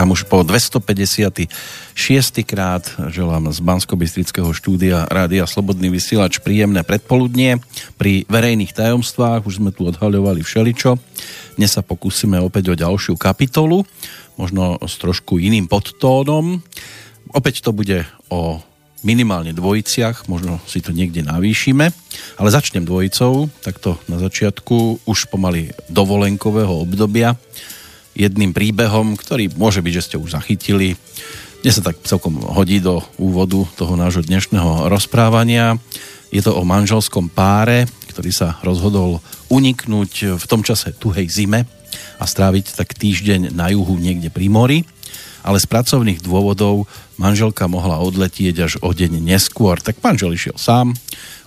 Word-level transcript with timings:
Vám 0.00 0.16
už 0.16 0.32
po 0.32 0.40
256. 0.40 1.52
krát 2.48 2.88
želám 3.12 3.52
z 3.52 3.60
bansko 3.60 4.00
štúdia 4.56 5.04
Rádia 5.04 5.44
Slobodný 5.44 5.92
vysielač 5.92 6.40
príjemné 6.40 6.80
predpoludnie. 6.88 7.60
Pri 8.00 8.24
verejných 8.24 8.72
tajomstvách 8.72 9.44
už 9.44 9.60
sme 9.60 9.76
tu 9.76 9.84
odhaľovali 9.84 10.40
všeličo. 10.40 10.96
Dnes 11.60 11.76
sa 11.76 11.84
pokúsime 11.84 12.40
opäť 12.40 12.72
o 12.72 12.80
ďalšiu 12.80 13.20
kapitolu, 13.20 13.84
možno 14.40 14.80
s 14.80 14.96
trošku 14.96 15.36
iným 15.36 15.68
podtónom. 15.68 16.64
Opäť 17.36 17.60
to 17.60 17.76
bude 17.76 18.08
o 18.32 18.64
minimálne 19.04 19.52
dvojiciach, 19.52 20.32
možno 20.32 20.64
si 20.64 20.80
to 20.80 20.96
niekde 20.96 21.28
navýšime, 21.28 21.92
ale 22.40 22.48
začnem 22.48 22.88
dvojicou, 22.88 23.52
takto 23.60 24.00
na 24.08 24.16
začiatku 24.16 25.04
už 25.04 25.28
pomaly 25.28 25.76
dovolenkového 25.92 26.88
obdobia 26.88 27.36
jedným 28.14 28.50
príbehom, 28.50 29.14
ktorý 29.14 29.52
môže 29.54 29.80
byť, 29.80 29.92
že 29.94 30.04
ste 30.04 30.16
už 30.20 30.34
zachytili. 30.34 30.98
Dnes 31.60 31.76
sa 31.76 31.84
tak 31.92 32.00
celkom 32.04 32.40
hodí 32.40 32.80
do 32.80 33.04
úvodu 33.20 33.68
toho 33.76 33.94
nášho 33.94 34.24
dnešného 34.24 34.88
rozprávania. 34.88 35.76
Je 36.32 36.40
to 36.40 36.56
o 36.56 36.64
manželskom 36.64 37.28
páre, 37.28 37.84
ktorý 38.08 38.30
sa 38.32 38.56
rozhodol 38.64 39.20
uniknúť 39.52 40.40
v 40.40 40.44
tom 40.48 40.64
čase 40.64 40.94
tuhej 40.96 41.26
zime 41.28 41.66
a 42.16 42.24
stráviť 42.24 42.78
tak 42.78 42.94
týždeň 42.94 43.52
na 43.52 43.68
juhu 43.74 43.98
niekde 43.98 44.30
pri 44.30 44.46
mori, 44.46 44.78
ale 45.42 45.58
z 45.58 45.66
pracovných 45.66 46.22
dôvodov 46.22 46.86
manželka 47.20 47.68
mohla 47.68 48.00
odletieť 48.00 48.56
až 48.64 48.72
o 48.80 48.96
deň 48.96 49.20
neskôr. 49.20 49.76
Tak 49.76 50.00
manžel 50.00 50.32
išiel 50.32 50.56
sám, 50.56 50.96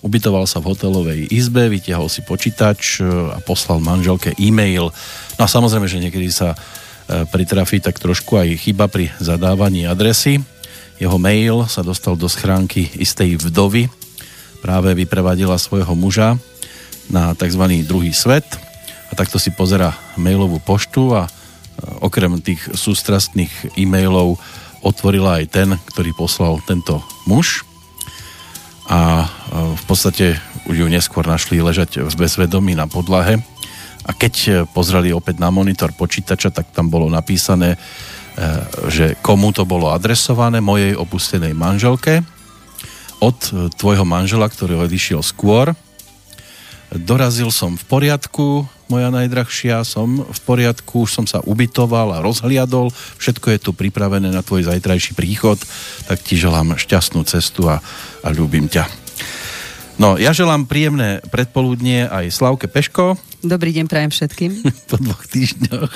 ubytoval 0.06 0.46
sa 0.46 0.62
v 0.62 0.70
hotelovej 0.70 1.34
izbe, 1.34 1.66
vytiahol 1.74 2.14
si 2.14 2.22
počítač 2.22 3.02
a 3.34 3.42
poslal 3.42 3.82
manželke 3.82 4.38
e-mail 4.38 4.94
No 5.38 5.46
a 5.46 5.50
samozrejme, 5.50 5.90
že 5.90 6.02
niekedy 6.02 6.30
sa 6.30 6.54
e, 6.54 6.58
pritrafí 7.30 7.82
tak 7.82 7.98
trošku 7.98 8.38
aj 8.38 8.50
chyba 8.64 8.86
pri 8.86 9.10
zadávaní 9.18 9.90
adresy. 9.90 10.42
Jeho 11.02 11.18
mail 11.18 11.66
sa 11.66 11.82
dostal 11.82 12.14
do 12.14 12.30
schránky 12.30 12.94
istej 13.02 13.42
vdovy. 13.42 13.90
Práve 14.62 14.94
vyprevadila 14.94 15.58
svojho 15.58 15.92
muža 15.98 16.38
na 17.12 17.36
tzv. 17.36 17.64
druhý 17.84 18.16
svet 18.16 18.46
a 19.12 19.14
takto 19.18 19.36
si 19.42 19.52
pozera 19.52 19.92
mailovú 20.16 20.62
poštu 20.62 21.18
a 21.18 21.22
e, 21.26 21.30
okrem 22.06 22.38
tých 22.40 22.62
sústrastných 22.78 23.76
e-mailov 23.76 24.38
otvorila 24.84 25.40
aj 25.42 25.46
ten, 25.50 25.70
ktorý 25.90 26.12
poslal 26.14 26.60
tento 26.68 27.00
muž 27.26 27.64
a 28.92 29.24
e, 29.24 29.28
v 29.80 29.84
podstate 29.88 30.38
už 30.68 30.76
ju 30.84 30.88
neskôr 30.92 31.24
našli 31.24 31.64
ležať 31.64 32.04
v 32.04 32.14
bezvedomí 32.14 32.76
na 32.76 32.86
podlahe 32.86 33.40
a 34.04 34.12
keď 34.12 34.34
e, 34.36 34.50
pozreli 34.68 35.16
opäť 35.16 35.40
na 35.40 35.48
monitor 35.50 35.96
počítača, 35.96 36.52
tak 36.52 36.76
tam 36.76 36.92
bolo 36.92 37.08
napísané, 37.08 37.76
e, 37.76 37.78
že 38.92 39.16
komu 39.24 39.56
to 39.56 39.64
bolo 39.64 39.90
adresované, 39.96 40.60
mojej 40.60 41.00
opustenej 41.00 41.56
manželke, 41.56 42.22
od 43.24 43.40
tvojho 43.80 44.04
manžela, 44.04 44.52
ktorý 44.52 44.84
odišiel 44.84 45.24
skôr. 45.24 45.72
Dorazil 46.94 47.50
som 47.50 47.74
v 47.74 47.84
poriadku, 47.90 48.70
moja 48.86 49.10
najdrahšia, 49.10 49.82
som 49.82 50.22
v 50.22 50.40
poriadku, 50.46 51.10
už 51.10 51.12
som 51.18 51.26
sa 51.26 51.42
ubytoval 51.42 52.14
a 52.14 52.22
rozhliadol, 52.22 52.94
všetko 53.18 53.50
je 53.50 53.60
tu 53.60 53.72
pripravené 53.74 54.30
na 54.30 54.46
tvoj 54.46 54.70
zajtrajší 54.70 55.18
príchod, 55.18 55.58
tak 56.06 56.22
ti 56.22 56.38
želám 56.38 56.78
šťastnú 56.78 57.26
cestu 57.26 57.66
a, 57.66 57.82
a 58.22 58.28
ľúbim 58.30 58.70
ťa. 58.70 58.86
No, 59.98 60.22
ja 60.22 60.38
želám 60.38 60.70
príjemné 60.70 61.26
predpoludnie 61.34 62.06
aj 62.06 62.30
Slavke 62.30 62.70
Peško. 62.70 63.18
Dobrý 63.44 63.76
deň 63.76 63.92
prajem 63.92 64.08
všetkým. 64.08 64.52
po 64.90 64.96
dvoch 64.96 65.20
týždňoch. 65.28 65.92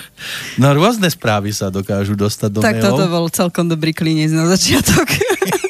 No 0.60 0.68
rôzne 0.76 1.08
správy 1.08 1.56
sa 1.56 1.72
dokážu 1.72 2.20
dostať 2.20 2.50
do 2.52 2.60
Tak 2.60 2.84
mailov. 2.84 2.92
toto 2.92 3.06
bol 3.08 3.26
celkom 3.32 3.72
dobrý 3.72 3.96
klinec 3.96 4.36
na 4.36 4.52
začiatok. 4.52 5.08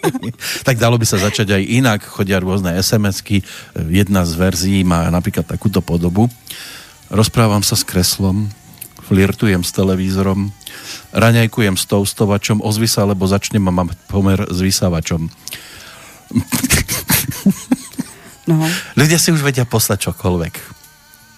tak 0.67 0.81
dalo 0.81 0.97
by 0.97 1.05
sa 1.05 1.21
začať 1.21 1.53
aj 1.53 1.63
inak. 1.69 2.01
Chodia 2.01 2.41
rôzne 2.41 2.73
SMS-ky. 2.81 3.45
Jedna 3.93 4.25
z 4.25 4.33
verzií 4.33 4.81
má 4.81 5.05
napríklad 5.13 5.45
takúto 5.45 5.85
podobu. 5.85 6.33
Rozprávam 7.13 7.61
sa 7.61 7.77
s 7.77 7.85
kreslom, 7.85 8.49
flirtujem 9.05 9.61
s 9.61 9.71
televízorom, 9.71 10.51
raňajkujem 11.15 11.79
s 11.79 11.87
toustovačom, 11.87 12.59
ozvi 12.59 12.89
sa, 12.89 13.07
lebo 13.07 13.23
začnem 13.23 13.63
a 13.63 13.71
mám 13.71 13.93
pomer 14.11 14.43
s 14.49 14.59
vysávačom. 14.59 15.31
No. 18.47 18.63
Ľudia 18.99 19.19
si 19.19 19.31
už 19.31 19.39
vedia 19.39 19.63
poslať 19.63 20.11
čokoľvek. 20.11 20.76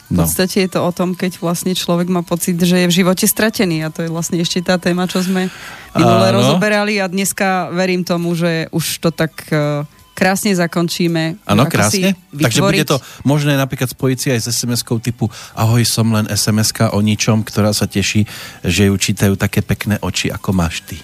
No. 0.09 0.25
V 0.25 0.25
podstate 0.25 0.65
je 0.65 0.69
to 0.73 0.81
o 0.81 0.89
tom, 0.89 1.13
keď 1.13 1.37
vlastne 1.37 1.77
človek 1.77 2.09
má 2.09 2.25
pocit, 2.25 2.57
že 2.57 2.81
je 2.81 2.89
v 2.89 2.97
živote 3.05 3.29
stratený 3.29 3.85
a 3.85 3.93
to 3.93 4.01
je 4.01 4.09
vlastne 4.09 4.41
ešte 4.41 4.65
tá 4.65 4.81
téma, 4.81 5.05
čo 5.05 5.21
sme 5.21 5.53
minule 5.93 6.27
rozoberali 6.33 6.97
a 6.97 7.05
dneska 7.05 7.69
verím 7.69 8.01
tomu, 8.01 8.33
že 8.33 8.65
už 8.73 9.05
to 9.05 9.13
tak 9.13 9.37
uh, 9.53 9.85
krásne 10.17 10.49
zakončíme. 10.57 11.37
Áno, 11.45 11.69
krásne. 11.69 12.17
Takže 12.33 12.59
bude 12.65 12.89
to 12.89 12.97
možné 13.21 13.53
napríklad 13.53 13.93
spojiť 13.93 14.17
si 14.17 14.27
aj 14.33 14.39
s 14.41 14.47
SMS-kou 14.49 14.97
typu 14.97 15.29
Ahoj, 15.53 15.85
som 15.85 16.09
len 16.09 16.25
SMS-ka 16.25 16.97
o 16.97 16.99
ničom, 17.05 17.45
ktorá 17.45 17.69
sa 17.69 17.85
teší, 17.85 18.25
že 18.65 18.89
ju 18.89 18.95
čítajú 18.97 19.37
také 19.37 19.61
pekné 19.61 20.01
oči, 20.01 20.33
ako 20.33 20.51
máš 20.57 20.81
ty 20.89 20.97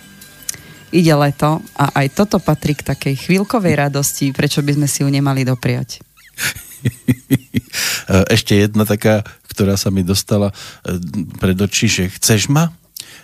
ide 0.95 1.11
leto 1.11 1.59
a 1.75 1.91
aj 1.91 2.16
toto 2.16 2.39
patrí 2.39 2.72
k 2.72 2.87
takej 2.87 3.27
chvíľkovej 3.27 3.75
radosti, 3.75 4.31
prečo 4.31 4.63
by 4.63 4.79
sme 4.79 4.87
si 4.87 5.03
ju 5.03 5.09
nemali 5.11 5.43
dopriať. 5.43 5.99
Ešte 8.35 8.56
jedna 8.56 8.85
taká, 8.85 9.25
ktorá 9.50 9.79
sa 9.79 9.90
mi 9.90 10.06
dostala 10.06 10.51
e, 10.51 11.00
pred 11.40 11.57
oči, 11.57 11.88
že 11.88 12.03
chceš 12.12 12.51
ma? 12.51 12.72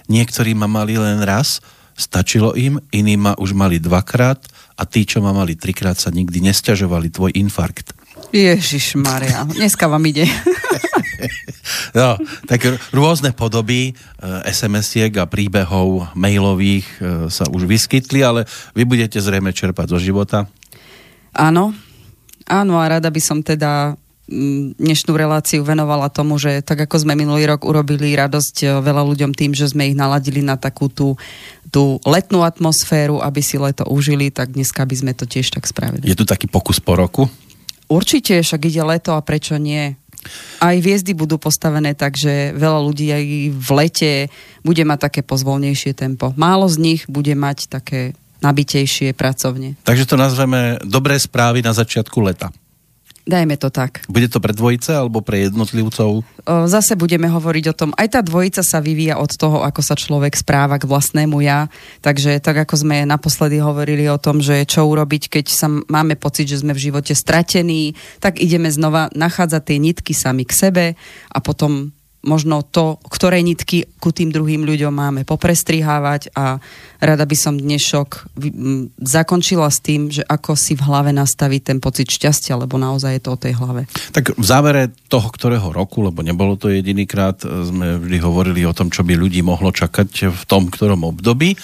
Niektorí 0.09 0.55
ma 0.57 0.67
mali 0.67 0.97
len 0.97 1.21
raz, 1.23 1.61
stačilo 1.95 2.57
im, 2.57 2.81
iní 2.89 3.15
ma 3.19 3.37
už 3.37 3.53
mali 3.53 3.77
dvakrát 3.77 4.41
a 4.79 4.83
tí, 4.87 5.05
čo 5.05 5.21
ma 5.21 5.35
mali 5.35 5.53
trikrát, 5.53 5.99
sa 5.99 6.09
nikdy 6.09 6.41
nesťažovali 6.49 7.13
tvoj 7.13 7.31
infarkt. 7.37 7.93
Ježiš 8.31 8.95
Maria, 8.95 9.43
dneska 9.43 9.91
vám 9.91 10.01
ide. 10.07 10.23
no, 11.99 12.15
tak 12.47 12.63
rôzne 12.95 13.35
podoby 13.35 13.91
e, 13.91 13.93
SMS-iek 14.47 15.19
a 15.19 15.27
príbehov 15.27 16.15
mailových 16.15 16.87
e, 16.87 17.03
sa 17.27 17.45
už 17.51 17.67
vyskytli, 17.67 18.23
ale 18.23 18.47
vy 18.71 18.87
budete 18.87 19.19
zrejme 19.19 19.51
čerpať 19.51 19.91
zo 19.91 19.99
života. 19.99 20.47
Áno, 21.35 21.75
áno 22.51 22.75
a 22.75 22.85
rada 22.91 23.07
by 23.07 23.21
som 23.23 23.39
teda 23.39 23.95
mm, 24.27 24.75
dnešnú 24.75 25.15
reláciu 25.15 25.63
venovala 25.63 26.11
tomu, 26.11 26.35
že 26.35 26.59
tak 26.59 26.83
ako 26.83 27.07
sme 27.07 27.15
minulý 27.15 27.47
rok 27.47 27.63
urobili 27.63 28.11
radosť 28.19 28.55
e, 28.61 28.65
veľa 28.83 29.07
ľuďom 29.07 29.31
tým, 29.31 29.55
že 29.55 29.71
sme 29.71 29.87
ich 29.87 29.95
naladili 29.95 30.43
na 30.43 30.59
takú 30.59 30.91
tú, 30.91 31.15
tú 31.71 32.03
letnú 32.03 32.43
atmosféru, 32.43 33.23
aby 33.23 33.39
si 33.39 33.55
leto 33.55 33.87
užili, 33.87 34.27
tak 34.27 34.51
dneska 34.51 34.83
by 34.83 34.95
sme 34.99 35.11
to 35.15 35.23
tiež 35.23 35.55
tak 35.55 35.63
spravili. 35.63 36.03
Je 36.03 36.19
tu 36.19 36.27
taký 36.27 36.51
pokus 36.51 36.83
po 36.83 36.99
roku? 36.99 37.31
Určite, 37.87 38.43
však 38.43 38.67
ide 38.67 38.83
leto 38.83 39.15
a 39.15 39.23
prečo 39.23 39.55
nie? 39.55 39.95
Aj 40.61 40.77
hviezdy 40.77 41.17
budú 41.17 41.41
postavené 41.41 41.97
tak, 41.97 42.13
že 42.13 42.53
veľa 42.53 42.79
ľudí 42.85 43.09
aj 43.09 43.23
v 43.57 43.69
lete 43.73 44.11
bude 44.61 44.85
mať 44.85 45.09
také 45.09 45.21
pozvolnejšie 45.25 45.97
tempo. 45.97 46.31
Málo 46.37 46.69
z 46.69 46.77
nich 46.77 47.01
bude 47.09 47.33
mať 47.33 47.65
také 47.67 48.13
nabitejšie 48.41 49.13
pracovne. 49.13 49.77
Takže 49.85 50.09
to 50.09 50.17
nazveme 50.17 50.81
dobré 50.83 51.15
správy 51.21 51.61
na 51.61 51.71
začiatku 51.71 52.19
leta. 52.25 52.49
Dajme 53.21 53.53
to 53.53 53.69
tak. 53.69 54.01
Bude 54.09 54.25
to 54.25 54.41
pre 54.41 54.49
dvojice 54.49 54.97
alebo 54.97 55.21
pre 55.21 55.45
jednotlivcov? 55.45 56.25
Zase 56.65 56.97
budeme 56.97 57.29
hovoriť 57.29 57.65
o 57.69 57.77
tom, 57.77 57.93
aj 57.93 58.17
tá 58.17 58.19
dvojica 58.25 58.65
sa 58.65 58.81
vyvíja 58.81 59.21
od 59.21 59.29
toho, 59.37 59.61
ako 59.61 59.77
sa 59.85 59.93
človek 59.93 60.33
správa 60.33 60.81
k 60.81 60.89
vlastnému 60.89 61.37
ja. 61.45 61.69
Takže 62.01 62.41
tak 62.41 62.65
ako 62.65 62.81
sme 62.81 63.05
naposledy 63.05 63.61
hovorili 63.61 64.09
o 64.09 64.17
tom, 64.17 64.41
že 64.41 64.65
čo 64.65 64.89
urobiť, 64.89 65.37
keď 65.37 65.45
sa 65.53 65.69
máme 65.69 66.17
pocit, 66.17 66.49
že 66.49 66.65
sme 66.65 66.73
v 66.73 66.81
živote 66.89 67.13
stratení, 67.13 67.93
tak 68.17 68.41
ideme 68.41 68.73
znova 68.73 69.13
nachádzať 69.13 69.61
tie 69.69 69.77
nitky 69.77 70.17
sami 70.17 70.41
k 70.41 70.57
sebe 70.57 70.85
a 71.29 71.37
potom 71.45 71.93
možno 72.21 72.61
to, 72.61 73.01
ktoré 73.09 73.41
nitky 73.41 73.89
ku 73.97 74.13
tým 74.13 74.29
druhým 74.29 74.61
ľuďom 74.61 74.93
máme 74.93 75.21
poprestrihávať 75.25 76.29
a 76.37 76.61
rada 77.01 77.25
by 77.25 77.37
som 77.37 77.57
dnešok 77.57 78.29
zakončila 79.01 79.65
s 79.73 79.81
tým, 79.81 80.13
že 80.13 80.21
ako 80.21 80.53
si 80.53 80.77
v 80.77 80.85
hlave 80.85 81.09
nastaviť 81.17 81.61
ten 81.73 81.77
pocit 81.81 82.05
šťastia, 82.05 82.61
lebo 82.61 82.77
naozaj 82.77 83.17
je 83.17 83.23
to 83.25 83.31
o 83.33 83.41
tej 83.41 83.53
hlave. 83.57 83.89
Tak 84.13 84.37
v 84.37 84.45
závere 84.45 84.93
toho 85.09 85.33
ktorého 85.33 85.73
roku, 85.73 86.05
lebo 86.05 86.21
nebolo 86.21 86.57
to 86.57 86.69
jedinýkrát, 86.69 87.41
sme 87.41 87.97
vždy 87.97 88.17
hovorili 88.21 88.61
o 88.69 88.73
tom, 88.77 88.93
čo 88.93 89.01
by 89.01 89.17
ľudí 89.17 89.41
mohlo 89.41 89.73
čakať 89.73 90.29
v 90.29 90.43
tom 90.45 90.69
ktorom 90.69 91.01
období. 91.01 91.57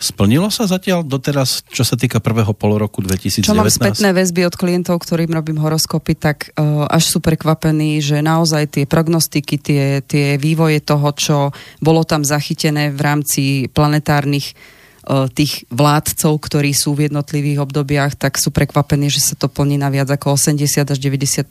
Splnilo 0.00 0.48
sa 0.48 0.64
zatiaľ 0.64 1.04
doteraz, 1.04 1.60
čo 1.68 1.84
sa 1.84 1.92
týka 1.92 2.24
prvého 2.24 2.56
poloroku 2.56 3.04
2019? 3.04 3.44
Čo 3.44 3.52
mám 3.52 3.68
spätné 3.68 4.16
väzby 4.16 4.48
od 4.48 4.56
klientov, 4.56 5.04
ktorým 5.04 5.28
robím 5.28 5.60
horoskopy, 5.60 6.16
tak 6.16 6.56
uh, 6.56 6.88
až 6.88 7.04
sú 7.12 7.20
prekvapení, 7.20 8.00
že 8.00 8.24
naozaj 8.24 8.80
tie 8.80 8.84
prognostiky, 8.88 9.60
tie, 9.60 10.00
tie 10.00 10.40
vývoje 10.40 10.80
toho, 10.80 11.12
čo 11.12 11.36
bolo 11.84 12.08
tam 12.08 12.24
zachytené 12.24 12.88
v 12.88 13.00
rámci 13.04 13.42
planetárnych 13.68 14.56
tých 15.32 15.64
vládcov, 15.72 16.36
ktorí 16.36 16.76
sú 16.76 16.92
v 16.92 17.08
jednotlivých 17.08 17.64
obdobiach, 17.64 18.14
tak 18.20 18.36
sú 18.36 18.52
prekvapení, 18.52 19.08
že 19.08 19.24
sa 19.24 19.34
to 19.34 19.48
plní 19.48 19.80
na 19.80 19.88
viac 19.88 20.12
ako 20.12 20.36
80 20.36 20.92
až 20.92 20.98
90 21.00 21.48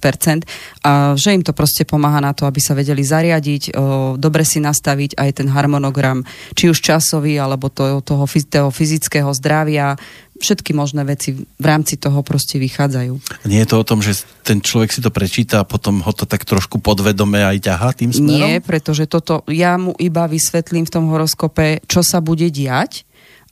a 0.86 1.18
že 1.18 1.30
im 1.34 1.42
to 1.42 1.52
proste 1.52 1.84
pomáha 1.90 2.22
na 2.22 2.32
to, 2.38 2.46
aby 2.46 2.62
sa 2.62 2.78
vedeli 2.78 3.02
zariadiť, 3.02 3.74
dobre 4.22 4.46
si 4.46 4.62
nastaviť 4.62 5.18
aj 5.18 5.30
ten 5.42 5.48
harmonogram, 5.50 6.22
či 6.54 6.70
už 6.70 6.78
časový, 6.80 7.42
alebo 7.42 7.74
to, 7.74 8.06
toho, 8.06 8.30
toho 8.30 8.70
fyzického 8.70 9.34
zdravia, 9.34 9.98
všetky 10.40 10.72
možné 10.72 11.04
veci 11.04 11.36
v 11.36 11.66
rámci 11.68 12.00
toho 12.00 12.24
proste 12.24 12.58
vychádzajú. 12.64 13.44
Nie 13.44 13.68
je 13.68 13.70
to 13.70 13.78
o 13.84 13.88
tom, 13.88 14.00
že 14.00 14.24
ten 14.48 14.64
človek 14.64 14.96
si 14.96 15.04
to 15.04 15.12
prečíta 15.12 15.62
a 15.62 15.68
potom 15.68 16.00
ho 16.00 16.12
to 16.16 16.24
tak 16.24 16.48
trošku 16.48 16.80
podvedome 16.80 17.44
aj 17.44 17.60
ťahá 17.60 17.92
tým 17.92 18.16
smerom? 18.16 18.48
Nie, 18.48 18.64
pretože 18.64 19.04
toto, 19.04 19.44
ja 19.52 19.76
mu 19.76 19.92
iba 20.00 20.24
vysvetlím 20.32 20.88
v 20.88 20.94
tom 20.96 21.12
horoskope, 21.12 21.84
čo 21.92 22.00
sa 22.00 22.24
bude 22.24 22.48
diať 22.48 23.09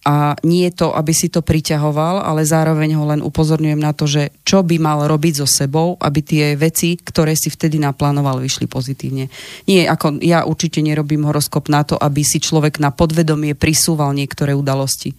a 0.08 0.40
nie 0.48 0.72
je 0.72 0.88
to, 0.88 0.96
aby 0.96 1.12
si 1.12 1.28
to 1.28 1.44
priťahoval, 1.44 2.24
ale 2.24 2.48
zároveň 2.48 2.96
ho 2.96 3.04
len 3.12 3.20
upozorňujem 3.20 3.82
na 3.84 3.92
to, 3.92 4.08
že 4.08 4.32
čo 4.48 4.64
by 4.64 4.80
mal 4.80 5.04
robiť 5.04 5.44
so 5.44 5.48
sebou, 5.48 6.00
aby 6.00 6.24
tie 6.24 6.46
veci, 6.56 6.96
ktoré 6.96 7.36
si 7.36 7.52
vtedy 7.52 7.76
naplánoval, 7.76 8.40
vyšli 8.40 8.72
pozitívne. 8.72 9.28
Nie, 9.68 9.84
ako 9.92 10.24
ja 10.24 10.48
určite 10.48 10.80
nerobím 10.80 11.28
horoskop 11.28 11.68
na 11.68 11.84
to, 11.84 12.00
aby 12.00 12.24
si 12.24 12.40
človek 12.40 12.80
na 12.80 12.96
podvedomie 12.96 13.52
prisúval 13.52 14.16
niektoré 14.16 14.56
udalosti 14.56 15.12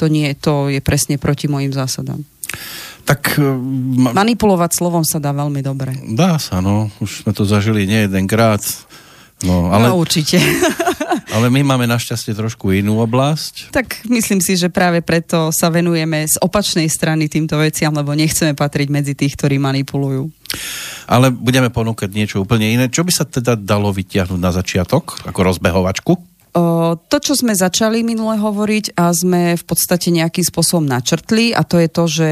to 0.00 0.08
nie, 0.08 0.32
to 0.32 0.72
je 0.72 0.80
presne 0.80 1.20
proti 1.20 1.44
mojim 1.44 1.76
zásadám. 1.76 2.24
Tak, 3.04 3.36
ma... 4.00 4.16
Manipulovať 4.16 4.80
slovom 4.80 5.04
sa 5.04 5.20
dá 5.20 5.36
veľmi 5.36 5.60
dobre. 5.60 5.92
Dá 6.16 6.40
sa, 6.40 6.64
no. 6.64 6.88
Už 7.04 7.28
sme 7.28 7.36
to 7.36 7.44
zažili 7.44 7.84
nie 7.84 8.08
jedenkrát. 8.08 8.64
No, 9.44 9.68
ale, 9.68 9.92
no 9.92 10.00
určite. 10.00 10.40
ale 11.34 11.46
my 11.50 11.60
máme 11.66 11.86
našťastie 11.90 12.32
trošku 12.32 12.72
inú 12.74 13.02
oblasť. 13.02 13.74
Tak 13.74 14.06
myslím 14.08 14.40
si, 14.40 14.56
že 14.56 14.72
práve 14.72 15.02
preto 15.02 15.50
sa 15.50 15.68
venujeme 15.68 16.26
z 16.26 16.36
opačnej 16.40 16.86
strany 16.88 17.26
týmto 17.26 17.58
veciam, 17.58 17.92
lebo 17.92 18.14
nechceme 18.14 18.54
patriť 18.54 18.88
medzi 18.90 19.12
tých, 19.18 19.34
ktorí 19.36 19.58
manipulujú. 19.58 20.30
Ale 21.06 21.30
budeme 21.30 21.70
ponúkať 21.70 22.10
niečo 22.10 22.42
úplne 22.42 22.70
iné. 22.70 22.90
Čo 22.90 23.06
by 23.06 23.12
sa 23.14 23.24
teda 23.26 23.54
dalo 23.54 23.94
vytiahnuť 23.94 24.40
na 24.40 24.50
začiatok, 24.50 25.22
ako 25.26 25.40
rozbehovačku? 25.46 26.30
to, 26.98 27.16
čo 27.22 27.38
sme 27.38 27.54
začali 27.54 28.02
minule 28.02 28.34
hovoriť 28.34 28.98
a 28.98 29.14
sme 29.14 29.54
v 29.54 29.64
podstate 29.64 30.10
nejakým 30.10 30.42
spôsobom 30.42 30.82
načrtli 30.82 31.54
a 31.54 31.62
to 31.62 31.78
je 31.78 31.88
to, 31.88 32.04
že 32.10 32.30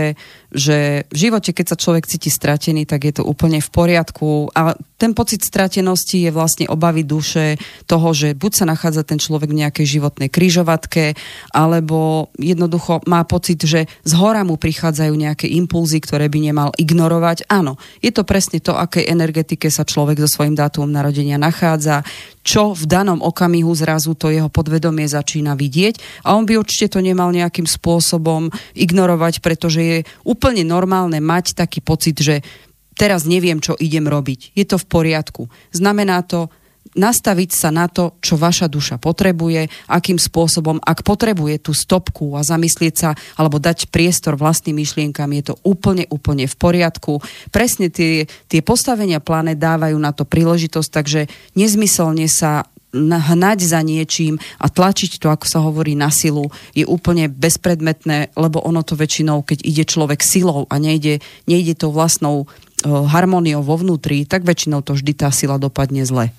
že 0.49 1.05
v 1.12 1.17
živote, 1.29 1.53
keď 1.53 1.75
sa 1.75 1.81
človek 1.81 2.09
cíti 2.09 2.33
stratený, 2.33 2.89
tak 2.89 3.05
je 3.05 3.21
to 3.21 3.25
úplne 3.25 3.61
v 3.61 3.69
poriadku. 3.69 4.49
A 4.56 4.73
ten 4.97 5.12
pocit 5.12 5.45
stratenosti 5.45 6.25
je 6.25 6.35
vlastne 6.35 6.67
obavy 6.67 7.05
duše 7.05 7.61
toho, 7.85 8.11
že 8.17 8.33
buď 8.33 8.53
sa 8.53 8.65
nachádza 8.65 9.05
ten 9.05 9.21
človek 9.21 9.53
v 9.53 9.61
nejakej 9.65 9.87
životnej 10.00 10.33
kryžovatke, 10.33 11.15
alebo 11.53 12.33
jednoducho 12.41 13.05
má 13.05 13.23
pocit, 13.29 13.61
že 13.62 13.87
z 14.03 14.12
hora 14.17 14.43
mu 14.43 14.56
prichádzajú 14.56 15.12
nejaké 15.12 15.47
impulzy, 15.53 16.00
ktoré 16.00 16.33
by 16.33 16.39
nemal 16.41 16.71
ignorovať. 16.81 17.47
Áno, 17.53 17.77
je 18.01 18.11
to 18.11 18.25
presne 18.25 18.59
to, 18.59 18.73
akej 18.73 19.06
energetike 19.06 19.69
sa 19.69 19.85
človek 19.85 20.25
so 20.25 20.29
svojím 20.29 20.56
dátumom 20.56 20.89
narodenia 20.89 21.37
nachádza, 21.37 22.03
čo 22.49 22.73
v 22.73 22.89
danom 22.89 23.21
okamihu 23.21 23.77
zrazu 23.77 24.17
to 24.17 24.33
jeho 24.33 24.49
podvedomie 24.49 25.05
začína 25.05 25.53
vidieť. 25.53 26.25
A 26.25 26.33
on 26.33 26.49
by 26.49 26.56
určite 26.56 26.97
to 26.97 27.05
nemal 27.05 27.29
nejakým 27.29 27.69
spôsobom 27.69 28.49
ignorovať, 28.73 29.44
pretože 29.44 29.81
je 29.85 29.99
úplne 30.38 30.62
normálne 30.62 31.19
mať 31.19 31.58
taký 31.58 31.82
pocit, 31.82 32.14
že 32.23 32.46
teraz 32.94 33.26
neviem, 33.26 33.58
čo 33.58 33.75
idem 33.75 34.06
robiť. 34.06 34.55
Je 34.55 34.62
to 34.62 34.79
v 34.79 34.87
poriadku. 34.87 35.50
Znamená 35.75 36.23
to 36.23 36.46
nastaviť 36.94 37.50
sa 37.52 37.69
na 37.75 37.90
to, 37.90 38.17
čo 38.23 38.38
vaša 38.40 38.70
duša 38.70 38.96
potrebuje, 38.96 39.69
akým 39.90 40.17
spôsobom, 40.17 40.81
ak 40.81 41.05
potrebuje 41.05 41.69
tú 41.69 41.73
stopku 41.76 42.38
a 42.38 42.46
zamyslieť 42.46 42.94
sa, 42.94 43.11
alebo 43.37 43.61
dať 43.61 43.93
priestor 43.93 44.38
vlastným 44.38 44.81
myšlienkam, 44.81 45.29
je 45.37 45.52
to 45.52 45.55
úplne, 45.67 46.08
úplne 46.08 46.49
v 46.49 46.56
poriadku. 46.56 47.20
Presne 47.52 47.93
tie, 47.93 48.25
tie 48.49 48.61
postavenia 48.64 49.20
planet 49.20 49.61
dávajú 49.61 49.99
na 50.00 50.14
to 50.14 50.25
príležitosť, 50.25 50.88
takže 50.88 51.20
nezmyselne 51.58 52.25
sa 52.31 52.64
hnať 52.94 53.58
za 53.69 53.85
niečím 53.85 54.40
a 54.56 54.73
tlačiť 54.73 55.20
to, 55.20 55.29
ako 55.29 55.44
sa 55.44 55.61
hovorí, 55.61 55.93
na 55.93 56.08
silu, 56.08 56.49
je 56.73 56.88
úplne 56.88 57.29
bezpredmetné, 57.29 58.32
lebo 58.32 58.64
ono 58.64 58.81
to 58.81 58.96
väčšinou, 58.96 59.44
keď 59.44 59.61
ide 59.61 59.85
človek 59.85 60.25
silou 60.25 60.64
a 60.73 60.81
nejde, 60.81 61.20
nejde 61.44 61.76
tou 61.76 61.93
vlastnou 61.93 62.49
harmóniou 62.87 63.61
vo 63.61 63.76
vnútri, 63.76 64.25
tak 64.25 64.46
väčšinou 64.46 64.81
to 64.87 64.94
vždy 64.94 65.12
tá 65.12 65.29
sila 65.35 65.58
dopadne 65.58 66.06
zle. 66.06 66.31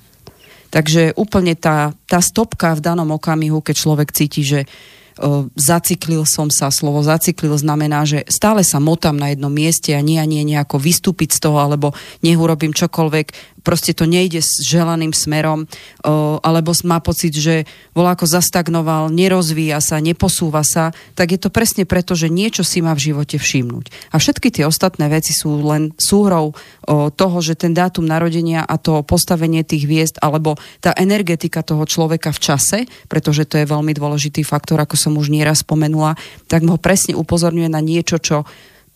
Takže 0.69 1.17
úplne 1.17 1.57
tá, 1.57 1.97
tá 2.05 2.21
stopka 2.21 2.77
v 2.77 2.85
danom 2.85 3.09
okamihu, 3.17 3.59
keď 3.61 3.75
človek 3.75 4.09
cíti, 4.13 4.45
že 4.45 4.69
zaciklil 5.59 6.23
som 6.23 6.47
sa, 6.47 6.71
slovo 6.71 7.03
zaciklil 7.03 7.51
znamená, 7.59 8.07
že 8.07 8.23
stále 8.31 8.63
sa 8.63 8.79
motám 8.79 9.19
na 9.19 9.35
jednom 9.35 9.51
mieste 9.51 9.91
a 9.91 9.99
nie 9.99 10.15
a 10.15 10.23
nie 10.23 10.47
nejako 10.47 10.79
vystúpiť 10.79 11.35
z 11.35 11.39
toho, 11.43 11.59
alebo 11.59 11.91
nech 12.23 12.39
urobím 12.39 12.71
čokoľvek, 12.71 13.58
proste 13.69 13.93
to 13.93 14.09
nejde 14.09 14.41
s 14.41 14.65
želaným 14.65 15.13
smerom, 15.13 15.69
alebo 16.41 16.73
má 16.89 16.97
pocit, 16.97 17.37
že 17.37 17.69
volá 17.93 18.17
ako 18.17 18.25
zastagnoval, 18.25 19.13
nerozvíja 19.13 19.77
sa, 19.77 20.01
neposúva 20.01 20.65
sa, 20.65 20.89
tak 21.13 21.37
je 21.37 21.39
to 21.39 21.53
presne 21.53 21.85
preto, 21.85 22.17
že 22.17 22.33
niečo 22.33 22.65
si 22.65 22.81
má 22.81 22.97
v 22.97 23.13
živote 23.13 23.37
všimnúť. 23.37 24.09
A 24.09 24.17
všetky 24.17 24.49
tie 24.49 24.65
ostatné 24.65 25.05
veci 25.13 25.37
sú 25.37 25.61
len 25.61 25.93
súhrou 26.01 26.57
toho, 27.13 27.37
že 27.45 27.53
ten 27.53 27.77
dátum 27.77 28.09
narodenia 28.09 28.65
a 28.65 28.81
to 28.81 29.05
postavenie 29.05 29.61
tých 29.61 29.85
hviezd, 29.85 30.17
alebo 30.17 30.57
tá 30.81 30.97
energetika 30.97 31.61
toho 31.61 31.85
človeka 31.85 32.33
v 32.33 32.41
čase, 32.41 32.77
pretože 33.05 33.45
to 33.45 33.61
je 33.61 33.69
veľmi 33.69 33.93
dôležitý 33.93 34.41
faktor, 34.41 34.81
ako 34.81 34.97
som 34.97 35.13
už 35.13 35.29
nieraz 35.29 35.61
spomenula, 35.61 36.17
tak 36.49 36.65
ho 36.65 36.81
presne 36.81 37.13
upozorňuje 37.13 37.69
na 37.69 37.85
niečo, 37.85 38.17
čo 38.17 38.49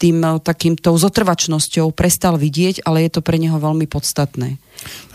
tým 0.03 0.19
eh, 0.19 0.35
takým 0.43 0.75
tou 0.75 0.99
zotrvačnosťou 0.99 1.95
prestal 1.95 2.35
vidieť, 2.35 2.83
ale 2.83 3.07
je 3.07 3.15
to 3.15 3.23
pre 3.23 3.39
neho 3.39 3.55
veľmi 3.55 3.87
podstatné. 3.87 4.59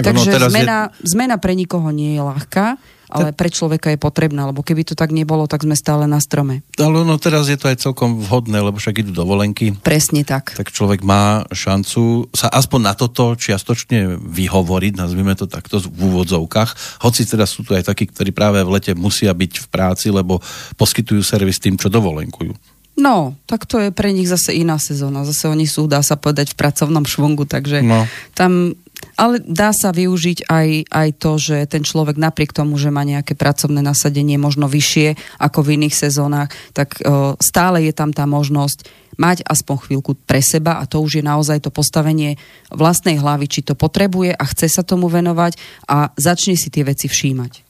Tak 0.01 0.17
Takže 0.17 0.49
zmena, 0.49 0.89
je... 0.97 1.13
zmena 1.13 1.37
pre 1.37 1.53
nikoho 1.53 1.93
nie 1.93 2.17
je 2.17 2.23
ľahká, 2.25 2.81
ale 3.09 3.33
pre 3.33 3.49
človeka 3.49 3.89
je 3.89 3.97
potrebná, 3.97 4.53
lebo 4.53 4.61
keby 4.61 4.85
to 4.85 4.93
tak 4.93 5.17
nebolo, 5.17 5.49
tak 5.49 5.65
sme 5.65 5.73
stále 5.73 6.05
na 6.05 6.21
strome. 6.21 6.61
Ale 6.77 7.09
no 7.09 7.17
teraz 7.17 7.49
je 7.49 7.57
to 7.57 7.73
aj 7.73 7.81
celkom 7.81 8.21
vhodné, 8.21 8.61
lebo 8.61 8.77
však 8.77 9.01
idú 9.01 9.17
dovolenky. 9.17 9.73
Presne 9.81 10.29
tak. 10.29 10.53
Tak 10.53 10.69
človek 10.69 11.01
má 11.01 11.49
šancu 11.49 12.29
sa 12.37 12.53
aspoň 12.53 12.81
na 12.85 12.93
toto 12.93 13.33
čiastočne 13.33 14.21
vyhovoriť, 14.21 14.93
nazvime 15.01 15.33
to 15.33 15.49
takto 15.49 15.81
v 15.81 16.13
úvodzovkách. 16.13 17.01
Hoci 17.01 17.25
teda 17.25 17.49
sú 17.49 17.65
tu 17.65 17.73
aj 17.73 17.89
takí, 17.89 18.05
ktorí 18.13 18.29
práve 18.31 18.61
v 18.61 18.77
lete 18.77 18.93
musia 18.93 19.33
byť 19.33 19.53
v 19.65 19.67
práci, 19.73 20.13
lebo 20.13 20.45
poskytujú 20.77 21.25
servis 21.25 21.57
tým, 21.57 21.81
čo 21.81 21.89
dovolenkujú. 21.89 22.78
No, 22.99 23.39
tak 23.47 23.63
to 23.71 23.79
je 23.79 23.95
pre 23.95 24.11
nich 24.11 24.27
zase 24.27 24.59
iná 24.59 24.75
sezóna. 24.83 25.23
Zase 25.23 25.47
oni 25.47 25.71
sú, 25.71 25.87
dá 25.87 26.03
sa 26.03 26.19
povedať, 26.19 26.53
v 26.53 26.59
pracovnom 26.59 27.07
švungu, 27.07 27.47
takže 27.47 27.87
no. 27.87 28.05
tam... 28.35 28.75
Ale 29.15 29.39
dá 29.39 29.71
sa 29.71 29.95
využiť 29.95 30.51
aj, 30.51 30.91
aj 30.91 31.09
to, 31.23 31.39
že 31.39 31.71
ten 31.71 31.87
človek 31.87 32.19
napriek 32.19 32.51
tomu, 32.51 32.75
že 32.75 32.91
má 32.91 33.07
nejaké 33.07 33.39
pracovné 33.39 33.79
nasadenie 33.79 34.35
možno 34.43 34.67
vyššie 34.67 35.39
ako 35.39 35.63
v 35.63 35.79
iných 35.79 35.95
sezónach, 35.95 36.51
tak 36.75 36.99
o, 37.07 37.39
stále 37.39 37.87
je 37.87 37.95
tam 37.95 38.11
tá 38.11 38.27
možnosť 38.27 38.91
mať 39.19 39.47
aspoň 39.47 39.77
chvíľku 39.87 40.19
pre 40.27 40.43
seba 40.43 40.83
a 40.83 40.87
to 40.87 40.99
už 40.99 41.23
je 41.23 41.25
naozaj 41.27 41.63
to 41.63 41.71
postavenie 41.71 42.43
vlastnej 42.75 43.23
hlavy, 43.23 43.47
či 43.47 43.63
to 43.63 43.79
potrebuje 43.79 44.35
a 44.35 44.45
chce 44.51 44.67
sa 44.67 44.83
tomu 44.83 45.07
venovať 45.07 45.55
a 45.87 46.11
začne 46.19 46.59
si 46.59 46.67
tie 46.67 46.83
veci 46.83 47.07
všímať. 47.07 47.68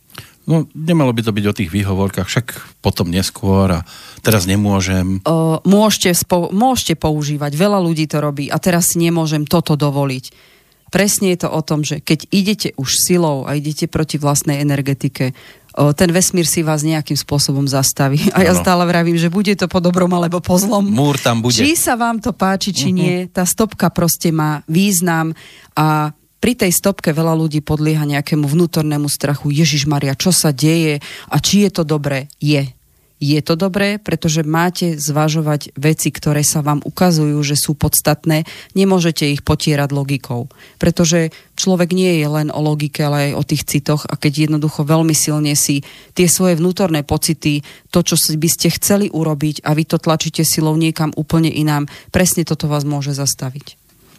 No, 0.49 0.65
nemalo 0.73 1.13
by 1.13 1.21
to 1.21 1.37
byť 1.37 1.45
o 1.45 1.57
tých 1.61 1.69
výhovorkách, 1.69 2.25
však 2.25 2.47
potom 2.81 3.13
neskôr 3.13 3.69
a 3.69 3.81
teraz 4.25 4.49
nemôžem. 4.49 5.21
Uh, 5.29 5.61
môžete, 5.69 6.17
spo, 6.17 6.49
môžete 6.49 6.97
používať, 6.97 7.53
veľa 7.53 7.77
ľudí 7.85 8.09
to 8.09 8.25
robí 8.25 8.49
a 8.49 8.57
teraz 8.57 8.97
nemôžem 8.97 9.45
toto 9.45 9.77
dovoliť. 9.77 10.57
Presne 10.89 11.37
je 11.37 11.45
to 11.45 11.53
o 11.53 11.61
tom, 11.61 11.85
že 11.85 12.01
keď 12.01 12.33
idete 12.33 12.69
už 12.81 12.89
silou 12.97 13.45
a 13.45 13.61
idete 13.61 13.93
proti 13.93 14.17
vlastnej 14.17 14.65
energetike, 14.65 15.37
uh, 15.77 15.93
ten 15.93 16.09
vesmír 16.17 16.49
si 16.49 16.65
vás 16.65 16.81
nejakým 16.81 17.21
spôsobom 17.21 17.69
zastaví. 17.69 18.17
A 18.33 18.41
ja 18.41 18.57
stále 18.57 18.89
vravím, 18.89 19.21
že 19.21 19.29
bude 19.29 19.53
to 19.53 19.69
po 19.69 19.85
dobrom 19.85 20.09
alebo 20.17 20.41
po 20.41 20.57
zlom. 20.57 20.89
Múr 20.89 21.21
tam 21.21 21.45
bude. 21.45 21.61
Či 21.61 21.77
sa 21.77 21.93
vám 21.93 22.25
to 22.25 22.33
páči, 22.33 22.73
či 22.73 22.89
uh-huh. 22.89 22.97
nie, 22.97 23.15
tá 23.29 23.45
stopka 23.45 23.93
proste 23.93 24.33
má 24.33 24.65
význam 24.65 25.37
a 25.77 26.17
pri 26.39 26.55
tej 26.55 26.71
stopke 26.71 27.11
veľa 27.11 27.35
ľudí 27.35 27.63
podlieha 27.63 28.07
nejakému 28.07 28.47
vnútornému 28.47 29.11
strachu. 29.11 29.51
Ježiš 29.51 29.91
Maria, 29.91 30.15
čo 30.15 30.31
sa 30.31 30.55
deje 30.55 31.03
a 31.29 31.37
či 31.43 31.67
je 31.67 31.71
to 31.75 31.83
dobré? 31.83 32.31
Je. 32.39 32.79
Je 33.19 33.43
to 33.43 33.59
dobré, 33.59 33.99
pretože 33.99 34.47
máte 34.47 34.95
zvažovať 34.95 35.75
veci, 35.75 36.15
ktoré 36.15 36.47
sa 36.47 36.63
vám 36.63 36.79
ukazujú, 36.87 37.35
že 37.43 37.59
sú 37.59 37.75
podstatné. 37.75 38.47
Nemôžete 38.79 39.27
ich 39.27 39.43
potierať 39.43 39.91
logikou. 39.91 40.47
Pretože 40.79 41.35
človek 41.59 41.99
nie 41.99 42.23
je 42.23 42.29
len 42.31 42.55
o 42.55 42.63
logike, 42.63 43.03
ale 43.03 43.35
aj 43.35 43.43
o 43.43 43.43
tých 43.43 43.67
citoch 43.67 44.07
a 44.07 44.15
keď 44.15 44.47
jednoducho 44.47 44.87
veľmi 44.87 45.19
silne 45.19 45.59
si 45.59 45.83
tie 46.15 46.31
svoje 46.31 46.63
vnútorné 46.63 47.03
pocity, 47.03 47.67
to, 47.91 48.07
čo 48.07 48.15
by 48.39 48.47
ste 48.47 48.71
chceli 48.79 49.11
urobiť 49.11 49.67
a 49.67 49.75
vy 49.75 49.83
to 49.83 49.99
tlačíte 49.99 50.47
silou 50.47 50.79
niekam 50.79 51.11
úplne 51.19 51.51
inám, 51.51 51.91
presne 52.15 52.47
toto 52.47 52.71
vás 52.71 52.87
môže 52.87 53.19
zastaviť. 53.19 53.78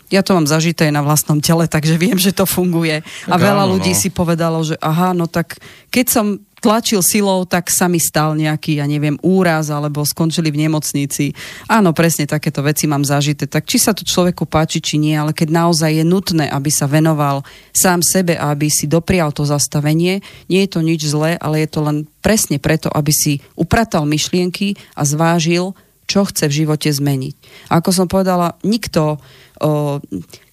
Ja 0.10 0.26
to 0.26 0.34
mám 0.34 0.50
zažité 0.50 0.90
na 0.90 1.06
vlastnom 1.06 1.38
tele, 1.38 1.70
takže 1.70 1.94
viem, 1.98 2.18
že 2.18 2.34
to 2.34 2.50
funguje. 2.50 3.06
A 3.30 3.36
veľa 3.38 3.70
áno, 3.70 3.78
ľudí 3.78 3.94
no. 3.94 4.00
si 4.02 4.10
povedalo, 4.10 4.58
že 4.66 4.74
aha, 4.82 5.14
no 5.14 5.30
tak 5.30 5.62
keď 5.94 6.06
som 6.10 6.28
tlačil 6.60 7.00
silou, 7.00 7.48
tak 7.48 7.72
sa 7.72 7.88
mi 7.88 7.98
stal 7.98 8.36
nejaký, 8.36 8.84
ja 8.84 8.86
neviem, 8.86 9.16
úraz 9.24 9.72
alebo 9.72 10.04
skončili 10.04 10.52
v 10.52 10.68
nemocnici. 10.68 11.32
Áno, 11.72 11.96
presne 11.96 12.28
takéto 12.28 12.60
veci 12.60 12.86
mám 12.86 13.08
zažité. 13.08 13.48
Tak 13.48 13.66
či 13.66 13.80
sa 13.80 13.96
to 13.96 14.04
človeku 14.04 14.44
páči, 14.46 14.84
či 14.84 15.00
nie, 15.00 15.16
ale 15.16 15.32
keď 15.32 15.50
naozaj 15.56 16.04
je 16.04 16.06
nutné, 16.06 16.46
aby 16.52 16.70
sa 16.70 16.86
venoval 16.86 17.48
sám 17.72 18.04
sebe 18.04 18.36
a 18.36 18.52
aby 18.52 18.68
si 18.68 18.86
doprial 18.86 19.32
to 19.32 19.48
zastavenie, 19.48 20.20
nie 20.52 20.62
je 20.68 20.70
to 20.70 20.84
nič 20.84 21.02
zlé, 21.08 21.40
ale 21.40 21.64
je 21.64 21.70
to 21.72 21.80
len 21.82 21.98
presne 22.20 22.60
preto, 22.60 22.92
aby 22.92 23.16
si 23.16 23.40
upratal 23.56 24.04
myšlienky 24.04 24.76
a 25.00 25.08
zvážil, 25.08 25.72
čo 26.10 26.26
chce 26.26 26.50
v 26.50 26.66
živote 26.66 26.90
zmeniť. 26.90 27.36
A 27.70 27.80
ako 27.80 27.90
som 27.94 28.08
povedala, 28.10 28.58
nikto 28.66 29.22
o, 29.60 30.00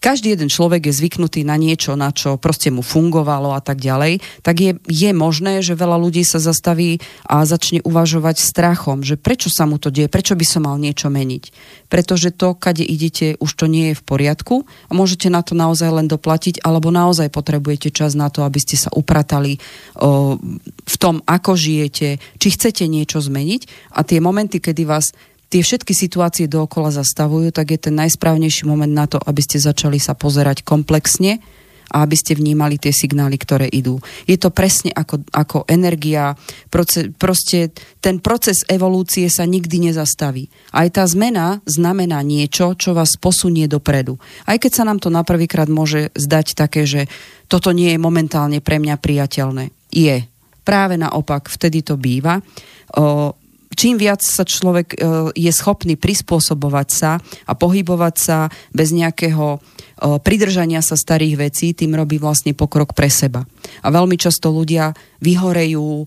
každý 0.06 0.38
jeden 0.38 0.46
človek 0.46 0.86
je 0.86 0.94
zvyknutý 0.94 1.42
na 1.42 1.58
niečo, 1.58 1.98
na 1.98 2.14
čo 2.14 2.38
proste 2.38 2.70
mu 2.70 2.78
fungovalo 2.78 3.50
a 3.50 3.58
tak 3.58 3.82
ďalej, 3.82 4.22
tak 4.46 4.56
je, 4.62 4.72
je 4.86 5.10
možné, 5.10 5.66
že 5.66 5.75
veľa 5.75 5.98
ľudí 5.98 6.22
sa 6.22 6.38
zastaví 6.38 7.02
a 7.26 7.42
začne 7.42 7.82
uvažovať 7.82 8.38
strachom, 8.38 9.02
že 9.02 9.18
prečo 9.18 9.50
sa 9.50 9.66
mu 9.66 9.82
to 9.82 9.90
deje, 9.90 10.06
prečo 10.06 10.38
by 10.38 10.46
som 10.46 10.70
mal 10.70 10.78
niečo 10.78 11.10
meniť. 11.10 11.50
Pretože 11.90 12.30
to, 12.30 12.54
kade 12.54 12.86
idete, 12.86 13.34
už 13.42 13.50
to 13.58 13.66
nie 13.66 13.90
je 13.90 13.98
v 13.98 14.06
poriadku 14.06 14.62
a 14.62 14.92
môžete 14.94 15.26
na 15.26 15.42
to 15.42 15.58
naozaj 15.58 15.90
len 15.90 16.06
doplatiť, 16.06 16.62
alebo 16.62 16.94
naozaj 16.94 17.26
potrebujete 17.34 17.90
čas 17.90 18.14
na 18.14 18.30
to, 18.30 18.46
aby 18.46 18.62
ste 18.62 18.78
sa 18.78 18.94
upratali 18.94 19.58
o, 19.98 20.38
v 20.86 20.96
tom, 21.02 21.18
ako 21.26 21.58
žijete, 21.58 22.22
či 22.38 22.48
chcete 22.54 22.86
niečo 22.86 23.18
zmeniť 23.18 23.90
a 23.90 24.06
tie 24.06 24.22
momenty, 24.22 24.62
kedy 24.62 24.86
vás 24.86 25.10
tie 25.46 25.62
všetky 25.62 25.94
situácie 25.94 26.50
dookola 26.50 26.90
zastavujú, 26.90 27.54
tak 27.54 27.75
je 27.75 27.78
ten 27.88 27.94
najsprávnejší 27.94 28.66
moment 28.66 28.90
na 28.97 29.05
to, 29.05 29.21
aby 29.21 29.45
ste 29.45 29.61
začali 29.61 30.00
sa 30.00 30.17
pozerať 30.17 30.65
komplexne 30.65 31.45
a 31.93 32.03
aby 32.03 32.17
ste 32.19 32.35
vnímali 32.35 32.83
tie 32.83 32.91
signály, 32.91 33.38
ktoré 33.38 33.71
idú. 33.71 34.03
Je 34.26 34.35
to 34.35 34.50
presne 34.50 34.91
ako, 34.91 35.23
ako 35.31 35.62
energia, 35.71 36.35
proces, 36.67 37.15
proste 37.15 37.71
ten 38.03 38.19
proces 38.19 38.67
evolúcie 38.67 39.31
sa 39.31 39.47
nikdy 39.47 39.91
nezastaví. 39.91 40.50
Aj 40.75 40.88
tá 40.91 41.07
zmena 41.07 41.62
znamená 41.62 42.19
niečo, 42.26 42.75
čo 42.75 42.91
vás 42.91 43.15
posunie 43.15 43.71
dopredu. 43.71 44.19
Aj 44.50 44.59
keď 44.59 44.73
sa 44.83 44.87
nám 44.87 44.99
to 44.99 45.15
na 45.15 45.23
prvýkrát 45.23 45.71
môže 45.71 46.11
zdať 46.19 46.59
také, 46.59 46.91
že 46.91 47.07
toto 47.47 47.71
nie 47.71 47.95
je 47.95 48.03
momentálne 48.03 48.59
pre 48.59 48.83
mňa 48.83 48.99
priateľné. 48.99 49.71
Je. 49.95 50.26
Práve 50.67 50.99
naopak, 50.99 51.47
vtedy 51.47 51.87
to 51.87 51.95
býva. 51.95 52.43
O, 52.99 53.31
čím 53.76 54.00
viac 54.00 54.25
sa 54.25 54.42
človek 54.42 54.97
e, 54.97 54.97
je 55.37 55.52
schopný 55.52 56.00
prispôsobovať 56.00 56.88
sa 56.88 57.21
a 57.45 57.52
pohybovať 57.52 58.14
sa 58.16 58.38
bez 58.73 58.90
nejakého 58.97 59.56
e, 59.56 59.59
pridržania 60.25 60.80
sa 60.80 60.97
starých 60.97 61.37
vecí, 61.37 61.76
tým 61.76 61.92
robí 61.92 62.16
vlastne 62.16 62.56
pokrok 62.56 62.97
pre 62.97 63.12
seba. 63.12 63.45
A 63.85 63.92
veľmi 63.92 64.16
často 64.16 64.49
ľudia 64.49 64.97
vyhorejú, 65.21 66.02
e, 66.02 66.06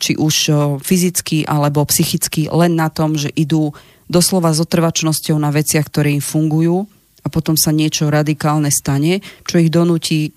či 0.00 0.16
už 0.16 0.34
fyzicky 0.80 1.44
alebo 1.44 1.84
psychicky, 1.84 2.48
len 2.48 2.74
na 2.74 2.88
tom, 2.88 3.14
že 3.20 3.28
idú 3.36 3.76
doslova 4.08 4.56
s 4.56 4.64
otrvačnosťou 4.64 5.36
na 5.36 5.52
veciach, 5.52 5.86
ktoré 5.92 6.16
im 6.16 6.24
fungujú 6.24 6.88
a 7.24 7.28
potom 7.32 7.56
sa 7.56 7.72
niečo 7.72 8.12
radikálne 8.12 8.68
stane, 8.68 9.24
čo 9.44 9.60
ich 9.60 9.72
donúti 9.72 10.32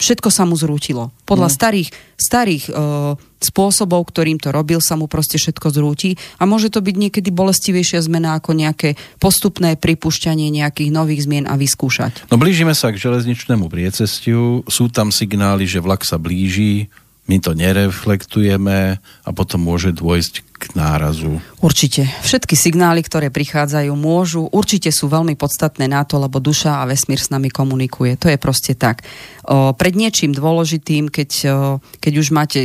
všetko 0.00 0.28
sa 0.32 0.48
mu 0.48 0.56
zrútilo. 0.56 1.12
Podľa 1.28 1.48
mm. 1.52 1.54
starých, 1.54 1.88
starých 2.16 2.64
uh, 2.72 3.14
spôsobov, 3.40 4.08
ktorým 4.08 4.40
to 4.40 4.48
robil, 4.52 4.80
sa 4.80 4.96
mu 4.96 5.06
proste 5.06 5.36
všetko 5.36 5.68
zrúti 5.72 6.16
a 6.40 6.48
môže 6.48 6.72
to 6.72 6.80
byť 6.80 6.96
niekedy 6.96 7.28
bolestivejšia 7.28 8.00
zmena 8.04 8.40
ako 8.40 8.56
nejaké 8.56 8.96
postupné 9.20 9.76
pripušťanie 9.76 10.48
nejakých 10.48 10.90
nových 10.92 11.28
zmien 11.28 11.44
a 11.44 11.60
vyskúšať. 11.60 12.32
No 12.32 12.40
blížime 12.40 12.72
sa 12.72 12.92
k 12.92 13.00
železničnému 13.00 13.68
priecestiu, 13.68 14.64
sú 14.64 14.88
tam 14.88 15.12
signály, 15.12 15.68
že 15.68 15.84
vlak 15.84 16.04
sa 16.04 16.16
blíži, 16.16 16.88
my 17.28 17.36
to 17.38 17.54
nereflektujeme 17.54 18.98
a 19.00 19.30
potom 19.30 19.60
môže 19.62 19.94
dôjsť 19.94 20.34
k 20.60 20.64
nárazu. 20.76 21.40
Určite. 21.64 22.04
Všetky 22.20 22.52
signály, 22.52 23.00
ktoré 23.00 23.32
prichádzajú, 23.32 23.92
môžu, 23.96 24.44
určite 24.52 24.92
sú 24.92 25.08
veľmi 25.08 25.32
podstatné 25.38 25.88
na 25.88 26.04
to, 26.04 26.20
lebo 26.20 26.36
duša 26.36 26.84
a 26.84 26.88
vesmír 26.90 27.16
s 27.16 27.32
nami 27.32 27.48
komunikuje. 27.48 28.20
To 28.20 28.28
je 28.28 28.36
proste 28.36 28.76
tak. 28.76 29.00
O, 29.48 29.72
pred 29.72 29.96
niečím 29.96 30.36
dôležitým, 30.36 31.08
keď, 31.08 31.30
o, 31.48 31.56
keď 32.02 32.12
už 32.20 32.28
máte 32.36 32.60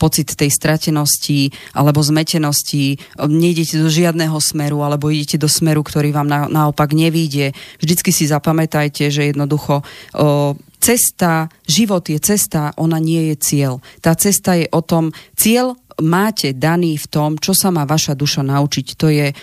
pocit 0.00 0.32
tej 0.32 0.48
stratenosti 0.48 1.52
alebo 1.76 2.00
zmetenosti, 2.00 2.96
nejdete 3.20 3.76
do 3.76 3.92
žiadneho 3.92 4.40
smeru 4.40 4.80
alebo 4.80 5.12
idete 5.12 5.36
do 5.36 5.52
smeru, 5.52 5.84
ktorý 5.84 6.16
vám 6.16 6.24
na, 6.24 6.48
naopak 6.48 6.96
nevíde. 6.96 7.52
Vždycky 7.84 8.08
si 8.08 8.24
zapamätajte, 8.24 9.12
že 9.12 9.28
jednoducho 9.28 9.84
o, 9.84 10.56
cesta, 10.80 11.52
život 11.68 12.08
je 12.08 12.16
cesta, 12.16 12.72
ona 12.80 12.96
nie 12.96 13.28
je 13.30 13.36
cieľ. 13.36 13.84
Tá 14.00 14.16
cesta 14.16 14.56
je 14.56 14.64
o 14.72 14.80
tom, 14.80 15.12
cieľ 15.36 15.76
máte 16.00 16.56
daný 16.56 16.96
v 16.96 17.06
tom, 17.12 17.30
čo 17.36 17.52
sa 17.52 17.68
má 17.68 17.84
vaša 17.84 18.16
duša 18.16 18.40
naučiť. 18.40 18.86
To 18.96 19.12
je, 19.12 19.36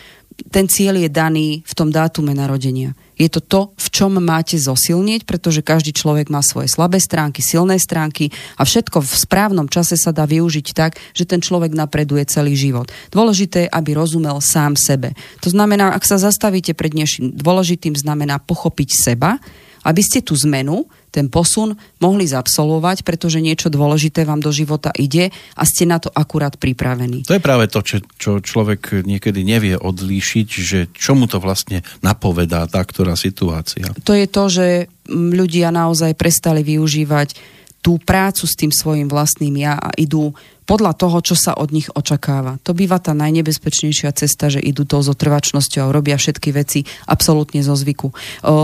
ten 0.49 0.65
cieľ 0.65 0.97
je 0.97 1.09
daný 1.13 1.61
v 1.61 1.73
tom 1.77 1.93
dátume 1.93 2.33
narodenia. 2.33 2.97
Je 3.17 3.27
to 3.27 3.41
to, 3.41 3.61
v 3.73 3.87
čom 3.89 4.13
máte 4.21 4.55
zosilnieť, 4.61 5.25
pretože 5.25 5.65
každý 5.65 5.91
človek 5.91 6.29
má 6.29 6.45
svoje 6.45 6.69
slabé 6.69 7.01
stránky, 7.01 7.41
silné 7.41 7.81
stránky 7.81 8.29
a 8.55 8.63
všetko 8.63 9.01
v 9.01 9.13
správnom 9.13 9.67
čase 9.67 9.97
sa 9.97 10.13
dá 10.13 10.29
využiť 10.29 10.67
tak, 10.77 11.01
že 11.17 11.25
ten 11.25 11.41
človek 11.41 11.73
napreduje 11.73 12.23
celý 12.29 12.53
život. 12.53 12.93
Dôležité 13.09 13.67
je, 13.67 13.73
aby 13.73 13.97
rozumel 13.97 14.37
sám 14.39 14.77
sebe. 14.77 15.17
To 15.41 15.49
znamená, 15.49 15.97
ak 15.97 16.05
sa 16.05 16.21
zastavíte 16.21 16.77
pred 16.77 16.93
niečím 16.93 17.33
dôležitým, 17.33 17.97
znamená 17.97 18.37
pochopiť 18.37 18.89
seba, 18.93 19.41
aby 19.81 20.01
ste 20.05 20.21
tú 20.21 20.37
zmenu, 20.37 20.85
ten 21.17 21.33
posun 21.33 21.73
mohli 21.97 22.29
zabsolvovať, 22.29 23.01
pretože 23.01 23.41
niečo 23.41 23.73
dôležité 23.73 24.21
vám 24.21 24.37
do 24.37 24.53
života 24.53 24.93
ide 24.93 25.33
a 25.57 25.65
ste 25.65 25.89
na 25.89 25.97
to 25.97 26.13
akurát 26.13 26.53
pripravení. 26.61 27.25
To 27.25 27.33
je 27.33 27.41
práve 27.41 27.65
to, 27.73 27.81
čo, 27.81 28.05
čo 28.21 28.31
človek 28.37 29.01
niekedy 29.01 29.41
nevie 29.41 29.73
odlíšiť, 29.73 30.47
že 30.47 30.79
čo 30.93 31.17
mu 31.17 31.25
to 31.25 31.41
vlastne 31.41 31.81
napovedá 32.05 32.69
tá 32.69 32.85
ktorá 32.85 33.17
situácia. 33.17 33.89
To 34.05 34.13
je 34.13 34.29
to, 34.29 34.43
že 34.45 34.67
ľudia 35.09 35.73
naozaj 35.73 36.13
prestali 36.13 36.61
využívať 36.61 37.56
tú 37.87 37.95
prácu 38.03 38.43
s 38.43 38.59
tým 38.59 38.67
svojim 38.67 39.07
vlastným 39.07 39.55
ja 39.63 39.79
a 39.79 39.95
idú 39.95 40.35
podľa 40.67 40.91
toho, 40.99 41.23
čo 41.23 41.39
sa 41.39 41.55
od 41.55 41.71
nich 41.71 41.87
očakáva. 41.95 42.59
To 42.67 42.75
býva 42.75 42.99
tá 42.99 43.15
najnebezpečnejšia 43.15 44.11
cesta, 44.11 44.51
že 44.51 44.59
idú 44.59 44.83
tou 44.83 44.99
zotrvačnosťou 44.99 45.87
a 45.87 45.95
robia 45.95 46.19
všetky 46.19 46.51
veci 46.51 46.83
absolútne 47.07 47.63
zo 47.63 47.71
zvyku. 47.71 48.11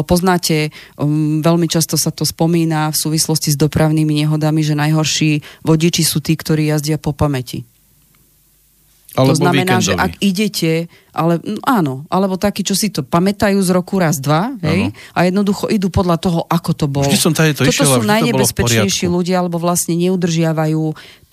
Poznáte, 0.03 0.75
veľmi 1.39 1.71
často 1.71 1.95
sa 1.95 2.11
to 2.11 2.27
spomína 2.27 2.91
v 2.91 2.99
súvislosti 2.99 3.55
s 3.55 3.57
dopravnými 3.63 4.27
nehodami, 4.27 4.59
že 4.59 4.75
najhorší 4.75 5.63
vodiči 5.63 6.03
sú 6.03 6.19
tí, 6.19 6.35
ktorí 6.35 6.67
jazdia 6.67 6.99
po 6.99 7.15
pamäti. 7.15 7.63
Alebo 9.15 9.39
to 9.39 9.39
znamená, 9.39 9.79
víkendový. 9.79 9.87
že 9.87 9.93
ak 9.95 10.11
idete 10.19 10.71
ale 11.13 11.39
no, 11.45 11.61
áno, 11.63 11.93
alebo 12.09 12.35
takí, 12.35 12.65
čo 12.65 12.73
si 12.73 12.89
to 12.89 13.05
pamätajú 13.05 13.61
z 13.61 13.69
roku 13.69 14.01
raz, 14.01 14.17
dva, 14.17 14.57
hej, 14.65 14.89
a 15.13 15.19
jednoducho 15.29 15.69
idú 15.69 15.93
podľa 15.93 16.17
toho, 16.17 16.39
ako 16.49 16.71
to 16.73 16.85
bolo. 16.89 17.05
Vždy 17.05 17.21
som 17.21 17.33
tady 17.37 17.53
to 17.53 17.63
Toto 17.63 17.85
išiel, 17.85 18.01
sú 18.01 18.03
najnebezpečnejší 18.03 19.05
ľudia, 19.07 19.45
alebo 19.45 19.61
vlastne 19.61 19.93
neudržiavajú 19.93 20.83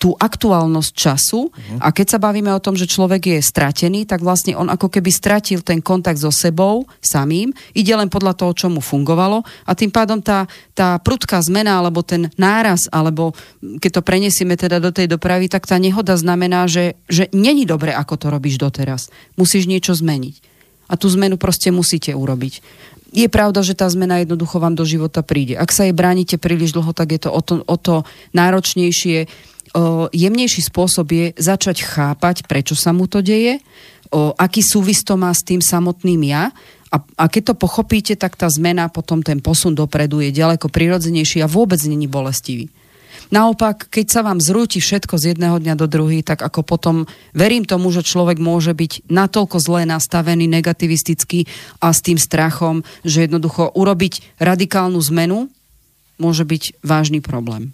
tú 0.01 0.17
aktuálnosť 0.17 0.91
času 0.97 1.53
uh-huh. 1.53 1.77
a 1.77 1.93
keď 1.93 2.17
sa 2.17 2.19
bavíme 2.19 2.49
o 2.49 2.57
tom, 2.57 2.73
že 2.73 2.89
človek 2.89 3.37
je 3.37 3.37
stratený, 3.37 4.09
tak 4.09 4.25
vlastne 4.25 4.57
on 4.57 4.65
ako 4.65 4.89
keby 4.89 5.13
stratil 5.13 5.61
ten 5.61 5.77
kontakt 5.77 6.17
so 6.17 6.33
sebou 6.33 6.89
samým, 7.05 7.53
ide 7.77 7.93
len 7.93 8.09
podľa 8.09 8.33
toho, 8.33 8.49
čo 8.57 8.65
mu 8.73 8.81
fungovalo 8.81 9.45
a 9.45 9.71
tým 9.77 9.93
pádom 9.93 10.17
tá, 10.17 10.49
tá 10.73 10.97
prudká 10.97 11.37
zmena 11.45 11.77
alebo 11.77 12.01
ten 12.01 12.33
náraz, 12.33 12.89
alebo 12.89 13.37
keď 13.61 13.91
to 13.93 14.01
prenesieme 14.01 14.57
teda 14.57 14.81
do 14.81 14.89
tej 14.89 15.05
dopravy, 15.05 15.45
tak 15.45 15.69
tá 15.69 15.77
nehoda 15.77 16.17
znamená, 16.17 16.65
že, 16.65 16.97
že 17.05 17.29
není 17.29 17.69
dobre, 17.69 17.93
ako 17.93 18.17
to 18.17 18.27
robíš 18.33 18.57
doteraz. 18.57 19.13
Musíš 19.37 19.69
niečo 19.71 19.95
zmeniť. 19.95 20.35
A 20.91 20.99
tú 20.99 21.07
zmenu 21.07 21.39
proste 21.39 21.71
musíte 21.71 22.11
urobiť. 22.11 22.59
Je 23.11 23.27
pravda, 23.31 23.63
že 23.63 23.75
tá 23.75 23.87
zmena 23.87 24.23
jednoducho 24.23 24.59
vám 24.59 24.75
do 24.75 24.83
života 24.83 25.23
príde. 25.23 25.55
Ak 25.55 25.71
sa 25.71 25.87
jej 25.87 25.95
bránite 25.95 26.35
príliš 26.35 26.75
dlho, 26.75 26.91
tak 26.91 27.15
je 27.15 27.19
to 27.27 27.29
o 27.31 27.41
to, 27.43 27.53
o 27.63 27.77
to 27.79 27.95
náročnejšie. 28.35 29.27
O, 29.71 30.11
jemnejší 30.11 30.67
spôsob 30.67 31.07
je 31.11 31.25
začať 31.39 31.83
chápať, 31.83 32.43
prečo 32.43 32.75
sa 32.75 32.91
mu 32.91 33.07
to 33.07 33.23
deje, 33.23 33.63
o, 34.11 34.35
aký 34.35 34.59
súvis 34.59 34.99
to 35.07 35.15
má 35.15 35.31
s 35.31 35.47
tým 35.47 35.63
samotným 35.63 36.19
ja 36.27 36.51
a, 36.91 36.99
a 36.99 37.23
keď 37.31 37.55
to 37.55 37.55
pochopíte, 37.55 38.19
tak 38.19 38.35
tá 38.35 38.51
zmena, 38.51 38.91
potom 38.91 39.23
ten 39.23 39.39
posun 39.39 39.71
dopredu 39.71 40.19
je 40.19 40.35
ďaleko 40.35 40.67
prirodzenejší 40.67 41.39
a 41.39 41.47
vôbec 41.47 41.79
není 41.87 42.11
bolestivý. 42.11 42.67
Naopak, 43.31 43.87
keď 43.87 44.05
sa 44.11 44.21
vám 44.27 44.43
zrúti 44.43 44.83
všetko 44.83 45.15
z 45.15 45.31
jedného 45.33 45.55
dňa 45.55 45.79
do 45.79 45.87
druhý, 45.87 46.19
tak 46.19 46.43
ako 46.43 46.67
potom 46.67 47.07
verím 47.31 47.63
tomu, 47.63 47.87
že 47.87 48.03
človek 48.03 48.43
môže 48.43 48.75
byť 48.75 49.07
natoľko 49.07 49.57
zle 49.63 49.87
nastavený, 49.87 50.51
negativistický 50.51 51.47
a 51.79 51.95
s 51.95 52.03
tým 52.03 52.19
strachom, 52.19 52.83
že 53.07 53.23
jednoducho 53.23 53.71
urobiť 53.71 54.35
radikálnu 54.35 54.99
zmenu 55.07 55.47
môže 56.19 56.43
byť 56.43 56.83
vážny 56.83 57.23
problém. 57.23 57.71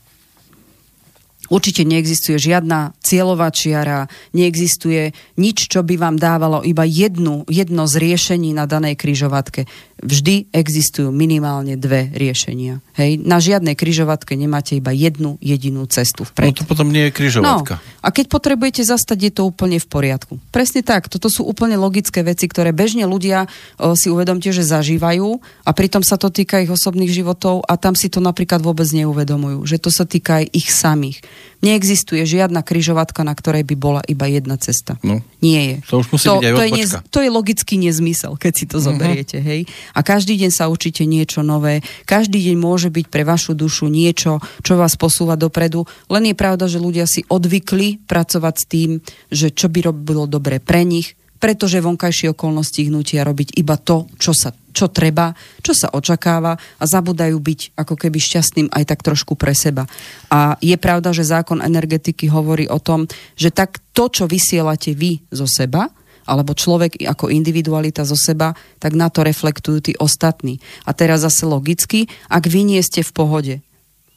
Určite 1.47 1.87
neexistuje 1.87 2.35
žiadna 2.35 2.91
cieľová 2.99 3.51
čiara, 3.55 4.11
neexistuje 4.35 5.15
nič, 5.39 5.71
čo 5.71 5.83
by 5.83 5.95
vám 5.95 6.15
dávalo 6.19 6.59
iba 6.63 6.83
jednu, 6.83 7.47
jedno 7.47 7.87
z 7.87 7.95
riešení 8.03 8.51
na 8.51 8.67
danej 8.67 8.99
kryžovatke. 8.99 9.63
Vždy 9.97 10.53
existujú 10.53 11.09
minimálne 11.09 11.73
dve 11.73 12.13
riešenia. 12.13 12.85
Hej? 12.99 13.17
Na 13.25 13.41
žiadnej 13.41 13.73
kryžovatke 13.73 14.37
nemáte 14.37 14.77
iba 14.77 14.93
jednu 14.93 15.41
jedinú 15.41 15.89
cestu 15.89 16.21
vpred. 16.21 16.53
No 16.53 16.59
to 16.61 16.69
potom 16.69 16.93
nie 16.93 17.09
je 17.09 17.11
kryžovatka. 17.17 17.81
No, 17.81 18.05
a 18.05 18.07
keď 18.13 18.29
potrebujete 18.29 18.85
zastať, 18.85 19.17
je 19.17 19.31
to 19.33 19.49
úplne 19.49 19.81
v 19.81 19.87
poriadku. 19.89 20.37
Presne 20.53 20.85
tak. 20.85 21.09
Toto 21.09 21.33
sú 21.33 21.49
úplne 21.49 21.79
logické 21.81 22.21
veci, 22.21 22.45
ktoré 22.45 22.75
bežne 22.75 23.09
ľudia 23.09 23.49
o, 23.81 23.97
si 23.97 24.13
uvedomte, 24.13 24.53
že 24.53 24.61
zažívajú 24.61 25.41
a 25.65 25.71
pritom 25.73 26.05
sa 26.05 26.19
to 26.21 26.29
týka 26.29 26.61
ich 26.61 26.69
osobných 26.69 27.09
životov 27.09 27.65
a 27.65 27.73
tam 27.79 27.97
si 27.97 28.13
to 28.13 28.21
napríklad 28.21 28.61
vôbec 28.61 28.85
neuvedomujú. 28.93 29.65
Že 29.65 29.77
to 29.81 29.89
sa 29.89 30.05
týka 30.05 30.45
aj 30.45 30.45
ich 30.53 30.69
samých. 30.69 31.25
Neexistuje 31.57 32.21
žiadna 32.21 32.61
kryžovatka, 32.61 33.25
na 33.25 33.33
ktorej 33.33 33.65
by 33.65 33.75
bola 33.75 34.01
iba 34.05 34.29
jedna 34.29 34.61
cesta. 34.61 35.01
No. 35.01 35.25
Nie 35.41 35.61
je. 35.65 35.77
To 35.89 36.05
už 36.05 36.07
musí 36.13 36.25
to, 36.29 36.37
byť 36.37 36.45
aj 36.45 36.53
to, 36.53 36.61
je, 36.61 36.69
odbočka. 36.69 36.99
to 37.09 37.19
je 37.25 37.29
logický 37.33 37.75
nezmysel, 37.81 38.33
keď 38.37 38.53
si 38.53 38.65
to 38.69 38.77
zoberiete. 38.77 39.41
Hej? 39.41 39.65
A 39.97 40.05
každý 40.05 40.37
deň 40.37 40.51
sa 40.53 40.69
učíte 40.69 41.01
niečo 41.09 41.41
nové. 41.41 41.81
Každý 42.05 42.37
deň 42.37 42.55
môže 42.61 42.93
byť 42.93 43.05
pre 43.09 43.25
vašu 43.25 43.57
dušu 43.57 43.89
niečo, 43.89 44.37
čo 44.61 44.77
vás 44.77 44.93
posúva 44.93 45.33
dopredu. 45.33 45.89
Len 46.13 46.29
je 46.29 46.35
pravda, 46.37 46.69
že 46.69 46.77
ľudia 46.77 47.09
si 47.09 47.25
odvykli 47.25 48.05
pracovať 48.05 48.53
s 48.53 48.65
tým, 48.69 48.89
že 49.33 49.49
čo 49.49 49.65
by 49.65 49.89
robilo 49.89 50.29
dobre 50.29 50.61
pre 50.61 50.85
nich, 50.85 51.17
pretože 51.41 51.81
vonkajšie 51.81 52.33
okolnosti 52.33 52.77
ich 52.81 52.93
nutia 52.93 53.25
robiť 53.25 53.57
iba 53.57 53.77
to, 53.81 54.05
čo 54.21 54.33
sa 54.33 54.53
čo 54.77 54.93
treba, 54.93 55.33
čo 55.65 55.73
sa 55.73 55.89
očakáva 55.89 56.53
a 56.53 56.83
zabudajú 56.85 57.33
byť 57.33 57.59
ako 57.73 57.97
keby 57.97 58.21
šťastným 58.21 58.67
aj 58.69 58.83
tak 58.85 59.01
trošku 59.01 59.33
pre 59.33 59.57
seba. 59.57 59.89
A 60.29 60.53
je 60.61 60.77
pravda, 60.77 61.09
že 61.09 61.25
zákon 61.25 61.65
energetiky 61.65 62.29
hovorí 62.29 62.69
o 62.69 62.77
tom, 62.77 63.09
že 63.33 63.49
tak 63.49 63.81
to, 63.97 64.05
čo 64.13 64.29
vysielate 64.29 64.93
vy 64.93 65.25
zo 65.33 65.49
seba, 65.49 65.89
alebo 66.27 66.51
človek 66.53 67.07
ako 67.07 67.31
individualita 67.31 68.03
zo 68.03 68.19
seba, 68.19 68.51
tak 68.77 68.93
na 68.93 69.07
to 69.07 69.23
reflektujú 69.23 69.79
tí 69.79 69.93
ostatní. 69.95 70.59
A 70.83 70.91
teraz 70.91 71.23
zase 71.23 71.47
logicky, 71.47 72.11
ak 72.27 72.45
vy 72.51 72.67
nie 72.67 72.83
ste 72.83 73.01
v 73.01 73.15
pohode, 73.15 73.53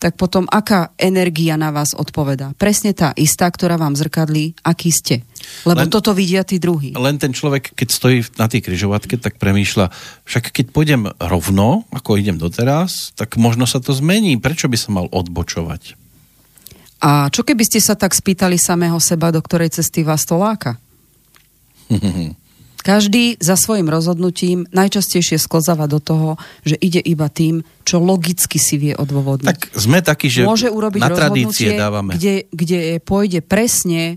tak 0.00 0.16
potom 0.16 0.48
aká 0.48 0.96
energia 0.96 1.60
na 1.60 1.68
vás 1.68 1.92
odpovedá? 1.92 2.56
Presne 2.56 2.96
tá 2.96 3.12
istá, 3.20 3.44
ktorá 3.52 3.76
vám 3.76 3.92
zrkadlí, 3.92 4.64
aký 4.64 4.88
ste. 4.88 5.28
Lebo 5.68 5.84
len, 5.84 5.92
toto 5.92 6.16
vidia 6.16 6.40
tí 6.40 6.56
druhí. 6.56 6.96
Len 6.96 7.20
ten 7.20 7.36
človek, 7.36 7.76
keď 7.76 7.88
stojí 7.92 8.18
na 8.40 8.48
tej 8.48 8.64
kryžovatke, 8.64 9.20
tak 9.20 9.36
premýšľa, 9.36 9.92
však 10.24 10.56
keď 10.56 10.66
pôjdem 10.72 11.12
rovno, 11.20 11.84
ako 11.92 12.16
idem 12.16 12.40
doteraz, 12.40 13.12
tak 13.12 13.36
možno 13.36 13.68
sa 13.68 13.84
to 13.84 13.92
zmení. 13.92 14.40
Prečo 14.40 14.72
by 14.72 14.76
sa 14.80 14.88
mal 14.88 15.06
odbočovať? 15.12 16.00
A 17.04 17.28
čo 17.28 17.44
keby 17.44 17.64
ste 17.68 17.80
sa 17.84 17.92
tak 17.92 18.16
spýtali 18.16 18.56
samého 18.56 18.96
seba, 19.00 19.28
do 19.28 19.44
ktorej 19.44 19.76
cesty 19.76 20.00
vás 20.00 20.24
to 20.24 20.40
láka? 20.40 20.80
Každý 22.80 23.36
za 23.38 23.54
svojim 23.60 23.86
rozhodnutím 23.86 24.64
najčastejšie 24.72 25.36
sklzáva 25.36 25.86
do 25.86 26.00
toho, 26.00 26.40
že 26.64 26.80
ide 26.80 26.98
iba 27.00 27.28
tým, 27.28 27.62
čo 27.84 28.00
logicky 28.00 28.56
si 28.56 28.80
vie 28.80 28.92
odôvodniť. 28.96 29.48
Tak 29.48 29.60
sme 29.76 30.00
takí, 30.00 30.32
že 30.32 30.48
Môže 30.48 30.72
urobiť 30.72 31.00
na 31.00 31.10
tradície 31.12 31.76
dávame. 31.76 32.16
Kde, 32.16 32.48
kde 32.50 32.98
pôjde 33.04 33.40
presne 33.44 34.16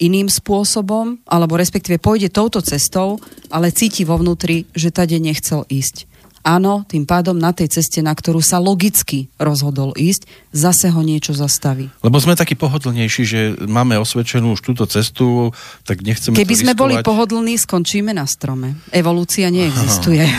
iným 0.00 0.32
spôsobom, 0.32 1.20
alebo 1.28 1.60
respektíve 1.60 2.00
pôjde 2.00 2.32
touto 2.32 2.64
cestou, 2.64 3.20
ale 3.52 3.68
cíti 3.68 4.08
vo 4.08 4.16
vnútri, 4.16 4.64
že 4.72 4.88
tade 4.88 5.20
nechcel 5.20 5.68
ísť 5.68 6.09
áno, 6.40 6.84
tým 6.88 7.04
pádom 7.04 7.36
na 7.36 7.52
tej 7.52 7.68
ceste, 7.80 8.00
na 8.00 8.16
ktorú 8.16 8.40
sa 8.40 8.56
logicky 8.56 9.28
rozhodol 9.36 9.92
ísť, 9.96 10.24
zase 10.50 10.88
ho 10.88 11.00
niečo 11.04 11.36
zastaví. 11.36 11.92
Lebo 12.00 12.16
sme 12.16 12.36
takí 12.36 12.56
pohodlnejší, 12.56 13.22
že 13.24 13.40
máme 13.68 14.00
osvedčenú 14.00 14.56
už 14.56 14.60
túto 14.64 14.88
cestu, 14.88 15.52
tak 15.84 16.00
nechceme 16.00 16.36
Keby 16.36 16.54
to 16.56 16.60
sme 16.64 16.72
riskovať. 16.74 16.80
boli 16.80 16.94
pohodlní, 17.04 17.54
skončíme 17.60 18.16
na 18.16 18.24
strome. 18.24 18.80
Evolúcia 18.90 19.52
neexistuje. 19.52 20.24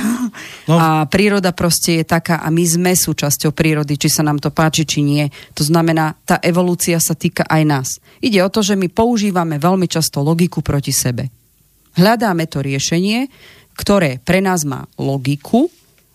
No. 0.64 0.80
A 0.80 1.04
príroda 1.12 1.52
proste 1.52 2.00
je 2.00 2.06
taká 2.08 2.40
a 2.40 2.48
my 2.48 2.64
sme 2.64 2.96
súčasťou 2.96 3.52
prírody, 3.52 4.00
či 4.00 4.08
sa 4.08 4.24
nám 4.24 4.40
to 4.40 4.48
páči, 4.48 4.88
či 4.88 5.04
nie. 5.04 5.28
To 5.58 5.64
znamená, 5.68 6.16
tá 6.24 6.40
evolúcia 6.40 6.96
sa 7.04 7.20
týka 7.20 7.44
aj 7.52 7.62
nás. 7.68 7.88
Ide 8.24 8.40
o 8.40 8.48
to, 8.48 8.64
že 8.64 8.80
my 8.80 8.88
používame 8.88 9.60
veľmi 9.60 9.92
často 9.92 10.24
logiku 10.24 10.64
proti 10.64 10.96
sebe. 10.96 11.28
Hľadáme 12.00 12.48
to 12.48 12.64
riešenie, 12.64 13.28
ktoré 13.76 14.24
pre 14.24 14.40
nás 14.40 14.64
má 14.64 14.88
logiku, 14.96 15.68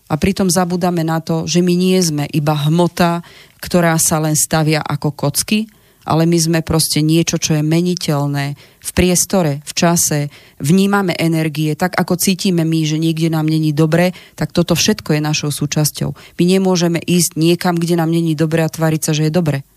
a 0.07 0.15
pritom 0.15 0.47
zabudáme 0.47 1.03
na 1.03 1.19
to, 1.19 1.43
že 1.43 1.59
my 1.59 1.73
nie 1.75 1.99
sme 1.99 2.25
iba 2.31 2.55
hmota, 2.55 3.21
ktorá 3.59 3.99
sa 3.99 4.23
len 4.23 4.39
stavia 4.39 4.79
ako 4.79 5.11
kocky, 5.11 5.67
ale 6.07 6.23
my 6.23 6.39
sme 6.39 6.59
proste 6.63 7.03
niečo, 7.03 7.35
čo 7.35 7.59
je 7.59 7.63
meniteľné 7.67 8.55
v 8.79 8.91
priestore, 8.95 9.59
v 9.67 9.71
čase, 9.75 10.31
vnímame 10.63 11.11
energie, 11.19 11.75
tak 11.75 11.99
ako 11.99 12.15
cítime 12.15 12.63
my, 12.63 12.87
že 12.87 12.95
niekde 12.95 13.27
nám 13.27 13.43
není 13.43 13.75
dobre, 13.75 14.15
tak 14.39 14.55
toto 14.55 14.71
všetko 14.71 15.19
je 15.19 15.21
našou 15.21 15.51
súčasťou. 15.51 16.15
My 16.39 16.43
nemôžeme 16.47 17.03
ísť 17.03 17.35
niekam, 17.35 17.75
kde 17.75 17.99
nám 17.99 18.07
není 18.07 18.39
dobre 18.39 18.63
a 18.63 18.71
tváriť 18.71 19.01
sa, 19.03 19.11
že 19.11 19.27
je 19.27 19.35
dobre. 19.35 19.67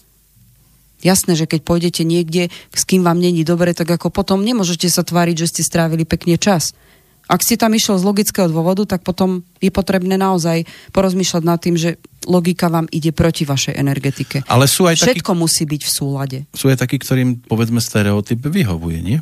Jasné, 1.02 1.34
že 1.34 1.50
keď 1.50 1.66
pôjdete 1.66 2.06
niekde, 2.06 2.52
s 2.70 2.82
kým 2.86 3.02
vám 3.02 3.18
není 3.18 3.42
dobre, 3.42 3.74
tak 3.74 3.90
ako 3.90 4.12
potom 4.14 4.44
nemôžete 4.44 4.86
sa 4.86 5.02
tváriť, 5.02 5.34
že 5.42 5.50
ste 5.50 5.62
strávili 5.66 6.06
pekne 6.06 6.38
čas. 6.38 6.76
Ak 7.30 7.46
ste 7.46 7.54
tam 7.54 7.70
išiel 7.70 7.94
z 7.94 8.04
logického 8.10 8.50
dôvodu, 8.50 8.82
tak 8.90 9.06
potom 9.06 9.46
je 9.62 9.70
potrebné 9.70 10.18
naozaj 10.18 10.66
porozmýšľať 10.90 11.42
nad 11.46 11.62
tým, 11.62 11.78
že 11.78 12.02
logika 12.26 12.66
vám 12.66 12.90
ide 12.90 13.14
proti 13.14 13.46
vašej 13.46 13.78
energetike. 13.78 14.42
Ale 14.50 14.66
sú 14.66 14.90
aj 14.90 14.98
Všetko 14.98 15.32
takí, 15.32 15.40
musí 15.40 15.62
byť 15.62 15.82
v 15.86 15.90
súlade. 15.90 16.38
sú 16.50 16.66
aj 16.66 16.82
takí, 16.82 16.98
ktorým 16.98 17.38
povedzme 17.46 17.78
stereotyp 17.78 18.42
vyhovuje, 18.42 18.98
nie? 18.98 19.18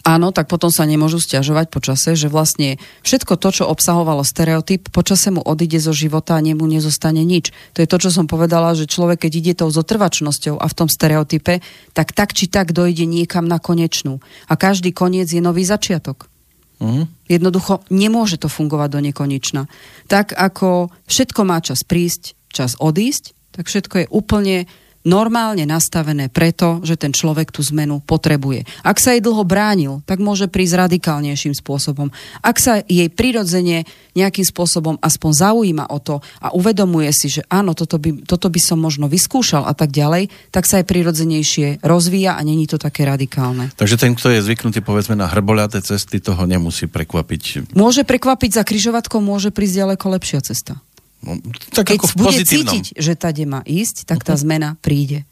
Áno, 0.00 0.32
tak 0.32 0.48
potom 0.48 0.72
sa 0.72 0.88
nemôžu 0.88 1.20
stiažovať 1.20 1.68
počase, 1.68 2.16
že 2.16 2.32
vlastne 2.32 2.80
všetko 3.04 3.36
to, 3.36 3.48
čo 3.52 3.64
obsahovalo 3.68 4.24
stereotyp, 4.24 4.88
počase 4.88 5.28
mu 5.28 5.44
odíde 5.44 5.76
zo 5.76 5.92
života 5.92 6.40
a 6.40 6.40
nemu 6.40 6.64
nezostane 6.64 7.20
nič. 7.20 7.52
To 7.76 7.84
je 7.84 7.88
to, 7.90 8.00
čo 8.00 8.08
som 8.08 8.24
povedala, 8.24 8.72
že 8.72 8.88
človek, 8.88 9.28
keď 9.28 9.32
ide 9.36 9.52
tou 9.60 9.68
zotrvačnosťou 9.68 10.56
a 10.56 10.64
v 10.64 10.76
tom 10.76 10.88
stereotype, 10.88 11.60
tak 11.92 12.16
tak 12.16 12.32
či 12.32 12.48
tak 12.48 12.72
dojde 12.72 13.04
niekam 13.04 13.44
na 13.44 13.60
konečnú. 13.60 14.24
A 14.48 14.56
každý 14.56 14.96
koniec 14.96 15.28
je 15.28 15.44
nový 15.44 15.68
začiatok. 15.68 16.32
Uh-huh. 16.80 17.04
Jednoducho 17.28 17.84
nemôže 17.92 18.40
to 18.40 18.48
fungovať 18.48 18.88
do 18.88 19.00
nekonečna. 19.04 19.68
Tak 20.08 20.32
ako 20.32 20.88
všetko 21.04 21.40
má 21.44 21.60
čas 21.60 21.84
prísť, 21.84 22.34
čas 22.48 22.74
odísť, 22.80 23.36
tak 23.52 23.68
všetko 23.68 23.94
je 24.00 24.06
úplne 24.08 24.56
normálne 25.04 25.64
nastavené 25.64 26.28
preto, 26.28 26.80
že 26.84 27.00
ten 27.00 27.12
človek 27.12 27.48
tú 27.52 27.64
zmenu 27.64 28.04
potrebuje. 28.04 28.68
Ak 28.84 29.00
sa 29.00 29.16
jej 29.16 29.24
dlho 29.24 29.44
bránil, 29.48 30.04
tak 30.04 30.20
môže 30.20 30.50
prísť 30.50 30.88
radikálnejším 30.88 31.56
spôsobom. 31.56 32.12
Ak 32.44 32.60
sa 32.60 32.84
jej 32.84 33.08
prirodzene 33.08 33.88
nejakým 34.12 34.44
spôsobom 34.44 35.00
aspoň 35.00 35.30
zaujíma 35.32 35.84
o 35.88 35.98
to 36.02 36.20
a 36.42 36.52
uvedomuje 36.52 37.08
si, 37.14 37.32
že 37.32 37.46
áno, 37.48 37.72
toto 37.72 37.96
by, 37.96 38.26
toto 38.28 38.52
by 38.52 38.60
som 38.60 38.76
možno 38.76 39.08
vyskúšal 39.08 39.64
a 39.64 39.72
tak 39.72 39.94
ďalej, 39.94 40.28
tak 40.52 40.68
sa 40.68 40.82
aj 40.82 40.88
prirodzenejšie 40.90 41.80
rozvíja 41.80 42.36
a 42.36 42.40
není 42.44 42.68
to 42.68 42.76
také 42.76 43.08
radikálne. 43.08 43.72
Takže 43.78 43.96
ten, 43.96 44.12
kto 44.12 44.34
je 44.34 44.44
zvyknutý 44.44 44.84
povedzme 44.84 45.16
na 45.16 45.30
hrboľaté 45.30 45.80
cesty, 45.80 46.20
toho 46.20 46.44
nemusí 46.44 46.90
prekvapiť. 46.90 47.72
Môže 47.72 48.04
prekvapiť 48.04 48.60
za 48.60 48.62
kryžovatkou, 48.66 49.22
môže 49.22 49.54
prísť 49.54 49.86
ďaleko 49.86 50.06
lepšia 50.18 50.40
cesta. 50.44 50.82
No, 51.20 51.36
tak 51.76 51.92
Keď 51.92 51.98
ako 52.00 52.06
bude 52.16 52.28
pozitívnom. 52.32 52.72
cítiť, 52.72 52.86
že 52.96 53.12
tade 53.12 53.44
má 53.44 53.60
ísť, 53.68 54.08
tak 54.08 54.24
tá 54.24 54.32
zmena 54.40 54.80
príde. 54.80 55.28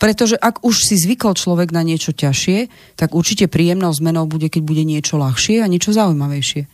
Pretože 0.00 0.36
ak 0.36 0.64
už 0.64 0.84
si 0.84 0.96
zvykol 0.96 1.36
človek 1.36 1.76
na 1.76 1.84
niečo 1.84 2.16
ťažšie, 2.16 2.72
tak 2.96 3.12
určite 3.12 3.52
príjemnou 3.52 3.92
zmenou 3.92 4.24
bude, 4.24 4.48
keď 4.48 4.62
bude 4.64 4.84
niečo 4.84 5.20
ľahšie 5.20 5.60
a 5.60 5.68
niečo 5.68 5.92
zaujímavejšie. 5.92 6.64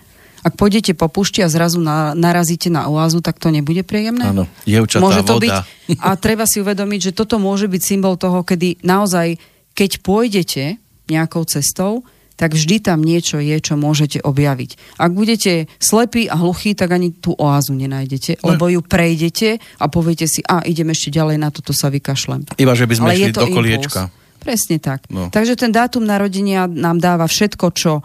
Ak 0.46 0.54
pôjdete 0.54 0.94
po 0.94 1.10
pušti 1.10 1.42
a 1.42 1.50
zrazu 1.50 1.82
na, 1.82 2.14
narazíte 2.14 2.70
na 2.70 2.86
oázu, 2.86 3.18
tak 3.18 3.42
to 3.42 3.50
nebude 3.50 3.82
príjemné? 3.82 4.30
Áno, 4.30 4.46
dievčatá, 4.62 5.02
môže 5.02 5.26
to 5.26 5.42
voda. 5.42 5.66
byť. 5.66 5.98
A 5.98 6.14
treba 6.14 6.46
si 6.46 6.62
uvedomiť, 6.62 7.10
že 7.10 7.16
toto 7.18 7.42
môže 7.42 7.66
byť 7.66 7.82
symbol 7.82 8.14
toho, 8.14 8.46
kedy 8.46 8.78
naozaj, 8.86 9.42
keď 9.74 9.90
pôjdete 10.06 10.78
nejakou 11.10 11.42
cestou, 11.50 12.06
tak 12.36 12.52
vždy 12.52 12.84
tam 12.84 13.00
niečo 13.00 13.40
je, 13.40 13.56
čo 13.58 13.80
môžete 13.80 14.20
objaviť. 14.20 15.00
Ak 15.00 15.16
budete 15.16 15.72
slepí 15.80 16.28
a 16.28 16.36
hluchí, 16.36 16.76
tak 16.76 16.92
ani 16.92 17.16
tú 17.16 17.32
oázu 17.32 17.72
nenájdete, 17.72 18.44
lebo 18.44 18.68
ju 18.68 18.84
prejdete 18.84 19.58
a 19.80 19.84
poviete 19.88 20.28
si, 20.28 20.44
a 20.44 20.60
idem 20.68 20.92
ešte 20.92 21.08
ďalej, 21.10 21.36
na 21.40 21.48
toto 21.48 21.72
sa 21.72 21.88
vykašlem. 21.88 22.44
Iba, 22.60 22.76
že 22.76 22.84
by 22.84 22.94
sme 22.94 23.06
Ale 23.08 23.16
šli 23.16 23.32
do 23.32 23.42
impuls. 23.42 23.56
koliečka. 23.56 24.00
Presne 24.36 24.76
tak. 24.78 25.08
No. 25.10 25.32
Takže 25.32 25.58
ten 25.58 25.74
dátum 25.74 26.06
narodenia 26.06 26.70
nám 26.70 27.02
dáva 27.02 27.26
všetko, 27.26 27.66
čo 27.74 28.04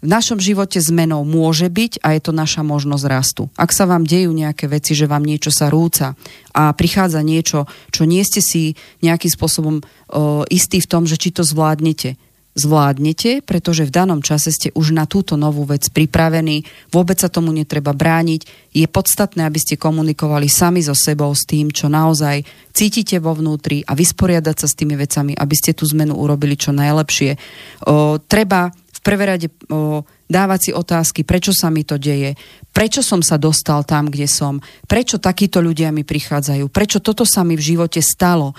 v 0.00 0.08
našom 0.08 0.40
živote 0.40 0.80
zmenou 0.80 1.28
môže 1.28 1.68
byť 1.68 2.00
a 2.00 2.16
je 2.16 2.20
to 2.24 2.32
naša 2.32 2.64
možnosť 2.64 3.04
rastu. 3.04 3.42
Ak 3.52 3.68
sa 3.76 3.84
vám 3.84 4.08
dejú 4.08 4.32
nejaké 4.32 4.64
veci, 4.64 4.96
že 4.96 5.04
vám 5.04 5.20
niečo 5.20 5.52
sa 5.52 5.68
rúca 5.68 6.16
a 6.56 6.72
prichádza 6.72 7.20
niečo, 7.20 7.68
čo 7.92 8.08
nie 8.08 8.24
ste 8.24 8.40
si 8.40 8.72
nejakým 9.04 9.28
spôsobom 9.28 9.76
o, 9.80 9.84
istí 10.48 10.80
v 10.80 10.88
tom, 10.88 11.04
že 11.04 11.20
či 11.20 11.36
to 11.36 11.44
zvládnete, 11.44 12.16
zvládnete, 12.60 13.40
pretože 13.40 13.88
v 13.88 13.94
danom 13.94 14.20
čase 14.20 14.52
ste 14.52 14.68
už 14.76 14.92
na 14.92 15.08
túto 15.08 15.40
novú 15.40 15.64
vec 15.64 15.88
pripravení, 15.88 16.68
vôbec 16.92 17.16
sa 17.16 17.32
tomu 17.32 17.56
netreba 17.56 17.96
brániť. 17.96 18.72
Je 18.76 18.84
podstatné, 18.84 19.48
aby 19.48 19.56
ste 19.56 19.80
komunikovali 19.80 20.46
sami 20.46 20.84
so 20.84 20.92
sebou 20.92 21.32
s 21.32 21.48
tým, 21.48 21.72
čo 21.72 21.88
naozaj 21.88 22.44
cítite 22.76 23.16
vo 23.18 23.32
vnútri 23.32 23.80
a 23.82 23.96
vysporiadať 23.96 24.56
sa 24.60 24.66
s 24.68 24.76
tými 24.76 24.94
vecami, 24.94 25.32
aby 25.34 25.54
ste 25.56 25.72
tú 25.72 25.88
zmenu 25.90 26.14
urobili 26.14 26.54
čo 26.54 26.70
najlepšie. 26.76 27.34
O, 27.88 28.20
treba 28.20 28.68
v 28.70 29.00
prvé 29.00 29.24
rade 29.24 29.48
o, 29.48 30.04
dávať 30.30 30.60
si 30.62 30.70
otázky, 30.70 31.26
prečo 31.26 31.50
sa 31.50 31.74
mi 31.74 31.82
to 31.82 31.98
deje, 31.98 32.38
prečo 32.70 33.02
som 33.02 33.18
sa 33.18 33.34
dostal 33.34 33.82
tam, 33.82 34.06
kde 34.06 34.30
som, 34.30 34.62
prečo 34.86 35.18
takíto 35.18 35.58
ľudia 35.58 35.90
mi 35.90 36.06
prichádzajú, 36.06 36.70
prečo 36.70 37.02
toto 37.02 37.26
sa 37.26 37.42
mi 37.42 37.58
v 37.58 37.66
živote 37.74 37.98
stalo, 37.98 38.54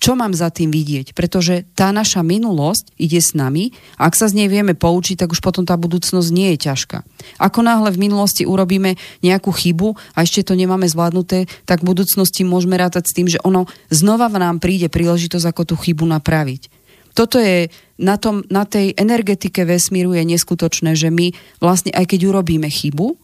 čo 0.00 0.12
mám 0.16 0.32
za 0.32 0.48
tým 0.48 0.72
vidieť, 0.72 1.12
pretože 1.12 1.68
tá 1.76 1.92
naša 1.92 2.24
minulosť 2.24 2.96
ide 2.96 3.20
s 3.20 3.36
nami 3.36 3.76
a 4.00 4.08
ak 4.08 4.16
sa 4.16 4.32
z 4.32 4.40
nej 4.40 4.48
vieme 4.48 4.72
poučiť, 4.72 5.20
tak 5.20 5.36
už 5.36 5.44
potom 5.44 5.68
tá 5.68 5.76
budúcnosť 5.76 6.28
nie 6.32 6.56
je 6.56 6.72
ťažká. 6.72 7.04
Ako 7.36 7.60
náhle 7.60 7.92
v 7.92 8.00
minulosti 8.08 8.48
urobíme 8.48 8.96
nejakú 9.20 9.52
chybu 9.52 10.16
a 10.16 10.24
ešte 10.24 10.48
to 10.48 10.56
nemáme 10.56 10.88
zvládnuté, 10.88 11.44
tak 11.68 11.84
v 11.84 11.92
budúcnosti 11.92 12.40
môžeme 12.48 12.80
rátať 12.80 13.12
s 13.12 13.14
tým, 13.14 13.28
že 13.28 13.42
ono 13.44 13.68
znova 13.92 14.32
v 14.32 14.40
nám 14.40 14.56
príde 14.64 14.88
príležitosť, 14.88 15.44
ako 15.44 15.62
tú 15.68 15.74
chybu 15.76 16.08
napraviť 16.08 16.75
toto 17.16 17.40
je 17.40 17.72
na, 17.96 18.20
tom, 18.20 18.44
na 18.52 18.68
tej 18.68 18.92
energetike 18.92 19.64
vesmíru 19.64 20.12
je 20.12 20.28
neskutočné, 20.28 20.92
že 20.92 21.08
my 21.08 21.32
vlastne 21.64 21.88
aj 21.96 22.12
keď 22.12 22.28
urobíme 22.28 22.68
chybu, 22.68 23.16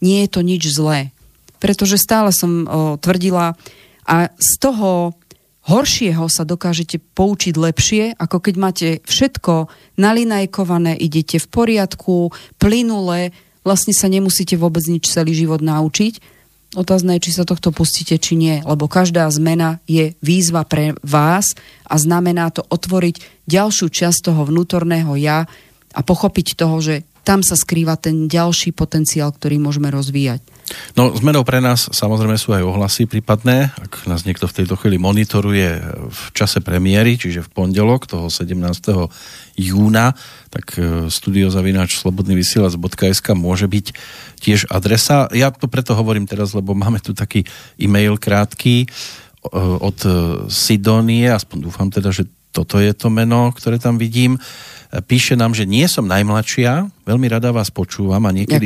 nie 0.00 0.24
je 0.24 0.28
to 0.32 0.40
nič 0.40 0.72
zlé. 0.72 1.12
Pretože 1.60 2.00
stále 2.00 2.32
som 2.32 2.64
o, 2.64 2.96
tvrdila 2.96 3.52
a 4.08 4.32
z 4.40 4.50
toho 4.56 5.12
horšieho 5.68 6.30
sa 6.32 6.48
dokážete 6.48 7.02
poučiť 7.12 7.54
lepšie, 7.58 8.04
ako 8.16 8.36
keď 8.38 8.54
máte 8.56 8.88
všetko 9.04 9.68
nalinajkované, 9.98 10.94
idete 10.96 11.42
v 11.42 11.46
poriadku, 11.50 12.30
plynule, 12.56 13.34
vlastne 13.66 13.92
sa 13.92 14.06
nemusíte 14.06 14.54
vôbec 14.54 14.86
nič 14.86 15.10
celý 15.10 15.34
život 15.34 15.60
naučiť 15.60 16.35
Otázne 16.74 17.14
je, 17.16 17.30
či 17.30 17.36
sa 17.38 17.46
tohto 17.46 17.70
pustíte, 17.70 18.18
či 18.18 18.34
nie, 18.34 18.58
lebo 18.66 18.90
každá 18.90 19.30
zmena 19.30 19.78
je 19.86 20.18
výzva 20.18 20.66
pre 20.66 20.98
vás 21.06 21.54
a 21.86 21.94
znamená 21.94 22.50
to 22.50 22.66
otvoriť 22.66 23.46
ďalšiu 23.46 23.86
časť 23.86 24.32
toho 24.32 24.42
vnútorného 24.42 25.14
ja 25.14 25.46
a 25.94 26.00
pochopiť 26.02 26.58
toho, 26.58 26.82
že 26.82 27.06
tam 27.26 27.42
sa 27.42 27.58
skrýva 27.58 27.98
ten 27.98 28.30
ďalší 28.30 28.70
potenciál, 28.70 29.34
ktorý 29.34 29.58
môžeme 29.58 29.90
rozvíjať. 29.90 30.38
No, 30.98 31.14
zmenou 31.14 31.46
pre 31.46 31.62
nás 31.62 31.90
samozrejme 31.90 32.38
sú 32.38 32.54
aj 32.54 32.62
ohlasy 32.62 33.06
prípadné. 33.06 33.70
Ak 33.78 34.06
nás 34.06 34.26
niekto 34.26 34.50
v 34.50 34.62
tejto 34.62 34.74
chvíli 34.78 34.98
monitoruje 34.98 35.82
v 36.10 36.22
čase 36.34 36.62
premiéry, 36.62 37.18
čiže 37.18 37.46
v 37.46 37.50
pondelok 37.50 38.06
toho 38.10 38.26
17. 38.30 38.54
júna, 39.58 40.14
tak 40.56 40.80
e, 40.80 41.12
studiozavinač 41.12 42.00
slobodnyvysielac.sk 42.00 43.36
môže 43.36 43.68
byť 43.68 43.86
tiež 44.40 44.72
adresa. 44.72 45.28
Ja 45.36 45.52
to 45.52 45.68
preto 45.68 45.92
hovorím 45.92 46.24
teraz, 46.24 46.56
lebo 46.56 46.72
máme 46.72 47.04
tu 47.04 47.12
taký 47.12 47.44
e-mail 47.76 48.16
krátky 48.16 48.84
e, 48.84 48.86
od 49.60 49.98
e, 50.08 50.10
Sidonie, 50.48 51.28
aspoň 51.28 51.68
dúfam 51.68 51.92
teda, 51.92 52.08
že 52.08 52.24
toto 52.56 52.80
je 52.80 52.96
to 52.96 53.12
meno, 53.12 53.52
ktoré 53.52 53.76
tam 53.76 54.00
vidím. 54.00 54.40
Píše 54.88 55.36
nám, 55.36 55.52
že 55.52 55.68
nie 55.68 55.84
som 55.92 56.08
najmladšia, 56.08 56.88
veľmi 57.04 57.28
rada 57.28 57.52
vás 57.52 57.68
počúvam 57.68 58.24
a 58.24 58.32
niekedy, 58.32 58.64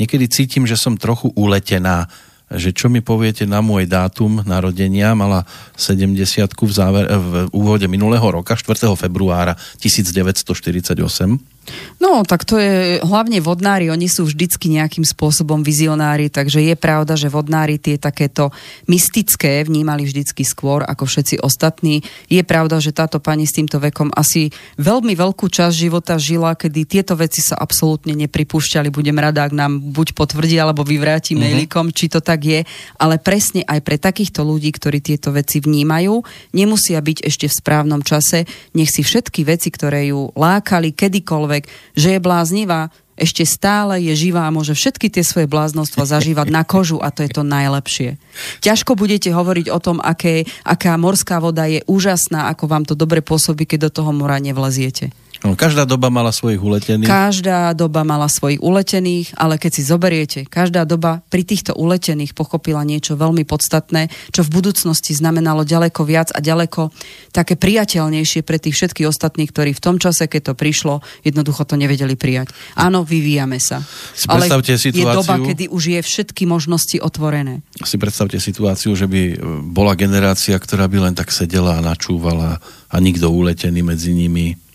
niekedy 0.00 0.24
cítim, 0.32 0.64
že 0.64 0.80
som 0.80 0.96
trochu 0.96 1.28
uletená 1.36 2.08
že 2.46 2.70
čo 2.70 2.86
mi 2.86 3.02
poviete 3.02 3.42
na 3.42 3.58
môj 3.58 3.90
dátum 3.90 4.46
narodenia, 4.46 5.18
mala 5.18 5.42
70 5.74 6.14
v, 6.54 6.70
záver, 6.70 7.04
v 7.10 7.50
úvode 7.50 7.90
minulého 7.90 8.22
roka, 8.22 8.54
4. 8.54 8.86
februára 8.94 9.58
1948. 9.82 11.55
No, 11.96 12.22
tak 12.22 12.44
to 12.44 12.60
je 12.60 13.00
hlavne 13.02 13.40
vodnári, 13.40 13.88
oni 13.88 14.06
sú 14.06 14.28
vždycky 14.28 14.68
nejakým 14.68 15.02
spôsobom 15.02 15.64
vizionári, 15.64 16.28
takže 16.28 16.62
je 16.62 16.76
pravda, 16.76 17.16
že 17.16 17.32
vodnári 17.32 17.80
tie 17.80 17.96
takéto 17.96 18.52
mystické 18.84 19.64
vnímali 19.64 20.04
vždycky 20.04 20.44
skôr 20.44 20.84
ako 20.84 21.08
všetci 21.08 21.40
ostatní. 21.40 22.04
Je 22.28 22.42
pravda, 22.44 22.78
že 22.78 22.94
táto 22.94 23.18
pani 23.18 23.48
s 23.48 23.56
týmto 23.56 23.80
vekom 23.80 24.12
asi 24.12 24.52
veľmi 24.76 25.16
veľkú 25.16 25.48
časť 25.48 25.74
života 25.74 26.20
žila, 26.20 26.52
kedy 26.52 26.84
tieto 26.84 27.16
veci 27.16 27.40
sa 27.40 27.56
absolútne 27.56 28.12
nepripúšťali. 28.14 28.92
Budem 28.92 29.16
rada, 29.16 29.48
ak 29.48 29.56
nám 29.56 29.80
buď 29.80 30.12
potvrdí, 30.12 30.60
alebo 30.60 30.84
vyvráti 30.84 31.32
mm-hmm. 31.32 31.42
mailikom, 31.42 31.86
či 31.96 32.12
to 32.12 32.20
tak 32.20 32.44
je, 32.44 32.60
ale 33.00 33.16
presne 33.16 33.64
aj 33.64 33.80
pre 33.80 33.96
takýchto 33.96 34.44
ľudí, 34.44 34.68
ktorí 34.76 35.00
tieto 35.00 35.32
veci 35.32 35.64
vnímajú, 35.64 36.20
nemusia 36.52 37.00
byť 37.00 37.24
ešte 37.24 37.46
v 37.48 37.58
správnom 37.58 38.04
čase, 38.04 38.44
nech 38.76 38.92
si 38.92 39.00
všetky 39.00 39.48
veci, 39.48 39.72
ktoré 39.72 40.12
ju 40.12 40.28
lákali 40.36 40.92
kedykoľvek, 40.92 41.55
že 41.96 42.08
je 42.16 42.20
bláznivá, 42.20 42.92
ešte 43.16 43.48
stále 43.48 43.96
je 44.04 44.12
živá 44.12 44.44
a 44.44 44.52
môže 44.52 44.76
všetky 44.76 45.08
tie 45.08 45.24
svoje 45.24 45.48
bláznostva 45.48 46.04
zažívať 46.04 46.52
na 46.52 46.68
kožu 46.68 47.00
a 47.00 47.08
to 47.08 47.24
je 47.24 47.32
to 47.32 47.40
najlepšie. 47.40 48.20
Ťažko 48.60 48.92
budete 48.92 49.32
hovoriť 49.32 49.72
o 49.72 49.80
tom, 49.80 50.04
aké, 50.04 50.44
aká 50.68 51.00
morská 51.00 51.40
voda 51.40 51.64
je 51.64 51.80
úžasná, 51.88 52.52
ako 52.52 52.68
vám 52.68 52.84
to 52.84 52.92
dobre 52.92 53.24
pôsobí, 53.24 53.64
keď 53.64 53.88
do 53.88 53.90
toho 54.04 54.12
mora 54.12 54.36
nevleziete. 54.36 55.16
No, 55.44 55.52
každá 55.52 55.84
doba 55.84 56.08
mala 56.08 56.32
svojich 56.32 56.60
uletených. 56.62 57.08
Každá 57.08 57.76
doba 57.76 58.06
mala 58.08 58.30
svojich 58.30 58.62
uletených, 58.62 59.36
ale 59.36 59.60
keď 59.60 59.70
si 59.72 59.82
zoberiete, 59.84 60.38
každá 60.48 60.88
doba 60.88 61.20
pri 61.28 61.44
týchto 61.44 61.76
uletených 61.76 62.32
pochopila 62.32 62.80
niečo 62.86 63.20
veľmi 63.20 63.44
podstatné, 63.44 64.08
čo 64.32 64.40
v 64.46 64.52
budúcnosti 64.52 65.12
znamenalo 65.12 65.68
ďaleko 65.68 66.02
viac 66.08 66.32
a 66.32 66.40
ďaleko 66.40 66.88
také 67.36 67.58
priateľnejšie 67.60 68.40
pre 68.44 68.56
tých 68.56 68.76
všetkých 68.76 69.08
ostatných, 69.08 69.52
ktorí 69.52 69.76
v 69.76 69.84
tom 69.84 69.96
čase, 70.00 70.24
keď 70.24 70.52
to 70.52 70.54
prišlo, 70.56 71.04
jednoducho 71.20 71.68
to 71.68 71.76
nevedeli 71.76 72.16
prijať. 72.16 72.52
Áno, 72.76 73.04
vyvíjame 73.04 73.60
sa. 73.60 73.84
Si 74.16 74.24
ale 74.28 74.48
situáciu, 74.48 74.92
je 74.92 75.04
doba, 75.04 75.36
kedy 75.40 75.64
už 75.68 75.82
je 75.96 76.00
všetky 76.00 76.48
možnosti 76.48 76.96
otvorené. 77.00 77.60
Si 77.84 78.00
predstavte 78.00 78.40
situáciu, 78.40 78.96
že 78.96 79.04
by 79.04 79.40
bola 79.72 79.92
generácia, 79.92 80.56
ktorá 80.56 80.88
by 80.88 81.10
len 81.10 81.14
tak 81.14 81.28
sedela 81.28 81.76
a 81.76 81.84
načúvala 81.84 82.58
a 82.88 82.96
nikto 83.02 83.28
uletený 83.28 83.84
medzi 83.84 84.16
nimi 84.16 84.65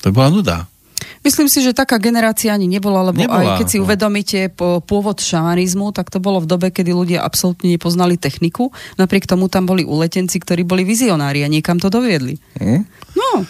to 0.00 0.12
bola 0.12 0.28
nuda. 0.30 0.56
Myslím 1.26 1.50
si, 1.50 1.58
že 1.58 1.74
taká 1.74 1.98
generácia 1.98 2.54
ani 2.54 2.70
nebola, 2.70 3.10
lebo 3.10 3.18
nebola, 3.18 3.58
aj 3.58 3.58
keď 3.58 3.66
si 3.66 3.78
no. 3.82 3.82
uvedomíte 3.82 4.40
po, 4.54 4.78
pôvod 4.78 5.18
šamanizmu, 5.18 5.90
tak 5.90 6.06
to 6.06 6.22
bolo 6.22 6.38
v 6.38 6.46
dobe, 6.46 6.70
kedy 6.70 6.94
ľudia 6.94 7.26
absolútne 7.26 7.74
nepoznali 7.74 8.14
techniku. 8.14 8.70
Napriek 8.94 9.26
tomu 9.26 9.50
tam 9.50 9.66
boli 9.66 9.82
uletenci, 9.82 10.38
ktorí 10.38 10.62
boli 10.62 10.86
vizionári 10.86 11.42
a 11.42 11.50
niekam 11.50 11.82
to 11.82 11.90
doviedli. 11.90 12.38
Hm? 12.62 12.82
No. 13.18 13.42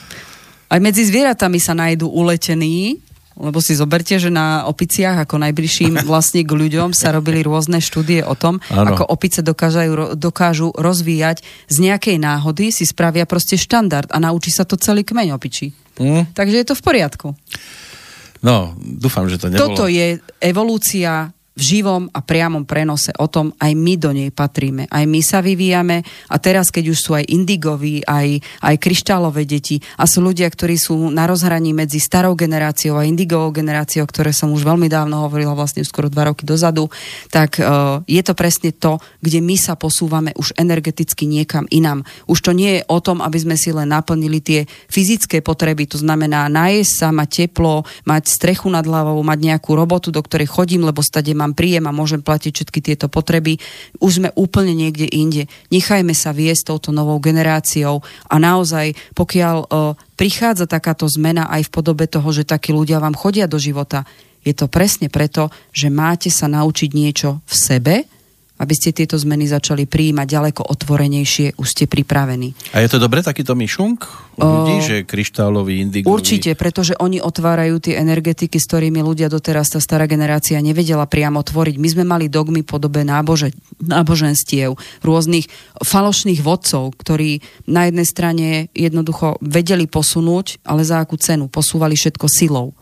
Aj 0.72 0.80
medzi 0.80 1.04
zvieratami 1.04 1.60
sa 1.60 1.76
nájdú 1.76 2.08
uletení, 2.08 2.96
lebo 3.36 3.60
si 3.60 3.76
zoberte, 3.76 4.16
že 4.16 4.32
na 4.32 4.64
opiciach 4.64 5.28
ako 5.28 5.36
najbližším 5.44 6.02
vlastne 6.10 6.42
k 6.42 6.50
ľuďom 6.50 6.96
sa 6.96 7.12
robili 7.12 7.44
rôzne 7.44 7.84
štúdie 7.84 8.24
o 8.24 8.32
tom, 8.32 8.58
ano. 8.72 8.96
ako 8.96 9.04
opice 9.12 9.44
dokážajú, 9.44 10.16
dokážu 10.16 10.72
rozvíjať 10.72 11.44
z 11.68 11.76
nejakej 11.84 12.16
náhody, 12.16 12.72
si 12.72 12.88
spravia 12.88 13.28
proste 13.28 13.60
štandard 13.60 14.08
a 14.08 14.16
naučí 14.18 14.48
sa 14.48 14.64
to 14.64 14.80
celý 14.80 15.04
kmeň 15.04 15.36
opičí. 15.36 15.76
Mm. 16.00 16.32
Takže 16.32 16.56
je 16.60 16.66
to 16.66 16.74
v 16.76 16.82
poriadku. 16.82 17.28
No, 18.44 18.76
dúfam, 18.78 19.26
že 19.26 19.40
to 19.40 19.48
nebolo... 19.48 19.74
Toto 19.74 19.84
je 19.88 20.20
evolúcia 20.40 21.35
v 21.56 21.60
živom 21.60 22.12
a 22.12 22.20
priamom 22.20 22.68
prenose 22.68 23.16
o 23.16 23.26
tom, 23.32 23.56
aj 23.56 23.72
my 23.72 23.94
do 23.96 24.12
nej 24.12 24.28
patríme, 24.28 24.84
aj 24.92 25.04
my 25.08 25.20
sa 25.24 25.40
vyvíjame 25.40 26.04
a 26.28 26.36
teraz, 26.36 26.68
keď 26.68 26.92
už 26.92 26.98
sú 27.00 27.10
aj 27.16 27.24
indigoví, 27.32 28.04
aj, 28.04 28.44
aj 28.60 28.74
kryštálové 28.76 29.48
deti 29.48 29.80
a 29.96 30.04
sú 30.04 30.20
ľudia, 30.20 30.46
ktorí 30.52 30.76
sú 30.76 31.08
na 31.08 31.24
rozhraní 31.24 31.72
medzi 31.72 31.96
starou 31.96 32.36
generáciou 32.36 33.00
a 33.00 33.08
indigovou 33.08 33.48
generáciou, 33.56 34.04
ktoré 34.04 34.36
som 34.36 34.52
už 34.52 34.68
veľmi 34.68 34.86
dávno 34.92 35.24
hovorila, 35.24 35.56
vlastne 35.56 35.80
skoro 35.80 36.12
dva 36.12 36.28
roky 36.28 36.44
dozadu, 36.44 36.92
tak 37.32 37.56
uh, 37.56 38.04
je 38.04 38.20
to 38.20 38.36
presne 38.36 38.70
to, 38.76 39.00
kde 39.24 39.40
my 39.40 39.56
sa 39.56 39.80
posúvame 39.80 40.36
už 40.36 40.52
energeticky 40.60 41.24
niekam 41.24 41.64
inám. 41.72 42.04
Už 42.28 42.44
to 42.44 42.52
nie 42.52 42.80
je 42.80 42.82
o 42.92 43.00
tom, 43.00 43.24
aby 43.24 43.38
sme 43.40 43.56
si 43.56 43.72
len 43.72 43.88
naplnili 43.88 44.44
tie 44.44 44.60
fyzické 44.92 45.40
potreby, 45.40 45.88
to 45.88 45.96
znamená 45.96 46.52
nájsť 46.52 46.92
sa, 46.92 47.08
mať 47.16 47.28
teplo, 47.48 47.88
mať 48.04 48.28
strechu 48.28 48.68
nad 48.68 48.84
hlavou, 48.84 49.16
mať 49.24 49.38
nejakú 49.40 49.72
robotu, 49.72 50.12
do 50.12 50.20
ktorej 50.20 50.52
chodím, 50.52 50.84
lebo 50.84 51.00
stade 51.00 51.32
mám 51.32 51.45
mám 51.46 51.54
príjem 51.54 51.86
a 51.86 51.94
môžem 51.94 52.18
platiť 52.18 52.50
všetky 52.50 52.80
tieto 52.82 53.06
potreby. 53.06 53.62
Už 54.02 54.18
sme 54.18 54.34
úplne 54.34 54.74
niekde 54.74 55.06
inde. 55.06 55.46
Nechajme 55.70 56.10
sa 56.10 56.34
viesť 56.34 56.74
touto 56.74 56.90
novou 56.90 57.22
generáciou 57.22 58.02
a 58.26 58.34
naozaj, 58.42 58.98
pokiaľ 59.14 59.56
uh, 59.62 59.94
prichádza 60.18 60.66
takáto 60.66 61.06
zmena 61.06 61.46
aj 61.46 61.70
v 61.70 61.72
podobe 61.72 62.10
toho, 62.10 62.26
že 62.34 62.42
takí 62.42 62.74
ľudia 62.74 62.98
vám 62.98 63.14
chodia 63.14 63.46
do 63.46 63.62
života, 63.62 64.02
je 64.42 64.54
to 64.54 64.66
presne 64.66 65.06
preto, 65.10 65.50
že 65.70 65.90
máte 65.90 66.30
sa 66.30 66.50
naučiť 66.50 66.90
niečo 66.90 67.42
v 67.46 67.54
sebe 67.54 67.94
aby 68.56 68.72
ste 68.72 68.96
tieto 68.96 69.20
zmeny 69.20 69.44
začali 69.44 69.84
prijímať 69.84 70.26
ďaleko 70.26 70.62
otvorenejšie, 70.64 71.60
už 71.60 71.68
ste 71.68 71.84
pripravení. 71.84 72.56
A 72.72 72.80
je 72.80 72.88
to 72.88 72.96
dobre 72.96 73.20
takýto 73.20 73.52
myšunk 73.52 74.08
u 74.36 74.44
ľudí, 74.44 74.76
že 74.84 74.96
kryštálový, 75.04 75.80
indigový? 75.80 76.12
Určite, 76.12 76.52
pretože 76.56 76.96
oni 76.96 77.20
otvárajú 77.20 77.80
tie 77.80 78.00
energetiky, 78.00 78.56
s 78.56 78.68
ktorými 78.68 79.00
ľudia 79.00 79.32
doteraz 79.32 79.72
tá 79.72 79.80
stará 79.80 80.04
generácia 80.08 80.60
nevedela 80.60 81.08
priamo 81.08 81.40
tvoriť. 81.40 81.76
My 81.80 81.88
sme 81.88 82.04
mali 82.04 82.32
dogmy 82.32 82.64
podobe 82.64 83.04
nábože, 83.04 83.52
náboženstiev, 83.80 84.76
rôznych 85.04 85.48
falošných 85.80 86.40
vodcov, 86.40 86.96
ktorí 86.96 87.40
na 87.68 87.88
jednej 87.88 88.06
strane 88.08 88.46
jednoducho 88.72 89.40
vedeli 89.40 89.88
posunúť, 89.88 90.64
ale 90.64 90.84
za 90.84 91.00
akú 91.00 91.16
cenu? 91.20 91.48
Posúvali 91.48 91.96
všetko 91.96 92.26
silou. 92.28 92.76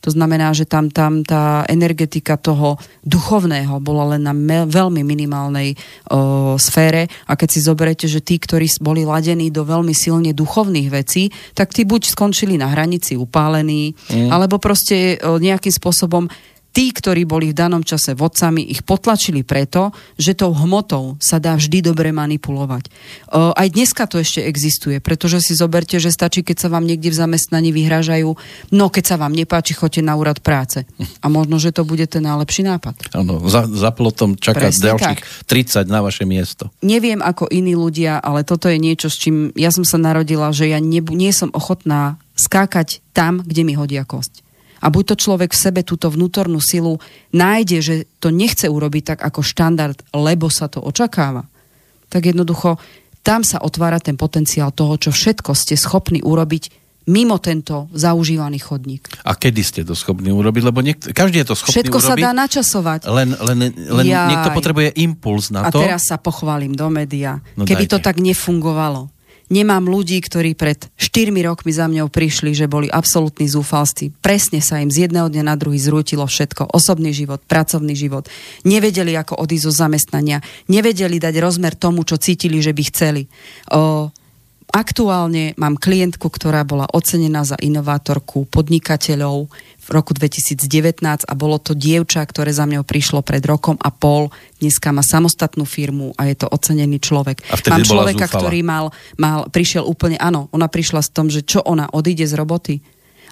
To 0.00 0.08
znamená, 0.08 0.56
že 0.56 0.64
tam, 0.64 0.88
tam 0.88 1.20
tá 1.20 1.68
energetika 1.68 2.40
toho 2.40 2.80
duchovného 3.04 3.76
bola 3.84 4.16
len 4.16 4.24
na 4.24 4.32
me, 4.32 4.64
veľmi 4.64 5.04
minimálnej 5.04 5.76
o, 6.08 6.56
sfére 6.56 7.04
a 7.28 7.36
keď 7.36 7.48
si 7.52 7.60
zoberete, 7.60 8.06
že 8.08 8.24
tí, 8.24 8.40
ktorí 8.40 8.64
boli 8.80 9.04
ladení 9.04 9.52
do 9.52 9.60
veľmi 9.64 9.92
silne 9.92 10.32
duchovných 10.32 10.88
vecí, 10.88 11.28
tak 11.52 11.76
tí 11.76 11.84
buď 11.84 12.16
skončili 12.16 12.56
na 12.56 12.72
hranici 12.72 13.16
upálení, 13.20 13.92
mm. 13.92 14.32
alebo 14.32 14.56
proste 14.56 15.20
o, 15.20 15.36
nejakým 15.36 15.72
spôsobom 15.72 16.32
tí, 16.70 16.94
ktorí 16.94 17.26
boli 17.26 17.50
v 17.50 17.58
danom 17.58 17.82
čase 17.82 18.14
vodcami, 18.14 18.70
ich 18.70 18.86
potlačili 18.86 19.42
preto, 19.42 19.90
že 20.14 20.38
tou 20.38 20.54
hmotou 20.54 21.18
sa 21.18 21.42
dá 21.42 21.58
vždy 21.58 21.82
dobre 21.82 22.14
manipulovať. 22.14 22.90
Aj 23.30 23.68
dneska 23.68 24.06
to 24.06 24.22
ešte 24.22 24.42
existuje, 24.42 25.02
pretože 25.02 25.42
si 25.42 25.52
zoberte, 25.58 25.98
že 25.98 26.14
stačí, 26.14 26.46
keď 26.46 26.56
sa 26.66 26.68
vám 26.70 26.86
niekde 26.86 27.10
v 27.10 27.18
zamestnaní 27.18 27.74
vyhrážajú, 27.74 28.30
no 28.74 28.84
keď 28.88 29.04
sa 29.04 29.16
vám 29.18 29.34
nepáči, 29.34 29.74
choďte 29.74 30.02
na 30.06 30.14
úrad 30.14 30.38
práce. 30.42 30.86
A 31.22 31.26
možno, 31.26 31.58
že 31.58 31.74
to 31.74 31.82
bude 31.82 32.06
ten 32.06 32.22
najlepší 32.24 32.62
nápad. 32.66 33.14
Áno, 33.14 33.42
za, 33.50 33.66
za 33.66 33.90
plotom 33.90 34.38
čaká 34.38 34.70
Presne 34.70 34.94
ďalších 34.94 35.20
tak. 35.22 35.86
30 35.86 35.90
na 35.90 36.00
vaše 36.00 36.24
miesto. 36.24 36.70
Neviem 36.86 37.18
ako 37.20 37.50
iní 37.50 37.74
ľudia, 37.74 38.22
ale 38.22 38.46
toto 38.46 38.70
je 38.70 38.78
niečo, 38.78 39.10
s 39.10 39.18
čím 39.18 39.50
ja 39.58 39.74
som 39.74 39.82
sa 39.82 39.98
narodila, 39.98 40.54
že 40.54 40.70
ja 40.70 40.78
nie, 40.78 41.02
nie 41.02 41.34
som 41.34 41.50
ochotná 41.50 42.22
skákať 42.38 43.02
tam, 43.12 43.42
kde 43.42 43.62
mi 43.66 43.74
hodia 43.76 44.06
kosť 44.06 44.49
a 44.80 44.86
buď 44.88 45.04
to 45.12 45.16
človek 45.16 45.52
v 45.52 45.60
sebe 45.60 45.80
túto 45.84 46.08
vnútornú 46.08 46.58
silu 46.58 46.96
nájde, 47.30 47.78
že 47.80 47.94
to 48.18 48.32
nechce 48.32 48.64
urobiť 48.64 49.14
tak 49.14 49.20
ako 49.22 49.40
štandard, 49.44 49.96
lebo 50.12 50.48
sa 50.48 50.66
to 50.66 50.80
očakáva, 50.80 51.44
tak 52.08 52.26
jednoducho 52.26 52.80
tam 53.20 53.44
sa 53.44 53.60
otvára 53.60 54.00
ten 54.00 54.16
potenciál 54.16 54.72
toho, 54.72 54.96
čo 54.96 55.12
všetko 55.12 55.52
ste 55.52 55.76
schopní 55.76 56.24
urobiť 56.24 56.80
mimo 57.10 57.36
tento 57.42 57.90
zaužívaný 57.92 58.60
chodník. 58.60 59.08
A 59.26 59.34
kedy 59.34 59.60
ste 59.60 59.80
to 59.84 59.92
schopní 59.92 60.30
urobiť? 60.30 60.62
Lebo 60.62 60.78
niek- 60.80 61.10
každý 61.10 61.42
je 61.42 61.52
to 61.52 61.56
schopný 61.58 61.74
Všetko 61.80 61.98
urobiť. 61.98 62.10
sa 62.12 62.14
dá 62.16 62.30
načasovať. 62.32 63.00
Len, 63.08 63.28
len, 63.34 63.58
len 63.72 64.04
niekto 64.06 64.48
potrebuje 64.54 64.94
impuls 65.00 65.50
na 65.50 65.66
a 65.66 65.72
to. 65.74 65.80
A 65.82 65.90
teraz 65.90 66.06
sa 66.06 66.16
pochválim 66.16 66.72
do 66.72 66.86
média. 66.88 67.40
No 67.58 67.64
Keby 67.66 67.88
dajte. 67.88 67.92
to 67.92 67.98
tak 68.04 68.16
nefungovalo, 68.22 69.10
Nemám 69.50 69.90
ľudí, 69.90 70.22
ktorí 70.22 70.54
pred 70.54 70.78
4 70.94 71.34
rokmi 71.42 71.74
za 71.74 71.90
mňou 71.90 72.06
prišli, 72.06 72.54
že 72.54 72.70
boli 72.70 72.86
absolútni 72.86 73.50
zúfalství. 73.50 74.14
Presne 74.22 74.62
sa 74.62 74.78
im 74.78 74.94
z 74.94 75.10
jedného 75.10 75.26
dňa 75.26 75.42
na 75.42 75.58
druhý 75.58 75.74
zrútilo 75.74 76.22
všetko. 76.22 76.70
Osobný 76.70 77.10
život, 77.10 77.42
pracovný 77.50 77.98
život. 77.98 78.30
Nevedeli, 78.62 79.18
ako 79.18 79.42
odísť 79.42 79.66
zo 79.66 79.72
zamestnania. 79.74 80.38
Nevedeli 80.70 81.18
dať 81.18 81.34
rozmer 81.42 81.74
tomu, 81.74 82.06
čo 82.06 82.14
cítili, 82.14 82.62
že 82.62 82.70
by 82.70 82.82
chceli. 82.94 83.26
O, 83.74 84.14
aktuálne 84.70 85.54
mám 85.58 85.76
klientku, 85.76 86.30
ktorá 86.30 86.62
bola 86.64 86.86
ocenená 86.90 87.42
za 87.42 87.58
inovátorku 87.58 88.46
podnikateľov 88.48 89.50
roku 89.90 90.14
2019 90.14 91.02
a 91.02 91.32
bolo 91.34 91.58
to 91.58 91.74
dievča, 91.74 92.22
ktoré 92.22 92.54
za 92.54 92.62
mňou 92.64 92.86
prišlo 92.86 93.26
pred 93.26 93.42
rokom 93.42 93.74
a 93.82 93.90
pol. 93.90 94.30
Dneska 94.62 94.94
má 94.94 95.02
samostatnú 95.02 95.66
firmu 95.66 96.14
a 96.14 96.30
je 96.30 96.38
to 96.38 96.46
ocenený 96.46 97.02
človek. 97.02 97.42
A 97.50 97.58
Mám 97.74 97.82
človeka, 97.82 98.30
ktorý 98.30 98.62
mal, 98.62 98.94
mal, 99.18 99.50
prišiel 99.50 99.82
úplne, 99.82 100.14
áno, 100.22 100.46
ona 100.54 100.70
prišla 100.70 101.02
s 101.02 101.10
tom, 101.10 101.26
že 101.26 101.42
čo 101.42 101.58
ona 101.66 101.90
odíde 101.90 102.22
z 102.22 102.38
roboty 102.38 102.74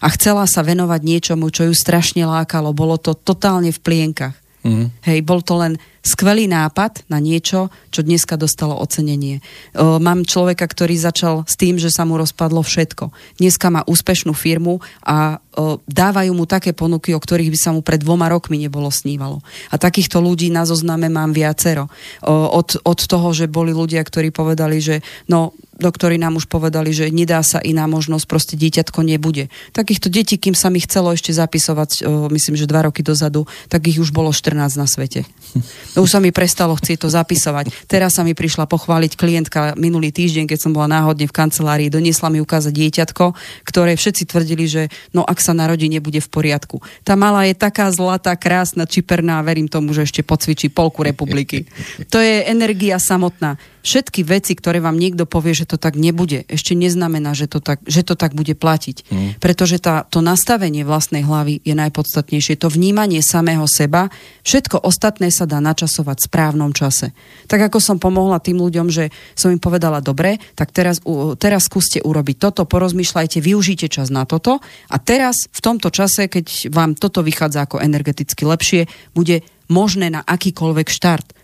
a 0.02 0.06
chcela 0.14 0.46
sa 0.50 0.66
venovať 0.66 1.00
niečomu, 1.02 1.50
čo 1.50 1.70
ju 1.70 1.74
strašne 1.74 2.26
lákalo. 2.26 2.74
Bolo 2.74 2.98
to 2.98 3.14
totálne 3.14 3.70
v 3.70 3.78
plienkach. 3.82 4.34
Mm. 4.66 4.90
Hej, 5.06 5.22
bol 5.22 5.42
to 5.42 5.54
len 5.58 5.78
skvelý 6.02 6.48
nápad 6.48 7.06
na 7.10 7.18
niečo, 7.18 7.68
čo 7.90 8.00
dneska 8.04 8.38
dostalo 8.38 8.78
ocenenie. 8.78 9.42
Mám 9.76 10.24
človeka, 10.24 10.64
ktorý 10.64 10.96
začal 10.96 11.44
s 11.44 11.54
tým, 11.58 11.76
že 11.76 11.92
sa 11.92 12.06
mu 12.06 12.16
rozpadlo 12.16 12.62
všetko. 12.62 13.10
Dneska 13.38 13.68
má 13.68 13.82
úspešnú 13.84 14.32
firmu 14.32 14.80
a 15.02 15.42
dávajú 15.88 16.32
mu 16.34 16.46
také 16.46 16.70
ponuky, 16.70 17.12
o 17.12 17.20
ktorých 17.20 17.50
by 17.50 17.58
sa 17.58 17.70
mu 17.74 17.82
pred 17.82 17.98
dvoma 17.98 18.30
rokmi 18.30 18.62
nebolo 18.62 18.88
snívalo. 18.94 19.42
A 19.74 19.76
takýchto 19.76 20.22
ľudí 20.22 20.48
na 20.54 20.62
zozname 20.62 21.10
mám 21.10 21.34
viacero. 21.34 21.90
Od, 22.28 22.68
od 22.82 23.00
toho, 23.02 23.28
že 23.34 23.50
boli 23.50 23.74
ľudia, 23.74 24.00
ktorí 24.04 24.30
povedali, 24.30 24.78
že 24.78 25.02
no, 25.26 25.58
doktori 25.78 26.18
nám 26.18 26.38
už 26.38 26.50
povedali, 26.50 26.90
že 26.90 27.10
nedá 27.14 27.42
sa 27.46 27.62
iná 27.62 27.86
možnosť, 27.86 28.26
proste 28.26 28.54
dieťatko 28.58 29.02
nebude. 29.06 29.46
Takýchto 29.70 30.10
detí, 30.10 30.34
kým 30.38 30.54
sa 30.54 30.70
mi 30.70 30.82
chcelo 30.82 31.14
ešte 31.14 31.30
zapisovať, 31.30 32.02
myslím, 32.34 32.58
že 32.58 32.66
dva 32.66 32.90
roky 32.90 33.06
dozadu, 33.06 33.46
tak 33.70 33.86
ich 33.86 34.02
už 34.02 34.10
bolo 34.10 34.34
14 34.34 34.58
na 34.74 34.86
svete. 34.90 35.22
Už 35.96 36.10
sa 36.10 36.20
mi 36.20 36.34
prestalo 36.34 36.76
chcieť 36.76 37.06
to 37.06 37.08
zapisovať. 37.08 37.88
Teraz 37.88 38.18
sa 38.18 38.26
mi 38.26 38.36
prišla 38.36 38.68
pochváliť 38.68 39.16
klientka 39.16 39.60
minulý 39.80 40.12
týždeň, 40.12 40.50
keď 40.50 40.58
som 40.58 40.72
bola 40.76 40.90
náhodne 40.90 41.24
v 41.24 41.36
kancelárii, 41.36 41.88
doniesla 41.88 42.28
mi 42.28 42.42
ukázať 42.44 42.72
dieťatko, 42.74 43.24
ktoré 43.64 43.96
všetci 43.96 44.28
tvrdili, 44.28 44.68
že 44.68 44.82
no 45.16 45.24
ak 45.24 45.40
sa 45.40 45.56
narodí, 45.56 45.88
nebude 45.88 46.20
v 46.20 46.28
poriadku. 46.28 46.84
Tá 47.06 47.16
malá 47.16 47.48
je 47.48 47.56
taká 47.56 47.88
zlatá, 47.88 48.36
krásna, 48.36 48.84
čiperná, 48.84 49.40
verím 49.40 49.70
tomu, 49.70 49.96
že 49.96 50.04
ešte 50.04 50.20
pocvičí 50.20 50.68
polku 50.68 51.00
republiky. 51.00 51.64
To 52.12 52.20
je 52.20 52.44
energia 52.44 53.00
samotná 53.00 53.56
všetky 53.82 54.26
veci, 54.26 54.52
ktoré 54.54 54.82
vám 54.82 54.98
niekto 54.98 55.24
povie, 55.24 55.54
že 55.54 55.68
to 55.68 55.76
tak 55.80 55.94
nebude, 55.94 56.44
ešte 56.50 56.74
neznamená, 56.74 57.32
že 57.32 57.46
to 57.46 57.62
tak, 57.62 57.82
že 57.86 58.02
to 58.02 58.18
tak 58.18 58.34
bude 58.34 58.54
platiť. 58.58 58.96
Mm. 59.08 59.30
Pretože 59.38 59.78
tá, 59.78 60.04
to 60.06 60.24
nastavenie 60.24 60.82
vlastnej 60.82 61.22
hlavy 61.22 61.62
je 61.62 61.74
najpodstatnejšie. 61.74 62.58
To 62.60 62.68
vnímanie 62.72 63.22
samého 63.22 63.64
seba, 63.70 64.10
všetko 64.42 64.82
ostatné 64.82 65.30
sa 65.30 65.46
dá 65.46 65.62
načasovať 65.62 66.16
v 66.18 66.26
správnom 66.28 66.70
čase. 66.74 67.14
Tak 67.46 67.70
ako 67.70 67.78
som 67.78 67.96
pomohla 68.02 68.42
tým 68.42 68.58
ľuďom, 68.58 68.90
že 68.90 69.10
som 69.38 69.54
im 69.54 69.62
povedala, 69.62 70.02
dobre, 70.04 70.42
tak 70.58 70.74
teraz, 70.74 71.00
teraz 71.38 71.66
skúste 71.66 72.02
urobiť 72.02 72.36
toto, 72.38 72.66
porozmýšľajte, 72.66 73.38
využite 73.40 73.86
čas 73.88 74.10
na 74.10 74.26
toto 74.28 74.60
a 74.90 74.96
teraz 74.98 75.48
v 75.48 75.60
tomto 75.62 75.88
čase, 75.88 76.26
keď 76.26 76.72
vám 76.74 76.98
toto 76.98 77.22
vychádza 77.24 77.64
ako 77.64 77.80
energeticky 77.80 78.44
lepšie, 78.44 78.90
bude 79.14 79.44
možné 79.68 80.08
na 80.08 80.24
akýkoľvek 80.24 80.88
štart. 80.88 81.37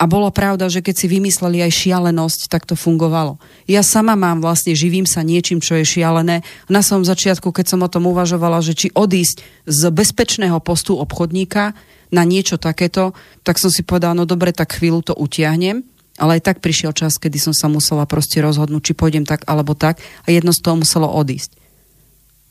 A 0.00 0.08
bolo 0.08 0.32
pravda, 0.32 0.72
že 0.72 0.80
keď 0.80 0.96
si 0.96 1.12
vymysleli 1.12 1.60
aj 1.60 1.76
šialenosť, 1.76 2.48
tak 2.48 2.64
to 2.64 2.72
fungovalo. 2.72 3.36
Ja 3.68 3.84
sama 3.84 4.16
mám 4.16 4.40
vlastne, 4.40 4.72
živím 4.72 5.04
sa 5.04 5.20
niečím, 5.20 5.60
čo 5.60 5.76
je 5.76 5.84
šialené. 5.84 6.40
Na 6.72 6.80
svojom 6.80 7.04
začiatku, 7.04 7.52
keď 7.52 7.76
som 7.76 7.84
o 7.84 7.92
tom 7.92 8.08
uvažovala, 8.08 8.64
že 8.64 8.72
či 8.72 8.88
odísť 8.96 9.44
z 9.68 9.82
bezpečného 9.92 10.56
postu 10.64 10.96
obchodníka 10.96 11.76
na 12.08 12.24
niečo 12.24 12.56
takéto, 12.56 13.12
tak 13.44 13.60
som 13.60 13.68
si 13.68 13.84
povedala, 13.84 14.16
no 14.16 14.24
dobre, 14.24 14.56
tak 14.56 14.80
chvíľu 14.80 15.04
to 15.04 15.12
utiahnem. 15.12 15.84
Ale 16.16 16.40
aj 16.40 16.48
tak 16.48 16.56
prišiel 16.64 16.96
čas, 16.96 17.20
kedy 17.20 17.36
som 17.36 17.52
sa 17.52 17.68
musela 17.68 18.08
proste 18.08 18.40
rozhodnúť, 18.40 18.92
či 18.92 18.92
pôjdem 18.96 19.28
tak 19.28 19.44
alebo 19.44 19.76
tak 19.76 20.00
a 20.24 20.32
jedno 20.32 20.56
z 20.56 20.64
toho 20.64 20.80
muselo 20.80 21.12
odísť. 21.12 21.60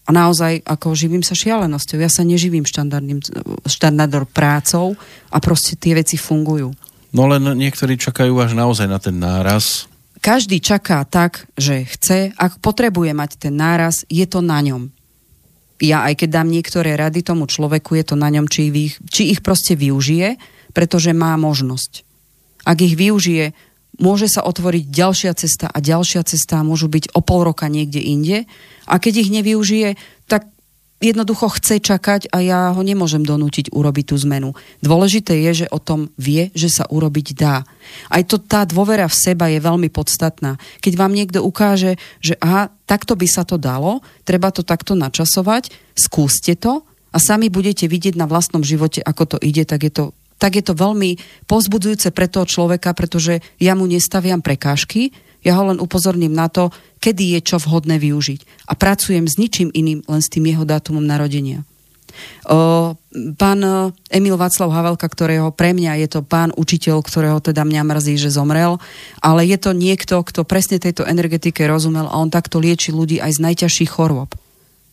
A 0.06 0.14
naozaj, 0.14 0.66
ako 0.66 0.98
živím 0.98 1.22
sa 1.22 1.38
šialenosťou. 1.38 2.02
Ja 2.02 2.10
sa 2.10 2.26
neživím 2.26 2.66
štandardným, 2.66 3.22
štandardom 3.66 4.26
prácou 4.30 4.98
a 5.30 5.38
proste 5.38 5.78
tie 5.78 5.94
veci 5.98 6.18
fungujú. 6.18 6.74
No 7.10 7.26
len 7.26 7.42
niektorí 7.58 7.98
čakajú 7.98 8.38
až 8.38 8.54
naozaj 8.54 8.86
na 8.86 9.02
ten 9.02 9.18
náraz. 9.18 9.90
Každý 10.20 10.60
čaká 10.60 11.08
tak, 11.08 11.48
že 11.56 11.88
chce, 11.88 12.36
ak 12.36 12.60
potrebuje 12.60 13.16
mať 13.16 13.50
ten 13.50 13.56
náraz, 13.56 14.04
je 14.12 14.26
to 14.28 14.44
na 14.44 14.60
ňom. 14.60 14.92
Ja 15.80 16.04
aj 16.06 16.22
keď 16.22 16.30
dám 16.44 16.52
niektoré 16.52 17.00
rady 17.00 17.24
tomu 17.24 17.48
človeku, 17.48 17.96
je 17.96 18.04
to 18.04 18.16
na 18.20 18.28
ňom, 18.28 18.52
či 18.52 18.68
ich, 18.68 19.00
či 19.08 19.32
ich 19.32 19.40
proste 19.40 19.80
využije, 19.80 20.36
pretože 20.76 21.16
má 21.16 21.40
možnosť. 21.40 22.04
Ak 22.68 22.84
ich 22.84 23.00
využije, 23.00 23.56
môže 24.04 24.28
sa 24.28 24.44
otvoriť 24.44 24.92
ďalšia 24.92 25.32
cesta 25.40 25.72
a 25.72 25.78
ďalšia 25.80 26.22
cesta 26.28 26.68
môžu 26.68 26.92
byť 26.92 27.16
o 27.16 27.24
pol 27.24 27.48
roka 27.48 27.72
niekde 27.72 28.04
inde. 28.04 28.44
A 28.92 29.00
keď 29.00 29.24
ich 29.24 29.30
nevyužije, 29.32 29.96
jednoducho 31.00 31.48
chce 31.48 31.80
čakať 31.80 32.32
a 32.32 32.44
ja 32.44 32.60
ho 32.76 32.82
nemôžem 32.84 33.24
donútiť 33.24 33.72
urobiť 33.72 34.12
tú 34.12 34.16
zmenu. 34.28 34.56
Dôležité 34.84 35.40
je, 35.50 35.66
že 35.66 35.72
o 35.72 35.80
tom 35.80 36.12
vie, 36.20 36.52
že 36.52 36.68
sa 36.68 36.86
urobiť 36.88 37.28
dá. 37.40 37.64
Aj 38.12 38.24
to, 38.28 38.38
tá 38.38 38.68
dôvera 38.68 39.08
v 39.08 39.16
seba 39.16 39.48
je 39.48 39.64
veľmi 39.64 39.88
podstatná. 39.90 40.60
Keď 40.84 40.94
vám 41.00 41.16
niekto 41.16 41.40
ukáže, 41.40 41.96
že 42.20 42.36
aha, 42.44 42.70
takto 42.84 43.16
by 43.16 43.28
sa 43.28 43.48
to 43.48 43.56
dalo, 43.56 44.04
treba 44.28 44.52
to 44.52 44.62
takto 44.62 44.94
načasovať, 44.94 45.72
skúste 45.96 46.60
to 46.60 46.84
a 47.10 47.18
sami 47.18 47.48
budete 47.48 47.88
vidieť 47.88 48.20
na 48.20 48.30
vlastnom 48.30 48.62
živote, 48.62 49.00
ako 49.02 49.36
to 49.36 49.38
ide, 49.42 49.66
tak 49.66 49.88
je 49.88 49.94
to 49.96 50.06
tak 50.40 50.56
je 50.56 50.64
to 50.64 50.72
veľmi 50.72 51.20
pozbudzujúce 51.52 52.16
pre 52.16 52.32
toho 52.32 52.48
človeka, 52.48 52.96
pretože 52.96 53.44
ja 53.60 53.76
mu 53.76 53.84
nestaviam 53.84 54.40
prekážky, 54.40 55.12
ja 55.46 55.56
ho 55.56 55.64
len 55.72 55.80
upozorním 55.80 56.36
na 56.36 56.52
to, 56.52 56.72
kedy 57.00 57.40
je 57.40 57.40
čo 57.44 57.58
vhodné 57.60 57.96
využiť. 58.00 58.68
A 58.68 58.76
pracujem 58.76 59.26
s 59.26 59.40
ničím 59.40 59.72
iným, 59.72 60.04
len 60.06 60.22
s 60.22 60.32
tým 60.32 60.48
jeho 60.48 60.68
dátumom 60.68 61.04
narodenia. 61.04 61.64
Pán 63.40 63.60
Emil 64.12 64.36
Václav 64.36 64.70
Havelka, 64.74 65.08
ktorého 65.08 65.54
pre 65.56 65.72
mňa 65.72 66.04
je 66.04 66.08
to 66.10 66.20
pán 66.26 66.52
učiteľ, 66.52 67.00
ktorého 67.06 67.40
teda 67.40 67.64
mňa 67.64 67.82
mrzí, 67.86 68.20
že 68.20 68.34
zomrel, 68.34 68.82
ale 69.24 69.48
je 69.48 69.56
to 69.56 69.72
niekto, 69.72 70.20
kto 70.26 70.44
presne 70.44 70.82
tejto 70.82 71.08
energetike 71.08 71.64
rozumel 71.64 72.10
a 72.10 72.20
on 72.20 72.34
takto 72.34 72.60
lieči 72.60 72.92
ľudí 72.92 73.24
aj 73.24 73.40
z 73.40 73.44
najťažších 73.46 73.92
chorôb. 73.94 74.34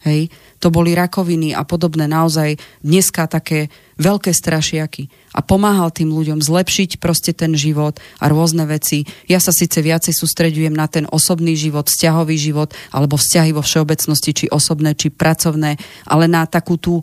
Hej? 0.04 0.28
To 0.60 0.68
boli 0.68 0.92
rakoviny 0.92 1.56
a 1.56 1.64
podobné 1.64 2.04
naozaj 2.10 2.60
dneska 2.84 3.30
také 3.30 3.72
veľké 3.96 4.32
strašiaky. 4.32 5.08
A 5.32 5.40
pomáhal 5.40 5.88
tým 5.92 6.12
ľuďom 6.12 6.44
zlepšiť 6.44 7.00
proste 7.00 7.32
ten 7.32 7.56
život 7.56 7.96
a 8.20 8.28
rôzne 8.28 8.68
veci. 8.68 9.08
Ja 9.28 9.40
sa 9.40 9.52
síce 9.52 9.80
viacej 9.80 10.12
sústreďujem 10.12 10.72
na 10.76 10.84
ten 10.86 11.08
osobný 11.08 11.56
život, 11.56 11.88
vzťahový 11.88 12.36
život, 12.36 12.76
alebo 12.92 13.16
vzťahy 13.16 13.56
vo 13.56 13.64
všeobecnosti, 13.64 14.30
či 14.32 14.46
osobné, 14.52 14.92
či 14.92 15.08
pracovné, 15.08 15.80
ale 16.04 16.24
na 16.28 16.44
takú 16.44 16.76
tú 16.76 17.00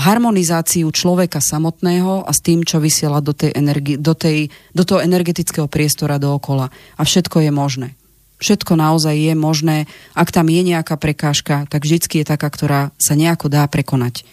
harmonizáciu 0.00 0.88
človeka 0.88 1.38
samotného 1.38 2.24
a 2.24 2.32
s 2.32 2.40
tým, 2.40 2.64
čo 2.64 2.80
vysiela 2.80 3.20
do, 3.20 3.36
tej 3.36 3.52
energi- 3.52 4.00
do, 4.00 4.16
tej, 4.16 4.48
do 4.72 4.82
toho 4.88 5.04
energetického 5.04 5.68
priestora 5.68 6.16
dookola. 6.16 6.72
A 6.96 7.02
všetko 7.04 7.44
je 7.44 7.52
možné. 7.52 7.99
Všetko 8.40 8.72
naozaj 8.74 9.14
je 9.14 9.34
možné. 9.36 9.84
Ak 10.16 10.32
tam 10.32 10.48
je 10.48 10.64
nejaká 10.64 10.96
prekážka, 10.96 11.68
tak 11.68 11.84
vždycky 11.84 12.24
je 12.24 12.26
taká, 12.26 12.48
ktorá 12.48 12.90
sa 12.96 13.12
nejako 13.12 13.52
dá 13.52 13.68
prekonať. 13.68 14.24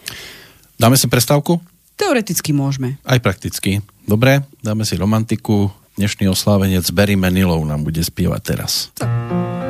Dáme 0.79 0.95
si 0.95 1.11
prestávku? 1.11 1.59
Teoreticky 1.99 2.55
môžeme. 2.55 2.95
Aj 3.03 3.19
prakticky. 3.19 3.83
Dobre, 4.07 4.47
dáme 4.63 4.87
si 4.87 4.95
romantiku. 4.95 5.73
Dnešný 5.97 6.29
oslávenec 6.29 6.85
Barry 6.93 7.17
Manilov 7.17 7.59
nám 7.65 7.83
bude 7.83 7.99
spievať 8.05 8.41
teraz. 8.45 8.93
Tak. 8.95 9.66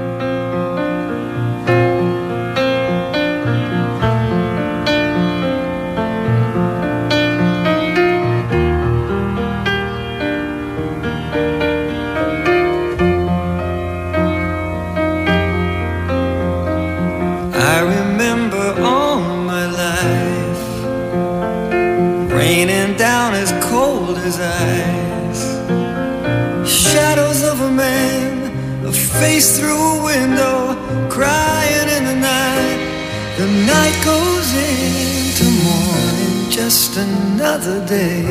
Face 29.19 29.57
through 29.57 29.81
a 29.97 30.03
window, 30.03 30.75
crying 31.09 31.89
in 31.97 32.03
the 32.05 32.15
night. 32.15 32.79
The 33.37 33.47
night 33.73 33.97
goes 34.03 34.47
into 34.53 35.45
morning, 35.69 36.49
just 36.49 36.97
another 36.97 37.85
day. 37.85 38.23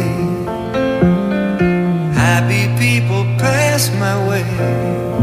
Happy 2.14 2.64
people 2.78 3.24
pass 3.38 3.90
my 3.98 4.16
way. 4.28 5.15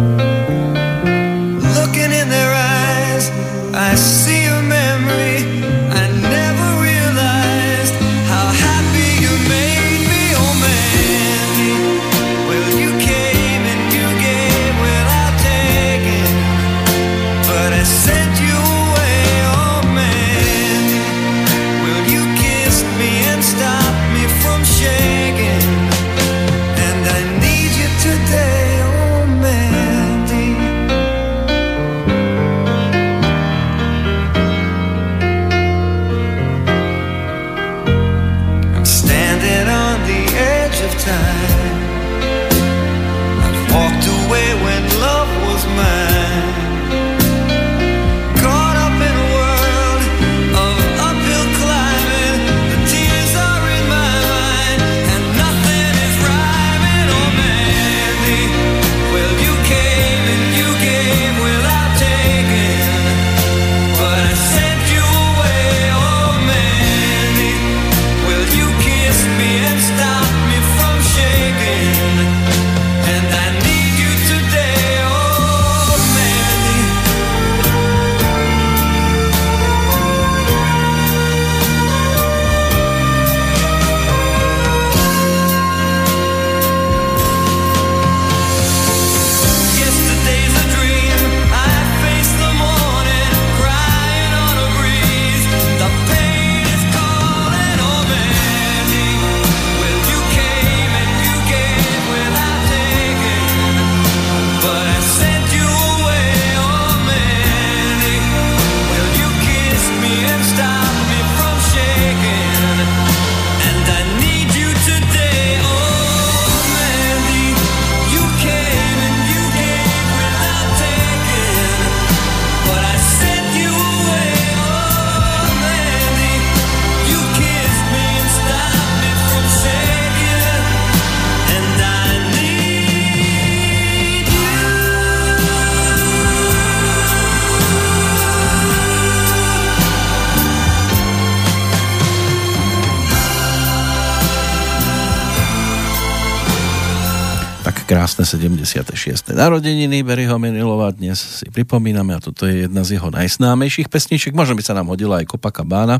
Krásne 148.24 148.40
76. 148.40 149.36
narodeniny 149.36 150.00
Berryho 150.00 150.40
Menilova 150.40 150.96
dnes 150.96 151.44
si 151.44 151.48
pripomíname 151.52 152.16
a 152.16 152.24
toto 152.24 152.48
je 152.48 152.64
jedna 152.72 152.88
z 152.88 152.96
jeho 152.96 153.12
najsnámejších 153.12 153.92
pesniček. 153.92 154.32
Možno 154.32 154.56
by 154.56 154.64
sa 154.64 154.72
nám 154.72 154.88
hodila 154.88 155.20
aj 155.20 155.28
Copacabana, 155.28 156.00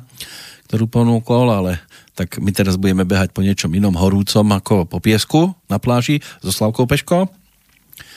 ktorú 0.72 0.88
ponúkol, 0.88 1.52
ale 1.52 1.84
tak 2.16 2.40
my 2.40 2.48
teraz 2.56 2.80
budeme 2.80 3.04
behať 3.04 3.36
po 3.36 3.44
niečom 3.44 3.76
inom 3.76 3.92
horúcom 4.00 4.56
ako 4.56 4.88
po 4.88 5.04
piesku 5.04 5.52
na 5.68 5.84
pláži 5.84 6.24
so 6.40 6.56
Slavkou 6.56 6.88
Peško. 6.88 7.28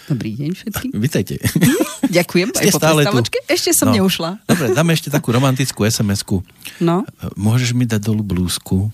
Dobrý 0.07 0.38
deň 0.38 0.55
všetkým. 0.55 0.90
Vítajte. 1.11 1.42
Ďakujem, 2.07 2.55
Ste 2.55 2.62
aj 2.62 2.79
stále 2.79 3.03
tu. 3.11 3.19
Ešte 3.51 3.75
som 3.75 3.90
no. 3.90 4.07
neušla. 4.07 4.38
Dobre, 4.47 4.71
dáme 4.71 4.95
ešte 4.95 5.11
takú 5.11 5.35
romantickú 5.35 5.83
SMS-ku. 5.83 6.47
No. 6.79 7.03
Môžeš 7.35 7.75
mi 7.75 7.90
dať 7.90 8.07
dolu 8.07 8.23
blúzku, 8.23 8.87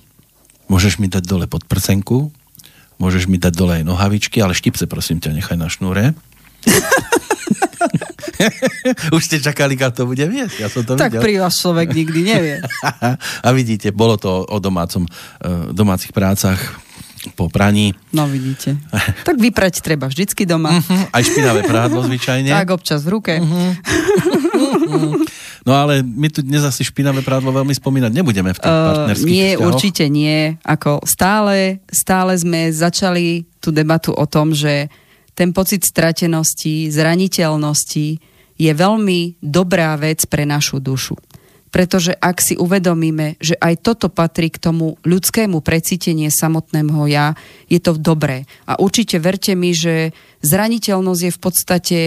môžeš 0.72 0.96
mi 0.96 1.12
dať 1.12 1.28
dole 1.28 1.44
podprsenku, 1.44 2.32
Môžeš 3.00 3.26
mi 3.28 3.38
dať 3.40 3.54
dole 3.54 3.74
aj 3.80 3.84
nohavičky, 3.86 4.42
ale 4.42 4.54
štipce 4.56 4.86
prosím 4.90 5.20
ťa 5.20 5.32
nechaj 5.36 5.56
na 5.56 5.68
šnúre. 5.70 6.14
Už 9.14 9.22
ste 9.22 9.38
čakali, 9.38 9.78
kam 9.78 9.94
to 9.94 10.06
bude 10.06 10.22
viesť. 10.22 10.56
Ja 10.62 10.68
som 10.70 10.82
to 10.82 10.98
tak 10.98 11.14
videl. 11.14 11.22
pri 11.22 11.34
vás 11.42 11.54
človek 11.58 11.94
nikdy 11.94 12.20
nevie. 12.26 12.56
A 13.46 13.48
vidíte, 13.54 13.94
bolo 13.94 14.18
to 14.18 14.42
o 14.46 14.58
domácom, 14.58 15.06
eh, 15.06 15.70
domácich 15.70 16.12
prácach 16.14 16.58
po 17.38 17.46
praní. 17.46 17.94
No 18.10 18.26
vidíte. 18.26 18.82
Tak 19.28 19.38
vyprať 19.38 19.78
treba 19.78 20.10
vždycky 20.10 20.42
doma. 20.42 20.82
Uh-huh. 20.82 21.14
Aj 21.14 21.22
špinavé 21.22 21.62
prádlo 21.62 22.02
zvyčajne. 22.02 22.50
Tak 22.50 22.74
občas 22.74 23.06
v 23.06 23.14
ruke. 23.14 23.38
Uh-huh. 23.38 25.22
No 25.62 25.78
ale 25.78 26.02
my 26.02 26.26
tu 26.26 26.42
dnes 26.42 26.66
asi 26.66 26.82
špinavé 26.82 27.22
prádlo 27.22 27.54
veľmi 27.54 27.70
spomínať 27.70 28.10
nebudeme 28.10 28.50
v 28.50 28.58
tých 28.58 28.74
uh, 28.74 28.86
partnerských 28.90 29.30
Nie, 29.30 29.50
vzťahoch. 29.54 29.66
určite 29.70 30.04
nie. 30.10 30.58
Ako 30.66 31.06
stále, 31.06 31.78
stále 31.86 32.34
sme 32.34 32.74
začali 32.74 33.46
tú 33.62 33.70
debatu 33.70 34.10
o 34.10 34.26
tom, 34.26 34.50
že 34.50 34.90
ten 35.38 35.54
pocit 35.54 35.86
stratenosti, 35.86 36.90
zraniteľnosti 36.90 38.08
je 38.58 38.72
veľmi 38.74 39.38
dobrá 39.40 39.94
vec 39.96 40.26
pre 40.26 40.42
našu 40.44 40.82
dušu. 40.82 41.14
Pretože 41.72 42.12
ak 42.12 42.36
si 42.44 42.52
uvedomíme, 42.52 43.40
že 43.40 43.56
aj 43.56 43.80
toto 43.80 44.12
patrí 44.12 44.52
k 44.52 44.60
tomu 44.60 45.00
ľudskému 45.08 45.64
precítenie 45.64 46.28
samotného 46.28 47.08
ja, 47.08 47.32
je 47.64 47.80
to 47.80 47.96
dobré. 47.96 48.44
A 48.68 48.76
určite 48.76 49.16
verte 49.16 49.56
mi, 49.56 49.72
že 49.72 50.12
zraniteľnosť 50.44 51.22
je 51.24 51.32
v 51.32 51.40
podstate 51.40 51.98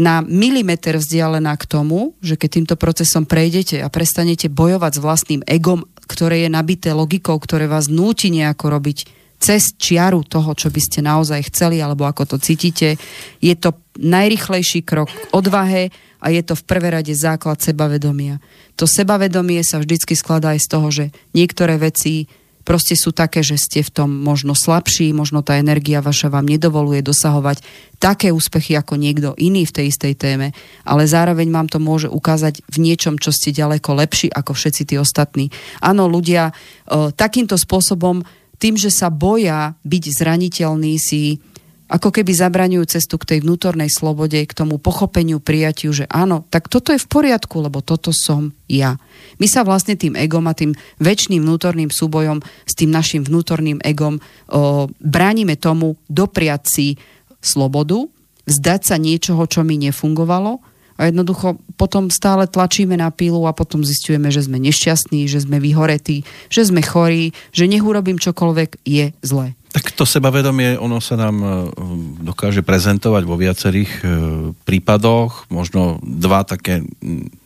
na 0.00 0.24
milimeter 0.24 0.96
vzdialená 0.96 1.52
k 1.60 1.68
tomu, 1.68 2.16
že 2.24 2.40
keď 2.40 2.48
týmto 2.48 2.76
procesom 2.80 3.28
prejdete 3.28 3.84
a 3.84 3.92
prestanete 3.92 4.48
bojovať 4.48 4.96
s 4.96 5.04
vlastným 5.04 5.42
egom, 5.44 5.84
ktoré 6.08 6.48
je 6.48 6.50
nabité 6.50 6.96
logikou, 6.96 7.36
ktoré 7.36 7.68
vás 7.68 7.92
núti 7.92 8.32
nejako 8.32 8.80
robiť 8.80 8.98
cez 9.40 9.76
čiaru 9.76 10.24
toho, 10.24 10.56
čo 10.56 10.72
by 10.72 10.80
ste 10.80 11.00
naozaj 11.04 11.52
chceli, 11.52 11.84
alebo 11.84 12.08
ako 12.08 12.36
to 12.36 12.36
cítite, 12.40 12.96
je 13.40 13.54
to 13.56 13.76
najrychlejší 14.00 14.84
krok 14.84 15.12
k 15.12 15.24
odvahe 15.36 15.92
a 16.20 16.26
je 16.28 16.42
to 16.44 16.56
v 16.56 16.66
prvé 16.68 16.88
rade 16.92 17.12
základ 17.12 17.60
sebavedomia. 17.60 18.40
To 18.76 18.84
sebavedomie 18.88 19.60
sa 19.64 19.80
vždycky 19.80 20.16
skladá 20.16 20.56
aj 20.56 20.60
z 20.64 20.68
toho, 20.68 20.88
že 20.88 21.04
niektoré 21.32 21.76
veci 21.80 22.28
proste 22.62 22.94
sú 22.96 23.10
také, 23.10 23.40
že 23.40 23.56
ste 23.56 23.80
v 23.80 23.90
tom 23.90 24.10
možno 24.10 24.52
slabší, 24.52 25.12
možno 25.16 25.40
tá 25.40 25.56
energia 25.56 26.04
vaša 26.04 26.28
vám 26.30 26.46
nedovoluje 26.46 27.00
dosahovať 27.00 27.62
také 28.00 28.32
úspechy 28.32 28.76
ako 28.76 28.96
niekto 28.96 29.36
iný 29.36 29.68
v 29.68 29.74
tej 29.76 29.86
istej 29.92 30.14
téme, 30.16 30.56
ale 30.84 31.04
zároveň 31.04 31.48
vám 31.52 31.68
to 31.68 31.76
môže 31.76 32.08
ukázať 32.08 32.64
v 32.64 32.76
niečom, 32.80 33.20
čo 33.20 33.32
ste 33.32 33.52
ďaleko 33.52 33.92
lepší 33.96 34.32
ako 34.32 34.56
všetci 34.56 34.82
tí 34.88 34.94
ostatní. 34.96 35.52
Áno, 35.84 36.08
ľudia 36.08 36.50
e, 36.50 36.52
takýmto 37.12 37.60
spôsobom, 37.60 38.24
tým, 38.60 38.76
že 38.76 38.92
sa 38.92 39.08
boja 39.08 39.72
byť 39.88 40.04
zraniteľní, 40.20 41.00
si 41.00 41.40
ako 41.90 42.14
keby 42.14 42.30
zabraňujú 42.30 42.86
cestu 42.86 43.18
k 43.18 43.34
tej 43.34 43.38
vnútornej 43.42 43.90
slobode, 43.90 44.38
k 44.38 44.54
tomu 44.54 44.78
pochopeniu, 44.78 45.42
prijatiu, 45.42 45.90
že 45.90 46.06
áno, 46.06 46.46
tak 46.46 46.70
toto 46.70 46.94
je 46.94 47.02
v 47.02 47.10
poriadku, 47.10 47.58
lebo 47.58 47.82
toto 47.82 48.14
som 48.14 48.54
ja. 48.70 48.94
My 49.42 49.50
sa 49.50 49.66
vlastne 49.66 49.98
tým 49.98 50.14
egom 50.14 50.46
a 50.46 50.54
tým 50.54 50.78
väčšným 51.02 51.42
vnútorným 51.42 51.90
súbojom 51.90 52.38
s 52.62 52.72
tým 52.78 52.94
našim 52.94 53.26
vnútorným 53.26 53.82
egom 53.82 54.22
o, 54.22 54.86
bránime 55.02 55.58
tomu 55.58 55.98
dopriať 56.06 56.62
si 56.70 56.86
slobodu, 57.42 58.06
vzdať 58.46 58.80
sa 58.86 58.94
niečoho, 58.94 59.42
čo 59.50 59.66
mi 59.66 59.74
nefungovalo 59.82 60.62
a 61.00 61.08
jednoducho 61.08 61.56
potom 61.80 62.12
stále 62.12 62.44
tlačíme 62.44 62.94
na 62.94 63.08
pílu 63.08 63.48
a 63.48 63.56
potom 63.56 63.80
zistujeme, 63.80 64.28
že 64.28 64.44
sme 64.44 64.60
nešťastní, 64.60 65.26
že 65.26 65.42
sme 65.42 65.56
vyhoretí, 65.56 66.28
že 66.52 66.68
sme 66.68 66.84
chorí, 66.84 67.32
že 67.56 67.66
nech 67.66 67.80
urobím 67.80 68.20
čokoľvek, 68.20 68.84
je 68.84 69.16
zlé. 69.24 69.56
Tak 69.70 69.94
to 69.94 70.02
sebavedomie, 70.02 70.74
ono 70.74 70.98
sa 70.98 71.14
nám 71.14 71.36
e, 71.38 71.48
dokáže 72.26 72.66
prezentovať 72.66 73.22
vo 73.22 73.38
viacerých 73.38 73.92
e, 74.02 74.04
prípadoch. 74.66 75.46
Možno 75.46 76.02
dva 76.02 76.42
také 76.42 76.82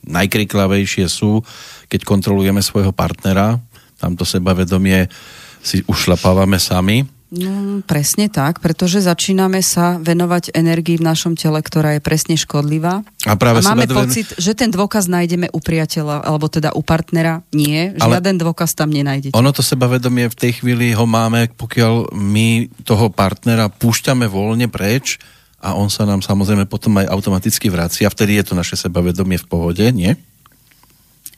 najkriklavejšie 0.09 1.05
sú, 1.05 1.45
keď 1.93 2.01
kontrolujeme 2.09 2.64
svojho 2.64 2.97
partnera. 2.97 3.61
Tamto 4.01 4.25
sebavedomie 4.25 5.12
si 5.61 5.85
ušlapávame 5.85 6.57
sami 6.57 7.05
No, 7.35 7.82
presne 7.82 8.30
tak, 8.30 8.62
pretože 8.62 9.03
začíname 9.03 9.59
sa 9.59 9.99
venovať 9.99 10.55
energii 10.55 11.03
v 11.03 11.07
našom 11.11 11.35
tele, 11.35 11.59
ktorá 11.59 11.99
je 11.99 12.03
presne 12.03 12.39
škodlivá. 12.39 13.03
A, 13.26 13.35
práve 13.35 13.59
a 13.59 13.74
máme 13.74 13.91
dve... 13.91 14.07
pocit, 14.07 14.30
že 14.39 14.55
ten 14.55 14.70
dôkaz 14.70 15.11
nájdeme 15.11 15.51
u 15.51 15.59
priateľa, 15.59 16.22
alebo 16.22 16.47
teda 16.47 16.70
u 16.78 16.82
partnera. 16.87 17.43
Nie, 17.51 17.91
Ale 17.99 18.22
žiaden 18.22 18.39
dôkaz 18.39 18.78
tam 18.78 18.95
nenájdete. 18.95 19.35
Ono 19.35 19.51
to 19.51 19.66
sebavedomie 19.66 20.30
v 20.30 20.37
tej 20.39 20.62
chvíli 20.62 20.95
ho 20.95 21.11
máme, 21.11 21.51
pokiaľ 21.59 22.14
my 22.14 22.70
toho 22.87 23.11
partnera 23.11 23.66
púšťame 23.66 24.30
voľne 24.30 24.70
preč 24.70 25.18
a 25.59 25.74
on 25.74 25.91
sa 25.91 26.07
nám 26.07 26.22
samozrejme 26.22 26.70
potom 26.70 27.03
aj 27.03 27.11
automaticky 27.11 27.66
vracia. 27.66 28.07
Vtedy 28.07 28.39
je 28.39 28.45
to 28.47 28.55
naše 28.55 28.78
sebavedomie 28.78 29.43
v 29.43 29.47
pohode, 29.51 29.82
nie? 29.91 30.14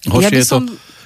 Horšie 0.05 0.29
ja 0.29 0.41
je 0.43 0.45
to, 0.45 0.59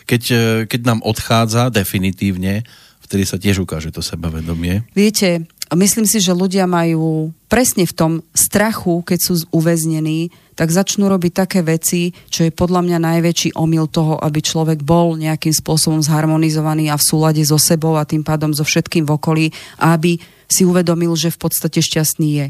keď, 0.03 0.23
eh, 0.35 0.41
keď 0.67 0.81
nám 0.83 1.01
odchádza 1.07 1.71
definitívne 1.71 2.67
vtedy 3.11 3.27
sa 3.27 3.43
tiež 3.43 3.67
ukáže 3.67 3.91
to 3.91 4.07
sebavedomie. 4.07 4.87
Viete, 4.95 5.51
myslím 5.75 6.07
si, 6.07 6.23
že 6.23 6.31
ľudia 6.31 6.71
majú 6.71 7.35
presne 7.51 7.83
v 7.83 7.91
tom 7.91 8.13
strachu, 8.31 9.03
keď 9.03 9.19
sú 9.19 9.35
uväznení, 9.51 10.31
tak 10.55 10.71
začnú 10.71 11.11
robiť 11.11 11.33
také 11.35 11.67
veci, 11.67 12.15
čo 12.31 12.47
je 12.47 12.55
podľa 12.55 12.87
mňa 12.87 12.99
najväčší 13.03 13.59
omyl 13.59 13.91
toho, 13.91 14.15
aby 14.23 14.39
človek 14.39 14.87
bol 14.87 15.19
nejakým 15.19 15.51
spôsobom 15.51 15.99
zharmonizovaný 15.99 16.87
a 16.87 16.95
v 16.95 17.03
súlade 17.03 17.43
so 17.43 17.59
sebou 17.59 17.99
a 17.99 18.07
tým 18.07 18.23
pádom 18.23 18.55
so 18.55 18.63
všetkým 18.63 19.03
v 19.03 19.15
okolí 19.19 19.47
aby 19.83 20.23
si 20.47 20.63
uvedomil, 20.63 21.11
že 21.19 21.35
v 21.35 21.51
podstate 21.51 21.83
šťastný 21.83 22.29
je. 22.31 22.47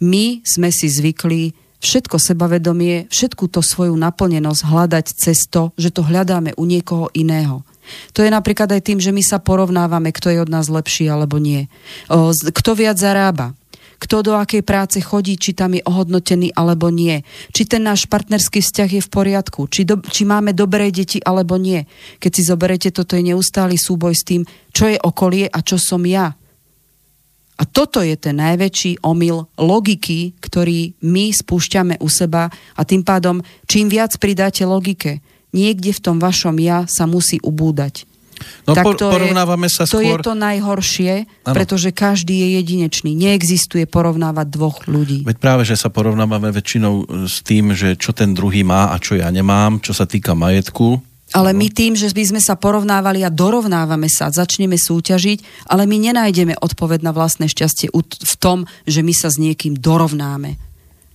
My 0.00 0.40
sme 0.48 0.72
si 0.72 0.88
zvykli 0.88 1.52
všetko 1.80 2.16
sebavedomie, 2.16 3.08
všetku 3.12 3.48
to 3.52 3.60
svoju 3.60 3.92
naplnenosť 3.96 4.60
hľadať 4.64 5.06
cez 5.12 5.48
to, 5.48 5.72
že 5.76 5.92
to 5.92 6.04
hľadáme 6.04 6.56
u 6.56 6.64
niekoho 6.64 7.12
iného. 7.12 7.64
To 8.12 8.24
je 8.24 8.30
napríklad 8.30 8.70
aj 8.72 8.82
tým, 8.86 8.98
že 8.98 9.14
my 9.14 9.22
sa 9.22 9.38
porovnávame, 9.38 10.10
kto 10.10 10.32
je 10.32 10.42
od 10.42 10.50
nás 10.50 10.66
lepší 10.70 11.08
alebo 11.08 11.38
nie. 11.38 11.70
Kto 12.54 12.70
viac 12.74 12.96
zarába, 12.96 13.54
kto 14.00 14.24
do 14.24 14.32
akej 14.32 14.64
práce 14.64 14.96
chodí, 15.04 15.36
či 15.36 15.52
tam 15.52 15.76
je 15.76 15.84
ohodnotený 15.84 16.56
alebo 16.56 16.88
nie. 16.88 17.20
Či 17.52 17.68
ten 17.68 17.84
náš 17.84 18.08
partnerský 18.08 18.64
vzťah 18.64 18.90
je 18.96 19.02
v 19.04 19.12
poriadku, 19.12 19.68
či, 19.68 19.84
do, 19.84 20.00
či 20.00 20.24
máme 20.24 20.56
dobré 20.56 20.88
deti 20.88 21.20
alebo 21.20 21.60
nie. 21.60 21.84
Keď 22.16 22.30
si 22.32 22.42
zoberete, 22.48 22.88
toto 22.96 23.12
je 23.12 23.28
neustály 23.28 23.76
súboj 23.76 24.16
s 24.16 24.24
tým, 24.24 24.42
čo 24.72 24.88
je 24.88 24.96
okolie 24.96 25.52
a 25.52 25.60
čo 25.60 25.76
som 25.76 26.00
ja. 26.08 26.32
A 27.60 27.68
toto 27.68 28.00
je 28.00 28.16
ten 28.16 28.40
najväčší 28.40 29.04
omyl 29.04 29.44
logiky, 29.60 30.32
ktorý 30.40 30.96
my 31.04 31.28
spúšťame 31.28 32.00
u 32.00 32.08
seba 32.08 32.48
a 32.48 32.82
tým 32.88 33.04
pádom, 33.04 33.44
čím 33.68 33.92
viac 33.92 34.16
pridáte 34.16 34.64
logike, 34.64 35.20
niekde 35.50 35.90
v 35.94 36.00
tom 36.00 36.16
vašom 36.18 36.56
ja 36.58 36.86
sa 36.86 37.06
musí 37.06 37.38
ubúdať. 37.42 38.10
No 38.64 38.72
tak 38.72 38.96
to 38.96 39.12
porovnávame 39.12 39.68
je, 39.68 39.76
sa 39.76 39.82
skôr... 39.84 40.00
To 40.00 40.04
je 40.04 40.14
to 40.24 40.34
najhoršie, 40.36 41.12
ano. 41.44 41.54
pretože 41.54 41.92
každý 41.92 42.40
je 42.40 42.48
jedinečný. 42.60 43.12
Neexistuje 43.12 43.84
porovnávať 43.84 44.46
dvoch 44.48 44.88
ľudí. 44.88 45.28
Veď 45.28 45.36
práve, 45.36 45.62
že 45.68 45.76
sa 45.76 45.92
porovnávame 45.92 46.48
väčšinou 46.48 47.28
s 47.28 47.44
tým, 47.44 47.76
že 47.76 48.00
čo 48.00 48.16
ten 48.16 48.32
druhý 48.32 48.64
má 48.64 48.92
a 48.92 48.96
čo 48.96 49.20
ja 49.20 49.28
nemám, 49.28 49.84
čo 49.84 49.92
sa 49.92 50.08
týka 50.08 50.32
majetku. 50.32 51.04
Ale 51.30 51.54
my 51.54 51.70
tým, 51.70 51.94
že 51.94 52.10
by 52.10 52.24
sme 52.26 52.40
sa 52.42 52.58
porovnávali 52.58 53.22
a 53.22 53.30
dorovnávame 53.30 54.10
sa, 54.10 54.34
začneme 54.34 54.74
súťažiť, 54.74 55.70
ale 55.70 55.86
my 55.86 56.10
nenájdeme 56.10 56.58
odpoveď 56.58 57.06
na 57.06 57.14
vlastné 57.14 57.46
šťastie 57.46 57.94
v 57.94 58.34
tom, 58.42 58.66
že 58.82 59.06
my 59.06 59.14
sa 59.14 59.30
s 59.30 59.38
niekým 59.38 59.78
dorovnáme. 59.78 60.58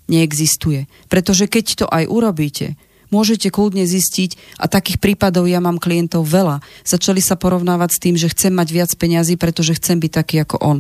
Neexistuje. 0.07 0.87
Pretože 1.11 1.51
keď 1.51 1.65
to 1.83 1.85
aj 1.91 2.07
urobíte, 2.07 2.79
môžete 3.09 3.49
kľudne 3.53 3.85
zistiť, 3.85 4.61
a 4.61 4.69
takých 4.69 5.01
prípadov 5.01 5.45
ja 5.49 5.61
mám 5.61 5.81
klientov 5.81 6.25
veľa, 6.25 6.61
začali 6.85 7.19
sa 7.21 7.35
porovnávať 7.37 7.89
s 7.95 8.01
tým, 8.01 8.15
že 8.15 8.31
chcem 8.31 8.53
mať 8.53 8.67
viac 8.71 8.91
peňazí, 8.95 9.35
pretože 9.35 9.77
chcem 9.77 9.99
byť 9.99 10.11
taký 10.11 10.35
ako 10.41 10.57
on. 10.61 10.79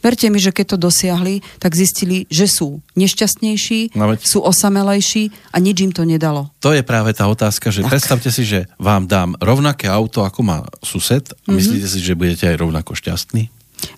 Verte 0.00 0.26
mi, 0.32 0.40
že 0.40 0.50
keď 0.50 0.74
to 0.74 0.88
dosiahli, 0.88 1.44
tak 1.60 1.76
zistili, 1.76 2.24
že 2.32 2.48
sú 2.48 2.80
nešťastnejší, 2.96 3.94
no 3.94 4.10
veď... 4.10 4.18
sú 4.24 4.40
osamelejší 4.40 5.30
a 5.52 5.60
nič 5.60 5.76
im 5.84 5.92
to 5.92 6.08
nedalo. 6.08 6.50
To 6.64 6.72
je 6.72 6.80
práve 6.80 7.12
tá 7.12 7.28
otázka, 7.28 7.70
že 7.70 7.84
tak. 7.84 7.92
predstavte 7.92 8.30
si, 8.32 8.42
že 8.48 8.66
vám 8.80 9.06
dám 9.06 9.36
rovnaké 9.38 9.86
auto, 9.86 10.24
ako 10.24 10.40
má 10.42 10.58
sused 10.80 11.28
a 11.28 11.32
mm-hmm. 11.32 11.54
myslíte 11.54 11.86
si, 11.86 11.98
že 12.00 12.18
budete 12.18 12.44
aj 12.48 12.56
rovnako 12.58 12.96
šťastní? 12.96 13.53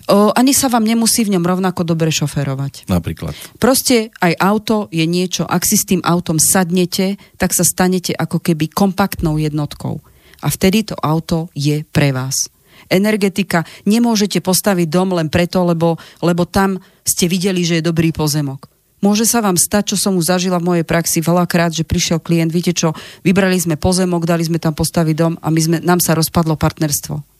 O, 0.07 0.31
ani 0.31 0.55
sa 0.55 0.71
vám 0.71 0.87
nemusí 0.87 1.27
v 1.27 1.35
ňom 1.35 1.43
rovnako 1.43 1.83
dobre 1.83 2.11
šoferovať. 2.15 2.87
Napríklad. 2.87 3.35
Proste 3.59 4.15
aj 4.23 4.39
auto 4.39 4.87
je 4.87 5.03
niečo, 5.03 5.43
ak 5.43 5.67
si 5.67 5.75
s 5.75 5.83
tým 5.83 5.99
autom 5.99 6.39
sadnete, 6.39 7.19
tak 7.35 7.51
sa 7.51 7.67
stanete 7.67 8.15
ako 8.15 8.39
keby 8.39 8.71
kompaktnou 8.71 9.35
jednotkou. 9.35 9.99
A 10.39 10.47
vtedy 10.47 10.87
to 10.87 10.95
auto 11.03 11.51
je 11.51 11.83
pre 11.91 12.15
vás. 12.15 12.47
Energetika, 12.87 13.67
nemôžete 13.83 14.39
postaviť 14.39 14.87
dom 14.87 15.11
len 15.11 15.27
preto, 15.27 15.59
lebo, 15.67 15.99
lebo 16.23 16.47
tam 16.47 16.79
ste 17.03 17.27
videli, 17.27 17.67
že 17.67 17.81
je 17.81 17.87
dobrý 17.89 18.15
pozemok. 18.15 18.69
Môže 19.03 19.29
sa 19.29 19.43
vám 19.43 19.59
stať, 19.59 19.93
čo 19.93 19.97
som 19.99 20.17
už 20.17 20.33
zažila 20.33 20.57
v 20.57 20.73
mojej 20.73 20.85
praxi 20.87 21.21
veľakrát, 21.21 21.69
že 21.69 21.85
prišiel 21.85 22.17
klient, 22.17 22.49
viete 22.49 22.73
čo, 22.73 22.97
vybrali 23.21 23.59
sme 23.59 23.77
pozemok, 23.77 24.25
dali 24.25 24.41
sme 24.41 24.57
tam 24.57 24.73
postaviť 24.73 25.15
dom 25.19 25.33
a 25.37 25.47
my 25.53 25.59
sme, 25.61 25.77
nám 25.83 26.01
sa 26.01 26.17
rozpadlo 26.17 26.57
partnerstvo 26.57 27.36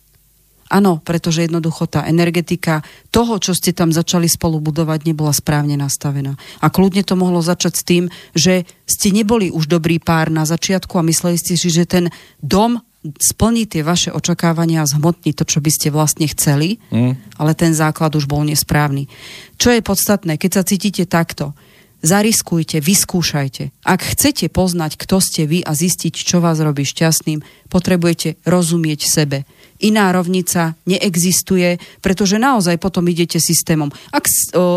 Áno, 0.67 0.99
pretože 0.99 1.47
jednoducho 1.47 1.87
tá 1.87 2.03
energetika 2.03 2.83
toho, 3.07 3.39
čo 3.39 3.55
ste 3.55 3.71
tam 3.71 3.95
začali 3.95 4.27
spolu 4.27 4.59
budovať, 4.59 5.07
nebola 5.07 5.31
správne 5.31 5.79
nastavená. 5.79 6.35
A 6.59 6.67
kľudne 6.67 7.07
to 7.07 7.15
mohlo 7.15 7.39
začať 7.39 7.73
s 7.79 7.83
tým, 7.87 8.03
že 8.35 8.67
ste 8.83 9.15
neboli 9.15 9.47
už 9.47 9.71
dobrý 9.71 10.03
pár 10.03 10.27
na 10.27 10.43
začiatku 10.43 10.99
a 10.99 11.07
mysleli 11.07 11.39
ste 11.39 11.55
si, 11.55 11.71
že 11.71 11.87
ten 11.87 12.11
dom 12.43 12.83
splní 13.15 13.63
tie 13.69 13.87
vaše 13.87 14.11
očakávania 14.11 14.83
a 14.83 14.89
zhmotní 14.89 15.31
to, 15.31 15.47
čo 15.47 15.63
by 15.63 15.71
ste 15.71 15.87
vlastne 15.93 16.27
chceli, 16.27 16.83
mm. 16.91 17.39
ale 17.39 17.55
ten 17.55 17.71
základ 17.71 18.11
už 18.19 18.27
bol 18.27 18.43
nesprávny. 18.43 19.07
Čo 19.55 19.71
je 19.71 19.79
podstatné, 19.79 20.35
keď 20.35 20.51
sa 20.51 20.63
cítite 20.67 21.07
takto, 21.07 21.55
Zariskujte, 21.97 22.77
vyskúšajte. 22.77 23.73
Ak 23.81 24.05
chcete 24.05 24.53
poznať, 24.53 25.01
kto 25.01 25.17
ste 25.17 25.49
vy 25.49 25.65
a 25.65 25.73
zistiť, 25.73 26.13
čo 26.13 26.37
vás 26.37 26.61
robí 26.61 26.85
šťastným, 26.85 27.41
potrebujete 27.73 28.37
rozumieť 28.45 29.01
sebe. 29.09 29.49
Iná 29.83 30.09
rovnica 30.09 30.73
neexistuje, 30.89 31.77
pretože 32.01 32.41
naozaj 32.41 32.81
potom 32.81 33.05
idete 33.05 33.37
systémom. 33.37 33.93
Ak, 34.09 34.25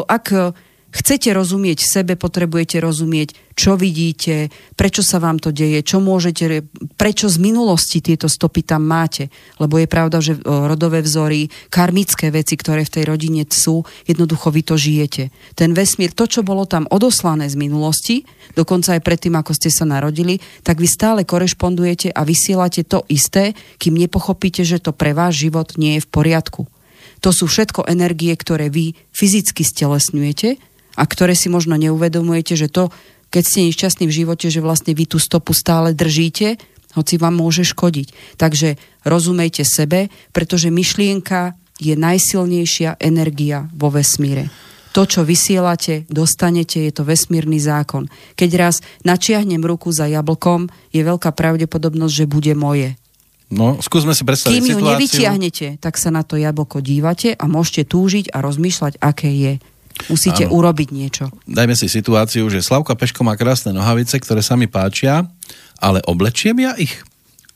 ak 0.09 0.27
chcete 0.91 1.31
rozumieť 1.31 1.83
sebe, 1.83 2.19
potrebujete 2.19 2.83
rozumieť, 2.83 3.35
čo 3.55 3.77
vidíte, 3.77 4.49
prečo 4.75 5.05
sa 5.05 5.21
vám 5.21 5.37
to 5.37 5.53
deje, 5.53 5.85
čo 5.85 6.01
môžete, 6.01 6.65
prečo 6.97 7.29
z 7.29 7.37
minulosti 7.39 8.01
tieto 8.01 8.25
stopy 8.27 8.65
tam 8.65 8.89
máte. 8.89 9.29
Lebo 9.61 9.77
je 9.77 9.89
pravda, 9.91 10.19
že 10.25 10.39
rodové 10.43 11.05
vzory, 11.05 11.53
karmické 11.69 12.33
veci, 12.33 12.57
ktoré 12.57 12.89
v 12.89 12.95
tej 13.01 13.05
rodine 13.05 13.45
sú, 13.45 13.85
jednoducho 14.09 14.49
vy 14.49 14.63
to 14.65 14.75
žijete. 14.81 15.29
Ten 15.55 15.77
vesmír, 15.77 16.17
to, 16.17 16.25
čo 16.25 16.41
bolo 16.41 16.65
tam 16.65 16.89
odoslané 16.89 17.53
z 17.53 17.57
minulosti, 17.61 18.25
dokonca 18.57 18.97
aj 18.97 19.05
predtým, 19.05 19.37
ako 19.37 19.53
ste 19.53 19.69
sa 19.69 19.85
narodili, 19.85 20.41
tak 20.65 20.81
vy 20.81 20.89
stále 20.89 21.21
korešpondujete 21.29 22.17
a 22.17 22.25
vysielate 22.25 22.83
to 22.89 23.05
isté, 23.13 23.53
kým 23.77 24.01
nepochopíte, 24.01 24.65
že 24.65 24.81
to 24.81 24.97
pre 24.97 25.13
váš 25.13 25.45
život 25.45 25.77
nie 25.77 26.01
je 26.01 26.05
v 26.05 26.09
poriadku. 26.09 26.65
To 27.21 27.37
sú 27.37 27.45
všetko 27.45 27.85
energie, 27.85 28.33
ktoré 28.33 28.73
vy 28.73 28.97
fyzicky 29.13 29.61
stelesňujete 29.61 30.70
a 31.01 31.05
ktoré 31.09 31.33
si 31.33 31.49
možno 31.49 31.81
neuvedomujete, 31.81 32.61
že 32.61 32.69
to, 32.69 32.93
keď 33.33 33.43
ste 33.49 33.67
nešťastní 33.73 34.05
v 34.05 34.17
živote, 34.21 34.53
že 34.53 34.61
vlastne 34.61 34.93
vy 34.93 35.09
tú 35.09 35.17
stopu 35.17 35.57
stále 35.57 35.97
držíte, 35.97 36.61
hoci 36.93 37.17
vám 37.17 37.41
môže 37.41 37.65
škodiť. 37.65 38.37
Takže 38.37 38.77
rozumejte 39.09 39.65
sebe, 39.65 40.13
pretože 40.37 40.69
myšlienka 40.69 41.57
je 41.81 41.97
najsilnejšia 41.97 43.01
energia 43.01 43.73
vo 43.73 43.89
vesmíre. 43.89 44.53
To, 44.91 45.07
čo 45.07 45.23
vysielate, 45.23 46.05
dostanete, 46.11 46.83
je 46.83 46.93
to 46.93 47.07
vesmírny 47.07 47.63
zákon. 47.63 48.11
Keď 48.35 48.51
raz 48.59 48.83
načiahnem 49.07 49.63
ruku 49.63 49.95
za 49.95 50.11
jablkom, 50.11 50.67
je 50.91 51.01
veľká 51.07 51.31
pravdepodobnosť, 51.31 52.13
že 52.13 52.27
bude 52.27 52.53
moje. 52.59 52.99
No, 53.55 53.79
skúsme 53.79 54.15
si 54.19 54.27
predstaviť 54.27 54.59
Kým 54.59 54.67
ju 54.67 54.77
situáciu. 54.79 54.91
nevytiahnete, 54.95 55.67
tak 55.79 55.95
sa 55.95 56.11
na 56.11 56.27
to 56.27 56.35
jablko 56.35 56.83
dívate 56.83 57.39
a 57.39 57.45
môžete 57.47 57.87
túžiť 57.87 58.35
a 58.35 58.43
rozmýšľať, 58.43 58.99
aké 58.99 59.31
je. 59.31 59.53
Musíte 60.09 60.49
ano. 60.49 60.57
urobiť 60.57 60.89
niečo. 60.91 61.29
Dajme 61.45 61.77
si 61.77 61.87
situáciu, 61.87 62.49
že 62.49 62.65
Slavka 62.65 62.97
Peško 62.97 63.21
má 63.23 63.37
krásne 63.37 63.75
nohavice, 63.75 64.17
ktoré 64.17 64.41
sa 64.41 64.57
mi 64.57 64.67
páčia, 64.67 65.29
ale 65.77 66.01
oblečiem 66.09 66.57
ja 66.61 66.73
ich? 66.81 66.93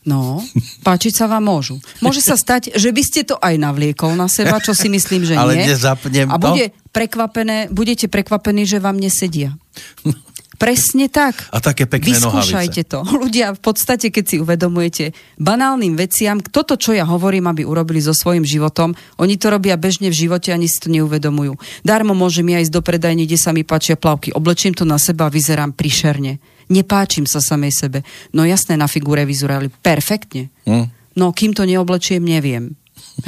No, 0.05 0.37
páčiť 0.85 1.17
sa 1.17 1.25
vám 1.25 1.49
môžu. 1.49 1.81
Môže 1.97 2.21
sa 2.21 2.37
stať, 2.37 2.77
že 2.77 2.93
by 2.93 3.01
ste 3.01 3.25
to 3.25 3.41
aj 3.41 3.57
navliekol 3.57 4.13
na 4.13 4.29
seba, 4.29 4.61
čo 4.61 4.77
si 4.77 4.85
myslím, 4.85 5.25
že 5.25 5.33
ale 5.33 5.57
nie. 5.57 5.73
nezapnem 5.73 6.29
A 6.29 6.37
bude 6.37 6.69
prekvapené, 6.93 7.73
budete 7.73 8.05
prekvapení, 8.05 8.69
že 8.69 8.77
vám 8.77 9.01
nesedia. 9.01 9.57
Presne 10.55 11.11
tak. 11.11 11.51
A 11.51 11.59
také 11.59 11.85
pekné 11.85 12.15
Vyskúšajte 12.15 12.81
nohavice. 12.87 12.91
to. 12.91 12.99
Ľudia, 13.23 13.55
v 13.55 13.61
podstate, 13.61 14.07
keď 14.09 14.23
si 14.23 14.35
uvedomujete 14.39 15.11
banálnym 15.39 15.99
veciam, 15.99 16.39
toto, 16.39 16.79
čo 16.79 16.95
ja 16.95 17.03
hovorím, 17.03 17.51
aby 17.51 17.67
urobili 17.67 17.99
so 17.99 18.15
svojím 18.15 18.47
životom, 18.47 18.95
oni 19.19 19.35
to 19.35 19.51
robia 19.51 19.75
bežne 19.75 20.07
v 20.07 20.15
živote, 20.15 20.55
ani 20.55 20.71
si 20.71 20.79
to 20.79 20.87
neuvedomujú. 20.91 21.59
Darmo 21.83 22.15
môžem 22.15 22.47
ja 22.51 22.63
ísť 22.63 22.73
do 22.73 22.81
predajne, 22.81 23.27
kde 23.27 23.37
sa 23.39 23.51
mi 23.51 23.67
páčia 23.67 23.99
plavky. 23.99 24.31
Oblečím 24.31 24.71
to 24.71 24.87
na 24.87 24.95
seba 24.95 25.27
a 25.27 25.33
vyzerám 25.33 25.75
prišerne. 25.75 26.39
Nepáčim 26.71 27.29
sa 27.29 27.43
samej 27.43 27.73
sebe. 27.75 27.99
No 28.33 28.41
jasné, 28.41 28.73
na 28.79 28.89
figúre 28.89 29.27
vyzerali 29.27 29.69
perfektne. 29.69 30.49
Hm. 30.65 30.89
No 31.15 31.31
kým 31.31 31.53
to 31.53 31.67
neoblečiem, 31.67 32.23
neviem. 32.23 32.73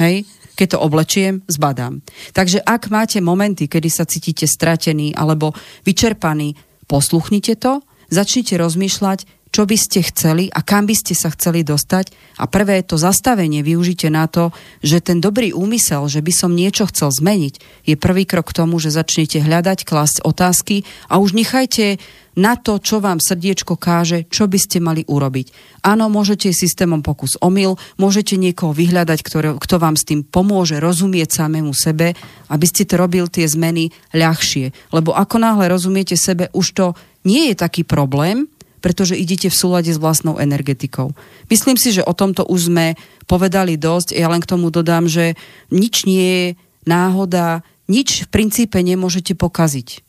Hej? 0.00 0.26
keď 0.58 0.74
to 0.74 0.82
oblečiem, 0.82 1.38
zbadám. 1.46 2.02
Takže 2.34 2.58
ak 2.66 2.90
máte 2.90 3.22
momenty, 3.22 3.70
kedy 3.70 3.86
sa 3.86 4.02
cítite 4.02 4.50
stratení 4.50 5.14
alebo 5.14 5.54
vyčerpaní, 5.86 6.58
posluchnite 6.88 7.54
to, 7.60 7.84
začnite 8.08 8.56
rozmýšľať, 8.56 9.28
čo 9.48 9.64
by 9.64 9.76
ste 9.76 10.04
chceli 10.04 10.48
a 10.52 10.60
kam 10.60 10.84
by 10.84 10.94
ste 10.94 11.16
sa 11.16 11.32
chceli 11.32 11.64
dostať 11.64 12.12
a 12.38 12.44
prvé 12.46 12.84
to 12.84 13.00
zastavenie 13.00 13.64
využite 13.64 14.08
na 14.12 14.28
to, 14.28 14.52
že 14.84 15.04
ten 15.04 15.18
dobrý 15.18 15.52
úmysel, 15.56 16.06
že 16.06 16.20
by 16.20 16.32
som 16.32 16.52
niečo 16.54 16.88
chcel 16.88 17.08
zmeniť, 17.10 17.84
je 17.88 17.94
prvý 17.96 18.28
krok 18.28 18.52
k 18.52 18.56
tomu, 18.64 18.76
že 18.78 18.94
začnete 18.94 19.40
hľadať, 19.42 19.84
klásť 19.84 20.16
otázky 20.24 20.84
a 21.08 21.20
už 21.20 21.34
nechajte 21.36 22.00
na 22.38 22.54
to, 22.54 22.78
čo 22.78 23.02
vám 23.02 23.18
srdiečko 23.18 23.74
káže, 23.74 24.30
čo 24.30 24.46
by 24.46 24.58
ste 24.62 24.78
mali 24.78 25.02
urobiť. 25.02 25.50
Áno, 25.82 26.06
môžete 26.06 26.54
systémom 26.54 27.02
pokus 27.02 27.34
omyl, 27.42 27.74
môžete 27.98 28.38
niekoho 28.38 28.70
vyhľadať, 28.70 29.18
ktoré, 29.26 29.48
kto 29.58 29.76
vám 29.82 29.98
s 29.98 30.06
tým 30.06 30.22
pomôže 30.22 30.78
rozumieť 30.78 31.34
samému 31.34 31.74
sebe, 31.74 32.14
aby 32.46 32.66
ste 32.70 32.86
to 32.86 32.94
robil 32.94 33.26
tie 33.26 33.50
zmeny 33.50 33.90
ľahšie. 34.14 34.70
Lebo 34.94 35.18
ako 35.18 35.36
náhle 35.42 35.66
rozumiete 35.66 36.14
sebe, 36.14 36.46
už 36.54 36.66
to 36.78 36.86
nie 37.26 37.50
je 37.50 37.54
taký 37.58 37.82
problém, 37.82 38.46
pretože 38.78 39.18
idete 39.18 39.50
v 39.50 39.58
súlade 39.58 39.90
s 39.90 39.98
vlastnou 39.98 40.38
energetikou. 40.38 41.12
Myslím 41.50 41.76
si, 41.76 41.94
že 41.94 42.06
o 42.06 42.14
tomto 42.14 42.46
už 42.46 42.70
sme 42.70 42.94
povedali 43.28 43.76
dosť. 43.76 44.16
Ja 44.16 44.30
len 44.30 44.40
k 44.40 44.50
tomu 44.50 44.70
dodám, 44.72 45.10
že 45.10 45.34
nič 45.68 46.06
nie 46.08 46.26
je 46.26 46.46
náhoda, 46.88 47.66
nič 47.88 48.24
v 48.24 48.28
princípe 48.28 48.78
nemôžete 48.80 49.36
pokaziť. 49.36 50.04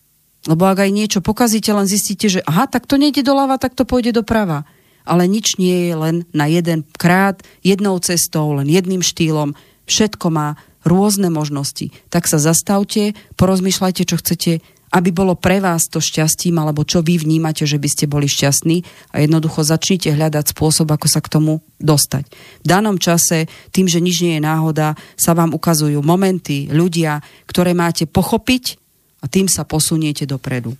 Lebo 0.47 0.71
ak 0.71 0.87
aj 0.87 0.91
niečo 0.95 1.19
pokazíte, 1.19 1.75
len 1.75 1.89
zistíte, 1.89 2.31
že 2.31 2.45
aha, 2.47 2.67
tak 2.67 2.87
to 2.87 2.95
nejde 2.95 3.25
doľava, 3.27 3.59
tak 3.59 3.75
to 3.75 3.83
pôjde 3.83 4.15
doprava. 4.15 4.63
Ale 5.03 5.27
nič 5.27 5.59
nie 5.59 5.91
je 5.91 5.95
len 5.95 6.15
na 6.31 6.47
jeden 6.47 6.87
krát, 6.95 7.43
jednou 7.65 7.99
cestou, 7.99 8.55
len 8.55 8.69
jedným 8.69 9.03
štýlom. 9.03 9.57
Všetko 9.89 10.27
má 10.31 10.55
rôzne 10.87 11.27
možnosti. 11.27 11.91
Tak 12.07 12.29
sa 12.29 12.39
zastavte, 12.39 13.17
porozmýšľajte, 13.35 14.03
čo 14.07 14.15
chcete 14.15 14.51
aby 14.89 15.09
bolo 15.13 15.37
pre 15.37 15.61
vás 15.61 15.85
to 15.85 16.01
šťastím, 16.01 16.57
alebo 16.57 16.81
čo 16.81 17.05
vy 17.05 17.21
vnímate, 17.21 17.63
že 17.63 17.77
by 17.77 17.89
ste 17.89 18.05
boli 18.09 18.25
šťastní 18.25 18.81
a 19.13 19.21
jednoducho 19.21 19.61
začnite 19.61 20.09
hľadať 20.13 20.57
spôsob, 20.57 20.89
ako 20.89 21.07
sa 21.07 21.21
k 21.21 21.31
tomu 21.31 21.61
dostať. 21.77 22.25
V 22.63 22.67
danom 22.67 22.97
čase, 22.97 23.45
tým, 23.69 23.85
že 23.85 24.01
nič 24.01 24.25
nie 24.25 24.41
je 24.41 24.45
náhoda, 24.45 24.97
sa 25.13 25.37
vám 25.37 25.53
ukazujú 25.53 26.01
momenty, 26.01 26.67
ľudia, 26.73 27.21
ktoré 27.45 27.77
máte 27.77 28.09
pochopiť 28.09 28.81
a 29.21 29.29
tým 29.29 29.45
sa 29.45 29.67
posuniete 29.67 30.25
dopredu. 30.25 30.73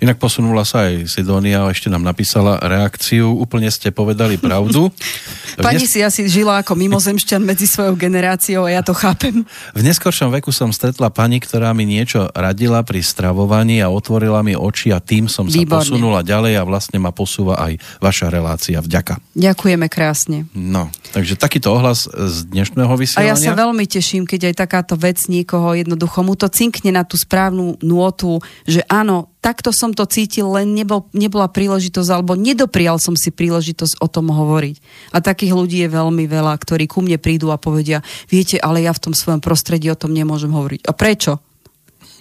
Inak 0.00 0.18
posunula 0.18 0.64
sa 0.66 0.90
aj 0.90 1.08
Sidonia 1.08 1.64
a 1.66 1.70
ešte 1.70 1.88
nám 1.88 2.02
napísala 2.02 2.60
reakciu. 2.60 3.32
Úplne 3.38 3.68
ste 3.70 3.90
povedali 3.90 4.36
pravdu. 4.36 4.90
Pani 5.64 5.86
si 5.86 6.02
asi 6.02 6.26
žila 6.26 6.60
ako 6.60 6.74
mimozemšťan 6.74 7.42
medzi 7.42 7.70
svojou 7.70 7.94
generáciou 7.94 8.66
a 8.66 8.74
ja 8.74 8.82
to 8.82 8.90
chápem. 8.90 9.46
V 9.72 9.82
neskoršom 9.86 10.34
veku 10.34 10.50
som 10.50 10.74
stretla 10.74 11.14
pani, 11.14 11.38
ktorá 11.38 11.70
mi 11.70 11.86
niečo 11.86 12.26
radila 12.34 12.82
pri 12.82 12.98
stravovaní 13.06 13.78
a 13.78 13.86
otvorila 13.86 14.42
mi 14.42 14.58
oči 14.58 14.90
a 14.90 14.98
tým 14.98 15.30
som 15.30 15.46
sa 15.46 15.54
Výborne. 15.54 15.86
posunula 15.86 16.20
ďalej 16.26 16.58
a 16.58 16.62
vlastne 16.66 16.98
ma 16.98 17.14
posúva 17.14 17.54
aj 17.62 17.78
vaša 18.02 18.34
relácia. 18.34 18.82
Vďaka. 18.82 19.22
Ďakujeme 19.38 19.86
krásne. 19.86 20.50
No, 20.58 20.90
takže 21.14 21.38
takýto 21.38 21.70
ohlas 21.70 22.10
z 22.10 22.50
dnešného 22.50 22.90
A 22.90 22.98
vysielania. 22.98 23.30
ja 23.30 23.38
sa 23.38 23.54
veľmi 23.54 23.86
teším, 23.86 24.26
keď 24.26 24.50
aj 24.50 24.54
takáto 24.58 24.98
vec 24.98 25.22
niekoho 25.30 25.78
jednoducho 25.78 26.26
mu 26.26 26.34
to 26.34 26.50
cinkne 26.50 26.90
na 26.90 27.06
tú 27.06 27.14
správnu 27.14 27.78
nôtu, 27.78 28.42
že 28.66 28.82
áno, 28.90 29.33
takto 29.44 29.76
som 29.76 29.92
to 29.92 30.08
cítil, 30.08 30.48
len 30.56 30.72
nebol, 30.72 31.04
nebola 31.12 31.52
príležitosť, 31.52 32.08
alebo 32.08 32.32
nedoprial 32.32 32.96
som 32.96 33.12
si 33.12 33.28
príležitosť 33.28 34.00
o 34.00 34.08
tom 34.08 34.32
hovoriť. 34.32 34.80
A 35.12 35.20
takých 35.20 35.52
ľudí 35.52 35.84
je 35.84 35.92
veľmi 35.92 36.24
veľa, 36.24 36.56
ktorí 36.56 36.88
ku 36.88 37.04
mne 37.04 37.20
prídu 37.20 37.52
a 37.52 37.60
povedia, 37.60 38.00
viete, 38.32 38.56
ale 38.56 38.80
ja 38.80 38.96
v 38.96 39.04
tom 39.04 39.12
svojom 39.12 39.44
prostredí 39.44 39.92
o 39.92 40.00
tom 40.00 40.16
nemôžem 40.16 40.48
hovoriť. 40.48 40.88
A 40.88 40.96
prečo? 40.96 41.44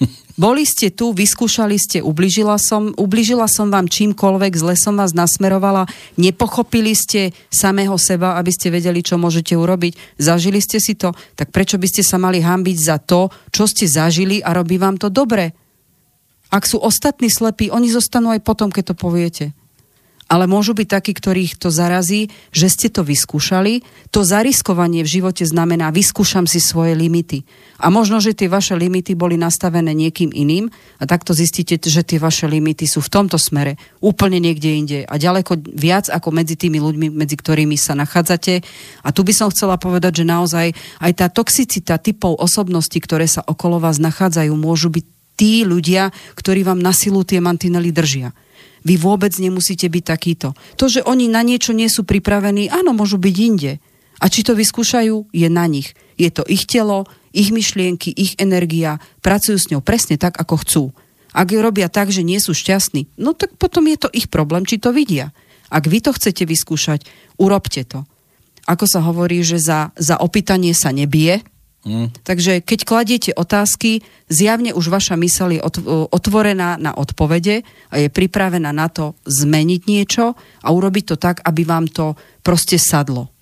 Boli 0.36 0.68
ste 0.68 0.92
tu, 0.92 1.16
vyskúšali 1.16 1.80
ste, 1.80 2.04
ubližila 2.04 2.60
som, 2.60 2.92
ubližila 3.00 3.48
som 3.48 3.72
vám 3.72 3.88
čímkoľvek, 3.88 4.60
zle 4.60 4.76
som 4.76 5.00
vás 5.00 5.16
nasmerovala, 5.16 5.88
nepochopili 6.20 6.92
ste 6.92 7.32
samého 7.48 7.96
seba, 7.96 8.36
aby 8.36 8.52
ste 8.52 8.68
vedeli, 8.68 9.00
čo 9.00 9.16
môžete 9.16 9.56
urobiť, 9.56 10.20
zažili 10.20 10.60
ste 10.60 10.84
si 10.84 11.00
to, 11.00 11.16
tak 11.40 11.56
prečo 11.56 11.80
by 11.80 11.88
ste 11.88 12.04
sa 12.04 12.20
mali 12.20 12.44
hambiť 12.44 12.78
za 12.84 13.00
to, 13.00 13.32
čo 13.48 13.64
ste 13.64 13.88
zažili 13.88 14.44
a 14.44 14.52
robí 14.52 14.76
vám 14.76 15.00
to 15.00 15.08
dobre? 15.08 15.63
Ak 16.54 16.70
sú 16.70 16.78
ostatní 16.78 17.34
slepí, 17.34 17.74
oni 17.74 17.90
zostanú 17.90 18.30
aj 18.30 18.46
potom, 18.46 18.70
keď 18.70 18.94
to 18.94 18.96
poviete. 18.96 19.46
Ale 20.32 20.50
môžu 20.50 20.74
byť 20.74 20.88
takí, 20.88 21.12
ktorých 21.14 21.60
to 21.62 21.68
zarazí, 21.68 22.32
že 22.50 22.72
ste 22.72 22.88
to 22.88 23.06
vyskúšali. 23.06 23.84
To 24.10 24.24
zariskovanie 24.24 25.04
v 25.04 25.20
živote 25.20 25.44
znamená, 25.44 25.92
vyskúšam 25.92 26.48
si 26.48 26.64
svoje 26.64 26.96
limity. 26.96 27.44
A 27.78 27.92
možno, 27.92 28.24
že 28.24 28.34
tie 28.34 28.48
vaše 28.48 28.74
limity 28.74 29.14
boli 29.14 29.36
nastavené 29.36 29.92
niekým 29.92 30.32
iným 30.32 30.72
a 30.98 31.04
takto 31.06 31.36
zistíte, 31.36 31.76
že 31.78 32.02
tie 32.02 32.18
vaše 32.18 32.48
limity 32.48 32.88
sú 32.88 33.04
v 33.04 33.12
tomto 33.14 33.36
smere 33.36 33.76
úplne 34.00 34.40
niekde 34.40 34.70
inde 34.74 35.00
a 35.04 35.16
ďaleko 35.20 35.60
viac 35.76 36.08
ako 36.08 36.32
medzi 36.32 36.56
tými 36.56 36.80
ľuďmi, 36.80 37.14
medzi 37.14 37.36
ktorými 37.36 37.76
sa 37.76 37.94
nachádzate. 37.94 38.64
A 39.04 39.12
tu 39.12 39.22
by 39.28 39.34
som 39.36 39.52
chcela 39.52 39.76
povedať, 39.76 40.24
že 40.24 40.26
naozaj 40.26 40.68
aj 41.04 41.12
tá 41.14 41.28
toxicita 41.28 42.00
typov 42.00 42.40
osobností, 42.40 43.04
ktoré 43.04 43.28
sa 43.28 43.44
okolo 43.44 43.78
vás 43.84 44.00
nachádzajú, 44.00 44.56
môžu 44.56 44.90
byť 44.90 45.13
tí 45.34 45.66
ľudia, 45.66 46.14
ktorí 46.38 46.66
vám 46.66 46.80
na 46.80 46.94
silu 46.94 47.26
tie 47.26 47.42
mantinely 47.42 47.90
držia. 47.90 48.32
Vy 48.84 49.00
vôbec 49.00 49.32
nemusíte 49.40 49.88
byť 49.88 50.04
takýto. 50.04 50.52
To, 50.76 50.86
že 50.92 51.02
oni 51.08 51.32
na 51.32 51.40
niečo 51.40 51.72
nie 51.72 51.88
sú 51.88 52.04
pripravení, 52.04 52.68
áno, 52.68 52.92
môžu 52.92 53.16
byť 53.16 53.36
inde. 53.40 53.80
A 54.20 54.28
či 54.28 54.44
to 54.44 54.56
vyskúšajú, 54.56 55.32
je 55.32 55.48
na 55.48 55.66
nich. 55.68 55.96
Je 56.20 56.28
to 56.30 56.44
ich 56.48 56.68
telo, 56.68 57.08
ich 57.32 57.50
myšlienky, 57.50 58.12
ich 58.14 58.36
energia, 58.38 59.00
pracujú 59.24 59.58
s 59.58 59.70
ňou 59.72 59.82
presne 59.82 60.20
tak, 60.20 60.36
ako 60.38 60.56
chcú. 60.62 60.84
Ak 61.34 61.50
robia 61.50 61.90
tak, 61.90 62.14
že 62.14 62.22
nie 62.22 62.38
sú 62.38 62.54
šťastní, 62.54 63.10
no 63.18 63.34
tak 63.34 63.58
potom 63.58 63.90
je 63.90 63.98
to 63.98 64.10
ich 64.14 64.30
problém, 64.30 64.70
či 64.70 64.78
to 64.78 64.94
vidia. 64.94 65.34
Ak 65.74 65.90
vy 65.90 65.98
to 66.04 66.14
chcete 66.14 66.46
vyskúšať, 66.46 67.10
urobte 67.42 67.82
to. 67.82 68.06
Ako 68.70 68.86
sa 68.86 69.02
hovorí, 69.02 69.42
že 69.42 69.58
za, 69.58 69.92
za 69.98 70.22
opýtanie 70.22 70.78
sa 70.78 70.94
nebije, 70.94 71.42
Mm. 71.84 72.16
Takže 72.24 72.64
keď 72.64 72.80
kladiete 72.88 73.32
otázky, 73.36 74.08
zjavne 74.32 74.72
už 74.72 74.88
vaša 74.88 75.20
mysel 75.20 75.60
je 75.60 75.62
otvorená 76.16 76.80
na 76.80 76.96
odpovede 76.96 77.68
a 77.92 77.96
je 78.00 78.08
pripravená 78.08 78.72
na 78.72 78.88
to 78.88 79.20
zmeniť 79.28 79.82
niečo 79.84 80.32
a 80.64 80.68
urobiť 80.72 81.04
to 81.12 81.16
tak, 81.20 81.44
aby 81.44 81.68
vám 81.68 81.92
to 81.92 82.16
proste 82.40 82.80
sadlo. 82.80 83.33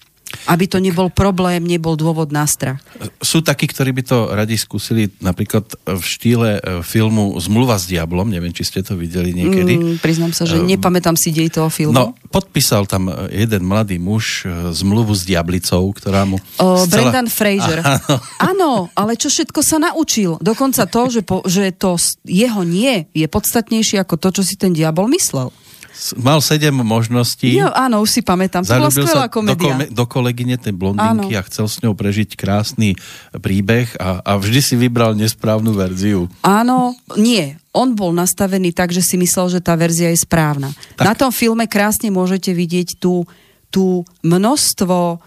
Aby 0.49 0.65
to 0.67 0.77
nebol 0.81 1.11
problém, 1.11 1.63
nebol 1.63 1.95
dôvod 1.95 2.33
na 2.33 2.47
strach. 2.49 2.81
Sú 3.21 3.45
takí, 3.45 3.69
ktorí 3.69 3.91
by 3.95 4.03
to 4.03 4.17
radi 4.31 4.55
skúsili 4.57 5.11
napríklad 5.21 5.67
v 5.85 6.03
štýle 6.03 6.49
e, 6.57 6.61
filmu 6.81 7.35
Zmluva 7.37 7.77
s 7.77 7.85
diablom, 7.87 8.29
neviem, 8.29 8.51
či 8.51 8.67
ste 8.67 8.79
to 8.81 8.97
videli 8.97 9.31
niekedy. 9.31 9.73
Mm, 9.77 9.95
priznám 10.01 10.33
sa, 10.33 10.49
že 10.49 10.59
um, 10.59 10.67
nepamätám 10.67 11.15
si 11.15 11.29
dej 11.31 11.53
toho 11.53 11.69
filmu. 11.69 11.93
No, 11.93 12.17
podpísal 12.33 12.89
tam 12.89 13.09
jeden 13.29 13.63
mladý 13.65 14.01
muž 14.01 14.45
e, 14.45 14.73
zmluvu 14.73 15.13
s 15.13 15.23
diablicou, 15.27 15.93
ktorá 15.93 16.25
mu... 16.25 16.41
O, 16.57 16.83
scela... 16.83 17.11
Brendan 17.11 17.27
Fraser. 17.29 17.79
Áno. 17.83 18.15
Áno, 18.51 18.71
ale 18.97 19.15
čo 19.15 19.31
všetko 19.31 19.59
sa 19.63 19.77
naučil. 19.79 20.37
Dokonca 20.41 20.85
to, 20.89 21.01
že, 21.07 21.21
po, 21.21 21.45
že 21.47 21.71
to 21.75 21.95
jeho 22.25 22.61
nie 22.67 23.07
je 23.15 23.27
podstatnejšie 23.29 24.01
ako 24.01 24.15
to, 24.17 24.41
čo 24.41 24.43
si 24.45 24.55
ten 24.57 24.73
diabol 24.75 25.07
myslel 25.11 25.53
mal 26.17 26.41
sedem 26.41 26.73
možností. 26.73 27.53
Jo, 27.53 27.69
áno, 27.69 28.01
už 28.01 28.19
si 28.19 28.21
pamätám. 28.25 28.65
To 28.65 28.73
bola 28.73 28.89
skvelá 28.89 29.27
komédia. 29.29 29.87
Do, 29.87 30.03
do 30.03 30.05
kolegyne 30.09 30.57
tej 30.57 30.73
blondinky 30.73 31.37
áno. 31.37 31.39
a 31.39 31.45
chcel 31.45 31.65
s 31.69 31.77
ňou 31.85 31.93
prežiť 31.93 32.33
krásny 32.33 32.97
príbeh 33.37 33.93
a, 34.01 34.21
a 34.25 34.31
vždy 34.41 34.59
si 34.61 34.75
vybral 34.75 35.13
nesprávnu 35.13 35.71
verziu. 35.77 36.25
Áno, 36.41 36.97
nie. 37.15 37.55
On 37.71 37.93
bol 37.93 38.11
nastavený 38.11 38.73
tak, 38.75 38.91
že 38.91 39.05
si 39.05 39.15
myslel, 39.15 39.47
že 39.47 39.63
tá 39.63 39.77
verzia 39.77 40.11
je 40.11 40.19
správna. 40.19 40.73
Tak. 40.97 41.05
Na 41.05 41.13
tom 41.13 41.31
filme 41.31 41.69
krásne 41.69 42.11
môžete 42.11 42.51
vidieť 42.51 42.99
tú, 42.99 43.23
tú 43.71 44.03
množstvo 44.25 45.21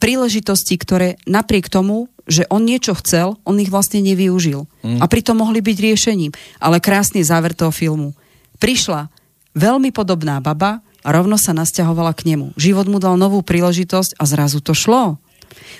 príležitostí, 0.00 0.74
ktoré 0.80 1.20
napriek 1.28 1.68
tomu, 1.68 2.08
že 2.30 2.46
on 2.48 2.62
niečo 2.62 2.94
chcel, 2.98 3.36
on 3.42 3.58
ich 3.58 3.72
vlastne 3.72 4.00
nevyužil. 4.00 4.64
Mm. 4.86 4.98
A 5.02 5.04
pritom 5.10 5.38
mohli 5.38 5.60
byť 5.60 5.76
riešením. 5.76 6.32
Ale 6.62 6.78
krásny 6.78 7.26
záver 7.26 7.52
toho 7.52 7.74
filmu. 7.74 8.14
Prišla 8.62 9.10
veľmi 9.54 9.90
podobná 9.90 10.38
baba 10.38 10.84
a 11.00 11.08
rovno 11.10 11.40
sa 11.40 11.56
nasťahovala 11.56 12.12
k 12.12 12.34
nemu. 12.34 12.52
Život 12.60 12.86
mu 12.86 13.00
dal 13.00 13.16
novú 13.16 13.40
príležitosť 13.40 14.20
a 14.20 14.24
zrazu 14.28 14.60
to 14.60 14.76
šlo. 14.76 15.16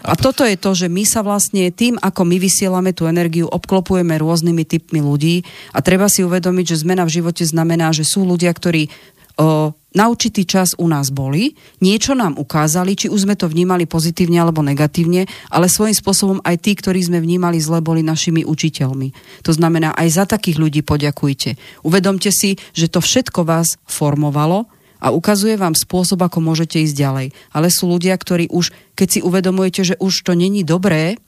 A 0.01 0.17
toto 0.17 0.43
je 0.49 0.57
to, 0.57 0.73
že 0.73 0.89
my 0.89 1.05
sa 1.05 1.21
vlastne 1.21 1.69
tým, 1.71 2.01
ako 2.01 2.25
my 2.25 2.41
vysielame 2.41 2.97
tú 2.97 3.05
energiu, 3.05 3.47
obklopujeme 3.47 4.17
rôznymi 4.17 4.65
typmi 4.65 5.05
ľudí 5.05 5.45
a 5.77 5.85
treba 5.85 6.09
si 6.09 6.25
uvedomiť, 6.25 6.75
že 6.75 6.81
zmena 6.83 7.05
v 7.05 7.21
živote 7.21 7.45
znamená, 7.45 7.93
že 7.93 8.09
sú 8.09 8.25
ľudia, 8.25 8.51
ktorí 8.51 8.89
o, 9.37 9.77
na 9.91 10.07
určitý 10.07 10.47
čas 10.47 10.79
u 10.79 10.87
nás 10.87 11.11
boli, 11.11 11.59
niečo 11.83 12.15
nám 12.15 12.39
ukázali, 12.39 12.95
či 12.95 13.07
už 13.11 13.27
sme 13.27 13.35
to 13.35 13.51
vnímali 13.51 13.91
pozitívne 13.91 14.39
alebo 14.39 14.63
negatívne, 14.63 15.27
ale 15.51 15.67
svojím 15.67 15.97
spôsobom 15.99 16.39
aj 16.47 16.57
tí, 16.63 16.79
ktorí 16.79 17.03
sme 17.03 17.19
vnímali 17.19 17.59
zle, 17.59 17.83
boli 17.83 18.07
našimi 18.07 18.47
učiteľmi. 18.47 19.11
To 19.43 19.51
znamená, 19.51 19.91
aj 19.99 20.09
za 20.15 20.25
takých 20.31 20.63
ľudí 20.63 20.81
poďakujte. 20.87 21.59
Uvedomte 21.83 22.31
si, 22.31 22.55
že 22.71 22.87
to 22.87 23.03
všetko 23.03 23.43
vás 23.43 23.83
formovalo 23.91 24.71
a 25.03 25.11
ukazuje 25.11 25.59
vám 25.59 25.75
spôsob, 25.75 26.23
ako 26.23 26.39
môžete 26.39 26.79
ísť 26.79 26.95
ďalej. 26.95 27.27
Ale 27.51 27.67
sú 27.73 27.91
ľudia, 27.91 28.15
ktorí 28.15 28.53
už, 28.53 28.71
keď 28.95 29.09
si 29.09 29.21
uvedomujete, 29.25 29.83
že 29.83 29.99
už 29.99 30.23
to 30.23 30.39
není 30.39 30.63
dobré, 30.63 31.19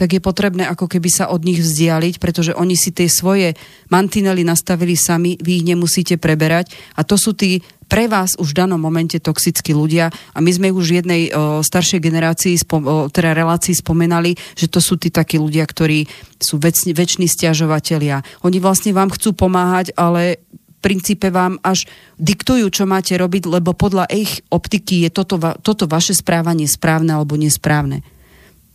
tak 0.00 0.16
je 0.16 0.24
potrebné 0.24 0.64
ako 0.64 0.88
keby 0.88 1.12
sa 1.12 1.28
od 1.28 1.44
nich 1.44 1.60
vzdialiť, 1.60 2.16
pretože 2.16 2.56
oni 2.56 2.72
si 2.72 2.88
tie 2.88 3.04
svoje 3.04 3.52
mantinely 3.92 4.48
nastavili 4.48 4.96
sami, 4.96 5.36
vy 5.36 5.60
ich 5.60 5.68
nemusíte 5.68 6.16
preberať 6.16 6.72
a 6.96 7.04
to 7.04 7.20
sú 7.20 7.36
tí 7.36 7.60
pre 7.90 8.06
vás 8.06 8.38
už 8.38 8.54
v 8.54 8.58
danom 8.62 8.78
momente 8.78 9.18
toxickí 9.18 9.74
ľudia 9.74 10.14
a 10.14 10.38
my 10.38 10.50
sme 10.54 10.70
už 10.70 10.86
v 10.86 10.96
jednej 11.02 11.22
o, 11.34 11.58
staršej 11.66 11.98
generácii, 11.98 12.54
spom, 12.62 12.82
o, 12.86 12.94
teda 13.10 13.34
relácii 13.34 13.74
spomenali, 13.74 14.38
že 14.54 14.70
to 14.70 14.78
sú 14.78 14.94
tí 14.94 15.10
takí 15.10 15.42
ľudia, 15.42 15.66
ktorí 15.66 16.06
sú 16.38 16.62
väčšní, 16.62 16.94
väčšní 16.94 17.26
stiažovateľia. 17.26 18.22
Oni 18.46 18.62
vlastne 18.62 18.94
vám 18.94 19.10
chcú 19.10 19.34
pomáhať, 19.34 19.90
ale 19.98 20.38
princípe 20.78 21.34
vám 21.34 21.58
až 21.66 21.90
diktujú, 22.16 22.70
čo 22.70 22.86
máte 22.86 23.18
robiť, 23.18 23.50
lebo 23.50 23.74
podľa 23.74 24.06
ich 24.08 24.40
optiky 24.48 25.04
je 25.04 25.10
toto, 25.10 25.36
toto 25.60 25.90
vaše 25.90 26.14
správanie 26.14 26.70
správne 26.70 27.18
alebo 27.18 27.34
nesprávne 27.34 28.06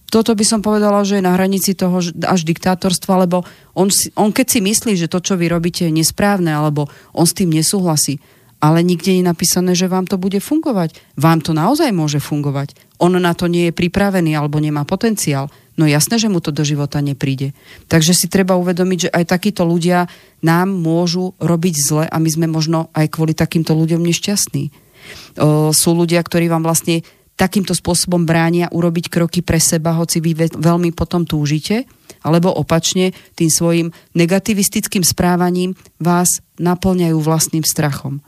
toto 0.06 0.32
by 0.32 0.46
som 0.48 0.64
povedala, 0.64 1.04
že 1.04 1.20
je 1.20 1.28
na 1.28 1.36
hranici 1.36 1.76
toho 1.76 2.00
až 2.24 2.42
diktátorstva, 2.48 3.28
lebo 3.28 3.44
on, 3.76 3.92
on 4.16 4.32
keď 4.32 4.48
si 4.48 4.60
myslí, 4.64 4.94
že 4.96 5.12
to, 5.12 5.20
čo 5.20 5.36
vy 5.36 5.52
robíte, 5.52 5.84
je 5.84 5.92
nesprávne, 5.92 6.56
alebo 6.56 6.88
on 7.12 7.28
s 7.28 7.36
tým 7.36 7.52
nesúhlasí, 7.52 8.24
ale 8.66 8.82
nikde 8.82 9.14
je 9.14 9.22
napísané, 9.22 9.78
že 9.78 9.86
vám 9.86 10.10
to 10.10 10.18
bude 10.18 10.42
fungovať. 10.42 10.98
Vám 11.14 11.46
to 11.46 11.54
naozaj 11.54 11.94
môže 11.94 12.18
fungovať. 12.18 12.74
On 12.98 13.14
na 13.14 13.38
to 13.38 13.46
nie 13.46 13.70
je 13.70 13.78
pripravený 13.78 14.34
alebo 14.34 14.58
nemá 14.58 14.82
potenciál. 14.90 15.54
No 15.78 15.86
jasné, 15.86 16.18
že 16.18 16.32
mu 16.34 16.42
to 16.42 16.50
do 16.50 16.66
života 16.66 16.98
nepríde. 16.98 17.54
Takže 17.86 18.18
si 18.18 18.26
treba 18.26 18.58
uvedomiť, 18.58 19.00
že 19.06 19.14
aj 19.14 19.38
takíto 19.38 19.70
ľudia 19.70 20.10
nám 20.42 20.74
môžu 20.74 21.38
robiť 21.38 21.76
zle 21.78 22.04
a 22.10 22.18
my 22.18 22.30
sme 22.32 22.48
možno 22.50 22.90
aj 22.98 23.14
kvôli 23.14 23.38
takýmto 23.38 23.78
ľuďom 23.78 24.02
nešťastní. 24.02 24.64
O, 24.66 25.70
sú 25.70 25.90
ľudia, 25.94 26.26
ktorí 26.26 26.50
vám 26.50 26.66
vlastne 26.66 27.06
takýmto 27.38 27.76
spôsobom 27.76 28.26
bránia 28.26 28.72
urobiť 28.72 29.12
kroky 29.12 29.44
pre 29.46 29.62
seba, 29.62 29.94
hoci 29.94 30.24
vy 30.24 30.56
veľmi 30.56 30.96
potom 30.96 31.28
túžite, 31.28 31.84
alebo 32.24 32.50
opačne 32.50 33.12
tým 33.36 33.52
svojim 33.52 33.88
negativistickým 34.16 35.04
správaním 35.04 35.78
vás 36.00 36.42
naplňajú 36.58 37.20
vlastným 37.20 37.68
strachom. 37.68 38.24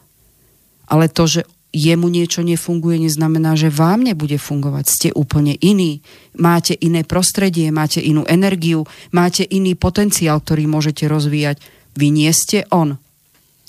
Ale 0.87 1.11
to, 1.11 1.27
že 1.27 1.41
jemu 1.75 2.07
niečo 2.07 2.41
nefunguje, 2.41 2.97
neznamená, 2.97 3.53
že 3.59 3.69
vám 3.69 4.07
nebude 4.07 4.39
fungovať. 4.39 4.85
Ste 4.87 5.09
úplne 5.13 5.53
iný. 5.59 5.99
Máte 6.39 6.73
iné 6.73 7.03
prostredie, 7.03 7.69
máte 7.69 7.99
inú 7.99 8.23
energiu, 8.25 8.87
máte 9.11 9.43
iný 9.43 9.75
potenciál, 9.75 10.39
ktorý 10.41 10.65
môžete 10.65 11.05
rozvíjať. 11.05 11.59
Vy 11.93 12.07
nie 12.09 12.31
ste 12.33 12.65
on. 12.73 12.97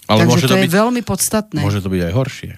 Ale 0.08 0.24
Takže 0.24 0.40
to, 0.40 0.48
to 0.48 0.56
je 0.56 0.66
byť, 0.70 0.72
veľmi 0.72 1.02
podstatné. 1.04 1.60
Môže 1.60 1.84
to 1.84 1.92
byť 1.92 2.02
aj 2.08 2.14
horšie 2.16 2.52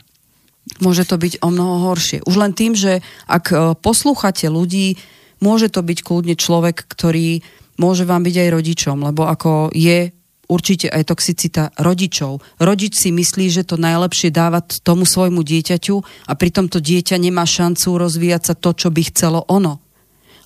môže 0.78 1.02
to 1.02 1.18
byť 1.18 1.42
o 1.42 1.50
mnoho 1.50 1.90
horšie. 1.90 2.22
Už 2.22 2.38
len 2.38 2.54
tým, 2.54 2.78
že 2.78 3.02
ak 3.26 3.50
e, 3.50 3.56
poslúchate 3.74 4.46
ľudí, 4.46 4.94
môže 5.42 5.66
to 5.66 5.82
byť 5.82 5.98
kľudne 6.06 6.38
človek, 6.38 6.86
ktorý 6.86 7.42
môže 7.74 8.06
vám 8.06 8.22
byť 8.22 8.36
aj 8.38 8.48
rodičom, 8.54 8.96
lebo 9.02 9.26
ako 9.26 9.74
je 9.74 10.14
určite 10.50 10.90
aj 10.90 11.14
toxicita 11.14 11.70
rodičov. 11.78 12.42
Rodič 12.58 12.98
si 12.98 13.14
myslí, 13.14 13.46
že 13.54 13.62
to 13.62 13.78
najlepšie 13.78 14.34
dávať 14.34 14.82
tomu 14.82 15.06
svojmu 15.06 15.46
dieťaťu 15.46 15.96
a 16.26 16.32
pritom 16.34 16.66
to 16.66 16.82
dieťa 16.82 17.14
nemá 17.22 17.46
šancu 17.46 17.94
rozvíjať 17.94 18.42
sa 18.50 18.54
to, 18.58 18.74
čo 18.74 18.90
by 18.90 19.02
chcelo 19.06 19.46
ono. 19.46 19.78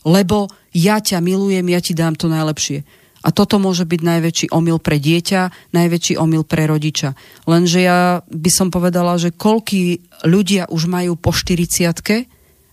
Lebo 0.04 0.52
ja 0.76 1.00
ťa 1.00 1.24
milujem, 1.24 1.64
ja 1.72 1.80
ti 1.80 1.96
dám 1.96 2.12
to 2.12 2.28
najlepšie. 2.28 2.84
A 3.24 3.32
toto 3.32 3.56
môže 3.56 3.88
byť 3.88 4.00
najväčší 4.04 4.46
omyl 4.52 4.76
pre 4.76 5.00
dieťa, 5.00 5.72
najväčší 5.72 6.20
omyl 6.20 6.44
pre 6.44 6.68
rodiča. 6.68 7.16
Lenže 7.48 7.80
ja 7.80 8.20
by 8.28 8.50
som 8.52 8.68
povedala, 8.68 9.16
že 9.16 9.32
koľký 9.32 10.04
ľudia 10.28 10.68
už 10.68 10.84
majú 10.92 11.16
po 11.16 11.32
40 11.32 11.88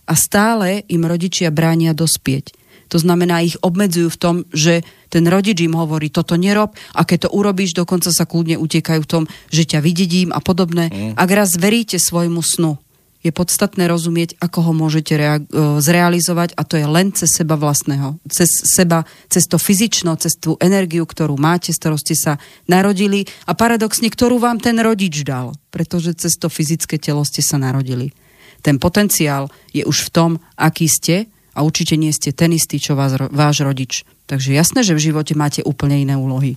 a 0.04 0.12
stále 0.12 0.84
im 0.92 1.08
rodičia 1.08 1.48
bránia 1.48 1.96
dospieť. 1.96 2.52
To 2.92 3.00
znamená, 3.00 3.40
ich 3.40 3.56
obmedzujú 3.64 4.12
v 4.12 4.20
tom, 4.20 4.36
že 4.52 4.84
ten 5.12 5.28
rodič 5.28 5.60
im 5.60 5.76
hovorí, 5.76 6.08
toto 6.08 6.40
nerob 6.40 6.72
a 6.96 7.04
keď 7.04 7.28
to 7.28 7.36
urobíš, 7.36 7.76
dokonca 7.76 8.08
sa 8.08 8.24
kľudne 8.24 8.56
utekajú 8.56 9.04
v 9.04 9.10
tom, 9.12 9.24
že 9.52 9.68
ťa 9.68 9.84
vydedím 9.84 10.32
a 10.32 10.40
podobné. 10.40 10.88
Mm. 10.88 11.20
Ak 11.20 11.28
raz 11.28 11.52
veríte 11.60 12.00
svojmu 12.00 12.40
snu, 12.40 12.80
je 13.22 13.30
podstatné 13.30 13.86
rozumieť, 13.86 14.34
ako 14.42 14.58
ho 14.66 14.72
môžete 14.74 15.14
rea- 15.14 15.38
e, 15.38 15.78
zrealizovať 15.78 16.58
a 16.58 16.66
to 16.66 16.74
je 16.74 16.86
len 16.90 17.14
cez 17.14 17.30
seba 17.30 17.54
vlastného. 17.54 18.18
Cez 18.26 18.50
seba, 18.50 19.06
cez 19.30 19.46
to 19.46 19.62
fyzično, 19.62 20.18
cez 20.18 20.34
tú 20.34 20.58
energiu, 20.58 21.06
ktorú 21.06 21.38
máte, 21.38 21.70
z 21.70 21.78
ktorou 21.78 21.98
ste 22.02 22.18
sa 22.18 22.42
narodili 22.66 23.30
a 23.46 23.54
paradoxne, 23.54 24.10
ktorú 24.10 24.42
vám 24.42 24.58
ten 24.58 24.74
rodič 24.82 25.22
dal, 25.22 25.54
pretože 25.70 26.18
cez 26.18 26.34
to 26.34 26.50
fyzické 26.50 26.98
telo 26.98 27.22
ste 27.22 27.46
sa 27.46 27.62
narodili. 27.62 28.10
Ten 28.58 28.82
potenciál 28.82 29.54
je 29.70 29.86
už 29.86 30.10
v 30.10 30.10
tom, 30.10 30.30
aký 30.58 30.90
ste 30.90 31.30
a 31.52 31.64
určite 31.64 32.00
nie 32.00 32.12
ste 32.12 32.32
ten 32.32 32.52
istý, 32.56 32.80
čo 32.80 32.96
vás, 32.96 33.16
váš 33.32 33.60
rodič. 33.60 34.08
Takže 34.26 34.56
jasné, 34.56 34.80
že 34.80 34.96
v 34.96 35.12
živote 35.12 35.36
máte 35.36 35.60
úplne 35.60 36.00
iné 36.00 36.16
úlohy. 36.16 36.56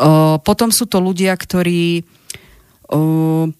O, 0.00 0.40
potom 0.40 0.72
sú 0.72 0.88
to 0.88 1.04
ľudia, 1.04 1.36
ktorí 1.36 2.00
o, 2.88 3.52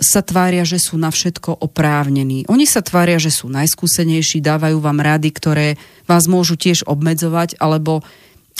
sa 0.00 0.20
tvária, 0.26 0.66
že 0.66 0.82
sú 0.82 0.98
na 0.98 1.14
všetko 1.14 1.62
oprávnení. 1.62 2.48
Oni 2.50 2.66
sa 2.66 2.82
tvária, 2.82 3.22
že 3.22 3.30
sú 3.30 3.46
najskúsenejší, 3.52 4.42
dávajú 4.42 4.82
vám 4.82 4.98
rady, 4.98 5.30
ktoré 5.30 5.68
vás 6.10 6.26
môžu 6.26 6.58
tiež 6.58 6.88
obmedzovať, 6.90 7.60
alebo 7.62 8.02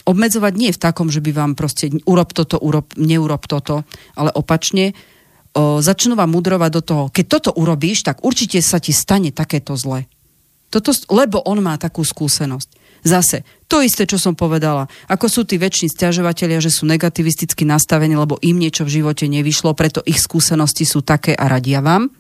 obmedzovať 0.07 0.53
nie 0.55 0.71
v 0.71 0.79
takom, 0.79 1.11
že 1.11 1.19
by 1.19 1.35
vám 1.35 1.53
proste 1.59 1.91
urob 2.07 2.31
toto, 2.31 2.63
urob, 2.63 2.95
neurob 2.95 3.43
toto, 3.51 3.83
ale 4.15 4.31
opačne 4.31 4.95
o, 5.57 5.83
začnú 5.83 6.15
vám 6.15 6.31
mudrovať 6.31 6.71
do 6.71 6.83
toho, 6.87 7.05
keď 7.11 7.25
toto 7.27 7.51
urobíš, 7.59 8.07
tak 8.07 8.23
určite 8.23 8.63
sa 8.63 8.79
ti 8.79 8.95
stane 8.95 9.35
takéto 9.35 9.75
zle. 9.75 10.07
Toto, 10.71 10.95
lebo 11.11 11.43
on 11.45 11.59
má 11.59 11.75
takú 11.77 12.07
skúsenosť. 12.07 12.81
Zase, 13.01 13.43
to 13.67 13.81
isté, 13.81 14.05
čo 14.05 14.21
som 14.21 14.37
povedala. 14.37 14.87
Ako 15.09 15.27
sú 15.27 15.43
tí 15.49 15.57
väčšini 15.57 15.89
stiažovateľia, 15.91 16.61
že 16.61 16.71
sú 16.71 16.85
negativisticky 16.87 17.65
nastavení, 17.65 18.15
lebo 18.15 18.39
im 18.45 18.61
niečo 18.61 18.87
v 18.87 19.03
živote 19.03 19.25
nevyšlo, 19.27 19.73
preto 19.73 20.05
ich 20.05 20.21
skúsenosti 20.21 20.85
sú 20.85 21.03
také 21.03 21.35
a 21.35 21.49
radia 21.49 21.83
vám 21.83 22.13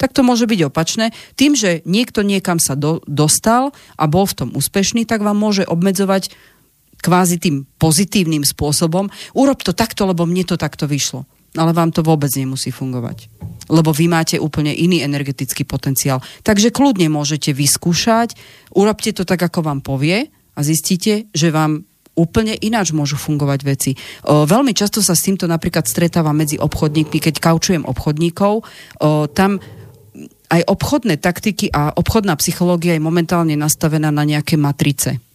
tak 0.00 0.18
to 0.18 0.26
môže 0.26 0.50
byť 0.50 0.60
opačné. 0.66 1.14
Tým, 1.38 1.54
že 1.54 1.78
niekto 1.86 2.26
niekam 2.26 2.58
sa 2.58 2.74
do, 2.74 2.98
dostal 3.06 3.70
a 3.94 4.10
bol 4.10 4.26
v 4.26 4.34
tom 4.34 4.50
úspešný, 4.50 5.06
tak 5.06 5.22
vám 5.22 5.38
môže 5.38 5.62
obmedzovať 5.62 6.34
kvázi 7.02 7.38
tým 7.38 7.70
pozitívnym 7.78 8.42
spôsobom. 8.42 9.14
Urob 9.34 9.62
to 9.62 9.70
takto, 9.70 10.02
lebo 10.06 10.26
mne 10.26 10.42
to 10.42 10.58
takto 10.58 10.90
vyšlo. 10.90 11.22
Ale 11.52 11.76
vám 11.76 11.92
to 11.92 12.00
vôbec 12.00 12.32
nemusí 12.32 12.72
fungovať. 12.72 13.28
Lebo 13.68 13.92
vy 13.92 14.08
máte 14.08 14.40
úplne 14.40 14.72
iný 14.72 15.04
energetický 15.04 15.68
potenciál. 15.68 16.24
Takže 16.40 16.72
kľudne 16.72 17.12
môžete 17.12 17.52
vyskúšať, 17.52 18.34
urobte 18.72 19.12
to 19.12 19.28
tak, 19.28 19.40
ako 19.40 19.60
vám 19.60 19.84
povie 19.84 20.32
a 20.56 20.60
zistíte, 20.64 21.28
že 21.32 21.52
vám 21.52 21.84
úplne 22.12 22.52
ináč 22.60 22.92
môžu 22.92 23.16
fungovať 23.16 23.60
veci. 23.64 23.90
O, 24.28 24.44
veľmi 24.44 24.76
často 24.76 25.00
sa 25.00 25.16
s 25.16 25.24
týmto 25.24 25.48
napríklad 25.48 25.88
stretáva 25.88 26.36
medzi 26.36 26.60
obchodníkmi, 26.60 27.18
keď 27.20 27.40
kaučujem 27.40 27.88
obchodníkov. 27.88 28.60
O, 28.60 28.64
tam 29.32 29.56
aj 30.52 30.62
obchodné 30.68 31.16
taktiky 31.16 31.72
a 31.72 31.96
obchodná 31.96 32.36
psychológia 32.36 32.92
je 32.92 33.00
momentálne 33.00 33.56
nastavená 33.56 34.12
na 34.12 34.28
nejaké 34.28 34.60
matrice. 34.60 35.31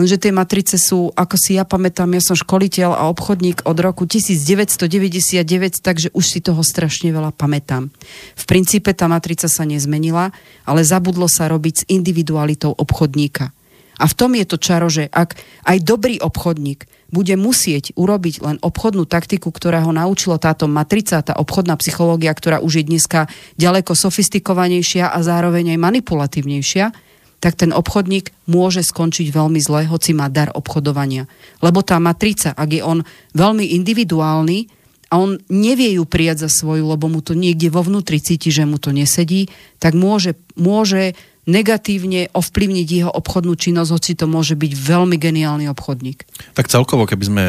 Lenže 0.00 0.16
tie 0.16 0.32
matrice 0.32 0.80
sú, 0.80 1.12
ako 1.12 1.36
si 1.36 1.60
ja 1.60 1.68
pamätám, 1.68 2.08
ja 2.16 2.24
som 2.24 2.32
školiteľ 2.32 2.96
a 2.96 3.12
obchodník 3.12 3.68
od 3.68 3.76
roku 3.84 4.08
1999, 4.08 5.44
takže 5.84 6.08
už 6.16 6.24
si 6.24 6.40
toho 6.40 6.64
strašne 6.64 7.12
veľa 7.12 7.36
pamätám. 7.36 7.92
V 8.32 8.44
princípe 8.48 8.96
tá 8.96 9.12
matrica 9.12 9.44
sa 9.44 9.68
nezmenila, 9.68 10.32
ale 10.64 10.88
zabudlo 10.88 11.28
sa 11.28 11.52
robiť 11.52 11.74
s 11.76 11.86
individualitou 11.92 12.72
obchodníka. 12.72 13.52
A 14.00 14.08
v 14.08 14.16
tom 14.16 14.32
je 14.32 14.48
to 14.48 14.56
čaro, 14.56 14.88
že 14.88 15.04
ak 15.12 15.36
aj 15.68 15.84
dobrý 15.84 16.16
obchodník 16.16 16.88
bude 17.12 17.36
musieť 17.36 17.92
urobiť 17.92 18.40
len 18.40 18.56
obchodnú 18.64 19.04
taktiku, 19.04 19.52
ktorá 19.52 19.84
ho 19.84 19.92
naučila 19.92 20.40
táto 20.40 20.64
matrica, 20.64 21.20
tá 21.20 21.36
obchodná 21.36 21.76
psychológia, 21.76 22.32
ktorá 22.32 22.64
už 22.64 22.80
je 22.80 22.88
dneska 22.88 23.28
ďaleko 23.60 23.92
sofistikovanejšia 23.92 25.12
a 25.12 25.18
zároveň 25.20 25.76
aj 25.76 25.84
manipulatívnejšia, 25.84 27.09
tak 27.40 27.56
ten 27.56 27.72
obchodník 27.72 28.30
môže 28.44 28.84
skončiť 28.84 29.32
veľmi 29.32 29.58
zle, 29.64 29.88
hoci 29.88 30.12
má 30.12 30.28
dar 30.28 30.52
obchodovania. 30.52 31.24
Lebo 31.64 31.80
tá 31.80 31.96
matrica, 31.96 32.52
ak 32.52 32.68
je 32.68 32.82
on 32.84 33.00
veľmi 33.32 33.74
individuálny 33.80 34.68
a 35.10 35.18
on 35.18 35.40
nevie 35.48 35.96
ju 35.98 36.04
prijať 36.06 36.46
za 36.46 36.50
svoju, 36.52 36.86
lebo 36.86 37.08
mu 37.08 37.24
to 37.24 37.32
niekde 37.32 37.72
vo 37.72 37.82
vnútri 37.82 38.20
cíti, 38.20 38.52
že 38.52 38.68
mu 38.68 38.76
to 38.76 38.92
nesedí, 38.94 39.50
tak 39.80 39.96
môže, 39.96 40.36
môže 40.54 41.18
negatívne 41.48 42.30
ovplyvniť 42.30 42.86
jeho 42.86 43.10
obchodnú 43.10 43.56
činnosť, 43.56 43.90
hoci 43.90 44.12
to 44.14 44.30
môže 44.30 44.54
byť 44.54 44.72
veľmi 44.76 45.16
geniálny 45.16 45.66
obchodník. 45.72 46.28
Tak 46.54 46.70
celkovo, 46.70 47.08
keby 47.08 47.24
sme 47.26 47.44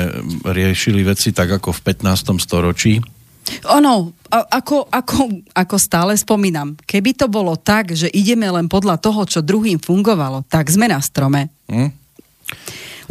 riešili 0.47 1.05
veci 1.05 1.35
tak 1.35 1.51
ako 1.51 1.75
v 1.75 1.81
15. 1.85 2.39
storočí, 2.41 3.03
ono, 3.67 4.13
ako, 4.31 4.87
ako, 4.87 5.19
ako 5.51 5.75
stále 5.77 6.13
spomínam, 6.15 6.77
keby 6.87 7.17
to 7.17 7.27
bolo 7.27 7.57
tak, 7.57 7.91
že 7.91 8.07
ideme 8.09 8.47
len 8.47 8.71
podľa 8.71 9.01
toho, 9.01 9.25
čo 9.27 9.45
druhým 9.45 9.81
fungovalo, 9.81 10.47
tak 10.47 10.71
sme 10.71 10.87
na 10.87 11.01
strome. 11.01 11.51
Hm? 11.67 11.89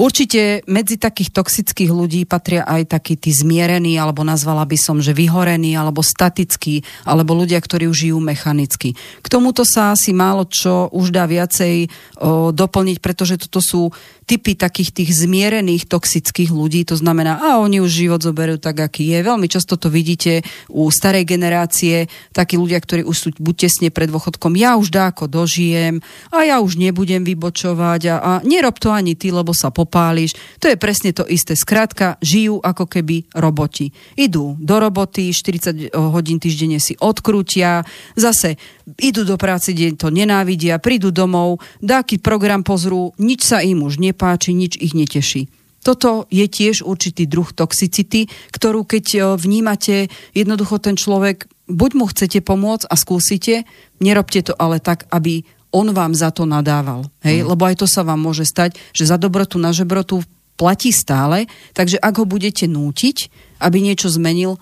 Určite 0.00 0.64
medzi 0.64 0.96
takých 0.96 1.28
toxických 1.28 1.92
ľudí 1.92 2.24
patria 2.24 2.64
aj 2.64 2.96
takí 2.96 3.20
tí 3.20 3.36
zmierení, 3.36 4.00
alebo 4.00 4.24
nazvala 4.24 4.64
by 4.64 4.78
som, 4.80 4.96
že 4.96 5.12
vyhorení, 5.12 5.76
alebo 5.76 6.00
statickí, 6.00 6.80
alebo 7.04 7.36
ľudia, 7.36 7.60
ktorí 7.60 7.84
už 7.84 8.08
žijú 8.08 8.16
mechanicky. 8.16 8.96
K 8.96 9.26
tomuto 9.28 9.60
sa 9.68 9.92
asi 9.92 10.16
málo 10.16 10.48
čo 10.48 10.88
už 10.96 11.12
dá 11.12 11.28
viacej 11.28 11.92
o, 12.16 12.48
doplniť, 12.48 12.96
pretože 13.04 13.36
toto 13.44 13.60
sú 13.60 13.92
typy 14.30 14.54
takých 14.54 14.94
tých 14.94 15.10
zmierených 15.26 15.90
toxických 15.90 16.54
ľudí, 16.54 16.86
to 16.86 16.94
znamená, 16.94 17.42
a 17.42 17.58
oni 17.58 17.82
už 17.82 17.90
život 17.90 18.22
zoberú 18.22 18.62
tak, 18.62 18.78
aký 18.78 19.10
je. 19.10 19.26
Veľmi 19.26 19.50
často 19.50 19.74
to 19.74 19.90
vidíte 19.90 20.46
u 20.70 20.86
starej 20.86 21.26
generácie, 21.26 22.06
takí 22.30 22.54
ľudia, 22.54 22.78
ktorí 22.78 23.02
už 23.02 23.16
sú 23.18 23.28
buď 23.34 23.66
tesne 23.66 23.90
pred 23.90 24.06
dôchodkom, 24.06 24.54
ja 24.54 24.78
už 24.78 24.94
dáko 24.94 25.26
dožijem 25.26 25.98
a 26.30 26.46
ja 26.46 26.62
už 26.62 26.78
nebudem 26.78 27.26
vybočovať 27.26 28.00
a, 28.06 28.14
a 28.22 28.32
nerob 28.46 28.78
to 28.78 28.94
ani 28.94 29.18
ty, 29.18 29.34
lebo 29.34 29.50
sa 29.50 29.74
popáliš. 29.74 30.38
To 30.62 30.70
je 30.70 30.78
presne 30.78 31.10
to 31.10 31.26
isté. 31.26 31.58
Skrátka, 31.58 32.14
žijú 32.22 32.62
ako 32.62 32.86
keby 32.86 33.34
roboti. 33.34 33.90
Idú 34.14 34.54
do 34.62 34.78
roboty, 34.78 35.34
40 35.34 35.90
hodín 35.90 36.38
týždenne 36.38 36.78
si 36.78 36.94
odkrútia, 37.02 37.82
zase 38.14 38.54
idú 39.02 39.26
do 39.26 39.34
práce, 39.34 39.74
deň 39.74 39.98
to 39.98 40.14
nenávidia, 40.14 40.78
prídu 40.78 41.10
domov, 41.10 41.58
dáky 41.82 42.22
program 42.22 42.62
pozrú, 42.62 43.10
nič 43.18 43.42
sa 43.42 43.58
im 43.66 43.82
už 43.82 43.98
nepáči 43.98 44.19
nepáči, 44.20 44.52
nič 44.52 44.76
ich 44.76 44.92
neteší. 44.92 45.48
Toto 45.80 46.28
je 46.28 46.44
tiež 46.44 46.84
určitý 46.84 47.24
druh 47.24 47.48
toxicity, 47.48 48.28
ktorú 48.52 48.84
keď 48.84 49.04
e, 49.16 49.18
vnímate, 49.40 50.12
jednoducho 50.36 50.76
ten 50.76 50.92
človek, 50.92 51.48
buď 51.72 51.90
mu 51.96 52.04
chcete 52.04 52.44
pomôcť 52.44 52.84
a 52.84 52.94
skúsite, 53.00 53.64
nerobte 53.96 54.44
to 54.44 54.52
ale 54.60 54.76
tak, 54.84 55.08
aby 55.08 55.48
on 55.72 55.96
vám 55.96 56.12
za 56.12 56.28
to 56.36 56.44
nadával. 56.44 57.08
Hej? 57.24 57.48
Mm. 57.48 57.56
Lebo 57.56 57.64
aj 57.64 57.80
to 57.80 57.86
sa 57.88 58.04
vám 58.04 58.20
môže 58.20 58.44
stať, 58.44 58.76
že 58.92 59.08
za 59.08 59.16
dobrotu 59.16 59.56
na 59.56 59.72
žebrotu 59.72 60.20
platí 60.60 60.92
stále, 60.92 61.48
takže 61.72 61.96
ak 61.96 62.12
ho 62.20 62.28
budete 62.28 62.68
nútiť, 62.68 63.32
aby 63.64 63.80
niečo 63.80 64.12
zmenil, 64.12 64.60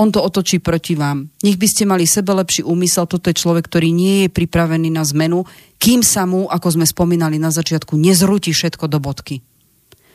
on 0.00 0.08
to 0.08 0.24
otočí 0.24 0.64
proti 0.64 0.96
vám. 0.96 1.28
Nech 1.44 1.60
by 1.60 1.66
ste 1.68 1.84
mali 1.84 2.08
sebe 2.08 2.32
lepší 2.32 2.64
úmysel, 2.64 3.04
toto 3.04 3.28
je 3.28 3.36
človek, 3.36 3.68
ktorý 3.68 3.92
nie 3.92 4.24
je 4.24 4.28
pripravený 4.32 4.88
na 4.88 5.04
zmenu, 5.04 5.44
kým 5.76 6.00
sa 6.00 6.24
mu, 6.24 6.48
ako 6.48 6.80
sme 6.80 6.86
spomínali 6.88 7.36
na 7.36 7.52
začiatku, 7.52 8.00
nezrúti 8.00 8.56
všetko 8.56 8.88
do 8.88 8.96
bodky. 8.96 9.44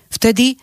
Vtedy 0.10 0.58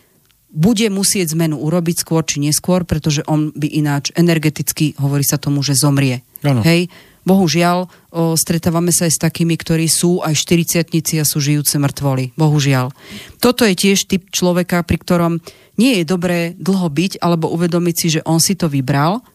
bude 0.53 0.85
musieť 0.91 1.33
zmenu 1.33 1.57
urobiť 1.57 2.03
skôr 2.03 2.21
či 2.27 2.43
neskôr, 2.43 2.85
pretože 2.85 3.25
on 3.25 3.49
by 3.55 3.67
ináč 3.73 4.13
energeticky, 4.13 4.93
hovorí 5.01 5.25
sa 5.25 5.41
tomu, 5.41 5.65
že 5.65 5.73
zomrie. 5.73 6.21
Ano. 6.45 6.61
Hej, 6.61 6.93
bohužiaľ, 7.25 7.87
o, 7.87 8.37
stretávame 8.37 8.93
sa 8.93 9.09
aj 9.09 9.17
s 9.17 9.23
takými, 9.23 9.57
ktorí 9.57 9.89
sú 9.89 10.21
aj 10.21 10.35
40 10.37 11.23
a 11.23 11.25
sú 11.25 11.41
žijúce 11.41 11.79
mŕtvoly. 11.81 12.37
Bohužiaľ. 12.37 12.93
Toto 13.41 13.65
je 13.65 13.73
tiež 13.73 14.05
typ 14.05 14.29
človeka, 14.29 14.85
pri 14.85 14.97
ktorom 15.01 15.33
nie 15.79 16.01
je 16.01 16.03
dobré 16.05 16.53
dlho 16.59 16.89
byť, 16.89 17.21
alebo 17.23 17.49
uvedomiť 17.49 17.95
si, 17.95 18.07
že 18.19 18.25
on 18.25 18.37
si 18.37 18.53
to 18.53 18.69
vybral 18.69 19.25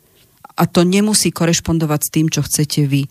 a 0.58 0.62
to 0.66 0.86
nemusí 0.86 1.34
korešpondovať 1.34 2.00
s 2.02 2.12
tým, 2.12 2.26
čo 2.30 2.42
chcete 2.46 2.86
vy 2.86 3.06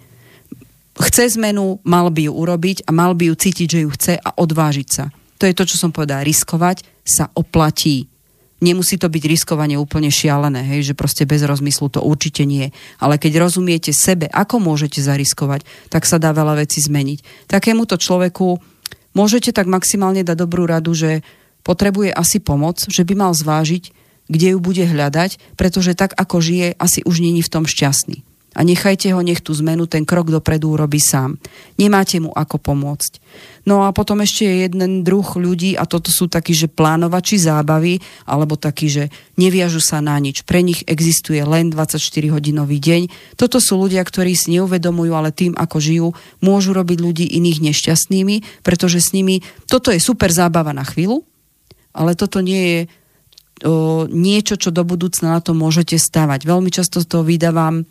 chce 1.01 1.37
zmenu, 1.37 1.79
mal 1.85 2.09
by 2.09 2.29
ju 2.29 2.33
urobiť 2.33 2.89
a 2.89 2.91
mal 2.93 3.13
by 3.13 3.29
ju 3.29 3.35
cítiť, 3.37 3.67
že 3.69 3.79
ju 3.85 3.89
chce 3.93 4.13
a 4.17 4.29
odvážiť 4.33 4.87
sa. 4.89 5.13
To 5.37 5.45
je 5.45 5.53
to, 5.53 5.63
čo 5.69 5.77
som 5.77 5.93
povedala. 5.93 6.25
Riskovať 6.25 6.81
sa 7.05 7.29
oplatí. 7.37 8.09
Nemusí 8.57 8.97
to 8.97 9.05
byť 9.05 9.23
riskovanie 9.29 9.77
úplne 9.77 10.09
šialené, 10.09 10.65
hej, 10.65 10.89
že 10.89 10.97
proste 10.97 11.29
bez 11.29 11.45
rozmyslu 11.45 11.93
to 11.93 12.01
určite 12.01 12.41
nie. 12.41 12.73
Ale 12.97 13.21
keď 13.21 13.45
rozumiete 13.45 13.93
sebe, 13.93 14.25
ako 14.33 14.57
môžete 14.57 14.97
zariskovať, 14.97 15.61
tak 15.93 16.09
sa 16.09 16.17
dá 16.17 16.33
veľa 16.33 16.65
vecí 16.65 16.81
zmeniť. 16.81 17.45
Takémuto 17.45 18.01
človeku 18.01 18.57
môžete 19.13 19.53
tak 19.53 19.69
maximálne 19.69 20.25
dať 20.25 20.33
dobrú 20.33 20.65
radu, 20.65 20.97
že 20.97 21.21
potrebuje 21.67 22.15
asi 22.15 22.39
pomoc, 22.39 22.87
že 22.87 23.03
by 23.03 23.27
mal 23.27 23.35
zvážiť, 23.35 23.91
kde 24.31 24.55
ju 24.55 24.59
bude 24.63 24.87
hľadať, 24.87 25.59
pretože 25.59 25.99
tak, 25.99 26.15
ako 26.15 26.39
žije, 26.39 26.79
asi 26.79 27.03
už 27.03 27.19
není 27.19 27.43
v 27.43 27.51
tom 27.51 27.67
šťastný 27.67 28.23
a 28.57 28.65
nechajte 28.65 29.13
ho, 29.13 29.21
nech 29.21 29.45
tú 29.45 29.53
zmenu, 29.53 29.85
ten 29.85 30.01
krok 30.01 30.33
dopredu 30.33 30.73
urobí 30.73 30.97
sám. 30.97 31.37
Nemáte 31.77 32.17
mu 32.17 32.33
ako 32.33 32.57
pomôcť. 32.57 33.21
No 33.69 33.85
a 33.85 33.93
potom 33.93 34.25
ešte 34.25 34.49
je 34.49 34.65
jeden 34.65 35.05
druh 35.05 35.29
ľudí 35.37 35.77
a 35.77 35.85
toto 35.85 36.09
sú 36.09 36.25
takí, 36.25 36.57
že 36.57 36.65
plánovači 36.65 37.37
zábavy 37.37 38.01
alebo 38.25 38.57
takí, 38.57 38.89
že 38.89 39.13
neviažu 39.37 39.77
sa 39.77 40.01
na 40.01 40.17
nič. 40.17 40.41
Pre 40.41 40.65
nich 40.65 40.81
existuje 40.89 41.37
len 41.45 41.69
24-hodinový 41.69 42.81
deň. 42.81 43.01
Toto 43.37 43.61
sú 43.61 43.77
ľudia, 43.77 44.01
ktorí 44.01 44.33
si 44.33 44.57
neuvedomujú, 44.57 45.13
ale 45.13 45.29
tým, 45.29 45.53
ako 45.53 45.77
žijú, 45.77 46.07
môžu 46.41 46.73
robiť 46.73 46.97
ľudí 46.97 47.25
iných 47.37 47.61
nešťastnými, 47.61 48.65
pretože 48.65 49.05
s 49.05 49.13
nimi 49.13 49.45
toto 49.69 49.93
je 49.93 50.01
super 50.01 50.33
zábava 50.33 50.73
na 50.73 50.81
chvíľu, 50.81 51.21
ale 51.97 52.13
toto 52.13 52.45
nie 52.45 52.61
je 52.61 52.79
o, 53.65 54.05
niečo, 54.05 54.55
čo 54.61 54.69
do 54.69 54.85
budúcna 54.85 55.33
na 55.33 55.41
to 55.41 55.57
môžete 55.57 55.97
stavať. 55.97 56.45
Veľmi 56.45 56.69
často 56.69 57.01
to 57.01 57.25
vydávam 57.25 57.89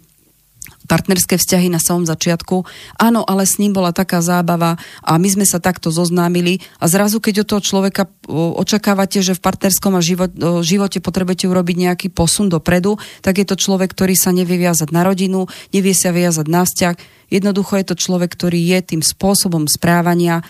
partnerské 0.87 1.35
vzťahy 1.39 1.67
na 1.67 1.83
samom 1.83 2.07
začiatku. 2.07 2.63
Áno, 2.99 3.27
ale 3.27 3.43
s 3.43 3.59
ním 3.59 3.75
bola 3.75 3.91
taká 3.91 4.23
zábava 4.23 4.79
a 5.03 5.19
my 5.19 5.29
sme 5.31 5.47
sa 5.47 5.59
takto 5.59 5.91
zoznámili 5.91 6.63
a 6.79 6.87
zrazu, 6.87 7.19
keď 7.19 7.43
od 7.43 7.49
toho 7.51 7.63
človeka 7.63 8.03
očakávate, 8.31 9.23
že 9.23 9.35
v 9.35 9.43
partnerskom 9.43 9.99
a 9.99 10.03
život, 10.03 10.31
živote 10.63 11.03
potrebujete 11.03 11.51
urobiť 11.51 11.77
nejaký 11.91 12.09
posun 12.15 12.47
dopredu, 12.51 12.99
tak 13.23 13.43
je 13.43 13.47
to 13.47 13.59
človek, 13.59 13.91
ktorý 13.95 14.15
sa 14.15 14.31
nevie 14.31 14.59
viazať 14.59 14.95
na 14.95 15.03
rodinu, 15.03 15.51
nevie 15.75 15.95
sa 15.95 16.15
viazať 16.15 16.47
na 16.47 16.63
vzťah. 16.63 16.95
Jednoducho 17.35 17.83
je 17.83 17.87
to 17.91 17.97
človek, 17.99 18.31
ktorý 18.31 18.59
je 18.63 18.79
tým 18.95 19.03
spôsobom 19.03 19.67
správania 19.67 20.47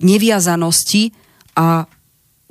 neviazanosti 0.00 1.12
a 1.54 1.84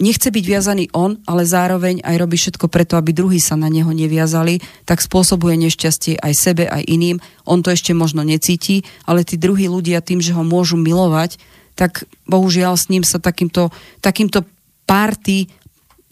nechce 0.02 0.30
byť 0.34 0.46
viazaný 0.46 0.86
on, 0.94 1.22
ale 1.30 1.46
zároveň 1.46 2.02
aj 2.02 2.16
robí 2.18 2.38
všetko 2.38 2.66
preto, 2.70 2.98
aby 2.98 3.14
druhí 3.14 3.38
sa 3.38 3.54
na 3.54 3.70
neho 3.70 3.90
neviazali, 3.94 4.60
tak 4.90 5.04
spôsobuje 5.04 5.58
nešťastie 5.58 6.18
aj 6.18 6.34
sebe, 6.34 6.64
aj 6.66 6.84
iným. 6.86 7.22
On 7.46 7.62
to 7.62 7.70
ešte 7.70 7.94
možno 7.94 8.26
necíti, 8.26 8.82
ale 9.06 9.22
tí 9.28 9.38
druhí 9.38 9.70
ľudia 9.70 10.02
tým, 10.02 10.20
že 10.20 10.34
ho 10.34 10.42
môžu 10.42 10.80
milovať, 10.80 11.38
tak 11.74 12.06
bohužiaľ 12.30 12.78
s 12.78 12.90
ním 12.90 13.02
sa 13.02 13.18
takýmto, 13.18 13.74
takýmto 14.02 14.46
party 14.86 15.50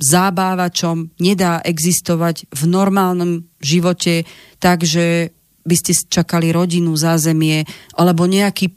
zábávačom 0.01 1.13
nedá 1.21 1.61
existovať 1.61 2.49
v 2.49 2.63
normálnom 2.65 3.45
živote, 3.61 4.25
takže 4.57 5.29
by 5.61 5.75
ste 5.77 5.93
čakali 6.09 6.49
rodinu, 6.49 6.97
zázemie 6.97 7.69
alebo 7.93 8.25
nejaký 8.25 8.73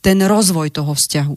ten 0.00 0.18
rozvoj 0.24 0.72
toho 0.72 0.96
vzťahu. 0.96 1.36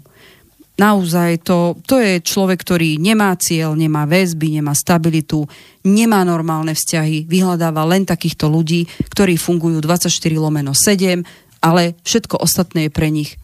Naozaj 0.76 1.48
to, 1.48 1.80
to 1.88 2.04
je 2.04 2.20
človek, 2.20 2.60
ktorý 2.60 3.00
nemá 3.00 3.32
cieľ, 3.40 3.80
nemá 3.80 4.04
väzby, 4.04 4.60
nemá 4.60 4.76
stabilitu, 4.76 5.48
nemá 5.88 6.28
normálne 6.28 6.76
vzťahy, 6.76 7.32
vyhľadáva 7.32 7.88
len 7.88 8.04
takýchto 8.04 8.52
ľudí, 8.52 8.84
ktorí 9.08 9.40
fungujú 9.40 9.80
24 9.80 10.12
lomeno 10.36 10.76
7, 10.76 11.24
ale 11.64 11.96
všetko 12.04 12.44
ostatné 12.44 12.88
je 12.88 12.92
pre 12.92 13.08
nich 13.08 13.40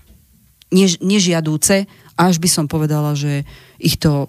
než, 0.75 0.99
nežiadúce, 0.99 1.87
až 2.19 2.35
by 2.39 2.49
som 2.51 2.65
povedala, 2.67 3.15
že 3.15 3.47
ich 3.79 3.95
to 3.95 4.27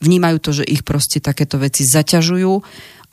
vnímajú 0.00 0.36
to, 0.40 0.50
že 0.62 0.64
ich 0.68 0.84
proste 0.84 1.20
takéto 1.20 1.56
veci 1.56 1.84
zaťažujú. 1.88 2.52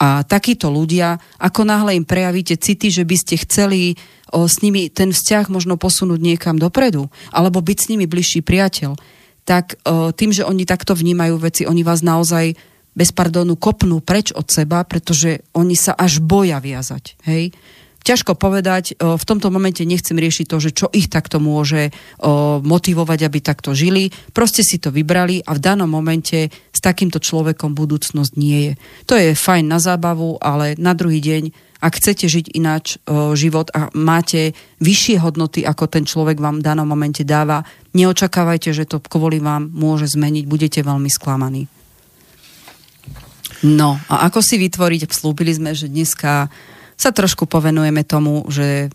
A 0.01 0.26
takíto 0.26 0.74
ľudia, 0.74 1.22
ako 1.38 1.62
náhle 1.62 1.93
im 1.93 2.03
prejavíte 2.03 2.57
city, 2.57 2.89
že 2.89 3.05
by 3.05 3.16
ste 3.16 3.36
chceli 3.45 3.93
s 4.32 4.55
nimi 4.63 4.88
ten 4.88 5.11
vzťah 5.11 5.51
možno 5.51 5.75
posunúť 5.75 6.19
niekam 6.23 6.55
dopredu, 6.55 7.11
alebo 7.36 7.59
byť 7.59 7.77
s 7.77 7.89
nimi 7.91 8.07
bližší 8.07 8.39
priateľ, 8.41 8.95
tak 9.43 9.75
tým, 10.15 10.32
že 10.32 10.47
oni 10.47 10.63
takto 10.63 10.95
vnímajú 10.95 11.36
veci, 11.38 11.67
oni 11.67 11.84
vás 11.84 11.99
naozaj 11.99 12.55
bez 12.91 13.09
pardónu 13.15 13.55
kopnú 13.55 14.03
preč 14.03 14.32
od 14.32 14.47
seba, 14.47 14.84
pretože 14.84 15.43
oni 15.55 15.75
sa 15.75 15.95
až 15.95 16.23
boja 16.23 16.59
viazať. 16.59 17.19
Hej? 17.27 17.55
ťažko 18.01 18.34
povedať, 18.34 18.97
v 18.97 19.23
tomto 19.29 19.53
momente 19.53 19.86
nechcem 19.86 20.17
riešiť 20.17 20.45
to, 20.49 20.57
že 20.57 20.71
čo 20.73 20.89
ich 20.89 21.05
takto 21.05 21.38
môže 21.38 21.93
motivovať, 22.65 23.19
aby 23.29 23.39
takto 23.45 23.77
žili. 23.77 24.09
Proste 24.34 24.65
si 24.65 24.82
to 24.82 24.89
vybrali 24.89 25.45
a 25.45 25.53
v 25.53 25.61
danom 25.61 25.86
momente 25.86 26.49
s 26.49 26.79
takýmto 26.82 27.21
človekom 27.21 27.77
budúcnosť 27.77 28.34
nie 28.41 28.73
je. 28.73 28.73
To 29.05 29.13
je 29.13 29.38
fajn 29.38 29.69
na 29.69 29.77
zábavu, 29.77 30.41
ale 30.41 30.73
na 30.82 30.97
druhý 30.97 31.21
deň, 31.21 31.53
ak 31.82 31.97
chcete 31.97 32.29
žiť 32.29 32.53
ináč 32.53 33.01
život 33.34 33.73
a 33.73 33.89
máte 33.97 34.53
vyššie 34.79 35.17
hodnoty, 35.17 35.65
ako 35.65 35.89
ten 35.89 36.05
človek 36.05 36.38
vám 36.38 36.61
v 36.61 36.65
danom 36.69 36.86
momente 36.86 37.25
dáva, 37.25 37.65
neočakávajte, 37.97 38.69
že 38.71 38.86
to 38.86 39.01
kvôli 39.01 39.41
vám 39.41 39.67
môže 39.73 40.13
zmeniť, 40.13 40.45
budete 40.45 40.79
veľmi 40.86 41.09
sklamaní. 41.09 41.65
No 43.65 43.97
a 44.09 44.29
ako 44.29 44.45
si 44.45 44.61
vytvoriť, 44.61 45.09
vslúbili 45.09 45.53
sme, 45.53 45.73
že 45.73 45.89
dneska 45.89 46.53
sa 46.97 47.09
trošku 47.09 47.49
povenujeme 47.49 48.05
tomu, 48.05 48.45
že 48.49 48.93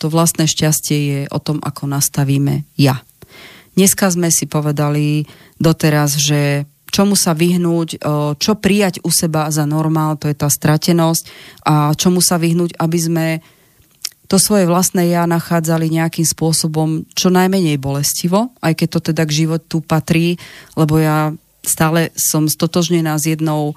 to 0.00 0.08
vlastné 0.08 0.48
šťastie 0.48 0.98
je 0.98 1.20
o 1.28 1.38
tom, 1.40 1.60
ako 1.60 1.88
nastavíme 1.88 2.64
ja. 2.80 3.04
Dneska 3.76 4.08
sme 4.10 4.32
si 4.32 4.48
povedali 4.48 5.28
doteraz, 5.60 6.16
že 6.16 6.64
čomu 6.88 7.14
sa 7.14 7.36
vyhnúť, 7.36 8.00
čo 8.40 8.52
prijať 8.58 9.04
u 9.04 9.10
seba 9.12 9.52
za 9.52 9.68
normál, 9.68 10.16
to 10.16 10.26
je 10.26 10.36
tá 10.36 10.48
stratenosť 10.48 11.24
a 11.68 11.92
čomu 11.94 12.24
sa 12.24 12.40
vyhnúť, 12.40 12.76
aby 12.80 12.98
sme 12.98 13.26
to 14.28 14.36
svoje 14.36 14.68
vlastné 14.68 15.08
ja 15.08 15.24
nachádzali 15.24 15.88
nejakým 15.88 16.28
spôsobom 16.28 17.08
čo 17.16 17.32
najmenej 17.32 17.80
bolestivo, 17.80 18.52
aj 18.60 18.76
keď 18.76 18.88
to 18.92 19.00
teda 19.12 19.22
k 19.24 19.36
životu 19.44 19.80
patrí, 19.80 20.36
lebo 20.76 21.00
ja 21.00 21.32
stále 21.64 22.12
som 22.14 22.44
stotožnená 22.44 23.16
s 23.16 23.24
jednou 23.24 23.72
o, 23.72 23.74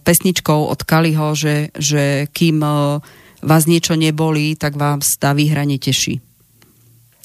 pesničkou 0.00 0.72
od 0.72 0.80
Kaliho, 0.80 1.36
že, 1.36 1.72
že 1.76 2.28
kým 2.32 2.64
o, 2.64 3.00
vás 3.44 3.68
niečo 3.68 4.00
nebolí, 4.00 4.56
tak 4.56 4.80
vám 4.80 5.04
tá 5.20 5.36
výhra 5.36 5.68
neteší. 5.68 6.24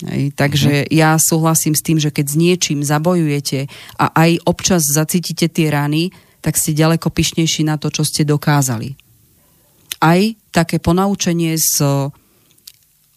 Hej, 0.02 0.34
takže 0.34 0.86
uh-huh. 0.86 0.93
ja 0.93 1.14
súhlasím 1.22 1.78
s 1.78 1.86
tým, 1.86 2.02
že 2.02 2.10
keď 2.10 2.26
s 2.26 2.36
niečím 2.36 2.80
zabojujete 2.82 3.70
a 4.02 4.06
aj 4.18 4.41
občas 4.49 4.82
zacítite 4.89 5.45
tie 5.45 5.70
rany, 5.70 6.10
tak 6.41 6.58
ste 6.58 6.74
ďaleko 6.74 7.14
pyšnejší 7.14 7.70
na 7.70 7.78
to, 7.78 7.93
čo 7.93 8.02
ste 8.02 8.26
dokázali. 8.26 8.97
Aj 10.02 10.20
také 10.49 10.82
ponaučenie 10.82 11.54
z 11.62 12.10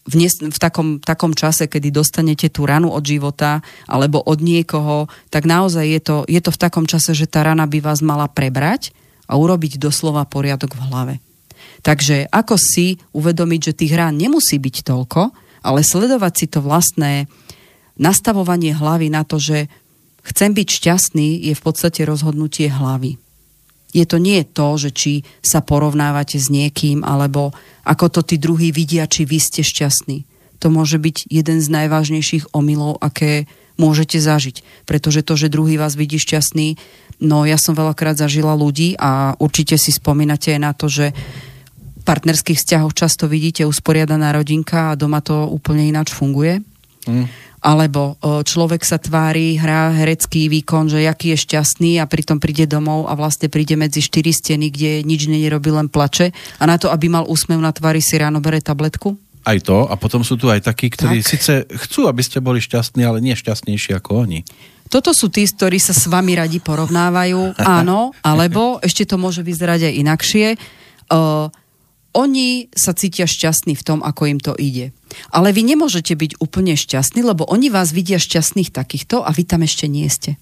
v, 0.05 0.15
nes- 0.21 0.37
v 0.37 0.59
takom, 0.61 1.01
takom 1.01 1.33
čase, 1.33 1.65
kedy 1.65 1.89
dostanete 1.89 2.53
tú 2.53 2.69
ranu 2.69 2.93
od 2.93 3.01
života 3.01 3.65
alebo 3.89 4.21
od 4.21 4.37
niekoho, 4.45 5.09
tak 5.33 5.49
naozaj 5.49 5.85
je 5.89 6.01
to, 6.05 6.17
je 6.29 6.41
to 6.45 6.53
v 6.53 6.61
takom 6.61 6.85
čase, 6.85 7.17
že 7.17 7.25
tá 7.25 7.41
rana 7.41 7.65
by 7.65 7.81
vás 7.81 8.05
mala 8.05 8.29
prebrať 8.29 8.93
a 9.25 9.41
urobiť 9.41 9.81
doslova 9.81 10.29
poriadok 10.29 10.77
v 10.77 10.85
hlave. 10.93 11.15
Takže 11.81 12.29
ako 12.29 12.61
si 12.61 13.01
uvedomiť, 13.17 13.61
že 13.73 13.79
tých 13.81 13.97
rán 13.97 14.21
nemusí 14.21 14.61
byť 14.61 14.77
toľko, 14.85 15.33
ale 15.65 15.81
sledovať 15.81 16.33
si 16.37 16.47
to 16.53 16.61
vlastné 16.61 17.27
nastavovanie 17.97 18.77
hlavy 18.77 19.09
na 19.09 19.25
to, 19.25 19.41
že 19.41 19.73
chcem 20.29 20.53
byť 20.53 20.69
šťastný, 20.69 21.49
je 21.49 21.55
v 21.57 21.65
podstate 21.65 22.05
rozhodnutie 22.05 22.69
hlavy 22.69 23.17
je 23.95 24.05
to 24.05 24.19
nie 24.19 24.43
to, 24.43 24.75
že 24.75 24.91
či 24.91 25.13
sa 25.39 25.63
porovnávate 25.63 26.37
s 26.37 26.51
niekým, 26.51 27.07
alebo 27.07 27.55
ako 27.87 28.11
to 28.11 28.21
tí 28.27 28.37
druhí 28.43 28.75
vidia, 28.75 29.07
či 29.07 29.23
vy 29.23 29.39
ste 29.39 29.63
šťastní. 29.63 30.27
To 30.59 30.75
môže 30.75 30.99
byť 30.99 31.31
jeden 31.31 31.63
z 31.63 31.69
najvážnejších 31.71 32.51
omylov, 32.51 32.99
aké 32.99 33.47
môžete 33.79 34.19
zažiť. 34.19 34.67
Pretože 34.83 35.23
to, 35.23 35.39
že 35.39 35.53
druhý 35.53 35.79
vás 35.79 35.95
vidí 35.95 36.19
šťastný, 36.19 36.75
no 37.23 37.47
ja 37.47 37.55
som 37.55 37.79
veľakrát 37.79 38.19
zažila 38.19 38.59
ľudí 38.59 38.99
a 38.99 39.39
určite 39.39 39.79
si 39.79 39.95
spomínate 39.95 40.51
aj 40.59 40.61
na 40.61 40.73
to, 40.75 40.91
že 40.91 41.15
partnerských 42.05 42.61
vzťahoch 42.61 42.93
často 42.93 43.27
vidíte 43.27 43.65
usporiadaná 43.65 44.37
rodinka 44.37 44.93
a 44.93 44.99
doma 44.99 45.25
to 45.25 45.49
úplne 45.49 45.89
ináč 45.89 46.13
funguje. 46.13 46.61
Mm 47.09 47.27
alebo 47.65 48.21
človek 48.21 48.85
sa 48.85 49.01
tvári, 49.01 49.57
hrá 49.57 49.89
herecký 49.97 50.53
výkon, 50.53 50.93
že 50.93 51.01
jaký 51.01 51.33
je 51.33 51.49
šťastný 51.49 51.97
a 51.97 52.05
pritom 52.05 52.37
príde 52.37 52.69
domov 52.69 53.09
a 53.09 53.17
vlastne 53.17 53.49
príde 53.49 53.73
medzi 53.73 54.05
štyri 54.05 54.37
steny, 54.37 54.69
kde 54.69 55.01
nič 55.01 55.25
nerobí, 55.25 55.73
len 55.73 55.89
plače 55.89 56.37
a 56.61 56.65
na 56.69 56.77
to, 56.77 56.93
aby 56.93 57.09
mal 57.09 57.25
úsmev 57.25 57.57
na 57.57 57.73
tvári, 57.73 58.05
si 58.05 58.21
ráno 58.21 58.45
bere 58.45 58.61
tabletku? 58.61 59.17
Aj 59.49 59.57
to, 59.65 59.89
a 59.89 59.97
potom 59.97 60.21
sú 60.21 60.37
tu 60.37 60.53
aj 60.53 60.61
takí, 60.61 60.93
ktorí 60.93 61.25
tak. 61.25 61.29
síce 61.29 61.53
chcú, 61.89 62.05
aby 62.05 62.21
ste 62.21 62.45
boli 62.45 62.61
šťastní, 62.61 63.01
ale 63.01 63.25
nie 63.25 63.33
šťastnejší 63.33 63.97
ako 63.97 64.29
oni. 64.29 64.45
Toto 64.93 65.17
sú 65.17 65.33
tí, 65.33 65.49
ktorí 65.49 65.81
sa 65.81 65.97
s 65.97 66.05
vami 66.05 66.37
radi 66.37 66.61
porovnávajú, 66.61 67.57
áno, 67.81 68.13
alebo 68.21 68.77
ešte 68.85 69.09
to 69.09 69.17
môže 69.17 69.41
vyzerať 69.41 69.89
aj 69.89 69.95
inakšie. 70.05 70.47
Uh, 71.09 71.49
oni 72.15 72.71
sa 72.73 72.95
cítia 72.95 73.27
šťastní 73.27 73.75
v 73.75 73.87
tom, 73.87 73.99
ako 74.01 74.31
im 74.31 74.41
to 74.41 74.55
ide. 74.55 74.95
Ale 75.35 75.51
vy 75.51 75.67
nemôžete 75.67 76.15
byť 76.15 76.39
úplne 76.39 76.79
šťastní, 76.79 77.27
lebo 77.27 77.47
oni 77.47 77.69
vás 77.69 77.91
vidia 77.91 78.23
šťastných 78.23 78.71
takýchto 78.71 79.27
a 79.27 79.31
vy 79.35 79.43
tam 79.43 79.67
ešte 79.67 79.91
nie 79.91 80.07
ste. 80.07 80.39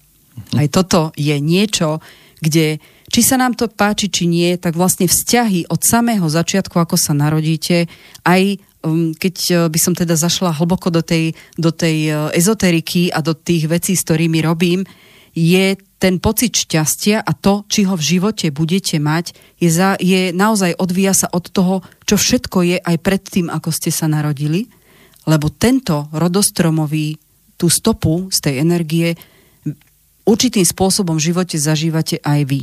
Mhm. 0.53 0.55
Aj 0.61 0.67
toto 0.69 0.99
je 1.17 1.35
niečo, 1.41 1.99
kde 2.41 2.77
či 3.13 3.21
sa 3.21 3.37
nám 3.37 3.53
to 3.53 3.69
páči, 3.69 4.09
či 4.09 4.25
nie, 4.25 4.57
tak 4.57 4.73
vlastne 4.73 5.05
vzťahy 5.05 5.69
od 5.69 5.85
samého 5.85 6.25
začiatku, 6.25 6.81
ako 6.81 6.97
sa 6.97 7.13
narodíte, 7.13 7.85
aj 8.25 8.57
um, 8.81 9.13
keď 9.13 9.35
uh, 9.53 9.57
by 9.69 9.79
som 9.79 9.93
teda 9.93 10.17
zašla 10.17 10.57
hlboko 10.57 10.89
do 10.89 11.05
tej, 11.05 11.37
do 11.53 11.69
tej 11.69 12.09
uh, 12.09 12.33
ezoteriky 12.33 13.13
a 13.13 13.21
do 13.21 13.37
tých 13.37 13.69
vecí, 13.69 13.93
s 13.93 14.01
ktorými 14.01 14.41
robím, 14.41 14.81
je 15.33 15.75
ten 15.97 16.21
pocit 16.21 16.53
šťastia 16.53 17.25
a 17.25 17.31
to, 17.33 17.65
či 17.65 17.89
ho 17.89 17.97
v 17.97 18.05
živote 18.05 18.53
budete 18.53 19.01
mať, 19.01 19.33
je, 19.57 19.69
za, 19.73 19.97
je 19.97 20.29
naozaj 20.29 20.77
odvíja 20.77 21.17
sa 21.17 21.27
od 21.33 21.49
toho, 21.49 21.81
čo 22.05 22.21
všetko 22.21 22.57
je 22.61 22.77
aj 22.77 22.97
pred 23.01 23.23
tým, 23.23 23.47
ako 23.49 23.73
ste 23.73 23.89
sa 23.89 24.05
narodili, 24.05 24.69
lebo 25.25 25.49
tento 25.49 26.11
rodostromový, 26.13 27.17
tú 27.57 27.71
stopu 27.71 28.29
z 28.29 28.37
tej 28.43 28.55
energie 28.61 29.09
určitým 30.27 30.67
spôsobom 30.67 31.17
v 31.17 31.31
živote 31.33 31.55
zažívate 31.57 32.19
aj 32.21 32.39
vy. 32.45 32.61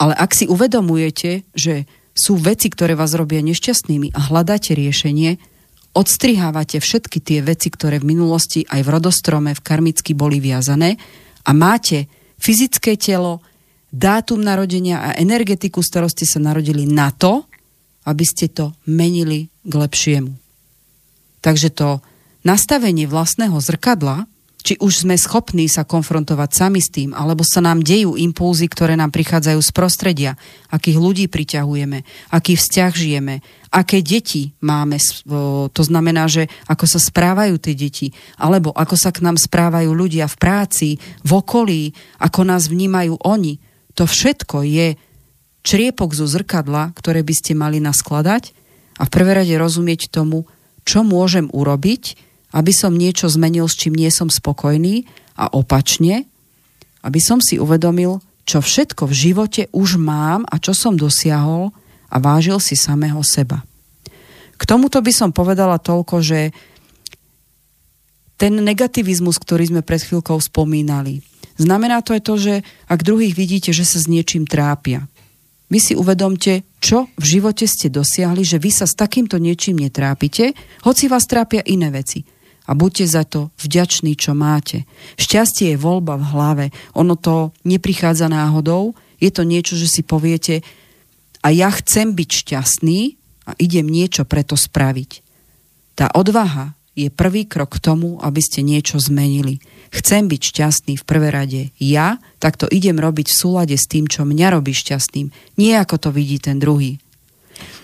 Ale 0.00 0.16
ak 0.16 0.32
si 0.32 0.48
uvedomujete, 0.48 1.44
že 1.52 1.84
sú 2.16 2.40
veci, 2.40 2.72
ktoré 2.72 2.96
vás 2.96 3.12
robia 3.12 3.44
nešťastnými 3.44 4.16
a 4.16 4.20
hľadáte 4.30 4.72
riešenie, 4.72 5.36
odstrihávate 5.92 6.78
všetky 6.78 7.18
tie 7.18 7.42
veci, 7.42 7.68
ktoré 7.68 7.98
v 7.98 8.14
minulosti 8.14 8.62
aj 8.70 8.80
v 8.86 8.92
rodostrome, 8.94 9.50
v 9.52 9.64
karmicky 9.64 10.14
boli 10.14 10.38
viazané 10.38 10.96
a 11.44 11.50
máte 11.52 12.08
fyzické 12.40 12.96
telo, 12.96 13.44
dátum 13.92 14.40
narodenia 14.40 15.02
a 15.02 15.18
energetiku, 15.18 15.82
ste 16.08 16.24
sa 16.24 16.38
narodili 16.38 16.86
na 16.86 17.10
to, 17.10 17.44
aby 18.06 18.24
ste 18.24 18.48
to 18.48 18.72
menili 18.88 19.52
k 19.66 19.72
lepšiemu. 19.72 20.32
Takže 21.40 21.68
to 21.72 22.00
nastavenie 22.44 23.04
vlastného 23.04 23.56
zrkadla 23.60 24.24
či 24.60 24.76
už 24.76 25.08
sme 25.08 25.16
schopní 25.16 25.66
sa 25.66 25.88
konfrontovať 25.88 26.50
sami 26.52 26.80
s 26.84 26.92
tým, 26.92 27.16
alebo 27.16 27.40
sa 27.40 27.64
nám 27.64 27.80
dejú 27.80 28.14
impulzy, 28.14 28.68
ktoré 28.68 28.94
nám 28.94 29.08
prichádzajú 29.10 29.60
z 29.60 29.70
prostredia, 29.72 30.32
akých 30.68 30.98
ľudí 31.00 31.24
priťahujeme, 31.32 32.04
aký 32.30 32.54
vzťah 32.60 32.92
žijeme, 32.92 33.40
aké 33.72 34.04
deti 34.04 34.52
máme, 34.60 35.00
to 35.70 35.82
znamená, 35.82 36.28
že 36.28 36.46
ako 36.68 36.84
sa 36.84 37.00
správajú 37.00 37.56
tie 37.56 37.74
deti, 37.74 38.12
alebo 38.36 38.70
ako 38.76 38.94
sa 38.98 39.10
k 39.10 39.24
nám 39.24 39.40
správajú 39.40 39.90
ľudia 39.90 40.28
v 40.28 40.36
práci, 40.36 40.88
v 41.24 41.30
okolí, 41.32 41.82
ako 42.20 42.40
nás 42.44 42.68
vnímajú 42.68 43.16
oni. 43.24 43.58
To 43.98 44.04
všetko 44.06 44.62
je 44.66 44.94
čriepok 45.66 46.12
zo 46.16 46.24
zrkadla, 46.24 46.92
ktoré 46.96 47.20
by 47.24 47.34
ste 47.36 47.52
mali 47.52 47.80
naskladať 47.80 48.56
a 49.00 49.08
v 49.08 49.12
prvé 49.12 49.32
rade 49.36 49.54
rozumieť 49.56 50.12
tomu, 50.12 50.44
čo 50.84 51.04
môžem 51.04 51.48
urobiť, 51.52 52.29
aby 52.50 52.72
som 52.74 52.94
niečo 52.94 53.30
zmenil, 53.30 53.66
s 53.70 53.78
čím 53.78 53.94
nie 53.94 54.10
som 54.10 54.26
spokojný 54.26 55.06
a 55.38 55.50
opačne, 55.50 56.26
aby 57.00 57.20
som 57.22 57.40
si 57.40 57.56
uvedomil, 57.56 58.20
čo 58.44 58.58
všetko 58.58 59.06
v 59.06 59.14
živote 59.14 59.62
už 59.70 59.96
mám 59.96 60.42
a 60.50 60.58
čo 60.58 60.74
som 60.74 60.98
dosiahol 60.98 61.70
a 62.10 62.16
vážil 62.18 62.58
si 62.58 62.74
samého 62.74 63.22
seba. 63.22 63.62
K 64.58 64.62
tomuto 64.68 65.00
by 65.00 65.12
som 65.14 65.30
povedala 65.30 65.80
toľko, 65.80 66.20
že 66.20 66.52
ten 68.36 68.56
negativizmus, 68.60 69.38
ktorý 69.38 69.70
sme 69.70 69.82
pred 69.84 70.00
chvíľkou 70.00 70.36
spomínali, 70.40 71.24
znamená 71.60 72.00
to 72.00 72.16
aj 72.16 72.22
to, 72.24 72.34
že 72.36 72.54
ak 72.88 73.04
druhých 73.04 73.36
vidíte, 73.36 73.70
že 73.70 73.84
sa 73.84 74.00
s 74.00 74.10
niečím 74.10 74.44
trápia, 74.48 75.06
vy 75.70 75.78
si 75.78 75.94
uvedomte, 75.94 76.66
čo 76.82 77.06
v 77.14 77.24
živote 77.24 77.62
ste 77.70 77.94
dosiahli, 77.94 78.42
že 78.42 78.58
vy 78.58 78.74
sa 78.74 78.90
s 78.90 78.98
takýmto 78.98 79.38
niečím 79.38 79.78
netrápite, 79.78 80.58
hoci 80.82 81.06
vás 81.06 81.30
trápia 81.30 81.62
iné 81.62 81.94
veci. 81.94 82.26
A 82.70 82.72
buďte 82.78 83.06
za 83.10 83.26
to 83.26 83.50
vďační, 83.58 84.14
čo 84.14 84.30
máte. 84.38 84.86
Šťastie 85.18 85.74
je 85.74 85.82
voľba 85.82 86.14
v 86.14 86.28
hlave. 86.30 86.66
Ono 86.94 87.18
to 87.18 87.50
neprichádza 87.66 88.30
náhodou. 88.30 88.94
Je 89.18 89.34
to 89.34 89.42
niečo, 89.42 89.74
že 89.74 89.90
si 89.90 90.06
poviete 90.06 90.62
a 91.42 91.50
ja 91.50 91.66
chcem 91.74 92.14
byť 92.14 92.30
šťastný 92.30 93.18
a 93.50 93.58
idem 93.58 93.90
niečo 93.90 94.22
preto 94.22 94.54
spraviť. 94.54 95.10
Tá 95.98 96.14
odvaha 96.14 96.78
je 96.94 97.08
prvý 97.10 97.48
krok 97.48 97.80
k 97.80 97.82
tomu, 97.90 98.20
aby 98.22 98.38
ste 98.38 98.62
niečo 98.62 99.00
zmenili. 99.02 99.58
Chcem 99.90 100.30
byť 100.30 100.42
šťastný 100.54 100.94
v 101.00 101.04
prvé 101.08 101.34
rade 101.34 101.62
ja, 101.82 102.22
tak 102.38 102.54
to 102.60 102.70
idem 102.70 103.00
robiť 103.00 103.34
v 103.34 103.38
súlade 103.40 103.74
s 103.74 103.90
tým, 103.90 104.06
čo 104.06 104.22
mňa 104.22 104.54
robí 104.54 104.70
šťastným. 104.70 105.58
Nie 105.58 105.82
ako 105.82 105.96
to 105.98 106.10
vidí 106.14 106.38
ten 106.38 106.62
druhý. 106.62 107.02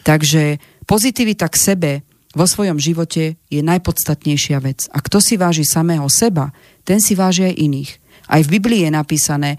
Takže 0.06 0.62
pozitivita 0.86 1.50
k 1.50 1.56
sebe 1.56 1.92
vo 2.36 2.44
svojom 2.44 2.76
živote 2.76 3.40
je 3.48 3.60
najpodstatnejšia 3.64 4.60
vec. 4.60 4.84
A 4.92 5.00
kto 5.00 5.24
si 5.24 5.40
váži 5.40 5.64
samého 5.64 6.04
seba, 6.12 6.52
ten 6.84 7.00
si 7.00 7.16
váži 7.16 7.48
aj 7.48 7.54
iných. 7.56 7.90
Aj 8.28 8.44
v 8.44 8.52
Biblii 8.60 8.84
je 8.84 8.90
napísané, 8.92 9.50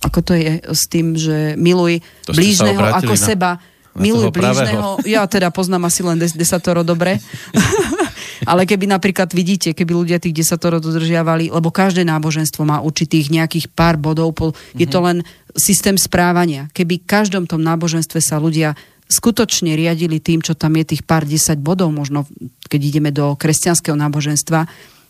ako 0.00 0.18
to 0.24 0.32
je 0.32 0.64
s 0.64 0.82
tým, 0.88 1.12
že 1.12 1.58
miluj 1.60 2.00
to 2.24 2.32
blížneho 2.32 2.80
ako 2.80 3.14
na... 3.14 3.20
seba 3.20 3.50
miluj 3.98 4.30
blížneho. 4.30 5.02
Ja 5.04 5.26
teda 5.26 5.50
poznám 5.50 5.90
asi 5.90 6.06
len 6.06 6.16
des, 6.16 6.32
desatoro 6.32 6.86
dobre. 6.86 7.18
Ale 8.50 8.62
keby 8.62 8.86
napríklad 8.86 9.34
vidíte, 9.34 9.74
keby 9.74 9.92
ľudia 9.92 10.22
tých 10.22 10.46
desatoro 10.46 10.78
dodržiavali, 10.78 11.50
lebo 11.50 11.74
každé 11.74 12.06
náboženstvo 12.06 12.62
má 12.62 12.78
určitých 12.78 13.34
nejakých 13.34 13.66
pár 13.74 13.98
bodov, 13.98 14.38
je 14.78 14.86
to 14.86 15.02
mhm. 15.02 15.06
len 15.10 15.18
systém 15.58 15.98
správania. 15.98 16.70
Keby 16.70 17.02
každom 17.02 17.50
tom 17.50 17.60
náboženstve 17.66 18.22
sa 18.22 18.38
ľudia 18.38 18.78
skutočne 19.08 19.72
riadili 19.74 20.20
tým, 20.20 20.44
čo 20.44 20.52
tam 20.52 20.76
je 20.76 20.94
tých 20.94 21.02
pár 21.02 21.24
desať 21.24 21.58
bodov, 21.58 21.90
možno 21.90 22.28
keď 22.68 22.80
ideme 22.80 23.10
do 23.10 23.34
kresťanského 23.34 23.96
náboženstva, 23.96 24.68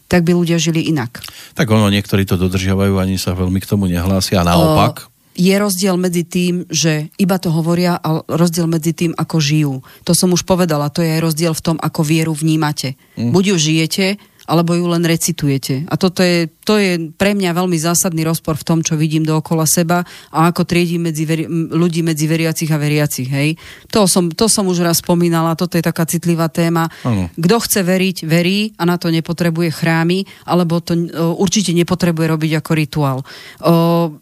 tak 0.09 0.25
by 0.25 0.33
ľudia 0.33 0.57
žili 0.57 0.89
inak. 0.89 1.21
Tak 1.53 1.69
ono, 1.69 1.93
niektorí 1.93 2.25
to 2.25 2.41
dodržiavajú, 2.41 2.97
ani 2.97 3.21
sa 3.21 3.37
veľmi 3.37 3.61
k 3.61 3.69
tomu 3.69 3.91
nehlásia, 3.91 4.47
naopak. 4.47 5.05
O, 5.05 5.19
je 5.39 5.55
rozdiel 5.55 5.95
medzi 5.95 6.27
tým, 6.27 6.67
že 6.67 7.15
iba 7.15 7.39
to 7.39 7.55
hovoria 7.55 7.95
a 7.95 8.27
rozdiel 8.27 8.67
medzi 8.67 8.91
tým, 8.91 9.15
ako 9.15 9.37
žijú. 9.39 9.75
To 10.03 10.13
som 10.17 10.35
už 10.35 10.43
povedala, 10.43 10.91
to 10.91 11.05
je 11.05 11.15
aj 11.15 11.23
rozdiel 11.23 11.55
v 11.55 11.63
tom, 11.63 11.77
ako 11.79 12.03
vieru 12.03 12.35
vnímate. 12.35 12.99
Mm. 13.15 13.31
Buď 13.31 13.45
ju 13.55 13.57
žijete, 13.71 14.07
alebo 14.49 14.73
ju 14.73 14.89
len 14.89 15.05
recitujete. 15.05 15.85
A 15.93 16.01
toto 16.01 16.25
je, 16.25 16.49
to 16.65 16.81
je 16.81 17.13
pre 17.13 17.37
mňa 17.37 17.53
veľmi 17.53 17.77
zásadný 17.77 18.25
rozpor 18.25 18.57
v 18.57 18.65
tom, 18.65 18.79
čo 18.81 18.97
vidím 18.97 19.29
dookola 19.29 19.69
seba 19.69 20.09
a 20.33 20.49
ako 20.49 20.65
triedím 20.65 21.13
medzi 21.13 21.29
veri, 21.29 21.45
ľudí 21.53 22.01
medzi 22.01 22.25
veriacich 22.25 22.73
a 22.73 22.81
veriacich. 22.81 23.29
Hej. 23.29 23.61
To, 23.93 24.09
som, 24.09 24.33
to 24.33 24.49
som 24.49 24.65
už 24.65 24.81
raz 24.81 25.05
spomínala, 25.05 25.53
toto 25.53 25.77
je 25.77 25.85
taká 25.85 26.09
citlivá 26.09 26.49
téma. 26.49 26.89
Kto 27.37 27.57
chce 27.61 27.85
veriť, 27.85 28.17
verí 28.25 28.73
a 28.81 28.89
na 28.89 28.97
to 28.97 29.13
nepotrebuje 29.13 29.69
chrámy, 29.69 30.25
alebo 30.49 30.81
to 30.81 30.97
o, 30.97 31.37
určite 31.37 31.77
nepotrebuje 31.77 32.27
robiť 32.33 32.53
ako 32.65 32.73
rituál. 32.73 33.19
O, 33.21 33.25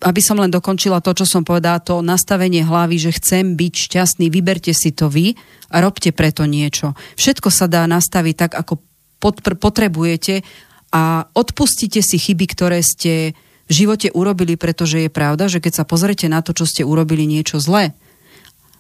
aby 0.03 0.21
som 0.21 0.43
len 0.43 0.51
dokončila 0.51 0.99
to, 0.99 1.15
čo 1.15 1.23
som 1.23 1.47
povedala, 1.47 1.79
to 1.79 2.03
nastavenie 2.03 2.67
hlavy, 2.67 2.99
že 2.99 3.15
chcem 3.15 3.55
byť 3.55 3.75
šťastný, 3.79 4.27
vyberte 4.27 4.75
si 4.75 4.91
to 4.91 5.07
vy 5.07 5.39
a 5.71 5.79
robte 5.79 6.11
preto 6.11 6.43
niečo. 6.51 6.99
Všetko 7.15 7.47
sa 7.55 7.71
dá 7.71 7.87
nastaviť 7.87 8.35
tak, 8.35 8.53
ako 8.59 8.83
potrebujete 9.19 10.45
a 10.93 11.27
odpustite 11.35 12.01
si 12.01 12.17
chyby, 12.17 12.47
ktoré 12.49 12.81
ste 12.81 13.35
v 13.67 13.73
živote 13.73 14.15
urobili, 14.15 14.55
pretože 14.55 15.03
je 15.03 15.11
pravda, 15.11 15.51
že 15.51 15.59
keď 15.59 15.83
sa 15.83 15.85
pozrete 15.85 16.31
na 16.31 16.41
to, 16.41 16.55
čo 16.55 16.65
ste 16.65 16.87
urobili 16.87 17.27
niečo 17.27 17.59
zlé, 17.59 17.93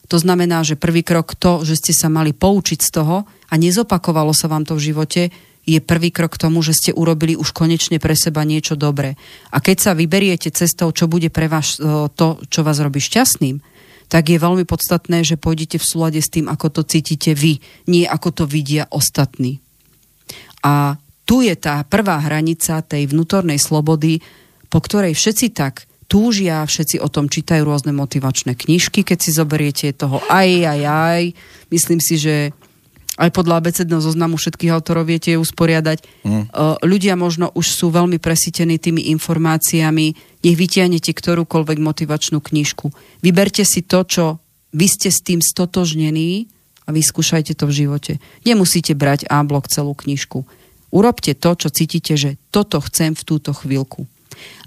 to 0.06 0.22
znamená, 0.22 0.62
že 0.62 0.78
prvý 0.78 1.02
krok 1.02 1.34
to, 1.34 1.66
že 1.66 1.82
ste 1.82 1.92
sa 1.92 2.06
mali 2.06 2.30
poučiť 2.30 2.78
z 2.78 2.90
toho 2.94 3.26
a 3.26 3.54
nezopakovalo 3.58 4.30
sa 4.30 4.46
vám 4.46 4.62
to 4.62 4.78
v 4.78 4.94
živote, 4.94 5.22
je 5.66 5.82
prvý 5.82 6.14
krok 6.14 6.38
k 6.38 6.46
tomu, 6.46 6.62
že 6.62 6.78
ste 6.78 6.94
urobili 6.94 7.34
už 7.34 7.50
konečne 7.50 7.98
pre 7.98 8.14
seba 8.14 8.46
niečo 8.46 8.78
dobré. 8.78 9.18
A 9.50 9.58
keď 9.58 9.76
sa 9.82 9.92
vyberiete 9.98 10.54
cestou, 10.54 10.94
čo 10.94 11.10
bude 11.10 11.26
pre 11.26 11.50
vás 11.50 11.82
e, 11.82 12.06
to, 12.14 12.38
čo 12.46 12.62
vás 12.62 12.78
robí 12.78 13.02
šťastným, 13.02 13.58
tak 14.06 14.30
je 14.30 14.38
veľmi 14.38 14.62
podstatné, 14.62 15.26
že 15.26 15.34
pôjdete 15.34 15.82
v 15.82 15.88
súlade 15.90 16.22
s 16.22 16.30
tým, 16.30 16.46
ako 16.46 16.70
to 16.70 16.82
cítite 16.86 17.34
vy, 17.34 17.58
nie 17.90 18.06
ako 18.06 18.30
to 18.30 18.44
vidia 18.46 18.86
ostatní. 18.94 19.58
A 20.62 20.96
tu 21.26 21.42
je 21.42 21.58
tá 21.58 21.82
prvá 21.82 22.22
hranica 22.22 22.80
tej 22.86 23.10
vnútornej 23.10 23.58
slobody, 23.58 24.22
po 24.70 24.78
ktorej 24.78 25.18
všetci 25.18 25.52
tak 25.52 25.90
túžia, 26.06 26.62
všetci 26.62 27.02
o 27.02 27.10
tom 27.10 27.26
čítajú 27.26 27.66
rôzne 27.66 27.90
motivačné 27.90 28.54
knižky, 28.54 29.02
keď 29.02 29.18
si 29.18 29.30
zoberiete 29.34 29.90
toho 29.90 30.22
aj, 30.30 30.48
aj, 30.64 30.80
aj. 30.86 31.22
Myslím 31.70 31.98
si, 31.98 32.14
že 32.14 32.54
aj 33.16 33.32
podľa 33.32 33.64
abecedného 33.64 33.98
zoznamu 33.98 34.36
všetkých 34.36 34.70
autorov 34.76 35.08
viete 35.08 35.32
ju 35.34 35.40
usporiadať. 35.40 36.04
Mm. 36.22 36.52
Ľudia 36.84 37.16
možno 37.16 37.48
už 37.56 37.66
sú 37.72 37.88
veľmi 37.88 38.20
presítení 38.20 38.76
tými 38.76 39.08
informáciami. 39.16 40.06
Nech 40.44 40.56
vytiahnete 40.56 41.10
ktorúkoľvek 41.16 41.78
motivačnú 41.80 42.38
knižku. 42.38 42.92
Vyberte 43.24 43.64
si 43.64 43.82
to, 43.82 44.04
čo 44.04 44.24
vy 44.76 44.86
ste 44.86 45.08
s 45.08 45.24
tým 45.24 45.40
stotožnení 45.40 46.46
a 46.86 46.94
vyskúšajte 46.94 47.58
to 47.58 47.66
v 47.66 47.84
živote. 47.84 48.12
Nemusíte 48.46 48.94
brať 48.94 49.26
A 49.26 49.42
blok 49.42 49.66
celú 49.66 49.92
knižku. 49.92 50.46
Urobte 50.94 51.34
to, 51.34 51.58
čo 51.58 51.68
cítite, 51.68 52.14
že 52.14 52.38
toto 52.54 52.78
chcem 52.78 53.12
v 53.18 53.22
túto 53.26 53.50
chvíľku. 53.50 54.06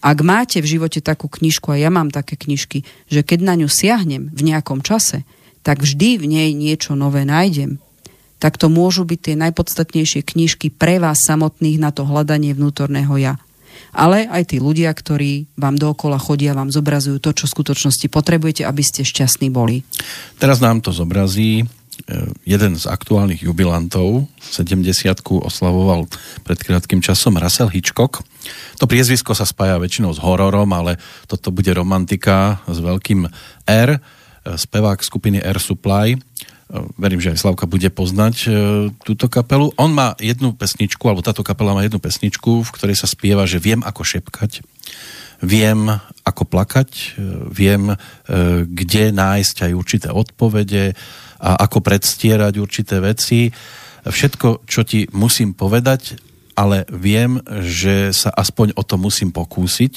Ak 0.04 0.20
máte 0.26 0.60
v 0.60 0.68
živote 0.78 1.00
takú 1.00 1.32
knižku, 1.32 1.72
a 1.72 1.80
ja 1.80 1.90
mám 1.94 2.12
také 2.12 2.36
knižky, 2.36 2.84
že 3.08 3.22
keď 3.24 3.40
na 3.42 3.54
ňu 3.56 3.70
siahnem 3.72 4.34
v 4.34 4.42
nejakom 4.52 4.84
čase, 4.84 5.24
tak 5.64 5.84
vždy 5.84 6.20
v 6.20 6.26
nej 6.28 6.50
niečo 6.56 6.96
nové 6.96 7.24
nájdem, 7.24 7.80
tak 8.40 8.56
to 8.56 8.72
môžu 8.72 9.04
byť 9.04 9.20
tie 9.20 9.36
najpodstatnejšie 9.36 10.24
knižky 10.24 10.72
pre 10.72 10.98
vás 10.98 11.20
samotných 11.28 11.78
na 11.78 11.92
to 11.92 12.08
hľadanie 12.08 12.56
vnútorného 12.56 13.16
ja. 13.20 13.36
Ale 13.92 14.28
aj 14.28 14.56
tí 14.56 14.58
ľudia, 14.60 14.92
ktorí 14.92 15.50
vám 15.60 15.76
dookola 15.80 16.20
chodia, 16.20 16.56
vám 16.56 16.72
zobrazujú 16.72 17.20
to, 17.20 17.32
čo 17.36 17.48
v 17.48 17.54
skutočnosti 17.60 18.08
potrebujete, 18.12 18.64
aby 18.64 18.84
ste 18.84 19.08
šťastní 19.08 19.52
boli. 19.52 19.84
Teraz 20.40 20.64
nám 20.64 20.84
to 20.84 20.96
zobrazí 20.96 21.68
jeden 22.46 22.74
z 22.80 22.86
aktuálnych 22.90 23.46
jubilantov, 23.46 24.26
70 24.42 24.86
oslavoval 25.26 26.10
pred 26.42 26.60
krátkým 26.60 27.04
časom 27.04 27.38
Russell 27.38 27.70
Hitchcock. 27.70 28.24
To 28.82 28.90
priezvisko 28.90 29.36
sa 29.38 29.46
spája 29.46 29.78
väčšinou 29.78 30.16
s 30.16 30.20
hororom, 30.24 30.72
ale 30.74 30.98
toto 31.30 31.52
bude 31.54 31.70
romantika 31.76 32.64
s 32.66 32.80
veľkým 32.82 33.28
R, 33.68 33.90
e, 33.96 34.00
spevák 34.56 35.04
skupiny 35.04 35.44
Air 35.44 35.60
Supply. 35.62 36.16
E, 36.16 36.20
verím, 36.98 37.22
že 37.22 37.36
aj 37.36 37.42
Slavka 37.46 37.70
bude 37.70 37.88
poznať 37.94 38.36
túto 39.06 39.30
kapelu. 39.30 39.70
On 39.78 39.92
má 39.92 40.16
jednu 40.18 40.56
pesničku, 40.56 41.04
alebo 41.06 41.26
táto 41.26 41.46
kapela 41.46 41.78
má 41.78 41.86
jednu 41.86 42.02
pesničku, 42.02 42.66
v 42.66 42.74
ktorej 42.74 42.98
sa 42.98 43.06
spieva, 43.06 43.46
že 43.46 43.62
viem 43.62 43.84
ako 43.86 44.02
šepkať, 44.02 44.64
viem 45.44 45.88
ako 46.28 46.44
plakať, 46.44 47.16
viem 47.48 47.96
kde 48.68 49.16
nájsť 49.16 49.72
aj 49.72 49.72
určité 49.72 50.08
odpovede, 50.12 51.00
a 51.40 51.66
ako 51.66 51.80
predstierať 51.80 52.60
určité 52.60 53.00
veci. 53.00 53.52
Všetko, 54.04 54.68
čo 54.68 54.84
ti 54.84 55.08
musím 55.12 55.56
povedať, 55.56 56.20
ale 56.60 56.84
viem, 56.92 57.40
že 57.64 58.12
sa 58.12 58.36
aspoň 58.36 58.76
o 58.76 58.84
to 58.84 59.00
musím 59.00 59.32
pokúsiť 59.32 59.96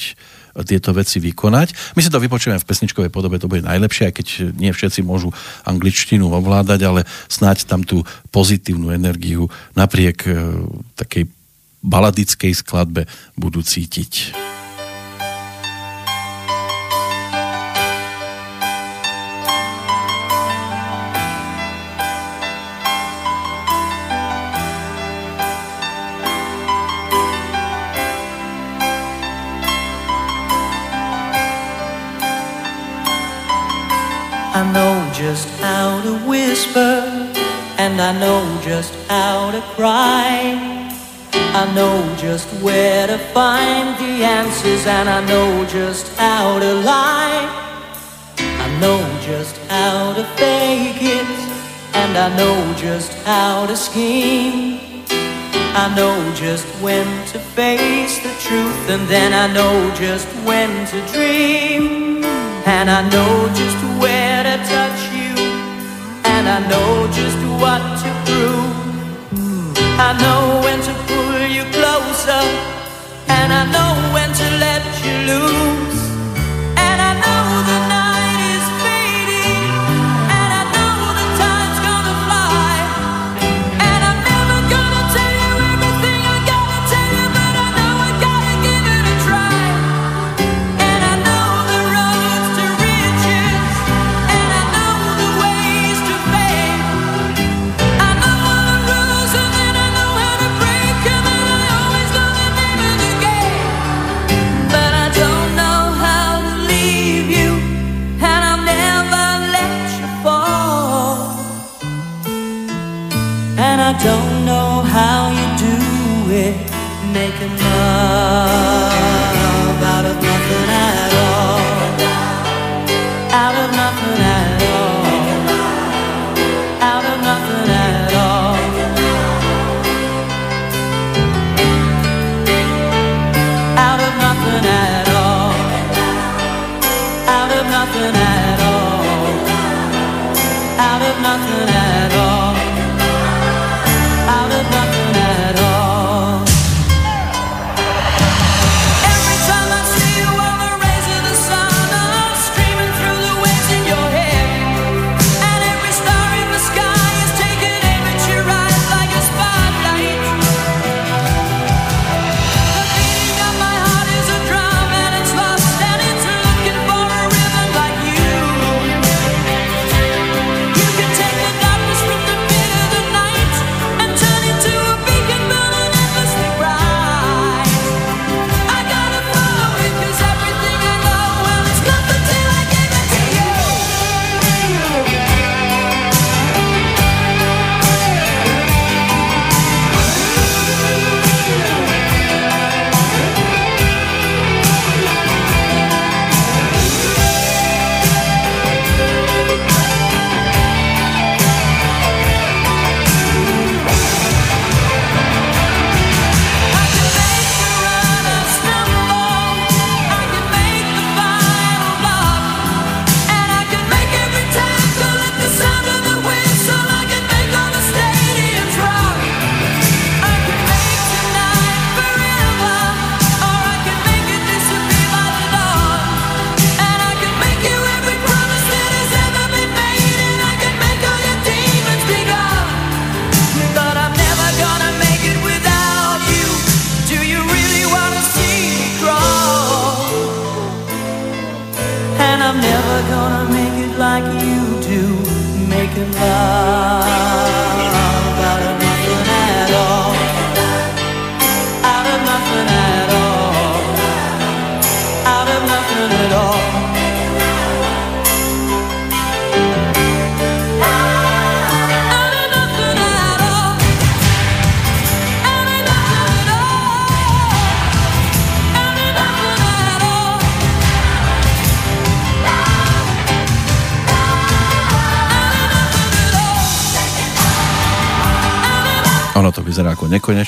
tieto 0.63 0.93
veci 0.93 1.17
vykonať. 1.17 1.97
My 1.97 2.05
si 2.05 2.13
to 2.13 2.21
vypočujeme 2.21 2.61
v 2.61 2.67
pesničkovej 2.69 3.09
podobe, 3.09 3.41
to 3.41 3.49
bude 3.49 3.65
najlepšie, 3.65 4.13
aj 4.13 4.13
keď 4.13 4.27
nie 4.53 4.69
všetci 4.69 5.01
môžu 5.01 5.33
angličtinu 5.65 6.29
ovládať, 6.29 6.79
ale 6.85 7.01
snáď 7.25 7.65
tam 7.65 7.81
tú 7.81 8.05
pozitívnu 8.29 8.93
energiu 8.93 9.49
napriek 9.73 10.29
e, 10.29 10.31
takej 10.93 11.25
baladickej 11.81 12.53
skladbe 12.53 13.09
budú 13.33 13.65
cítiť. 13.65 14.37
Just 35.33 35.49
how 35.61 35.99
to 36.03 36.13
whisper 36.29 36.93
and 37.79 37.99
I 37.99 38.11
know 38.19 38.41
just 38.61 38.93
how 39.09 39.49
to 39.49 39.61
cry. 39.73 40.31
I 41.61 41.63
know 41.73 41.97
just 42.17 42.47
where 42.61 43.07
to 43.07 43.17
find 43.33 43.97
the 43.97 44.13
answers, 44.39 44.85
and 44.85 45.09
I 45.09 45.25
know 45.25 45.65
just 45.65 46.05
how 46.17 46.59
to 46.59 46.71
lie. 46.91 47.49
I 48.37 48.67
know 48.79 49.01
just 49.21 49.57
how 49.71 50.13
to 50.13 50.23
fake 50.37 51.01
it, 51.01 51.31
and 51.95 52.15
I 52.15 52.29
know 52.37 52.57
just 52.75 53.11
how 53.25 53.65
to 53.65 53.75
scheme. 53.75 55.03
I 55.83 55.85
know 55.97 56.15
just 56.35 56.67
when 56.83 57.07
to 57.31 57.39
face 57.57 58.19
the 58.19 58.33
truth, 58.45 58.83
and 58.87 59.07
then 59.07 59.33
I 59.33 59.51
know 59.51 59.75
just 59.95 60.27
when 60.47 60.85
to 60.91 60.99
dream. 61.11 62.23
And 62.65 62.89
I 62.89 63.01
know 63.09 63.49
just 63.53 63.79
where 63.99 64.43
to 64.43 64.57
touch 64.69 65.02
and 66.45 66.65
I 66.65 66.67
know 66.67 67.07
just 67.07 67.39
what 67.61 67.81
to 68.03 68.09
prove. 68.25 68.75
I 70.07 70.11
know 70.23 70.59
when 70.65 70.79
to 70.87 70.93
pull 71.07 71.39
you 71.47 71.63
closer, 71.71 72.43
and 73.29 73.49
I 73.53 73.63
know 73.71 73.91
when 74.13 74.29
to 74.41 74.47
let 74.65 74.83
you 75.05 75.13
loose. 75.31 76.01
And 76.75 76.97
I 77.09 77.13
know 77.23 77.43
the 77.69 77.92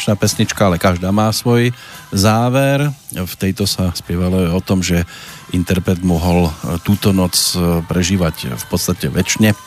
nekonečná 0.05 0.21
pesnička, 0.21 0.61
ale 0.69 0.77
každá 0.77 1.09
má 1.09 1.33
svoj 1.33 1.73
záver. 2.13 2.93
V 3.09 3.33
tejto 3.41 3.65
sa 3.65 3.89
spievalo 3.97 4.53
o 4.53 4.61
tom, 4.61 4.85
že 4.85 5.01
interpret 5.49 5.97
mohol 6.05 6.53
túto 6.85 7.09
noc 7.09 7.33
prežívať 7.89 8.53
v 8.53 8.65
podstate 8.69 9.09
väčšine. 9.09 9.57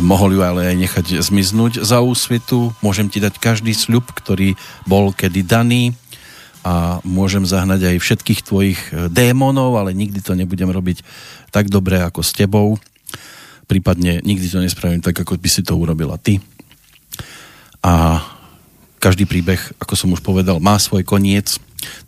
Mohol 0.00 0.36
ju 0.36 0.40
ale 0.40 0.72
aj 0.72 0.76
nechať 0.80 1.06
zmiznúť 1.20 1.84
za 1.84 2.00
úsvitu. 2.00 2.72
Môžem 2.80 3.12
ti 3.12 3.20
dať 3.20 3.36
každý 3.36 3.76
sľub, 3.76 4.08
ktorý 4.08 4.56
bol 4.88 5.12
kedy 5.12 5.44
daný 5.44 5.92
a 6.64 7.04
môžem 7.04 7.44
zahnať 7.44 7.92
aj 7.92 7.96
všetkých 8.00 8.40
tvojich 8.48 8.80
démonov, 9.12 9.76
ale 9.76 9.92
nikdy 9.92 10.24
to 10.24 10.32
nebudem 10.32 10.72
robiť 10.72 11.04
tak 11.52 11.68
dobre 11.68 12.00
ako 12.00 12.24
s 12.24 12.32
tebou. 12.32 12.80
Prípadne 13.68 14.24
nikdy 14.24 14.48
to 14.48 14.64
nespravím 14.64 15.04
tak, 15.04 15.12
ako 15.12 15.36
by 15.36 15.48
si 15.52 15.60
to 15.60 15.76
urobila 15.76 16.16
ty. 16.16 16.40
A 17.84 18.24
každý 18.98 19.24
príbeh, 19.24 19.58
ako 19.78 19.94
som 19.94 20.10
už 20.12 20.20
povedal, 20.20 20.58
má 20.58 20.76
svoj 20.78 21.06
koniec. 21.06 21.58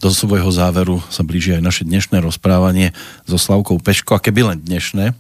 Do 0.03 0.11
svojho 0.11 0.51
záveru 0.51 0.99
sa 1.09 1.23
blíži 1.23 1.55
aj 1.55 1.63
naše 1.63 1.83
dnešné 1.87 2.19
rozprávanie 2.19 2.91
so 3.25 3.39
Slavkou 3.39 3.79
Peško. 3.79 4.19
A 4.19 4.23
keby 4.23 4.55
len 4.55 4.59
dnešné, 4.59 5.15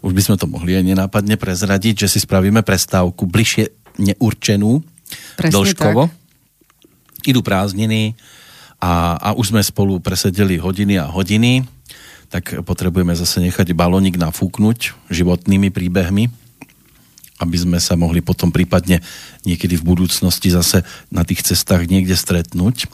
už 0.00 0.12
by 0.16 0.22
sme 0.24 0.36
to 0.40 0.48
mohli 0.48 0.74
aj 0.74 0.82
nenápadne 0.82 1.36
prezradiť, 1.36 2.08
že 2.08 2.16
si 2.16 2.18
spravíme 2.24 2.64
prestávku 2.64 3.28
bližšie 3.28 3.70
neurčenú 4.00 4.80
Presne 5.36 5.54
dĺžkovo. 5.54 6.02
tak. 6.08 6.16
Idú 7.28 7.44
prázdniny 7.44 8.18
a, 8.82 9.14
a 9.14 9.28
už 9.38 9.54
sme 9.54 9.62
spolu 9.62 10.02
presedeli 10.02 10.58
hodiny 10.58 10.98
a 10.98 11.06
hodiny, 11.06 11.62
tak 12.32 12.64
potrebujeme 12.64 13.14
zase 13.14 13.44
nechať 13.44 13.76
balónik 13.76 14.18
nafúknuť 14.18 15.12
životnými 15.12 15.68
príbehmi. 15.70 16.41
Aby 17.42 17.56
sme 17.58 17.78
sa 17.82 17.98
mohli 17.98 18.22
potom 18.22 18.54
prípadne 18.54 19.02
niekedy 19.42 19.74
v 19.74 19.86
budúcnosti 19.86 20.54
zase 20.54 20.86
na 21.10 21.26
tých 21.26 21.42
cestách 21.42 21.90
niekde 21.90 22.14
stretnúť. 22.14 22.86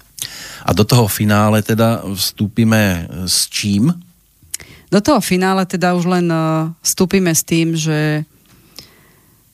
A 0.64 0.72
do 0.72 0.88
toho 0.88 1.06
finále 1.06 1.60
teda 1.60 2.02
vstúpime 2.08 3.06
s 3.28 3.46
čím? 3.52 3.92
Do 4.88 5.04
toho 5.04 5.20
finále 5.20 5.68
teda 5.68 5.92
už 5.92 6.08
len 6.08 6.26
uh, 6.32 6.72
vstúpime 6.80 7.36
s 7.36 7.44
tým, 7.44 7.76
že 7.76 8.24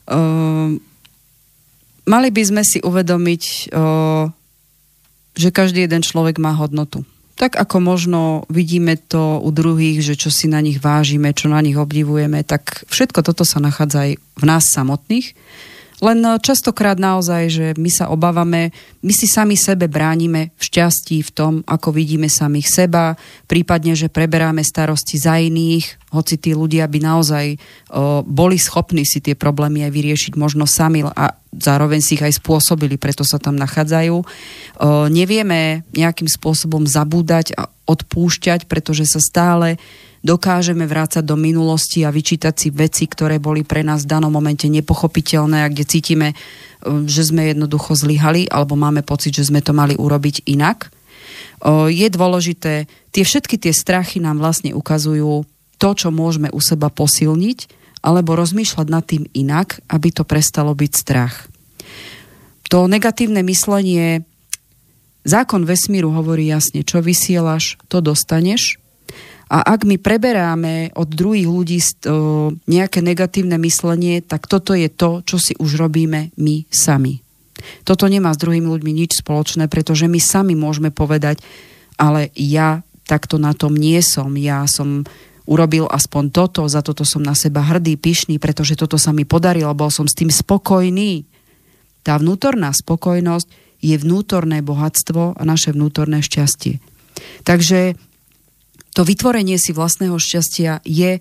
uh, 0.07 0.71
mali 2.07 2.29
by 2.31 2.43
sme 2.47 2.63
si 2.63 2.79
uvedomiť, 2.79 3.75
uh, 3.75 4.31
že 5.35 5.51
každý 5.51 5.91
jeden 5.91 6.07
človek 6.07 6.39
má 6.39 6.55
hodnotu 6.55 7.03
tak 7.35 7.59
ako 7.59 7.77
možno 7.83 8.21
vidíme 8.47 8.95
to 8.95 9.43
u 9.43 9.51
druhých, 9.51 10.07
že 10.07 10.15
čo 10.15 10.31
si 10.31 10.47
na 10.47 10.63
nich 10.63 10.79
vážime, 10.79 11.35
čo 11.35 11.51
na 11.51 11.59
nich 11.59 11.75
obdivujeme, 11.75 12.47
tak 12.47 12.87
všetko 12.87 13.27
toto 13.27 13.43
sa 13.43 13.59
nachádza 13.59 14.07
aj 14.07 14.13
v 14.19 14.45
nás 14.47 14.65
samotných. 14.71 15.35
Len 16.05 16.21
eh, 16.21 16.37
častokrát 16.37 17.01
naozaj, 17.01 17.43
že 17.49 17.67
my 17.81 17.89
sa 17.89 18.13
obávame, 18.13 18.77
my 19.01 19.13
si 19.17 19.25
sami 19.25 19.57
sebe 19.57 19.89
bránime 19.89 20.53
v 20.61 20.63
šťastí, 20.69 21.25
v 21.25 21.31
tom, 21.33 21.53
ako 21.65 21.97
vidíme 21.97 22.29
samých 22.29 22.69
seba, 22.69 23.17
prípadne, 23.49 23.97
že 23.97 24.13
preberáme 24.13 24.61
starosti 24.61 25.17
za 25.17 25.41
iných, 25.41 26.13
hoci 26.13 26.37
tí 26.37 26.53
ľudia 26.53 26.85
by 26.85 26.99
naozaj 27.01 27.47
o, 27.55 27.57
eh, 27.57 28.21
boli 28.29 28.61
schopní 28.61 29.09
si 29.09 29.25
tie 29.25 29.33
problémy 29.33 29.89
aj 29.89 29.93
vyriešiť 29.97 30.33
možno 30.37 30.69
sami 30.69 31.01
a 31.01 31.33
zároveň 31.55 32.05
si 32.05 32.21
ich 32.21 32.25
aj 32.27 32.43
spôsobili, 32.43 33.01
preto 33.01 33.25
sa 33.25 33.41
tam 33.41 33.57
nachádzajú. 33.57 34.15
O, 34.15 34.25
eh, 34.25 35.07
nevieme 35.09 35.89
nejakým 35.97 36.29
spôsobom 36.29 36.85
zabúdať 36.85 37.57
a 37.57 37.73
odpúšťať, 37.89 38.69
pretože 38.69 39.09
sa 39.09 39.21
stále 39.21 39.81
dokážeme 40.25 40.89
vrácať 40.89 41.21
do 41.21 41.37
minulosti 41.37 42.01
a 42.01 42.11
vyčítať 42.11 42.55
si 42.57 42.69
veci, 42.73 43.05
ktoré 43.05 43.37
boli 43.37 43.61
pre 43.61 43.85
nás 43.85 44.09
v 44.09 44.17
danom 44.17 44.33
momente 44.33 44.65
nepochopiteľné 44.73 45.63
a 45.63 45.71
kde 45.71 45.85
cítime, 45.85 46.29
e, 46.33 46.37
že 47.05 47.29
sme 47.29 47.53
jednoducho 47.53 47.93
zlyhali 47.93 48.49
alebo 48.49 48.75
máme 48.75 49.05
pocit, 49.05 49.37
že 49.37 49.53
sme 49.53 49.61
to 49.61 49.77
mali 49.77 49.93
urobiť 49.95 50.49
inak. 50.49 50.89
Je 51.89 52.05
dôležité, 52.13 52.85
tie 53.09 53.25
všetky 53.25 53.57
tie 53.57 53.73
strachy 53.73 54.21
nám 54.21 54.37
vlastne 54.37 54.77
ukazujú 54.77 55.49
to, 55.81 55.91
čo 55.97 56.13
môžeme 56.13 56.53
u 56.53 56.61
seba 56.61 56.93
posilniť 56.93 57.59
alebo 58.05 58.37
rozmýšľať 58.37 58.87
nad 58.93 59.05
tým 59.09 59.25
inak, 59.33 59.81
aby 59.89 60.13
to 60.13 60.29
prestalo 60.29 60.77
byť 60.77 60.93
strach. 60.93 61.49
To 62.69 62.85
negatívne 62.85 63.41
myslenie, 63.49 64.29
zákon 65.25 65.65
vesmíru 65.65 66.13
hovorí 66.13 66.53
jasne, 66.53 66.85
čo 66.85 67.01
vysielaš, 67.01 67.81
to 67.89 68.05
dostaneš 68.05 68.77
a 69.49 69.59
ak 69.61 69.85
my 69.85 70.01
preberáme 70.01 70.97
od 70.97 71.09
druhých 71.09 71.45
ľudí 71.45 71.79
nejaké 72.65 73.05
negatívne 73.05 73.61
myslenie, 73.61 74.25
tak 74.25 74.49
toto 74.49 74.73
je 74.73 74.89
to, 74.89 75.21
čo 75.27 75.37
si 75.37 75.53
už 75.61 75.77
robíme 75.77 76.33
my 76.41 76.57
sami. 76.73 77.21
Toto 77.85 78.09
nemá 78.09 78.33
s 78.33 78.41
druhými 78.41 78.67
ľuďmi 78.67 78.93
nič 78.93 79.21
spoločné, 79.21 79.69
pretože 79.69 80.09
my 80.09 80.21
sami 80.21 80.57
môžeme 80.57 80.89
povedať, 80.91 81.41
ale 82.01 82.33
ja 82.35 82.83
takto 83.05 83.37
na 83.37 83.53
tom 83.53 83.77
nie 83.77 84.01
som. 84.01 84.33
Ja 84.35 84.65
som 84.65 85.05
urobil 85.45 85.85
aspoň 85.89 86.33
toto, 86.33 86.65
za 86.67 86.81
toto 86.81 87.05
som 87.05 87.21
na 87.21 87.37
seba 87.37 87.61
hrdý, 87.61 88.01
pyšný, 88.01 88.41
pretože 88.41 88.81
toto 88.81 88.97
sa 88.97 89.13
mi 89.13 89.29
podarilo, 89.29 89.77
bol 89.77 89.93
som 89.93 90.09
s 90.09 90.17
tým 90.17 90.33
spokojný. 90.33 91.29
Tá 92.01 92.17
vnútorná 92.17 92.73
spokojnosť 92.73 93.49
je 93.85 93.97
vnútorné 94.01 94.65
bohatstvo 94.65 95.37
a 95.37 95.43
naše 95.45 95.77
vnútorné 95.77 96.25
šťastie. 96.25 96.81
Takže 97.45 98.01
to 98.95 99.03
vytvorenie 99.03 99.59
si 99.59 99.75
vlastného 99.75 100.15
šťastia 100.15 100.81
je 100.87 101.19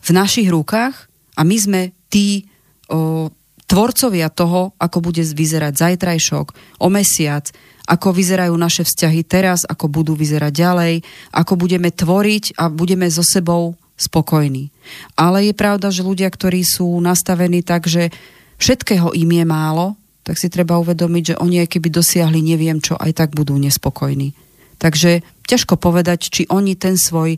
v 0.00 0.10
našich 0.10 0.48
rukách 0.48 1.06
a 1.36 1.40
my 1.44 1.56
sme 1.60 1.80
tí 2.08 2.48
o, 2.88 3.28
tvorcovia 3.68 4.32
toho, 4.32 4.72
ako 4.80 4.98
bude 5.04 5.22
vyzerať 5.22 5.72
zajtrajšok, 5.76 6.46
o 6.80 6.88
mesiac, 6.88 7.52
ako 7.86 8.16
vyzerajú 8.16 8.54
naše 8.56 8.82
vzťahy 8.82 9.20
teraz, 9.28 9.68
ako 9.68 9.86
budú 9.92 10.16
vyzerať 10.16 10.52
ďalej, 10.52 10.94
ako 11.36 11.54
budeme 11.60 11.92
tvoriť 11.92 12.56
a 12.56 12.72
budeme 12.72 13.06
so 13.12 13.22
sebou 13.22 13.76
spokojní. 14.00 14.72
Ale 15.14 15.52
je 15.52 15.54
pravda, 15.54 15.92
že 15.92 16.06
ľudia, 16.06 16.32
ktorí 16.32 16.64
sú 16.64 16.88
nastavení 17.04 17.60
tak, 17.60 17.84
že 17.84 18.08
všetkého 18.56 19.12
im 19.12 19.30
je 19.30 19.44
málo, 19.44 20.00
tak 20.24 20.40
si 20.40 20.48
treba 20.48 20.80
uvedomiť, 20.80 21.34
že 21.34 21.38
oni 21.40 21.68
keby 21.68 21.88
dosiahli 21.92 22.40
neviem 22.40 22.80
čo, 22.80 22.96
aj 22.96 23.12
tak 23.12 23.30
budú 23.36 23.60
nespokojní. 23.60 24.32
Takže 24.80 25.20
ťažko 25.50 25.74
povedať, 25.74 26.30
či 26.30 26.42
oni 26.46 26.78
ten 26.78 26.94
svoj 26.94 27.34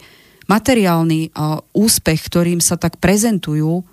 materiálny 0.50 1.32
úspech, 1.72 2.20
ktorým 2.28 2.60
sa 2.60 2.76
tak 2.76 3.00
prezentujú, 3.00 3.88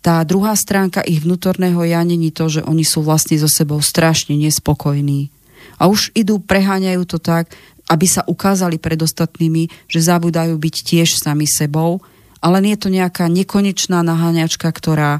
tá 0.00 0.22
druhá 0.24 0.54
stránka 0.54 1.04
ich 1.04 1.20
vnútorného 1.20 1.82
ja 1.84 2.00
není 2.06 2.30
to, 2.32 2.48
že 2.48 2.64
oni 2.64 2.86
sú 2.86 3.04
vlastne 3.04 3.36
so 3.36 3.50
sebou 3.50 3.82
strašne 3.82 4.38
nespokojní. 4.38 5.28
A 5.76 5.90
už 5.90 6.14
idú, 6.14 6.38
preháňajú 6.38 7.02
to 7.04 7.18
tak, 7.18 7.52
aby 7.90 8.06
sa 8.06 8.22
ukázali 8.24 8.78
pred 8.78 8.96
ostatnými, 8.96 9.68
že 9.90 10.00
zabudajú 10.00 10.54
byť 10.54 10.74
tiež 10.86 11.18
sami 11.18 11.44
sebou, 11.50 12.00
ale 12.38 12.62
nie 12.62 12.78
je 12.78 12.82
to 12.86 12.94
nejaká 12.94 13.26
nekonečná 13.26 14.00
naháňačka, 14.06 14.70
ktorá 14.70 15.18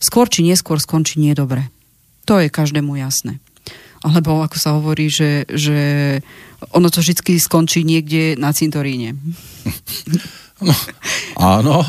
skôr 0.00 0.26
či 0.32 0.40
neskôr 0.40 0.80
skončí 0.80 1.20
nedobre. 1.20 1.68
To 2.24 2.40
je 2.40 2.48
každému 2.48 2.96
jasné 2.96 3.38
alebo 4.02 4.42
ako 4.44 4.56
sa 4.58 4.76
hovorí, 4.78 5.10
že, 5.10 5.46
že 5.50 5.78
ono 6.74 6.90
to 6.90 7.02
vždy 7.02 7.38
skončí 7.38 7.82
niekde 7.82 8.38
na 8.38 8.54
cintoríne. 8.54 9.18
No, 10.58 10.74
áno. 11.38 11.86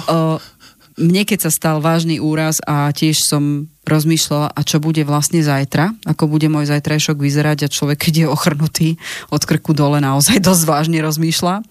Mne 1.00 1.24
keď 1.24 1.48
sa 1.48 1.52
stal 1.52 1.78
vážny 1.80 2.20
úraz 2.20 2.60
a 2.68 2.92
tiež 2.92 3.18
som 3.24 3.72
rozmýšľala, 3.88 4.52
a 4.52 4.62
čo 4.62 4.78
bude 4.84 5.02
vlastne 5.08 5.42
zajtra, 5.42 5.96
ako 6.06 6.30
bude 6.30 6.52
môj 6.52 6.70
zajtrajšok 6.70 7.18
vyzerať 7.18 7.66
a 7.66 7.72
človek, 7.72 7.98
keď 7.98 8.14
je 8.14 8.28
ochrnutý 8.28 8.90
od 9.34 9.42
krku 9.42 9.74
dole, 9.74 10.04
naozaj 10.04 10.44
dosť 10.48 10.64
vážne 10.70 11.00
rozmýšľa. 11.02 11.66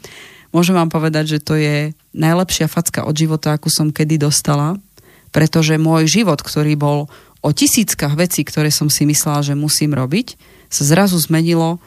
Môžem 0.51 0.75
vám 0.75 0.89
povedať, 0.89 1.37
že 1.37 1.45
to 1.45 1.61
je 1.61 1.93
najlepšia 2.17 2.73
facka 2.73 3.05
od 3.05 3.13
života, 3.13 3.53
akú 3.53 3.69
som 3.69 3.93
kedy 3.93 4.17
dostala, 4.17 4.81
pretože 5.29 5.77
môj 5.77 6.09
život, 6.09 6.41
ktorý 6.41 6.73
bol 6.75 7.13
o 7.43 7.51
tisíckach 7.55 8.19
vecí, 8.19 8.43
ktoré 8.43 8.69
som 8.75 8.91
si 8.91 9.07
myslela, 9.07 9.43
že 9.43 9.55
musím 9.55 9.95
robiť, 9.95 10.35
sa 10.69 10.83
zrazu 10.85 11.17
zmenilo, 11.17 11.79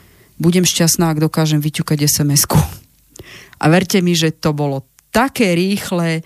budem 0.42 0.66
šťastná, 0.66 1.14
ak 1.14 1.22
dokážem 1.22 1.62
vyťukať 1.62 2.08
SMS-ku. 2.08 2.58
A 3.62 3.66
verte 3.70 4.02
mi, 4.02 4.18
že 4.18 4.34
to 4.34 4.58
bolo 4.58 4.90
také 5.14 5.54
rýchle 5.54 6.26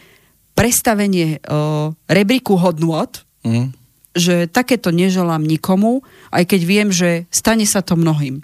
prestavenie 0.55 1.43
uh, 1.43 1.91
rebríku 2.07 2.55
hodnot, 2.55 3.27
mm. 3.43 3.75
že 4.15 4.47
takéto 4.47 4.87
neželám 4.93 5.43
nikomu, 5.43 5.99
aj 6.31 6.47
keď 6.47 6.61
viem, 6.63 6.89
že 6.95 7.27
stane 7.27 7.67
sa 7.67 7.83
to 7.83 7.99
mnohým. 7.99 8.39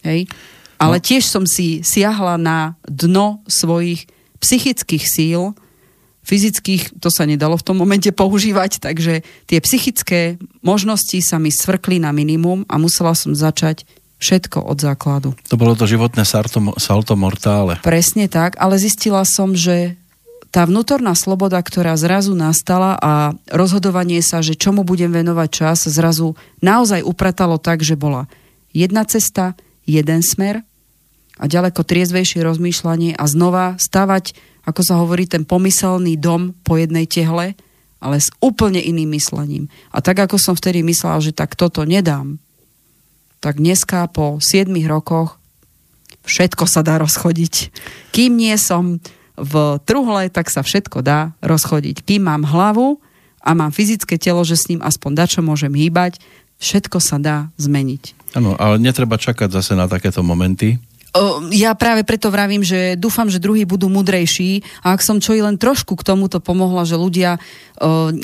Hej? 0.00 0.32
Ale 0.80 0.96
no. 0.96 1.04
tiež 1.04 1.28
som 1.28 1.44
si 1.44 1.84
siahla 1.84 2.40
na 2.40 2.80
dno 2.88 3.44
svojich 3.44 4.08
psychických 4.40 5.04
síl 5.04 5.52
fyzických 6.22 7.02
to 7.02 7.10
sa 7.10 7.26
nedalo 7.26 7.58
v 7.58 7.66
tom 7.66 7.76
momente 7.78 8.08
používať, 8.14 8.78
takže 8.78 9.26
tie 9.46 9.58
psychické 9.58 10.20
možnosti 10.62 11.18
sa 11.22 11.42
mi 11.42 11.50
svrkli 11.50 11.98
na 11.98 12.14
minimum 12.14 12.62
a 12.70 12.78
musela 12.78 13.12
som 13.14 13.34
začať 13.34 13.84
všetko 14.22 14.62
od 14.62 14.78
základu. 14.78 15.34
To 15.50 15.58
bolo 15.58 15.74
to 15.74 15.90
životné 15.90 16.22
salto, 16.22 16.62
salto 16.78 17.18
mortále. 17.18 17.82
Presne 17.82 18.30
tak, 18.30 18.54
ale 18.62 18.78
zistila 18.78 19.26
som, 19.26 19.58
že 19.58 19.98
tá 20.54 20.68
vnútorná 20.68 21.16
sloboda, 21.16 21.58
ktorá 21.58 21.96
zrazu 21.98 22.36
nastala 22.36 22.94
a 23.00 23.34
rozhodovanie 23.50 24.20
sa, 24.22 24.44
že 24.44 24.54
čomu 24.54 24.86
budem 24.86 25.10
venovať 25.10 25.48
čas, 25.50 25.88
zrazu 25.90 26.38
naozaj 26.62 27.02
upratalo 27.02 27.56
tak, 27.58 27.82
že 27.82 27.98
bola 27.98 28.30
jedna 28.70 29.02
cesta, 29.08 29.58
jeden 29.88 30.22
smer 30.22 30.62
a 31.40 31.44
ďaleko 31.48 31.82
triezvejšie 31.82 32.44
rozmýšľanie 32.44 33.16
a 33.16 33.24
znova 33.26 33.80
stavať 33.80 34.51
ako 34.62 34.80
sa 34.82 34.94
hovorí, 34.98 35.26
ten 35.26 35.42
pomyselný 35.42 36.18
dom 36.18 36.54
po 36.62 36.78
jednej 36.78 37.06
tehle, 37.06 37.58
ale 38.02 38.16
s 38.18 38.30
úplne 38.42 38.82
iným 38.82 39.14
myslením. 39.14 39.64
A 39.94 40.02
tak, 40.02 40.18
ako 40.22 40.38
som 40.38 40.58
vtedy 40.58 40.82
myslela, 40.82 41.22
že 41.22 41.30
tak 41.34 41.54
toto 41.54 41.86
nedám, 41.86 42.42
tak 43.42 43.58
dneska 43.58 44.06
po 44.10 44.38
7 44.38 44.70
rokoch 44.86 45.38
všetko 46.26 46.66
sa 46.70 46.86
dá 46.86 46.98
rozchodiť. 47.02 47.74
Kým 48.14 48.38
nie 48.38 48.54
som 48.54 49.02
v 49.34 49.82
truhle, 49.82 50.30
tak 50.30 50.50
sa 50.50 50.62
všetko 50.62 51.02
dá 51.02 51.34
rozchodiť. 51.42 52.06
Kým 52.06 52.26
mám 52.26 52.46
hlavu 52.46 53.02
a 53.42 53.50
mám 53.58 53.74
fyzické 53.74 54.18
telo, 54.18 54.46
že 54.46 54.54
s 54.54 54.70
ním 54.70 54.78
aspoň 54.78 55.10
dačo 55.18 55.40
môžem 55.42 55.74
hýbať, 55.74 56.22
všetko 56.62 57.02
sa 57.02 57.18
dá 57.18 57.50
zmeniť. 57.58 58.34
Áno, 58.38 58.54
ale 58.56 58.78
netreba 58.78 59.18
čakať 59.18 59.50
zase 59.50 59.74
na 59.74 59.90
takéto 59.90 60.22
momenty, 60.22 60.78
ja 61.52 61.76
práve 61.76 62.08
preto 62.08 62.32
vravím, 62.32 62.64
že 62.64 62.96
dúfam, 62.96 63.28
že 63.28 63.42
druhí 63.42 63.68
budú 63.68 63.92
mudrejší 63.92 64.64
a 64.80 64.96
ak 64.96 65.04
som 65.04 65.20
čo 65.20 65.36
i 65.36 65.44
len 65.44 65.60
trošku 65.60 65.92
k 65.92 66.06
tomuto 66.08 66.40
pomohla, 66.40 66.88
že 66.88 66.96
ľudia 66.96 67.36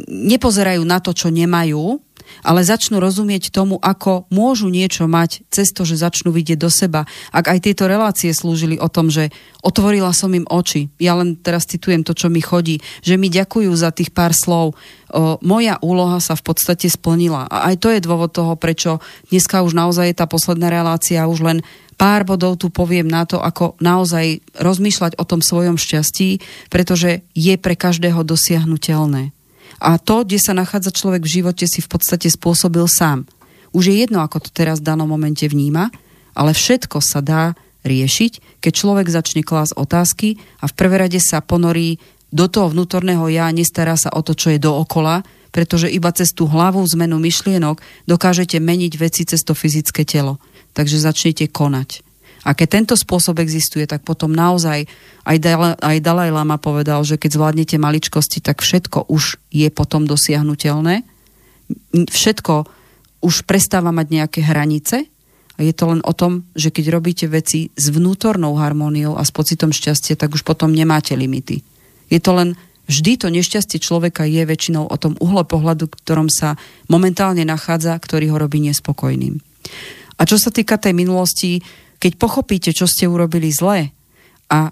nepozerajú 0.08 0.82
na 0.88 0.96
to, 0.96 1.12
čo 1.12 1.28
nemajú, 1.28 2.00
ale 2.44 2.60
začnú 2.60 3.00
rozumieť 3.00 3.48
tomu, 3.48 3.80
ako 3.80 4.28
môžu 4.28 4.68
niečo 4.68 5.08
mať 5.08 5.48
cez 5.48 5.72
to, 5.72 5.88
že 5.88 6.00
začnú 6.00 6.28
vidieť 6.32 6.58
do 6.60 6.68
seba. 6.68 7.08
Ak 7.32 7.48
aj 7.48 7.64
tieto 7.64 7.88
relácie 7.88 8.30
slúžili 8.32 8.76
o 8.76 8.88
tom, 8.92 9.08
že 9.08 9.32
otvorila 9.64 10.12
som 10.12 10.32
im 10.36 10.44
oči, 10.44 10.92
ja 11.00 11.16
len 11.16 11.40
teraz 11.40 11.64
citujem 11.64 12.04
to, 12.04 12.12
čo 12.12 12.28
mi 12.28 12.44
chodí, 12.44 12.84
že 13.00 13.16
mi 13.16 13.32
ďakujú 13.32 13.72
za 13.72 13.90
tých 13.92 14.12
pár 14.12 14.36
slov, 14.36 14.76
o, 14.76 15.40
moja 15.40 15.80
úloha 15.80 16.20
sa 16.20 16.36
v 16.36 16.44
podstate 16.44 16.92
splnila. 16.92 17.48
A 17.48 17.72
aj 17.72 17.74
to 17.80 17.88
je 17.90 18.04
dôvod 18.04 18.30
toho, 18.32 18.54
prečo 18.60 19.00
dneska 19.32 19.64
už 19.64 19.72
naozaj 19.72 20.12
je 20.12 20.16
tá 20.20 20.28
posledná 20.28 20.68
relácia, 20.68 21.28
už 21.28 21.40
len 21.42 21.58
pár 21.98 22.22
bodov 22.22 22.62
tu 22.62 22.70
poviem 22.70 23.10
na 23.10 23.26
to, 23.26 23.42
ako 23.42 23.74
naozaj 23.82 24.38
rozmýšľať 24.54 25.18
o 25.18 25.24
tom 25.26 25.42
svojom 25.42 25.74
šťastí, 25.74 26.38
pretože 26.70 27.26
je 27.34 27.54
pre 27.58 27.74
každého 27.74 28.22
dosiahnutelné. 28.22 29.34
A 29.82 29.98
to, 29.98 30.22
kde 30.22 30.38
sa 30.38 30.54
nachádza 30.54 30.94
človek 30.94 31.26
v 31.26 31.42
živote, 31.42 31.66
si 31.66 31.82
v 31.82 31.90
podstate 31.90 32.30
spôsobil 32.30 32.86
sám. 32.86 33.26
Už 33.74 33.90
je 33.90 34.06
jedno, 34.06 34.22
ako 34.22 34.48
to 34.48 34.50
teraz 34.54 34.78
v 34.80 34.88
danom 34.94 35.10
momente 35.10 35.44
vníma, 35.44 35.90
ale 36.38 36.54
všetko 36.54 37.02
sa 37.02 37.18
dá 37.18 37.58
riešiť, 37.82 38.62
keď 38.62 38.72
človek 38.72 39.06
začne 39.10 39.42
klásť 39.42 39.74
otázky 39.74 40.38
a 40.62 40.70
v 40.70 40.76
prvé 40.78 41.02
rade 41.02 41.20
sa 41.22 41.42
ponorí 41.42 41.98
do 42.30 42.46
toho 42.46 42.70
vnútorného 42.70 43.26
ja, 43.30 43.50
nestará 43.50 43.98
sa 43.98 44.12
o 44.14 44.20
to, 44.22 44.34
čo 44.34 44.54
je 44.54 44.62
dookola, 44.62 45.22
pretože 45.48 45.88
iba 45.88 46.12
cez 46.12 46.36
tú 46.36 46.44
hlavu 46.44 46.84
zmenu 46.94 47.16
myšlienok 47.16 47.80
dokážete 48.04 48.60
meniť 48.60 48.92
veci 49.00 49.22
cez 49.24 49.40
to 49.40 49.56
fyzické 49.56 50.04
telo 50.04 50.36
takže 50.78 51.02
začnete 51.02 51.50
konať. 51.50 52.06
A 52.46 52.54
keď 52.54 52.68
tento 52.80 52.94
spôsob 52.94 53.42
existuje, 53.42 53.82
tak 53.90 54.06
potom 54.06 54.30
naozaj 54.30 54.86
aj, 55.26 55.36
Dalaj, 55.42 55.74
aj 55.82 55.98
Dalaj 55.98 56.30
Lama 56.30 56.56
povedal, 56.56 57.02
že 57.02 57.18
keď 57.18 57.34
zvládnete 57.34 57.76
maličkosti, 57.82 58.38
tak 58.38 58.62
všetko 58.62 59.10
už 59.10 59.42
je 59.50 59.68
potom 59.74 60.06
dosiahnutelné. 60.06 61.02
Všetko 61.92 62.54
už 63.26 63.42
prestáva 63.42 63.90
mať 63.90 64.06
nejaké 64.14 64.40
hranice 64.46 65.10
a 65.58 65.60
je 65.66 65.74
to 65.74 65.90
len 65.90 66.00
o 66.06 66.14
tom, 66.14 66.46
že 66.54 66.70
keď 66.70 66.94
robíte 66.94 67.26
veci 67.26 67.74
s 67.74 67.90
vnútornou 67.90 68.54
harmóniou 68.54 69.18
a 69.18 69.26
s 69.26 69.34
pocitom 69.34 69.74
šťastia, 69.74 70.14
tak 70.14 70.30
už 70.30 70.46
potom 70.46 70.70
nemáte 70.70 71.18
limity. 71.18 71.66
Je 72.06 72.22
to 72.22 72.32
len 72.38 72.54
vždy 72.86 73.18
to 73.18 73.28
nešťastie 73.28 73.82
človeka 73.82 74.22
je 74.24 74.46
väčšinou 74.46 74.86
o 74.86 74.96
tom 74.96 75.18
uhle 75.18 75.42
pohľadu, 75.42 75.90
ktorom 75.90 76.30
sa 76.30 76.54
momentálne 76.86 77.42
nachádza, 77.42 77.98
ktorý 77.98 78.32
ho 78.32 78.38
robí 78.38 78.62
nespokojným. 78.62 79.42
A 80.18 80.26
čo 80.26 80.36
sa 80.36 80.50
týka 80.50 80.76
tej 80.76 80.92
minulosti, 80.98 81.62
keď 82.02 82.12
pochopíte, 82.18 82.70
čo 82.74 82.90
ste 82.90 83.06
urobili 83.06 83.50
zle 83.54 83.94
a 84.50 84.70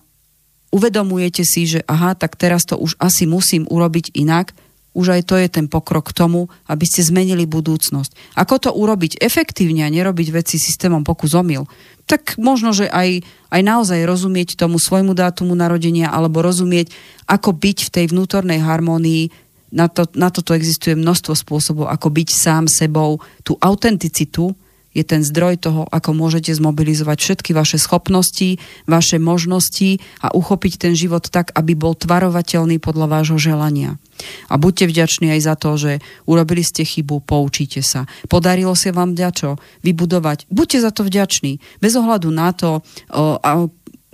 uvedomujete 0.75 1.47
si, 1.47 1.67
že 1.71 1.81
aha, 1.87 2.19
tak 2.19 2.35
teraz 2.35 2.67
to 2.67 2.75
už 2.79 2.99
asi 2.99 3.25
musím 3.25 3.65
urobiť 3.71 4.15
inak, 4.19 4.53
už 4.97 5.21
aj 5.21 5.23
to 5.29 5.37
je 5.37 5.49
ten 5.53 5.69
pokrok 5.69 6.09
k 6.09 6.17
tomu, 6.17 6.49
aby 6.73 6.89
ste 6.89 7.05
zmenili 7.05 7.45
budúcnosť. 7.45 8.37
Ako 8.41 8.57
to 8.57 8.71
urobiť 8.73 9.21
efektívne 9.21 9.85
a 9.85 9.93
nerobiť 9.93 10.33
veci 10.33 10.57
systémom 10.57 11.05
pokus 11.05 11.37
omyl, 11.37 11.69
tak 12.09 12.41
možno, 12.41 12.73
že 12.73 12.89
aj, 12.89 13.21
aj 13.53 13.61
naozaj 13.61 14.09
rozumieť 14.09 14.57
tomu 14.57 14.81
svojmu 14.81 15.13
dátumu 15.13 15.53
narodenia 15.53 16.09
alebo 16.09 16.41
rozumieť, 16.41 16.89
ako 17.29 17.53
byť 17.53 17.79
v 17.91 17.93
tej 17.93 18.05
vnútornej 18.17 18.65
harmónii. 18.65 19.45
Na, 19.77 19.93
to, 19.93 20.09
na 20.17 20.33
toto 20.33 20.57
existuje 20.57 20.97
množstvo 20.97 21.35
spôsobov, 21.37 21.93
ako 21.93 22.09
byť 22.09 22.29
sám 22.33 22.65
sebou, 22.71 23.21
tú 23.45 23.61
autenticitu, 23.61 24.57
je 24.97 25.05
ten 25.05 25.21
zdroj 25.21 25.61
toho, 25.61 25.85
ako 25.93 26.17
môžete 26.17 26.57
zmobilizovať 26.57 27.19
všetky 27.21 27.53
vaše 27.53 27.77
schopnosti, 27.77 28.57
vaše 28.89 29.21
možnosti 29.21 30.01
a 30.25 30.33
uchopiť 30.33 30.89
ten 30.89 30.97
život 30.97 31.29
tak, 31.29 31.53
aby 31.53 31.77
bol 31.77 31.93
tvarovateľný 31.93 32.81
podľa 32.81 33.21
vášho 33.21 33.37
želania. 33.37 34.01
A 34.49 34.57
buďte 34.57 34.89
vďační 34.89 35.37
aj 35.37 35.41
za 35.45 35.55
to, 35.61 35.77
že 35.77 35.93
urobili 36.25 36.65
ste 36.65 36.89
chybu, 36.89 37.21
poučíte 37.29 37.85
sa. 37.85 38.09
Podarilo 38.33 38.73
sa 38.73 38.89
vám 38.97 39.13
ďačo 39.13 39.61
vybudovať. 39.85 40.49
Buďte 40.49 40.79
za 40.81 40.89
to 40.89 41.05
vďační. 41.05 41.61
Bez 41.85 41.93
ohľadu 42.01 42.33
na 42.33 42.57
to, 42.57 42.81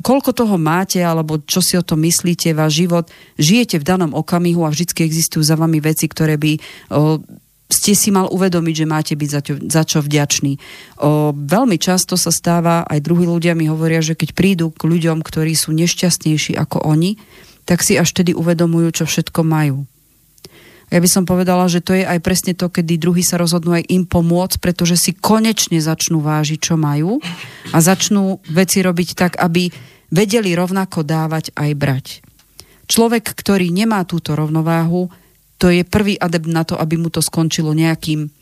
koľko 0.02 0.34
toho 0.34 0.58
máte, 0.58 0.98
alebo 0.98 1.38
čo 1.46 1.62
si 1.62 1.78
o 1.78 1.86
tom 1.86 2.02
myslíte, 2.02 2.50
váš 2.58 2.82
život, 2.82 3.06
žijete 3.38 3.78
v 3.78 3.86
danom 3.86 4.10
okamihu 4.18 4.66
a 4.66 4.74
vždy 4.74 5.06
existujú 5.06 5.46
za 5.46 5.54
vami 5.54 5.78
veci, 5.78 6.10
ktoré 6.10 6.34
by 6.34 6.58
ste 7.72 7.96
si 7.96 8.12
mal 8.12 8.28
uvedomiť, 8.28 8.74
že 8.84 8.86
máte 8.86 9.14
byť 9.16 9.28
za, 9.32 9.40
čo, 9.40 9.54
za 9.56 9.82
čo 9.88 9.98
vďační. 10.04 10.60
O, 11.00 11.32
veľmi 11.32 11.80
často 11.80 12.20
sa 12.20 12.28
stáva, 12.28 12.84
aj 12.84 13.00
druhí 13.00 13.24
ľudia 13.24 13.56
mi 13.56 13.66
hovoria, 13.72 14.04
že 14.04 14.12
keď 14.12 14.36
prídu 14.36 14.68
k 14.70 14.84
ľuďom, 14.84 15.24
ktorí 15.24 15.56
sú 15.56 15.72
nešťastnejší 15.72 16.54
ako 16.60 16.84
oni, 16.84 17.16
tak 17.64 17.80
si 17.80 17.96
až 17.96 18.12
tedy 18.12 18.36
uvedomujú, 18.36 19.02
čo 19.02 19.04
všetko 19.08 19.40
majú. 19.42 19.88
Ja 20.92 21.00
by 21.00 21.08
som 21.08 21.24
povedala, 21.24 21.72
že 21.72 21.80
to 21.80 21.96
je 21.96 22.04
aj 22.04 22.20
presne 22.20 22.52
to, 22.52 22.68
kedy 22.68 23.00
druhí 23.00 23.24
sa 23.24 23.40
rozhodnú 23.40 23.72
aj 23.72 23.88
im 23.88 24.04
pomôcť, 24.04 24.60
pretože 24.60 25.00
si 25.00 25.16
konečne 25.16 25.80
začnú 25.80 26.20
vážiť, 26.20 26.60
čo 26.60 26.76
majú 26.76 27.16
a 27.72 27.78
začnú 27.80 28.44
veci 28.52 28.84
robiť 28.84 29.08
tak, 29.16 29.32
aby 29.40 29.72
vedeli 30.12 30.52
rovnako 30.52 31.00
dávať 31.00 31.56
aj 31.56 31.70
brať. 31.72 32.06
Človek, 32.92 33.24
ktorý 33.32 33.72
nemá 33.72 34.04
túto 34.04 34.36
rovnováhu, 34.36 35.08
to 35.62 35.70
je 35.70 35.86
prvý 35.86 36.18
adept 36.18 36.50
na 36.50 36.66
to, 36.66 36.74
aby 36.74 36.98
mu 36.98 37.06
to 37.06 37.22
skončilo 37.22 37.70
nejakým 37.70 38.34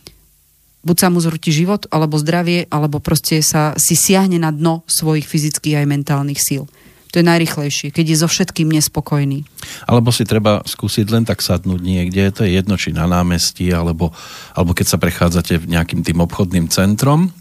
buď 0.81 0.97
sa 0.97 1.13
mu 1.13 1.21
zrúti 1.21 1.53
život, 1.53 1.85
alebo 1.93 2.17
zdravie, 2.17 2.65
alebo 2.73 3.05
proste 3.05 3.45
sa 3.45 3.77
si 3.77 3.93
siahne 3.93 4.41
na 4.41 4.49
dno 4.49 4.81
svojich 4.89 5.29
fyzických 5.29 5.85
aj 5.85 5.87
mentálnych 5.93 6.41
síl. 6.41 6.65
To 7.13 7.19
je 7.19 7.27
najrychlejšie, 7.27 7.93
keď 7.93 8.05
je 8.07 8.17
so 8.23 8.29
všetkým 8.31 8.71
nespokojný. 8.71 9.45
Alebo 9.85 10.15
si 10.15 10.25
treba 10.25 10.63
skúsiť 10.63 11.07
len 11.11 11.27
tak 11.27 11.43
sadnúť 11.43 11.83
niekde, 11.83 12.23
to 12.33 12.49
je 12.49 12.57
jedno, 12.57 12.81
či 12.81 12.97
na 12.97 13.05
námestí, 13.05 13.69
alebo, 13.75 14.15
alebo 14.57 14.73
keď 14.73 14.87
sa 14.89 14.97
prechádzate 14.97 15.61
nejakým 15.69 16.07
tým 16.07 16.23
obchodným 16.23 16.73
centrom 16.73 17.35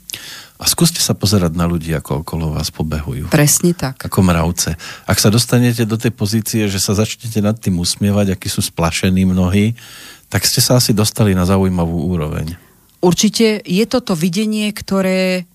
a 0.60 0.68
skúste 0.68 1.00
sa 1.00 1.16
pozerať 1.16 1.56
na 1.56 1.64
ľudí, 1.64 1.96
ako 1.96 2.28
okolo 2.28 2.52
vás 2.52 2.68
pobehujú. 2.68 3.32
Presne 3.32 3.72
tak. 3.72 4.04
Ako 4.04 4.20
mravce. 4.20 4.76
Ak 5.08 5.16
sa 5.16 5.32
dostanete 5.32 5.88
do 5.88 5.96
tej 5.96 6.12
pozície, 6.12 6.68
že 6.68 6.84
sa 6.84 6.92
začnete 6.92 7.40
nad 7.40 7.56
tým 7.56 7.80
usmievať, 7.80 8.36
akí 8.36 8.52
sú 8.52 8.60
splašení 8.60 9.24
mnohí, 9.24 9.80
tak 10.28 10.44
ste 10.44 10.60
sa 10.60 10.76
asi 10.76 10.92
dostali 10.92 11.32
na 11.32 11.48
zaujímavú 11.48 12.12
úroveň. 12.12 12.60
Určite 13.00 13.64
je 13.64 13.86
toto 13.88 14.20
videnie, 14.20 14.68
ktoré 14.76 15.48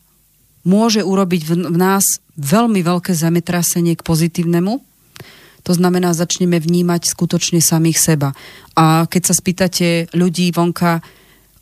môže 0.64 1.04
urobiť 1.04 1.42
v, 1.44 1.52
nás 1.76 2.24
veľmi 2.40 2.80
veľké 2.80 3.12
zametrasenie 3.12 4.00
k 4.00 4.02
pozitívnemu. 4.02 4.80
To 5.68 5.72
znamená, 5.76 6.16
začneme 6.16 6.56
vnímať 6.56 7.12
skutočne 7.12 7.60
samých 7.60 8.00
seba. 8.00 8.32
A 8.72 9.04
keď 9.04 9.22
sa 9.28 9.34
spýtate 9.36 10.08
ľudí 10.16 10.48
vonka, 10.48 11.04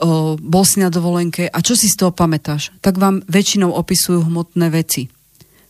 o, 0.03 0.35
bol 0.37 0.67
si 0.67 0.83
na 0.83 0.91
dovolenke 0.91 1.47
a 1.47 1.59
čo 1.63 1.79
si 1.79 1.87
z 1.87 2.03
toho 2.03 2.13
pamätáš, 2.13 2.75
tak 2.83 2.99
vám 2.99 3.23
väčšinou 3.31 3.71
opisujú 3.71 4.27
hmotné 4.27 4.69
veci. 4.75 5.07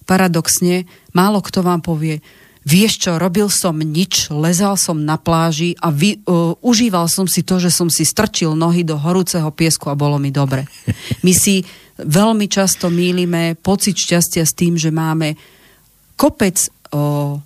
Paradoxne, 0.09 0.89
málo 1.13 1.45
kto 1.45 1.61
vám 1.61 1.85
povie, 1.85 2.25
vieš 2.65 3.07
čo, 3.07 3.21
robil 3.21 3.53
som 3.53 3.77
nič, 3.77 4.33
lezal 4.33 4.81
som 4.81 4.97
na 4.97 5.21
pláži 5.21 5.77
a 5.79 5.93
vy, 5.93 6.23
uh, 6.25 6.57
užíval 6.65 7.07
som 7.07 7.29
si 7.29 7.45
to, 7.45 7.61
že 7.61 7.71
som 7.71 7.93
si 7.93 8.09
strčil 8.09 8.57
nohy 8.57 8.83
do 8.83 8.97
horúceho 8.97 9.51
piesku 9.53 9.91
a 9.93 9.99
bolo 9.99 10.17
mi 10.17 10.33
dobre. 10.33 10.67
My 11.27 11.37
si 11.37 11.63
veľmi 12.01 12.49
často 12.49 12.89
mýlime 12.89 13.55
pocit 13.61 13.95
šťastia 13.99 14.43
s 14.49 14.57
tým, 14.57 14.81
že 14.81 14.89
máme 14.89 15.37
kopec 16.17 16.57
uh, 16.95 17.37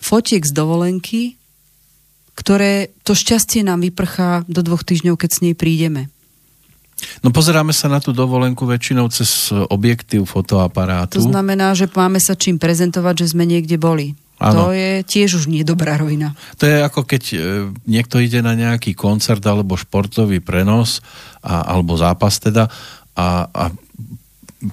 fotiek 0.00 0.44
z 0.44 0.52
dovolenky, 0.52 1.40
ktoré 2.36 2.88
to 3.04 3.12
šťastie 3.12 3.60
nám 3.60 3.84
vyprchá 3.84 4.48
do 4.48 4.64
dvoch 4.64 4.80
týždňov, 4.80 5.20
keď 5.20 5.30
s 5.30 5.42
nej 5.44 5.52
prídeme. 5.52 6.08
No 7.20 7.32
pozeráme 7.32 7.72
sa 7.72 7.88
na 7.88 7.98
tú 7.98 8.10
dovolenku 8.14 8.64
väčšinou 8.64 9.08
cez 9.12 9.50
objektív 9.52 10.28
fotoaparátu. 10.28 11.20
To 11.20 11.30
znamená, 11.30 11.72
že 11.76 11.88
máme 11.90 12.20
sa 12.20 12.36
čím 12.36 12.56
prezentovať, 12.56 13.26
že 13.26 13.36
sme 13.36 13.44
niekde 13.44 13.76
boli. 13.80 14.14
Ano. 14.40 14.72
To 14.72 14.72
je 14.72 15.04
tiež 15.04 15.36
už 15.36 15.52
nie 15.52 15.60
dobrá 15.60 16.00
rovina. 16.00 16.32
To 16.56 16.64
je 16.64 16.80
ako 16.80 17.04
keď 17.04 17.22
e, 17.28 17.38
niekto 17.84 18.16
ide 18.24 18.40
na 18.40 18.56
nejaký 18.56 18.96
koncert 18.96 19.44
alebo 19.44 19.76
športový 19.76 20.40
prenos 20.40 21.04
a, 21.44 21.76
alebo 21.76 21.92
zápas 22.00 22.40
teda 22.40 22.72
a, 23.12 23.52
a 23.52 23.64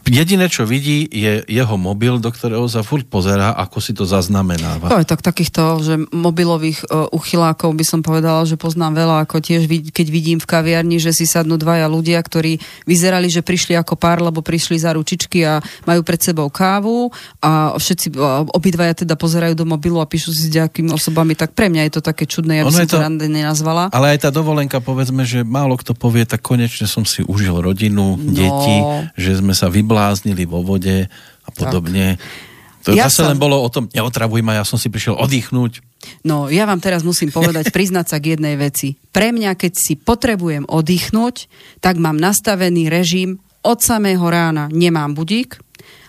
jediné, 0.03 0.51
čo 0.51 0.67
vidí, 0.67 1.07
je 1.07 1.47
jeho 1.47 1.75
mobil, 1.79 2.19
do 2.19 2.27
ktorého 2.27 2.67
sa 2.67 2.83
furt 2.83 3.07
pozerá, 3.07 3.55
ako 3.55 3.79
si 3.79 3.95
to 3.95 4.03
zaznamenáva. 4.03 4.91
No, 4.91 4.99
tak 5.07 5.23
takýchto, 5.23 5.79
že 5.79 5.95
mobilových 6.11 6.83
uh, 6.91 7.07
uchylákov 7.15 7.71
by 7.71 7.85
som 7.87 7.99
povedala, 8.03 8.43
že 8.43 8.59
poznám 8.59 8.99
veľa, 8.99 9.15
ako 9.23 9.39
tiež 9.39 9.63
vid- 9.63 9.95
keď 9.95 10.07
vidím 10.11 10.39
v 10.43 10.47
kaviarni, 10.47 10.99
že 10.99 11.15
si 11.15 11.23
sadnú 11.23 11.55
dvaja 11.55 11.87
ľudia, 11.87 12.19
ktorí 12.19 12.59
vyzerali, 12.83 13.31
že 13.31 13.39
prišli 13.39 13.79
ako 13.79 13.95
pár, 13.95 14.19
lebo 14.19 14.43
prišli 14.43 14.75
za 14.75 14.91
ručičky 14.91 15.47
a 15.47 15.63
majú 15.87 16.03
pred 16.03 16.19
sebou 16.19 16.51
kávu 16.51 17.07
a 17.39 17.79
všetci, 17.79 18.19
uh, 18.19 18.43
obidvaja 18.51 19.07
teda 19.07 19.15
pozerajú 19.15 19.55
do 19.55 19.63
mobilu 19.63 20.03
a 20.03 20.09
píšu 20.09 20.35
si 20.35 20.51
s 20.51 20.53
nejakými 20.53 20.91
osobami, 20.91 21.31
tak 21.31 21.55
pre 21.55 21.71
mňa 21.71 21.87
je 21.87 21.93
to 21.95 22.01
také 22.03 22.27
čudné, 22.27 22.59
ja 22.59 22.63
by 22.67 22.75
ono 22.75 22.79
som 22.83 22.91
to, 22.91 22.99
to 22.99 23.27
nenazvala. 23.31 23.87
Ale 23.95 24.19
aj 24.19 24.27
tá 24.27 24.29
dovolenka, 24.35 24.83
povedzme, 24.83 25.23
že 25.23 25.47
málo 25.47 25.79
kto 25.79 25.95
povie, 25.95 26.27
tak 26.27 26.43
konečne 26.43 26.91
som 26.91 27.07
si 27.07 27.23
užil 27.23 27.55
rodinu, 27.63 28.19
no. 28.19 28.35
deti, 28.35 28.75
že 29.15 29.39
sme 29.39 29.55
sa 29.55 29.71
vybláznili 29.77 30.49
vo 30.49 30.65
vode 30.65 31.05
a 31.45 31.49
podobne. 31.53 32.17
Tak. 32.17 32.45
To 32.87 32.89
Ja 32.95 33.11
zase 33.11 33.27
sa- 33.27 33.29
len 33.31 33.37
bolo 33.37 33.59
o 33.59 33.67
tom, 33.67 33.91
neotravuj 33.91 34.39
ma, 34.41 34.55
ja 34.55 34.63
som 34.63 34.79
si 34.79 34.87
prišiel 34.87 35.19
oddychnúť. 35.19 35.83
No, 36.23 36.47
ja 36.47 36.63
vám 36.63 36.79
teraz 36.79 37.03
musím 37.03 37.29
povedať, 37.29 37.67
priznať 37.75 38.05
sa 38.07 38.17
k 38.17 38.39
jednej 38.39 38.55
veci. 38.55 38.95
Pre 39.11 39.35
mňa, 39.35 39.59
keď 39.59 39.73
si 39.75 39.93
potrebujem 39.99 40.63
oddychnúť, 40.65 41.51
tak 41.83 41.99
mám 41.99 42.15
nastavený 42.15 42.87
režim 42.87 43.43
od 43.67 43.83
samého 43.83 44.23
rána 44.23 44.71
nemám 44.71 45.11
budík 45.11 45.59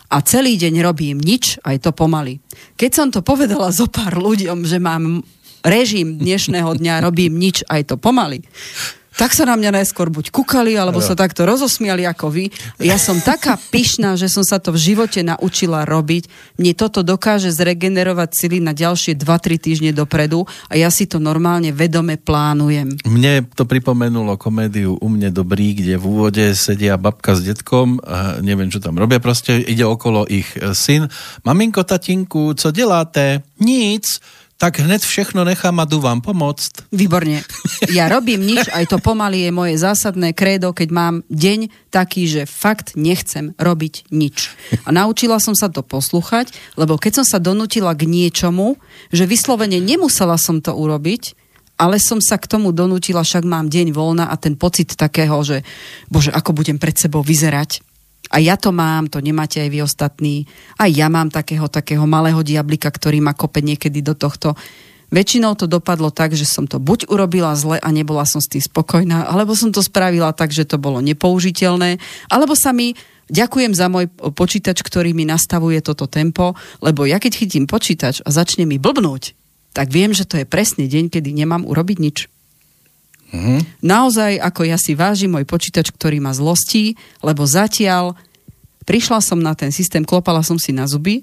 a 0.08 0.22
celý 0.22 0.54
deň 0.54 0.74
robím 0.78 1.18
nič, 1.18 1.58
aj 1.66 1.82
to 1.82 1.90
pomaly. 1.90 2.38
Keď 2.78 2.90
som 2.94 3.08
to 3.10 3.20
povedala 3.20 3.74
zo 3.74 3.90
pár 3.90 4.14
ľuďom, 4.14 4.62
že 4.62 4.78
mám 4.78 5.26
režim 5.66 6.16
dnešného 6.22 6.78
dňa, 6.78 7.02
robím 7.02 7.34
nič, 7.34 7.66
aj 7.66 7.90
to 7.90 7.96
pomaly, 7.98 8.46
tak 9.18 9.34
sa 9.34 9.42
na 9.42 9.58
mňa 9.58 9.82
najskôr 9.82 10.14
buď 10.14 10.30
kúkali, 10.30 10.78
alebo 10.78 11.02
sa 11.02 11.18
takto 11.18 11.42
rozosmiali 11.42 12.06
ako 12.06 12.30
vy. 12.30 12.54
Ja 12.78 12.94
som 13.02 13.18
taká 13.18 13.58
pyšná, 13.58 14.14
že 14.14 14.30
som 14.30 14.46
sa 14.46 14.62
to 14.62 14.70
v 14.70 14.94
živote 14.94 15.26
naučila 15.26 15.82
robiť. 15.82 16.54
Mne 16.54 16.72
toto 16.78 17.02
dokáže 17.02 17.50
zregenerovať 17.50 18.30
sily 18.30 18.62
na 18.62 18.70
ďalšie 18.70 19.18
2-3 19.18 19.58
týždne 19.58 19.90
dopredu 19.90 20.46
a 20.70 20.78
ja 20.78 20.86
si 20.94 21.10
to 21.10 21.18
normálne 21.18 21.74
vedome 21.74 22.14
plánujem. 22.14 22.94
Mne 23.02 23.50
to 23.58 23.66
pripomenulo 23.66 24.38
komédiu 24.38 24.94
U 24.94 25.06
mne 25.10 25.34
dobrý, 25.34 25.74
kde 25.74 25.98
v 25.98 26.04
úvode 26.06 26.44
sedia 26.54 26.94
babka 26.94 27.34
s 27.34 27.42
detkom, 27.42 27.98
a 28.06 28.38
neviem, 28.38 28.70
čo 28.70 28.78
tam 28.78 28.94
robia, 28.94 29.18
proste 29.18 29.58
ide 29.58 29.82
okolo 29.82 30.30
ich 30.30 30.54
e, 30.54 30.70
syn. 30.78 31.10
Maminko, 31.42 31.82
tatinku, 31.82 32.54
co 32.54 32.68
deláte? 32.70 33.42
Nic. 33.58 34.06
Tak 34.58 34.82
hned 34.82 34.98
všechno 34.98 35.46
nechám 35.46 35.78
a 35.78 35.86
jdu 35.86 36.02
vám 36.02 36.18
pomôcť. 36.18 36.90
Výborne. 36.90 37.46
Ja 37.94 38.10
robím 38.10 38.42
nič, 38.42 38.68
aj 38.74 38.90
to 38.90 38.98
pomaly 38.98 39.48
je 39.48 39.50
moje 39.54 39.78
zásadné 39.78 40.34
krédo, 40.34 40.74
keď 40.74 40.88
mám 40.90 41.14
deň 41.30 41.70
taký, 41.94 42.26
že 42.26 42.42
fakt 42.44 42.98
nechcem 42.98 43.54
robiť 43.54 44.10
nič. 44.12 44.50
A 44.82 44.90
naučila 44.90 45.38
som 45.38 45.54
sa 45.54 45.70
to 45.70 45.80
poslúchať, 45.86 46.52
lebo 46.74 46.98
keď 46.98 47.22
som 47.22 47.26
sa 47.26 47.38
donútila 47.38 47.94
k 47.94 48.04
niečomu, 48.04 48.76
že 49.14 49.30
vyslovene 49.30 49.78
nemusela 49.78 50.36
som 50.36 50.58
to 50.58 50.74
urobiť, 50.74 51.38
ale 51.78 52.02
som 52.02 52.18
sa 52.18 52.36
k 52.36 52.50
tomu 52.50 52.74
donútila, 52.74 53.22
však 53.22 53.46
mám 53.46 53.70
deň 53.70 53.94
voľna 53.94 54.26
a 54.26 54.34
ten 54.34 54.58
pocit 54.58 54.98
takého, 54.98 55.38
že 55.46 55.62
bože, 56.10 56.34
ako 56.34 56.50
budem 56.50 56.76
pred 56.76 56.98
sebou 56.98 57.22
vyzerať. 57.22 57.87
A 58.28 58.36
ja 58.44 58.60
to 58.60 58.74
mám, 58.74 59.08
to 59.08 59.24
nemáte 59.24 59.56
aj 59.56 59.70
vy 59.72 59.80
ostatní. 59.80 60.44
A 60.76 60.84
ja 60.84 61.08
mám 61.08 61.32
takého, 61.32 61.64
takého 61.70 62.04
malého 62.04 62.44
diablika, 62.44 62.92
ktorý 62.92 63.24
ma 63.24 63.32
kope 63.32 63.64
niekedy 63.64 64.04
do 64.04 64.12
tohto. 64.12 64.52
Väčšinou 65.08 65.56
to 65.56 65.64
dopadlo 65.64 66.12
tak, 66.12 66.36
že 66.36 66.44
som 66.44 66.68
to 66.68 66.76
buď 66.76 67.08
urobila 67.08 67.56
zle 67.56 67.80
a 67.80 67.88
nebola 67.88 68.28
som 68.28 68.44
s 68.44 68.52
tým 68.52 68.60
spokojná, 68.60 69.24
alebo 69.24 69.56
som 69.56 69.72
to 69.72 69.80
spravila 69.80 70.36
tak, 70.36 70.52
že 70.52 70.68
to 70.68 70.76
bolo 70.76 71.00
nepoužiteľné, 71.00 71.96
alebo 72.28 72.52
sa 72.52 72.76
mi 72.76 72.92
Ďakujem 73.28 73.76
za 73.76 73.92
môj 73.92 74.08
počítač, 74.32 74.80
ktorý 74.80 75.12
mi 75.12 75.28
nastavuje 75.28 75.84
toto 75.84 76.08
tempo, 76.08 76.56
lebo 76.80 77.04
ja 77.04 77.20
keď 77.20 77.44
chytím 77.44 77.68
počítač 77.68 78.24
a 78.24 78.32
začne 78.32 78.64
mi 78.64 78.80
blbnúť, 78.80 79.36
tak 79.76 79.92
viem, 79.92 80.16
že 80.16 80.24
to 80.24 80.40
je 80.40 80.48
presne 80.48 80.88
deň, 80.88 81.12
kedy 81.12 81.36
nemám 81.36 81.68
urobiť 81.68 81.96
nič. 82.00 82.18
Mhm. 83.28 83.84
Naozaj, 83.84 84.40
ako 84.40 84.60
ja 84.64 84.80
si 84.80 84.96
vážim 84.96 85.32
môj 85.36 85.44
počítač, 85.44 85.92
ktorý 85.92 86.20
ma 86.20 86.32
zlostí, 86.32 86.96
lebo 87.20 87.44
zatiaľ 87.44 88.16
prišla 88.88 89.20
som 89.20 89.36
na 89.36 89.52
ten 89.52 89.68
systém, 89.68 90.00
klopala 90.00 90.40
som 90.40 90.56
si 90.56 90.72
na 90.72 90.88
zuby, 90.88 91.20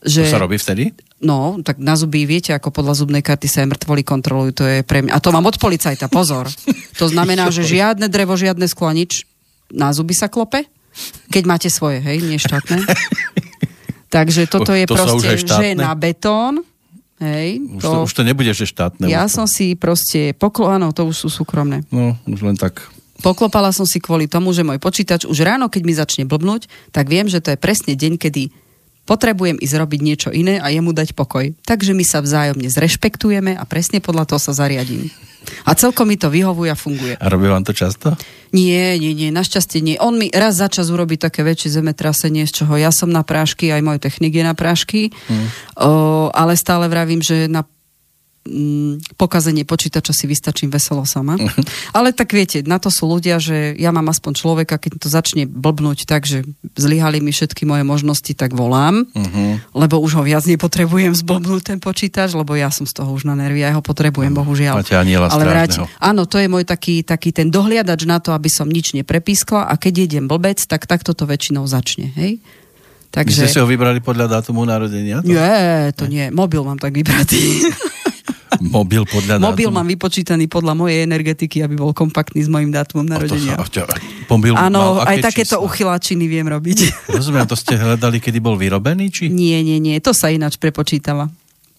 že... 0.00 0.24
To 0.30 0.38
sa 0.38 0.44
robí 0.46 0.56
vtedy? 0.56 0.94
No, 1.20 1.60
tak 1.60 1.76
na 1.76 1.92
zuby, 1.98 2.24
viete, 2.24 2.56
ako 2.56 2.72
podľa 2.72 3.04
zubnej 3.04 3.20
karty 3.20 3.44
sa 3.44 3.60
aj 3.60 3.76
mŕtvoli 3.76 4.02
kontrolujú, 4.06 4.50
to 4.56 4.64
je 4.64 4.80
pre 4.80 5.04
mňa. 5.04 5.12
A 5.12 5.20
to 5.20 5.28
mám 5.34 5.44
od 5.44 5.60
policajta, 5.60 6.08
pozor. 6.08 6.48
To 7.00 7.08
znamená, 7.08 7.48
že 7.48 7.64
žiadne 7.64 8.12
drevo, 8.12 8.36
žiadne 8.36 8.68
sklo, 8.68 8.92
nič. 8.92 9.24
Na 9.72 9.88
zuby 9.88 10.12
sa 10.12 10.28
klope, 10.28 10.68
keď 11.32 11.42
máte 11.48 11.68
svoje, 11.72 11.96
hej, 12.04 12.20
nie 12.20 12.36
štátne. 12.36 12.84
Takže 14.14 14.44
toto 14.50 14.76
je 14.76 14.84
To 14.84 14.92
proste, 14.92 15.40
že 15.40 15.72
na 15.72 15.96
betón, 15.96 16.60
hej, 17.20 17.60
Už 17.76 17.82
to, 17.84 17.90
už 18.08 18.12
to 18.16 18.22
nebude, 18.24 18.50
že 18.50 18.66
štátne. 18.66 19.06
ja 19.06 19.28
to- 19.28 19.32
som 19.40 19.46
si 19.46 19.76
proste, 19.76 20.32
poklo, 20.34 20.72
áno, 20.72 20.90
to 20.90 21.04
už 21.06 21.16
sú 21.16 21.28
súkromné. 21.28 21.84
No, 21.92 22.16
už 22.26 22.40
len 22.42 22.56
tak. 22.56 22.80
Poklopala 23.20 23.68
som 23.68 23.84
si 23.84 24.00
kvôli 24.00 24.24
tomu, 24.24 24.48
že 24.56 24.64
môj 24.64 24.80
počítač 24.80 25.28
už 25.28 25.44
ráno, 25.44 25.68
keď 25.68 25.82
mi 25.84 25.92
začne 25.92 26.24
blbnúť, 26.24 26.72
tak 26.88 27.12
viem, 27.12 27.28
že 27.28 27.44
to 27.44 27.52
je 27.52 27.60
presne 27.60 27.92
deň, 27.92 28.16
kedy 28.16 28.48
potrebujem 29.10 29.58
ísť 29.58 29.74
robiť 29.74 30.00
niečo 30.06 30.30
iné 30.30 30.62
a 30.62 30.70
jemu 30.70 30.94
dať 30.94 31.18
pokoj. 31.18 31.50
Takže 31.66 31.98
my 31.98 32.06
sa 32.06 32.22
vzájomne 32.22 32.70
zrešpektujeme 32.70 33.58
a 33.58 33.66
presne 33.66 33.98
podľa 33.98 34.30
toho 34.30 34.38
sa 34.38 34.54
zariadím. 34.54 35.10
A 35.66 35.74
celkom 35.74 36.06
mi 36.06 36.14
to 36.14 36.30
vyhovuje 36.30 36.70
a 36.70 36.78
funguje. 36.78 37.18
A 37.18 37.26
robí 37.26 37.50
vám 37.50 37.66
to 37.66 37.74
často? 37.74 38.14
Nie, 38.54 39.00
nie, 39.02 39.16
nie, 39.16 39.34
našťastie 39.34 39.82
nie. 39.82 39.96
On 39.98 40.14
mi 40.14 40.30
raz 40.30 40.62
za 40.62 40.70
čas 40.70 40.92
urobí 40.94 41.18
také 41.18 41.42
väčšie 41.42 41.80
zemetrasenie, 41.80 42.46
z 42.46 42.62
čoho 42.62 42.78
ja 42.78 42.94
som 42.94 43.10
na 43.10 43.26
prášky, 43.26 43.72
aj 43.74 43.82
môj 43.82 43.98
technik 43.98 44.36
je 44.36 44.44
na 44.46 44.54
prášky, 44.54 45.10
Hm. 45.10 45.46
o, 45.80 45.90
ale 46.30 46.54
stále 46.54 46.86
vravím, 46.86 47.18
že 47.24 47.50
na 47.50 47.66
mm, 48.50 49.14
pokazenie 49.14 49.62
počítača 49.62 50.10
si 50.10 50.26
vystačím 50.26 50.68
veselo 50.68 51.02
sama. 51.04 51.38
Ale 51.90 52.10
tak 52.10 52.30
viete, 52.30 52.60
na 52.60 52.76
to 52.76 52.88
sú 52.88 53.06
ľudia, 53.06 53.38
že 53.38 53.72
ja 53.74 53.88
mám 53.88 54.06
aspoň 54.06 54.32
človeka, 54.34 54.76
keď 54.76 54.98
to 54.98 55.08
začne 55.08 55.46
blbnúť 55.46 56.04
tak, 56.04 56.24
že 56.24 56.42
zlyhali 56.72 57.18
mi 57.18 57.30
všetky 57.30 57.62
moje 57.62 57.82
možnosti, 57.82 58.32
tak 58.32 58.50
volám, 58.50 59.06
Mhm. 59.06 59.70
lebo 59.72 59.96
už 59.96 60.18
ho 60.18 60.22
viac 60.22 60.42
nepotrebujem 60.42 61.14
zblbnúť 61.14 61.62
ten 61.64 61.78
počítač, 61.78 62.32
lebo 62.32 62.52
ja 62.52 62.68
som 62.68 62.82
z 62.82 62.92
toho 62.92 63.10
už 63.10 63.22
na 63.22 63.32
nervy, 63.32 63.60
ja 63.60 63.70
ho 63.70 63.80
potrebujem, 63.80 64.32
bohužiaľ. 64.32 64.82
Máte 64.82 64.96
aniela 64.96 65.28
Ale 65.28 65.44
vráť, 65.44 65.86
áno, 65.96 66.26
to 66.26 66.36
je 66.36 66.46
môj 66.46 66.64
taký, 66.64 67.00
taký 67.00 67.30
ten 67.30 67.46
dohliadač 67.46 68.02
na 68.02 68.18
to, 68.18 68.32
aby 68.32 68.48
som 68.48 68.66
nič 68.66 68.92
neprepískla 68.92 69.64
a 69.64 69.74
keď 69.74 69.94
idem 70.10 70.24
blbec, 70.26 70.58
tak 70.60 70.84
takto 70.84 71.14
to 71.14 71.22
väčšinou 71.22 71.62
začne, 71.64 72.10
hej? 72.16 72.42
Vy 73.10 73.26
ste 73.26 73.42
si 73.44 73.58
Takže... 73.58 73.60
ho 73.60 73.66
vybrali 73.66 73.98
podľa 73.98 74.38
dátumu 74.38 74.62
narodenia? 74.62 75.18
To- 75.18 75.26
Nie, 75.26 75.90
to 75.92 76.06
nie. 76.06 76.30
Mobil 76.30 76.62
mám 76.62 76.78
tak 76.78 76.94
vybratý. 76.94 77.42
Mobil 78.60 79.02
podľa 79.04 79.38
Mobil 79.38 79.66
dátumu? 79.66 79.76
mám 79.76 79.86
vypočítaný 79.86 80.44
podľa 80.46 80.74
mojej 80.74 81.02
energetiky, 81.02 81.60
aby 81.60 81.74
bol 81.76 81.90
kompaktný 81.90 82.40
s 82.40 82.48
mojim 82.48 82.68
dátumom 82.68 83.04
narodenia. 83.04 83.54
Mobil 84.26 84.52
Áno, 84.52 84.98
aj 84.98 85.16
aké 85.16 85.22
takéto 85.22 85.56
čísla? 85.56 85.64
uchyláčiny 85.64 86.24
viem 86.24 86.44
robiť. 86.44 86.78
Rozumiem, 87.16 87.44
to 87.44 87.54
ste 87.54 87.74
hľadali, 87.74 88.18
kedy 88.18 88.38
bol 88.38 88.54
vyrobený, 88.54 89.06
či? 89.08 89.24
nie, 89.26 89.60
nie, 89.60 89.78
nie, 89.78 89.96
to 89.98 90.10
sa 90.10 90.28
ináč 90.28 90.56
prepočítava. 90.56 91.30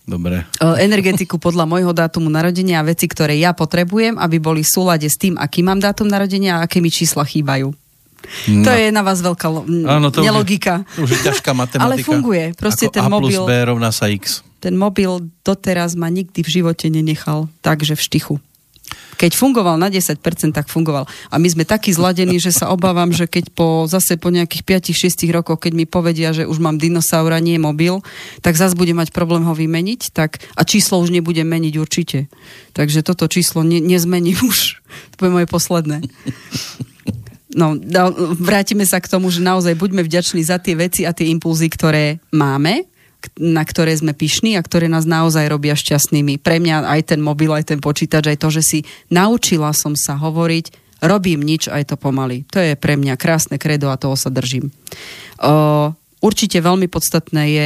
Dobre. 0.01 0.49
E, 0.57 0.65
energetiku 0.81 1.37
podľa 1.37 1.63
môjho 1.63 1.91
dátumu 1.91 2.27
narodenia 2.27 2.81
a 2.81 2.87
veci, 2.87 3.05
ktoré 3.05 3.37
ja 3.37 3.51
potrebujem, 3.51 4.17
aby 4.17 4.37
boli 4.37 4.61
v 4.61 4.71
súlade 4.71 5.05
s 5.05 5.15
tým, 5.15 5.37
aký 5.37 5.61
mám 5.61 5.77
dátum 5.77 6.05
narodenia 6.05 6.57
a 6.57 6.65
aké 6.65 6.79
mi 6.79 6.89
čísla 6.89 7.21
chýbajú. 7.21 7.69
No. 8.47 8.61
To 8.61 8.71
je 8.71 8.89
na 8.89 9.01
vás 9.01 9.17
veľká 9.17 9.47
lo- 9.47 9.65
Áno, 9.65 10.07
to 10.07 10.19
už 10.19 10.23
je- 10.23 10.27
nelogika. 10.27 10.73
To 10.93 11.05
už 11.05 11.11
je 11.11 11.19
ťažká 11.23 11.53
matematika. 11.57 11.85
Ale 11.85 12.01
funguje. 12.01 12.53
Proste 12.53 12.85
Ako 12.85 12.93
ten 12.93 13.03
A 13.03 13.09
plus 13.09 13.33
mobil- 13.33 13.45
B 13.45 13.51
rovná 13.63 13.89
sa 13.89 14.09
X. 14.09 14.41
Ten 14.61 14.77
mobil 14.77 15.33
doteraz 15.41 15.97
ma 15.97 16.13
nikdy 16.13 16.45
v 16.45 16.53
živote 16.61 16.87
nenechal 16.93 17.49
takže 17.65 17.97
v 17.97 18.05
štichu. 18.05 18.35
Keď 18.91 19.37
fungoval 19.37 19.77
na 19.77 19.87
10%, 19.87 20.17
tak 20.51 20.65
fungoval. 20.65 21.05
A 21.29 21.35
my 21.37 21.47
sme 21.47 21.63
takí 21.63 21.93
zladení, 21.93 22.41
že 22.41 22.49
sa 22.49 22.73
obávam, 22.73 23.13
že 23.13 23.29
keď 23.29 23.53
po, 23.53 23.85
zase 23.85 24.17
po 24.17 24.33
nejakých 24.33 24.81
5-6 24.91 25.29
rokoch, 25.29 25.61
keď 25.61 25.73
mi 25.77 25.85
povedia, 25.85 26.33
že 26.33 26.49
už 26.49 26.57
mám 26.57 26.81
dinosaura, 26.81 27.37
nie 27.37 27.61
mobil, 27.61 28.01
tak 28.41 28.57
zase 28.57 28.73
budem 28.73 28.97
mať 28.97 29.13
problém 29.13 29.45
ho 29.45 29.53
vymeniť 29.53 30.11
tak, 30.11 30.41
a 30.57 30.65
číslo 30.65 30.99
už 30.99 31.13
nebudem 31.13 31.45
meniť 31.45 31.73
určite. 31.77 32.27
Takže 32.73 33.05
toto 33.05 33.29
číslo 33.29 33.61
ne, 33.61 33.77
nezmením 33.77 34.41
už. 34.41 34.81
To 35.21 35.29
je 35.29 35.31
moje 35.31 35.47
posledné. 35.47 36.01
No, 37.51 37.75
da- 37.75 38.15
vrátime 38.39 38.87
sa 38.87 39.03
k 39.03 39.11
tomu, 39.11 39.27
že 39.27 39.43
naozaj 39.43 39.75
buďme 39.75 40.07
vďační 40.07 40.41
za 40.41 40.55
tie 40.57 40.73
veci 40.73 41.03
a 41.03 41.11
tie 41.11 41.27
impulzy, 41.29 41.67
ktoré 41.67 42.23
máme, 42.31 42.87
na 43.37 43.61
ktoré 43.61 43.93
sme 43.93 44.13
pyšní 44.17 44.57
a 44.57 44.65
ktoré 44.65 44.89
nás 44.89 45.05
naozaj 45.05 45.45
robia 45.49 45.77
šťastnými. 45.77 46.41
Pre 46.41 46.57
mňa 46.57 46.87
aj 46.87 47.01
ten 47.15 47.21
mobil, 47.21 47.51
aj 47.53 47.73
ten 47.73 47.79
počítač, 47.81 48.33
aj 48.33 48.41
to, 48.41 48.49
že 48.49 48.63
si 48.65 48.79
naučila 49.13 49.73
som 49.73 49.93
sa 49.93 50.17
hovoriť, 50.17 50.97
robím 51.05 51.41
nič, 51.41 51.69
aj 51.69 51.93
to 51.93 51.95
pomaly. 51.97 52.45
To 52.53 52.61
je 52.61 52.77
pre 52.77 52.97
mňa 52.97 53.17
krásne 53.17 53.57
kredo 53.57 53.89
a 53.89 53.97
toho 53.97 54.13
sa 54.13 54.29
držím. 54.29 54.69
O, 55.41 55.93
určite 56.21 56.61
veľmi 56.61 56.85
podstatné 56.89 57.43
je 57.49 57.65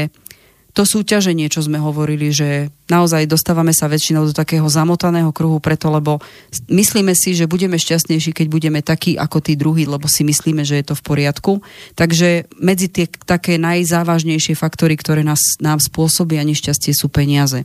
to 0.76 0.84
súťaženie, 0.84 1.48
čo 1.48 1.64
sme 1.64 1.80
hovorili, 1.80 2.36
že 2.36 2.68
naozaj 2.92 3.32
dostávame 3.32 3.72
sa 3.72 3.88
väčšinou 3.88 4.28
do 4.28 4.36
takého 4.36 4.68
zamotaného 4.68 5.32
kruhu 5.32 5.64
preto, 5.64 5.88
lebo 5.88 6.20
myslíme 6.68 7.16
si, 7.16 7.32
že 7.32 7.48
budeme 7.48 7.80
šťastnejší, 7.80 8.36
keď 8.36 8.48
budeme 8.52 8.84
takí 8.84 9.16
ako 9.16 9.40
tí 9.40 9.56
druhí, 9.56 9.88
lebo 9.88 10.12
si 10.12 10.28
myslíme, 10.28 10.68
že 10.68 10.84
je 10.84 10.86
to 10.92 10.96
v 11.00 11.06
poriadku. 11.08 11.64
Takže 11.96 12.52
medzi 12.60 12.92
tie 12.92 13.08
také 13.08 13.56
najzávažnejšie 13.56 14.60
faktory, 14.60 15.00
ktoré 15.00 15.24
nás, 15.24 15.40
nám 15.64 15.80
spôsobia 15.80 16.44
nešťastie, 16.44 16.92
sú 16.92 17.08
peniaze. 17.08 17.64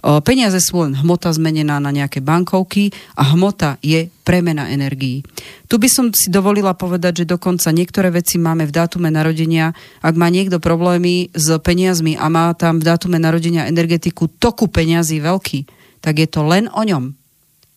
Peniaze 0.00 0.64
sú 0.64 0.80
len 0.80 0.96
hmota 0.96 1.28
zmenená 1.28 1.76
na 1.76 1.92
nejaké 1.92 2.24
bankovky 2.24 2.88
a 3.20 3.36
hmota 3.36 3.76
je 3.84 4.08
premena 4.24 4.72
energií. 4.72 5.20
Tu 5.68 5.76
by 5.76 5.88
som 5.92 6.08
si 6.08 6.32
dovolila 6.32 6.72
povedať, 6.72 7.24
že 7.24 7.30
dokonca 7.36 7.68
niektoré 7.68 8.08
veci 8.08 8.40
máme 8.40 8.64
v 8.64 8.72
dátume 8.72 9.12
narodenia. 9.12 9.76
Ak 10.00 10.16
má 10.16 10.32
niekto 10.32 10.56
problémy 10.56 11.28
s 11.36 11.52
peniazmi 11.60 12.16
a 12.16 12.32
má 12.32 12.56
tam 12.56 12.80
v 12.80 12.88
dátume 12.88 13.20
narodenia 13.20 13.68
energetiku 13.68 14.32
toku 14.40 14.72
peňazí 14.72 15.20
veľký, 15.20 15.68
tak 16.00 16.16
je 16.16 16.28
to 16.32 16.48
len 16.48 16.72
o 16.72 16.80
ňom. 16.80 17.12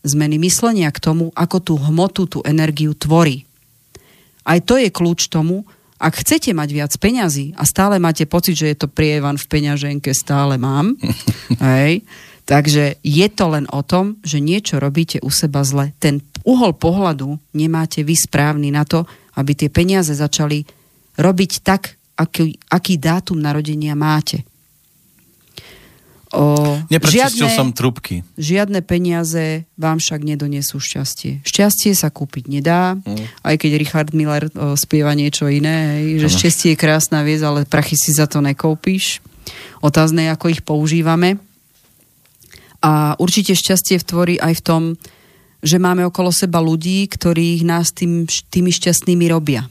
Zmeny 0.07 0.39
myslenia 0.39 0.91
k 0.95 1.03
tomu, 1.03 1.31
ako 1.35 1.57
tú 1.59 1.73
hmotu, 1.75 2.27
tú 2.27 2.39
energiu 2.47 2.95
tvorí. 2.95 3.43
Aj 4.43 4.59
to 4.63 4.75
je 4.79 4.91
kľúč 4.91 5.31
tomu, 5.31 5.63
Ak 6.03 6.19
chcete 6.19 6.51
mať 6.51 6.69
viac 6.75 6.91
peňazí 6.99 7.55
a 7.55 7.63
stále 7.63 7.95
máte 7.95 8.27
pocit, 8.27 8.59
že 8.59 8.75
je 8.75 8.77
to 8.83 8.91
prievan 8.91 9.39
v 9.39 9.47
peňaženke, 9.47 10.11
stále 10.11 10.59
mám, 10.59 10.99
hej, 11.63 12.03
takže 12.43 12.99
je 12.99 13.27
to 13.31 13.45
len 13.47 13.63
o 13.71 13.79
tom, 13.87 14.19
že 14.19 14.43
niečo 14.43 14.83
robíte 14.83 15.23
u 15.23 15.31
seba 15.31 15.63
zle. 15.63 15.95
Ten 16.03 16.19
uhol 16.43 16.75
pohľadu 16.75 17.39
nemáte 17.55 18.03
vy 18.03 18.19
správny 18.19 18.67
na 18.75 18.83
to, 18.83 19.07
aby 19.39 19.55
tie 19.55 19.71
peniaze 19.71 20.11
začali 20.11 20.67
robiť 21.15 21.51
tak, 21.63 21.95
aký, 22.19 22.59
aký 22.67 22.99
dátum 22.99 23.39
narodenia 23.39 23.95
máte. 23.95 24.43
O, 26.33 26.57
Neprečistil 26.89 27.45
žiadne, 27.45 27.53
som 27.53 27.69
trubky. 27.69 28.25
Žiadne 28.41 28.81
peniaze 28.81 29.69
vám 29.77 30.01
však 30.01 30.25
nedonesú 30.25 30.81
šťastie. 30.81 31.45
Šťastie 31.45 31.93
sa 31.93 32.09
kúpiť 32.09 32.49
nedá, 32.49 32.97
mm. 32.97 33.45
aj 33.45 33.55
keď 33.61 33.71
Richard 33.77 34.09
Miller 34.17 34.49
o, 34.49 34.73
spieva 34.73 35.13
niečo 35.13 35.45
iné, 35.45 36.01
hej, 36.01 36.25
že 36.25 36.27
ano. 36.33 36.37
šťastie 36.41 36.69
je 36.73 36.81
krásna 36.81 37.21
vec, 37.21 37.37
ale 37.45 37.69
prachy 37.69 37.93
si 37.93 38.17
za 38.17 38.25
to 38.25 38.41
nekúpiš. 38.41 39.21
Otázne 39.85 40.25
je, 40.25 40.33
ako 40.33 40.45
ich 40.49 40.65
používame. 40.65 41.37
A 42.81 43.13
určite 43.21 43.53
šťastie 43.53 44.01
tvorí 44.01 44.41
aj 44.41 44.57
v 44.57 44.65
tom, 44.65 44.81
že 45.61 45.77
máme 45.77 46.01
okolo 46.01 46.33
seba 46.33 46.57
ľudí, 46.59 47.05
ktorí 47.13 47.61
nás 47.61 47.93
tým, 47.93 48.25
tými 48.25 48.73
šťastnými 48.73 49.29
robia. 49.29 49.69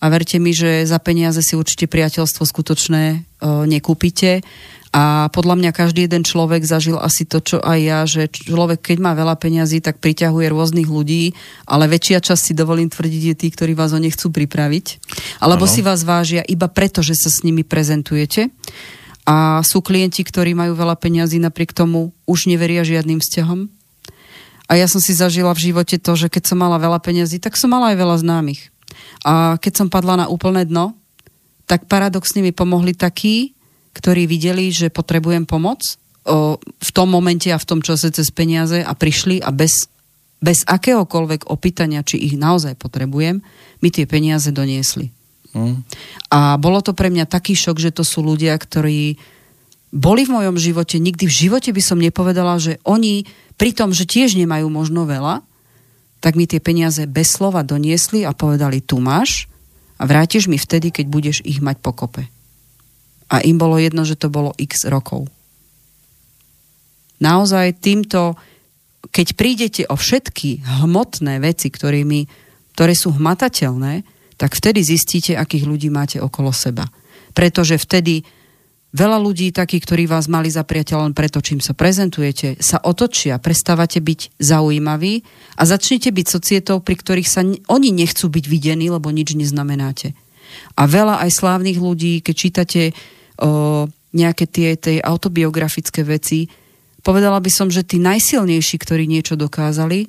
A 0.00 0.08
verte 0.12 0.36
mi, 0.36 0.52
že 0.52 0.84
za 0.84 1.00
peniaze 1.00 1.40
si 1.40 1.56
určite 1.56 1.88
priateľstvo 1.88 2.44
skutočné 2.44 3.02
o, 3.40 3.64
nekúpite 3.64 4.44
a 4.90 5.30
podľa 5.30 5.54
mňa 5.54 5.70
každý 5.70 6.10
jeden 6.10 6.26
človek 6.26 6.66
zažil 6.66 6.98
asi 6.98 7.22
to, 7.22 7.38
čo 7.38 7.62
aj 7.62 7.78
ja, 7.78 7.98
že 8.10 8.26
človek, 8.26 8.82
keď 8.82 8.98
má 8.98 9.14
veľa 9.14 9.38
peňazí, 9.38 9.78
tak 9.78 10.02
priťahuje 10.02 10.50
rôznych 10.50 10.90
ľudí, 10.90 11.30
ale 11.62 11.86
väčšia 11.86 12.18
časť 12.18 12.42
si 12.50 12.52
dovolím 12.58 12.90
tvrdiť 12.90 13.22
je 13.30 13.34
tí, 13.38 13.48
ktorí 13.54 13.78
vás 13.78 13.94
o 13.94 14.02
ne 14.02 14.10
chcú 14.10 14.34
pripraviť. 14.34 14.86
Alebo 15.38 15.70
ano. 15.70 15.70
si 15.70 15.86
vás 15.86 16.02
vážia 16.02 16.42
iba 16.42 16.66
preto, 16.66 17.06
že 17.06 17.14
sa 17.14 17.30
s 17.30 17.46
nimi 17.46 17.62
prezentujete. 17.62 18.50
A 19.30 19.62
sú 19.62 19.78
klienti, 19.78 20.26
ktorí 20.26 20.58
majú 20.58 20.74
veľa 20.74 20.98
peňazí, 20.98 21.38
napriek 21.38 21.70
tomu 21.70 22.10
už 22.26 22.50
neveria 22.50 22.82
žiadnym 22.82 23.22
vzťahom. 23.22 23.70
A 24.66 24.72
ja 24.74 24.90
som 24.90 24.98
si 24.98 25.14
zažila 25.14 25.54
v 25.54 25.70
živote 25.70 26.02
to, 26.02 26.18
že 26.18 26.26
keď 26.26 26.50
som 26.50 26.58
mala 26.58 26.82
veľa 26.82 26.98
peňazí, 26.98 27.38
tak 27.38 27.54
som 27.54 27.70
mala 27.70 27.94
aj 27.94 27.96
veľa 27.98 28.16
známych. 28.26 28.74
A 29.22 29.54
keď 29.62 29.86
som 29.86 29.86
padla 29.86 30.18
na 30.18 30.26
úplné 30.26 30.66
dno, 30.66 30.98
tak 31.70 31.86
paradoxne 31.86 32.42
mi 32.42 32.50
pomohli 32.50 32.90
takí, 32.90 33.54
ktorí 33.92 34.30
videli, 34.30 34.70
že 34.70 34.92
potrebujem 34.92 35.44
pomoc 35.44 35.82
o, 36.24 36.56
v 36.60 36.90
tom 36.94 37.10
momente 37.10 37.50
a 37.50 37.58
v 37.58 37.68
tom 37.68 37.80
čase 37.82 38.14
cez 38.14 38.30
peniaze 38.30 38.80
a 38.80 38.92
prišli 38.94 39.42
a 39.42 39.50
bez, 39.50 39.90
bez 40.38 40.62
akéhokoľvek 40.66 41.50
opýtania, 41.50 42.06
či 42.06 42.20
ich 42.22 42.34
naozaj 42.38 42.78
potrebujem, 42.78 43.42
mi 43.80 43.88
tie 43.90 44.06
peniaze 44.06 44.54
doniesli. 44.54 45.10
Mm. 45.50 45.82
A 46.30 46.54
bolo 46.62 46.78
to 46.78 46.94
pre 46.94 47.10
mňa 47.10 47.26
taký 47.26 47.58
šok, 47.58 47.82
že 47.82 47.90
to 47.90 48.06
sú 48.06 48.22
ľudia, 48.22 48.54
ktorí 48.54 49.18
boli 49.90 50.22
v 50.22 50.34
mojom 50.38 50.54
živote, 50.54 51.02
nikdy 51.02 51.26
v 51.26 51.34
živote 51.34 51.74
by 51.74 51.82
som 51.82 51.98
nepovedala, 51.98 52.62
že 52.62 52.78
oni 52.86 53.26
pri 53.58 53.74
tom, 53.74 53.90
že 53.90 54.06
tiež 54.06 54.38
nemajú 54.38 54.70
možno 54.70 55.02
veľa, 55.02 55.42
tak 56.22 56.38
mi 56.38 56.46
tie 56.46 56.62
peniaze 56.62 57.02
bez 57.10 57.34
slova 57.34 57.66
doniesli 57.66 58.22
a 58.22 58.30
povedali, 58.30 58.78
tu 58.78 59.02
máš 59.02 59.50
a 59.98 60.06
vrátiš 60.06 60.46
mi 60.46 60.60
vtedy, 60.60 60.94
keď 60.94 61.06
budeš 61.10 61.36
ich 61.42 61.58
mať 61.58 61.82
pokope 61.82 62.30
a 63.30 63.40
im 63.46 63.56
bolo 63.56 63.78
jedno, 63.78 64.02
že 64.02 64.18
to 64.18 64.26
bolo 64.26 64.50
x 64.58 64.90
rokov. 64.90 65.30
Naozaj 67.22 67.78
týmto, 67.78 68.34
keď 69.14 69.26
prídete 69.38 69.82
o 69.86 69.94
všetky 69.94 70.66
hmotné 70.82 71.38
veci, 71.38 71.70
ktorými, 71.70 72.26
ktoré 72.74 72.92
sú 72.98 73.14
hmatateľné, 73.14 74.02
tak 74.40 74.56
vtedy 74.56 74.80
zistíte, 74.80 75.36
akých 75.36 75.68
ľudí 75.68 75.92
máte 75.92 76.16
okolo 76.16 76.48
seba. 76.50 76.88
Pretože 77.36 77.76
vtedy 77.76 78.24
veľa 78.96 79.20
ľudí, 79.20 79.52
takých, 79.52 79.84
ktorí 79.84 80.04
vás 80.08 80.26
mali 80.26 80.48
za 80.48 80.64
priateľ 80.64 81.06
len 81.06 81.14
preto, 81.14 81.44
čím 81.44 81.60
sa 81.60 81.76
prezentujete, 81.76 82.58
sa 82.58 82.80
otočia, 82.82 83.38
prestávate 83.38 84.00
byť 84.00 84.40
zaujímaví 84.40 85.22
a 85.60 85.62
začnete 85.68 86.10
byť 86.10 86.26
societou, 86.26 86.80
pri 86.80 86.96
ktorých 86.98 87.28
sa 87.28 87.44
oni 87.44 87.88
nechcú 87.92 88.32
byť 88.32 88.44
videní, 88.48 88.88
lebo 88.88 89.12
nič 89.12 89.36
neznamenáte. 89.36 90.16
A 90.74 90.88
veľa 90.88 91.22
aj 91.22 91.30
slávnych 91.36 91.78
ľudí, 91.78 92.24
keď 92.24 92.34
čítate 92.34 92.82
o, 93.40 93.88
nejaké 94.12 94.44
tie, 94.46 94.76
tie 94.76 95.00
autobiografické 95.00 96.04
veci, 96.04 96.46
povedala 97.00 97.40
by 97.40 97.50
som, 97.50 97.68
že 97.72 97.86
tí 97.86 97.96
najsilnejší, 97.96 98.76
ktorí 98.76 99.08
niečo 99.08 99.34
dokázali, 99.34 100.06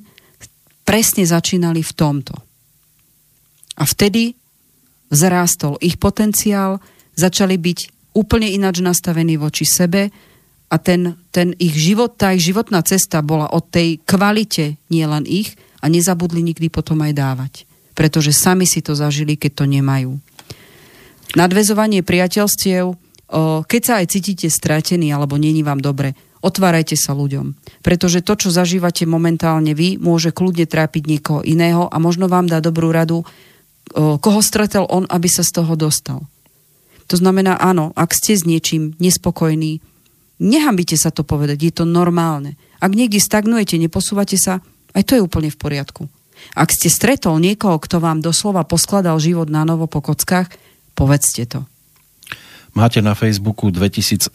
presne 0.84 1.24
začínali 1.24 1.80
v 1.80 1.92
tomto. 1.96 2.34
A 3.80 3.88
vtedy 3.88 4.36
vzrástol 5.08 5.80
ich 5.80 5.96
potenciál, 5.96 6.78
začali 7.16 7.56
byť 7.56 7.78
úplne 8.12 8.48
ináč 8.48 8.84
nastavení 8.84 9.40
voči 9.40 9.64
sebe 9.64 10.12
a 10.72 10.76
ten, 10.80 11.16
ten 11.32 11.52
ich 11.60 11.76
život, 11.76 12.16
tá 12.16 12.32
ich 12.32 12.44
životná 12.44 12.80
cesta 12.84 13.20
bola 13.20 13.48
od 13.52 13.68
tej 13.68 14.00
kvalite 14.04 14.80
nielen 14.88 15.24
ich 15.28 15.56
a 15.80 15.88
nezabudli 15.88 16.40
nikdy 16.40 16.68
potom 16.72 17.00
aj 17.04 17.12
dávať. 17.12 17.52
Pretože 17.92 18.32
sami 18.32 18.64
si 18.64 18.80
to 18.80 18.96
zažili, 18.96 19.36
keď 19.36 19.52
to 19.52 19.64
nemajú. 19.68 20.16
Nadvezovanie 21.36 22.00
priateľstiev 22.04 23.01
keď 23.64 23.80
sa 23.80 24.04
aj 24.04 24.12
cítite 24.12 24.52
stratený 24.52 25.08
alebo 25.08 25.40
není 25.40 25.64
vám 25.64 25.80
dobre, 25.80 26.12
otvárajte 26.44 27.00
sa 27.00 27.16
ľuďom. 27.16 27.56
Pretože 27.80 28.20
to, 28.20 28.36
čo 28.36 28.52
zažívate 28.52 29.08
momentálne 29.08 29.72
vy, 29.72 29.96
môže 29.96 30.36
kľudne 30.36 30.68
trápiť 30.68 31.08
niekoho 31.08 31.40
iného 31.40 31.88
a 31.88 31.96
možno 31.96 32.28
vám 32.28 32.50
dá 32.50 32.60
dobrú 32.60 32.92
radu, 32.92 33.24
koho 33.94 34.40
stretol 34.44 34.84
on, 34.92 35.08
aby 35.08 35.32
sa 35.32 35.40
z 35.40 35.62
toho 35.62 35.72
dostal. 35.78 36.20
To 37.10 37.16
znamená, 37.16 37.56
áno, 37.56 37.96
ak 37.96 38.12
ste 38.14 38.36
s 38.36 38.44
niečím 38.44 38.94
nespokojní, 39.00 39.80
nehambite 40.42 40.98
sa 41.00 41.08
to 41.08 41.24
povedať, 41.26 41.58
je 41.60 41.72
to 41.72 41.84
normálne. 41.88 42.58
Ak 42.82 42.92
niekde 42.92 43.22
stagnujete, 43.22 43.78
neposúvate 43.78 44.36
sa, 44.36 44.60
aj 44.92 45.02
to 45.08 45.12
je 45.16 45.24
úplne 45.24 45.48
v 45.48 45.60
poriadku. 45.60 46.02
Ak 46.58 46.74
ste 46.74 46.90
stretol 46.90 47.38
niekoho, 47.38 47.78
kto 47.78 48.02
vám 48.02 48.18
doslova 48.18 48.66
poskladal 48.66 49.22
život 49.22 49.46
na 49.46 49.62
novo 49.62 49.86
po 49.86 50.02
kockách, 50.02 50.50
povedzte 50.98 51.46
to. 51.46 51.62
Máte 52.72 53.04
na 53.04 53.12
Facebooku 53.12 53.68
2400 53.68 54.32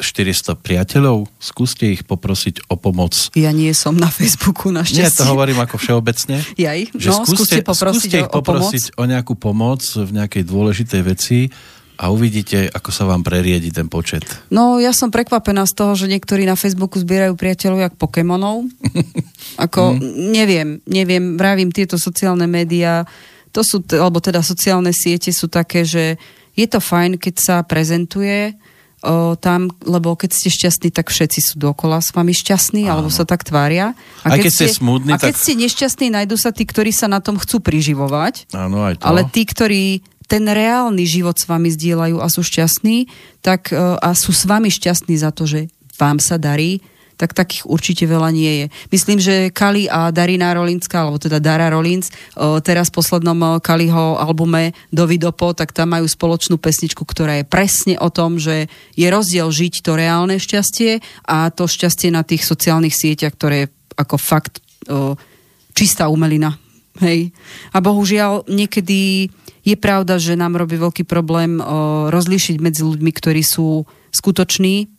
priateľov? 0.61 1.25
Skúste 1.41 1.89
ich 1.89 2.05
poprosiť 2.05 2.69
o 2.69 2.77
pomoc. 2.77 3.33
Ja 3.33 3.49
nie 3.49 3.73
som 3.73 3.97
na 3.97 4.13
Facebooku, 4.13 4.69
našťastie. 4.69 5.09
Nie, 5.09 5.09
to 5.09 5.25
hovorím 5.25 5.57
ako 5.57 5.81
všeobecne. 5.81 6.45
Ja 6.53 6.77
ich? 6.77 6.93
Že 6.93 7.09
no, 7.09 7.25
skúste, 7.25 7.33
skúste 7.33 7.59
poprosiť 7.65 7.97
skúste 7.97 8.17
ich 8.21 8.29
poprosiť 8.29 8.83
o, 8.93 9.01
o, 9.01 9.03
o 9.05 9.09
nejakú 9.09 9.33
pomoc 9.33 9.81
v 9.81 10.09
nejakej 10.21 10.43
dôležitej 10.45 11.01
veci 11.01 11.49
a 11.97 12.13
uvidíte, 12.13 12.69
ako 12.69 12.89
sa 12.93 13.09
vám 13.09 13.25
preriedi 13.25 13.73
ten 13.73 13.89
počet. 13.89 14.21
No, 14.53 14.77
ja 14.77 14.93
som 14.93 15.09
prekvapená 15.09 15.65
z 15.65 15.73
toho, 15.73 15.97
že 15.97 16.05
niektorí 16.05 16.45
na 16.45 16.53
Facebooku 16.53 17.01
zbierajú 17.01 17.33
priateľov 17.33 17.89
jak 17.89 17.93
Pokémonov. 17.97 18.69
ako, 19.65 19.97
mm. 19.97 20.29
neviem, 20.29 20.69
neviem, 20.85 21.41
vravím, 21.41 21.73
tieto 21.73 21.97
sociálne 21.97 22.45
médiá, 22.45 23.01
to 23.49 23.65
sú, 23.65 23.81
alebo 23.97 24.21
teda 24.21 24.45
sociálne 24.45 24.93
siete 24.93 25.33
sú 25.33 25.49
také, 25.49 25.81
že 25.81 26.21
je 26.57 26.65
to 26.65 26.81
fajn, 26.81 27.21
keď 27.21 27.35
sa 27.37 27.55
prezentuje 27.61 28.57
o, 29.05 29.37
tam, 29.37 29.69
lebo 29.85 30.17
keď 30.17 30.33
ste 30.33 30.49
šťastní, 30.49 30.89
tak 30.89 31.13
všetci 31.13 31.53
sú 31.53 31.55
dokola 31.61 32.01
s 32.01 32.09
vami 32.09 32.33
šťastní, 32.33 32.89
Áno. 32.89 32.91
alebo 32.97 33.09
sa 33.13 33.29
tak 33.29 33.45
tvária. 33.45 33.93
A, 34.25 34.33
keď, 34.33 34.49
keď 34.49 34.51
ste 34.51 34.67
smutní, 34.73 35.13
a 35.13 35.21
keď 35.21 35.37
tak... 35.37 35.41
ste 35.45 35.53
nešťastní, 35.53 36.07
nájdú 36.09 36.35
sa 36.35 36.49
tí, 36.49 36.65
ktorí 36.65 36.89
sa 36.89 37.05
na 37.05 37.21
tom 37.21 37.37
chcú 37.37 37.61
priživovať. 37.61 38.49
Áno, 38.57 38.81
aj 38.81 38.97
to. 38.97 39.05
Ale 39.05 39.29
tí, 39.29 39.45
ktorí 39.45 40.01
ten 40.27 40.43
reálny 40.43 41.07
život 41.07 41.39
s 41.39 41.47
vami 41.47 41.71
zdieľajú 41.71 42.19
a 42.19 42.27
sú 42.27 42.43
šťastní, 42.43 43.07
tak 43.39 43.71
a 43.71 44.11
sú 44.11 44.35
s 44.35 44.43
vami 44.43 44.67
šťastní 44.67 45.15
za 45.15 45.31
to, 45.31 45.47
že 45.47 45.71
vám 45.95 46.19
sa 46.19 46.35
darí, 46.35 46.83
tak 47.17 47.33
takých 47.33 47.65
určite 47.65 48.05
veľa 48.05 48.29
nie 48.29 48.53
je. 48.61 48.65
Myslím, 48.93 49.17
že 49.17 49.49
Kali 49.49 49.89
a 49.89 50.13
Darina 50.13 50.53
Rolinská, 50.53 51.01
alebo 51.01 51.17
teda 51.17 51.41
Dara 51.41 51.73
Rolins, 51.73 52.13
teraz 52.61 52.93
v 52.93 53.01
poslednom 53.01 53.57
Kaliho 53.57 54.21
albume 54.21 54.77
Dovidopo, 54.93 55.57
tak 55.57 55.73
tam 55.73 55.97
majú 55.97 56.05
spoločnú 56.05 56.61
pesničku, 56.61 57.01
ktorá 57.01 57.41
je 57.41 57.49
presne 57.49 57.97
o 57.97 58.13
tom, 58.13 58.37
že 58.37 58.69
je 58.93 59.07
rozdiel 59.09 59.49
žiť 59.49 59.81
to 59.81 59.97
reálne 59.97 60.37
šťastie 60.37 61.01
a 61.25 61.49
to 61.49 61.65
šťastie 61.65 62.13
na 62.13 62.21
tých 62.21 62.45
sociálnych 62.45 62.93
sieťach, 62.93 63.33
ktoré 63.33 63.55
je 63.65 63.71
ako 63.97 64.15
fakt 64.21 64.61
čistá 65.73 66.05
umelina. 66.07 66.53
Hej. 67.01 67.33
A 67.73 67.81
bohužiaľ 67.81 68.45
niekedy 68.45 69.29
je 69.65 69.75
pravda, 69.77 70.17
že 70.21 70.37
nám 70.37 70.57
robí 70.57 70.77
veľký 70.77 71.05
problém 71.05 71.57
rozlíšiť 72.13 72.57
medzi 72.61 72.81
ľuďmi, 72.85 73.11
ktorí 73.13 73.41
sú 73.41 73.85
skutoční 74.13 74.89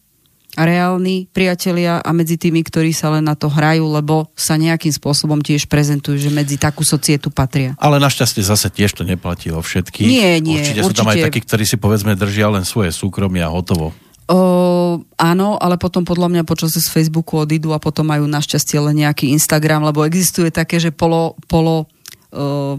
reálni 0.56 1.28
priatelia 1.28 2.00
a 2.00 2.10
medzi 2.16 2.40
tými, 2.40 2.64
ktorí 2.64 2.96
sa 2.96 3.12
len 3.12 3.26
na 3.26 3.36
to 3.36 3.52
hrajú, 3.52 3.84
lebo 3.84 4.32
sa 4.32 4.56
nejakým 4.56 4.90
spôsobom 4.90 5.44
tiež 5.44 5.68
prezentujú, 5.68 6.16
že 6.16 6.30
medzi 6.32 6.56
takú 6.56 6.82
societu 6.82 7.28
patria. 7.28 7.76
Ale 7.76 8.00
našťastie 8.00 8.40
zase 8.40 8.72
tiež 8.72 8.96
to 8.96 9.02
neplatí 9.04 9.52
o 9.52 9.60
všetkých. 9.60 10.08
Nie, 10.08 10.40
nie. 10.40 10.58
Určite, 10.62 10.80
určite 10.80 10.88
sú 10.88 10.94
tam 10.96 11.10
aj 11.12 11.28
takí, 11.28 11.40
ktorí 11.44 11.64
si 11.68 11.76
povedzme 11.76 12.16
držia 12.16 12.48
len 12.48 12.64
svoje 12.64 12.94
súkromie 12.94 13.44
a 13.44 13.52
hotovo. 13.52 13.92
O, 14.28 15.00
áno, 15.16 15.56
ale 15.56 15.80
potom 15.80 16.04
podľa 16.04 16.28
mňa 16.28 16.42
počas 16.44 16.76
z 16.76 16.84
Facebooku 16.92 17.40
odídu 17.40 17.72
a 17.72 17.80
potom 17.80 18.04
majú 18.04 18.28
našťastie 18.28 18.76
len 18.76 19.00
nejaký 19.00 19.32
Instagram, 19.32 19.88
lebo 19.88 20.04
existuje 20.04 20.52
také, 20.52 20.76
že 20.76 20.92
polo, 20.92 21.32
polo 21.48 21.88
o, 22.28 22.76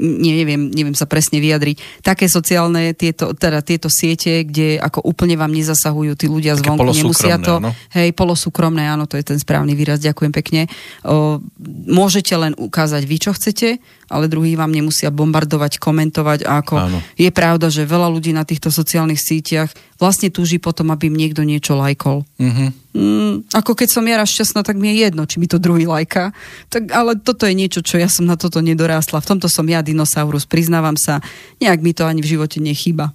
neviem, 0.00 0.70
neviem 0.70 0.96
sa 0.96 1.10
presne 1.10 1.42
vyjadriť, 1.42 2.02
také 2.06 2.30
sociálne 2.30 2.94
tieto, 2.94 3.34
teda 3.34 3.60
tieto 3.60 3.90
siete, 3.90 4.46
kde 4.46 4.78
ako 4.78 5.02
úplne 5.04 5.34
vám 5.34 5.50
nezasahujú 5.50 6.12
tí 6.14 6.26
ľudia 6.30 6.54
zvonku, 6.56 6.86
nemusia 6.86 7.36
to, 7.42 7.58
áno. 7.58 7.70
hej, 7.92 8.14
polosúkromné, 8.14 8.86
áno, 8.86 9.10
to 9.10 9.18
je 9.18 9.26
ten 9.26 9.38
správny 9.38 9.74
výraz, 9.74 9.98
ďakujem 10.00 10.32
pekne. 10.32 10.62
O, 11.02 11.42
môžete 11.86 12.34
len 12.38 12.54
ukázať 12.54 13.02
vy, 13.04 13.16
čo 13.18 13.30
chcete, 13.34 13.82
ale 14.10 14.26
druhý 14.26 14.58
vám 14.58 14.74
nemusia 14.74 15.14
bombardovať, 15.14 15.78
komentovať 15.78 16.42
a 16.44 16.58
ako 16.58 16.74
áno. 16.76 16.98
je 17.14 17.30
pravda, 17.30 17.70
že 17.70 17.86
veľa 17.86 18.10
ľudí 18.10 18.34
na 18.34 18.42
týchto 18.42 18.74
sociálnych 18.74 19.22
sieťach 19.22 19.70
vlastne 20.02 20.34
túži 20.34 20.58
potom, 20.58 20.90
aby 20.90 21.06
im 21.06 21.16
niekto 21.16 21.46
niečo 21.46 21.78
lajkol. 21.78 22.26
Mm-hmm. 22.42 22.68
Mm, 22.90 23.34
ako 23.54 23.78
keď 23.78 23.88
som 23.94 24.02
ja 24.02 24.18
raz 24.18 24.34
šťastná, 24.34 24.66
tak 24.66 24.74
mi 24.74 24.90
je 24.90 25.06
jedno, 25.06 25.22
či 25.30 25.38
mi 25.38 25.46
to 25.46 25.62
druhý 25.62 25.86
lajka. 25.86 26.34
Tak, 26.66 26.90
ale 26.90 27.14
toto 27.22 27.46
je 27.46 27.54
niečo, 27.54 27.86
čo 27.86 28.02
ja 28.02 28.10
som 28.10 28.26
na 28.26 28.34
toto 28.34 28.58
nedorástla. 28.58 29.22
V 29.22 29.30
tomto 29.36 29.46
som 29.46 29.62
ja 29.70 29.78
dinosaurus, 29.78 30.50
priznávam 30.50 30.98
sa. 30.98 31.22
Nejak 31.62 31.80
mi 31.86 31.94
to 31.94 32.02
ani 32.02 32.18
v 32.18 32.34
živote 32.34 32.58
nechýba. 32.58 33.14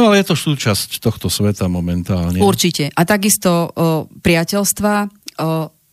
No 0.00 0.10
ale 0.10 0.24
je 0.24 0.32
to 0.32 0.36
súčasť 0.36 0.98
tohto 0.98 1.28
sveta 1.28 1.68
momentálne. 1.68 2.40
Určite. 2.40 2.90
A 2.90 3.02
takisto 3.04 3.70
o, 3.70 4.08
priateľstva, 4.08 4.94
o, 5.04 5.08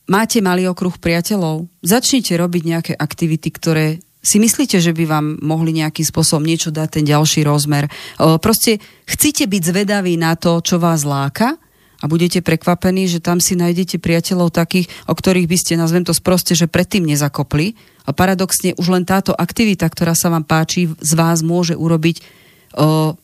máte 0.09 0.41
malý 0.41 0.65
okruh 0.67 0.97
priateľov, 0.97 1.69
začnite 1.85 2.33
robiť 2.33 2.63
nejaké 2.65 2.93
aktivity, 2.97 3.53
ktoré 3.53 4.01
si 4.19 4.35
myslíte, 4.35 4.83
že 4.83 4.91
by 4.91 5.05
vám 5.07 5.25
mohli 5.39 5.71
nejakým 5.79 6.03
spôsobom 6.03 6.43
niečo 6.43 6.75
dať 6.75 6.99
ten 6.99 7.05
ďalší 7.07 7.47
rozmer. 7.47 7.87
Proste 8.17 8.83
chcete 9.07 9.47
byť 9.47 9.61
zvedaví 9.63 10.19
na 10.19 10.35
to, 10.35 10.59
čo 10.59 10.75
vás 10.75 11.07
láka 11.07 11.55
a 11.99 12.05
budete 12.07 12.43
prekvapení, 12.43 13.07
že 13.07 13.23
tam 13.23 13.39
si 13.39 13.55
nájdete 13.55 13.95
priateľov 13.99 14.51
takých, 14.51 14.91
o 15.07 15.15
ktorých 15.15 15.47
by 15.47 15.57
ste, 15.59 15.79
nazvem 15.79 16.03
to 16.03 16.11
sproste, 16.11 16.51
že 16.51 16.67
predtým 16.67 17.07
nezakopli. 17.07 17.79
A 18.07 18.11
paradoxne 18.11 18.75
už 18.75 18.91
len 18.91 19.07
táto 19.07 19.31
aktivita, 19.31 19.87
ktorá 19.87 20.11
sa 20.15 20.27
vám 20.27 20.43
páči, 20.43 20.91
z 20.99 21.11
vás 21.15 21.39
môže 21.39 21.79
urobiť 21.79 22.19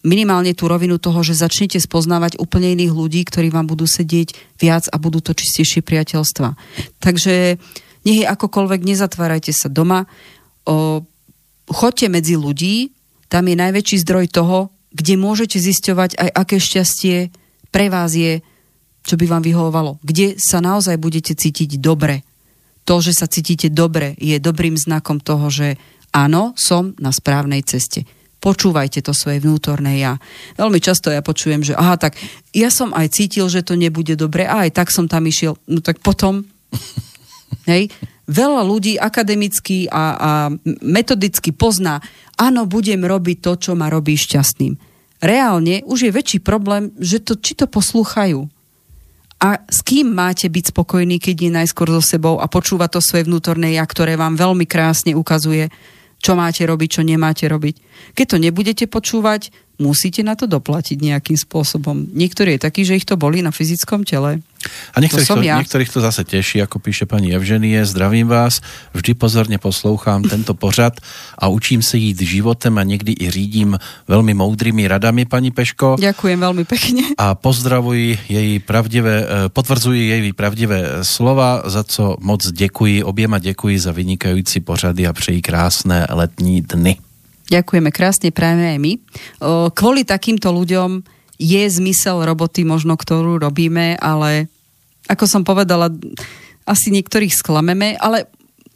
minimálne 0.02 0.58
tú 0.58 0.66
rovinu 0.66 0.98
toho, 0.98 1.22
že 1.22 1.38
začnete 1.38 1.78
spoznávať 1.78 2.42
úplne 2.42 2.74
iných 2.74 2.94
ľudí, 2.94 3.22
ktorí 3.30 3.54
vám 3.54 3.70
budú 3.70 3.86
sedieť 3.86 4.58
viac 4.58 4.90
a 4.90 4.98
budú 4.98 5.22
to 5.22 5.38
čistejšie 5.38 5.86
priateľstva. 5.86 6.58
Takže 6.98 7.62
nech 8.06 8.18
je 8.22 8.26
akokoľvek, 8.26 8.82
nezatvárajte 8.82 9.54
sa 9.54 9.70
doma, 9.70 10.10
o, 10.66 11.06
medzi 12.10 12.36
ľudí, 12.38 12.94
tam 13.30 13.50
je 13.50 13.56
najväčší 13.58 13.98
zdroj 14.06 14.26
toho, 14.34 14.74
kde 14.96 15.14
môžete 15.18 15.58
zisťovať 15.62 16.18
aj 16.18 16.30
aké 16.32 16.58
šťastie 16.58 17.18
pre 17.70 17.92
vás 17.92 18.16
je, 18.16 18.40
čo 19.06 19.16
by 19.20 19.26
vám 19.30 19.44
vyhovovalo. 19.44 20.02
Kde 20.02 20.38
sa 20.42 20.64
naozaj 20.64 20.98
budete 20.98 21.36
cítiť 21.36 21.78
dobre. 21.78 22.24
To, 22.86 23.02
že 23.02 23.18
sa 23.18 23.26
cítite 23.26 23.74
dobre, 23.74 24.14
je 24.22 24.38
dobrým 24.38 24.78
znakom 24.78 25.18
toho, 25.18 25.50
že 25.50 25.76
áno, 26.14 26.54
som 26.56 26.94
na 27.02 27.10
správnej 27.10 27.66
ceste 27.66 28.06
počúvajte 28.46 29.02
to 29.02 29.10
svoje 29.10 29.42
vnútorné 29.42 30.06
ja. 30.06 30.22
Veľmi 30.54 30.78
často 30.78 31.10
ja 31.10 31.26
počujem, 31.26 31.66
že 31.66 31.74
aha, 31.74 31.98
tak 31.98 32.14
ja 32.54 32.70
som 32.70 32.94
aj 32.94 33.18
cítil, 33.18 33.50
že 33.50 33.66
to 33.66 33.74
nebude 33.74 34.14
dobre 34.14 34.46
a 34.46 34.70
aj 34.70 34.78
tak 34.78 34.94
som 34.94 35.10
tam 35.10 35.26
išiel. 35.26 35.58
No 35.66 35.82
tak 35.82 35.98
potom, 36.06 36.46
hej, 37.72 37.90
veľa 38.30 38.62
ľudí 38.62 39.02
akademicky 39.02 39.90
a, 39.90 40.04
a 40.14 40.30
metodicky 40.86 41.50
pozná, 41.50 42.06
áno, 42.38 42.70
budem 42.70 43.02
robiť 43.02 43.38
to, 43.42 43.52
čo 43.58 43.72
ma 43.74 43.90
robí 43.90 44.14
šťastným. 44.14 44.78
Reálne 45.26 45.82
už 45.90 46.06
je 46.06 46.12
väčší 46.14 46.40
problém, 46.46 46.94
že 47.02 47.18
to, 47.26 47.34
či 47.34 47.58
to 47.58 47.66
poslúchajú. 47.66 48.46
A 49.42 49.62
s 49.68 49.82
kým 49.82 50.14
máte 50.14 50.48
byť 50.48 50.70
spokojný, 50.70 51.18
keď 51.18 51.36
je 51.50 51.52
najskôr 51.52 51.90
so 51.92 52.02
sebou 52.02 52.38
a 52.38 52.46
počúva 52.46 52.86
to 52.88 53.02
svoje 53.02 53.26
vnútorné 53.26 53.74
ja, 53.74 53.84
ktoré 53.84 54.16
vám 54.16 54.38
veľmi 54.38 54.70
krásne 54.70 55.18
ukazuje, 55.18 55.74
čo 56.26 56.34
máte 56.34 56.66
robiť, 56.66 56.90
čo 56.90 57.02
nemáte 57.06 57.46
robiť. 57.46 57.78
Keď 58.18 58.26
to 58.26 58.38
nebudete 58.42 58.86
počúvať, 58.90 59.54
musíte 59.78 60.26
na 60.26 60.34
to 60.34 60.50
doplatiť 60.50 60.98
nejakým 60.98 61.38
spôsobom. 61.38 62.10
Niektorí 62.18 62.58
je 62.58 62.66
takí, 62.66 62.82
že 62.82 62.98
ich 62.98 63.06
to 63.06 63.14
boli 63.14 63.46
na 63.46 63.54
fyzickom 63.54 64.02
tele. 64.02 64.42
A 64.94 65.04
niektorých 65.04 65.28
to, 65.28 65.36
to, 65.40 65.46
ja. 65.46 65.58
niektorých 65.60 65.92
to 65.92 66.00
zase 66.02 66.24
teší, 66.24 66.64
ako 66.64 66.80
píše 66.80 67.06
pani 67.06 67.34
Evženie. 67.36 67.84
Zdravím 67.84 68.28
vás, 68.28 68.60
vždy 68.96 69.14
pozorne 69.14 69.58
poslouchám 69.58 70.26
tento 70.26 70.54
pořad 70.54 71.00
a 71.40 71.48
učím 71.48 71.82
se 71.82 71.98
jít 71.98 72.22
životem 72.22 72.78
a 72.78 72.84
někdy 72.84 73.16
i 73.20 73.26
řídím 73.32 73.78
veľmi 74.08 74.34
moudrými 74.34 74.88
radami, 74.88 75.26
pani 75.26 75.52
Peško. 75.52 75.98
Ďakujem 76.00 76.40
veľmi 76.40 76.64
pekne. 76.64 77.04
A 77.18 77.36
pozdravuji 77.36 78.20
jej 78.30 78.60
pravdivé, 78.60 79.16
eh, 79.24 79.28
potvrdzuji 79.50 80.02
jej 80.10 80.34
pravdivé 80.34 81.04
slova, 81.04 81.64
za 81.66 81.84
co 81.84 82.18
moc 82.20 82.42
děkuji, 82.52 83.04
oběma 83.04 83.40
děkuji 83.40 83.80
za 83.80 83.92
vynikající 83.92 84.60
pořady 84.60 85.08
a 85.08 85.14
přeji 85.14 85.42
krásné 85.42 86.08
letní 86.10 86.62
dny. 86.62 86.98
Ďakujeme 87.46 87.94
krásne, 87.94 88.34
prajeme 88.34 88.74
aj 88.74 88.80
my. 88.82 88.92
Kvôli 89.78 90.02
takýmto 90.02 90.50
ľuďom 90.50 91.06
je 91.38 91.64
zmysel 91.70 92.26
roboty 92.26 92.66
možno, 92.66 92.98
ktorú 92.98 93.38
robíme, 93.38 94.02
ale 94.02 94.50
ako 95.06 95.26
som 95.30 95.42
povedala, 95.46 95.92
asi 96.66 96.90
niektorých 96.90 97.34
sklameme, 97.34 97.94
ale 98.02 98.26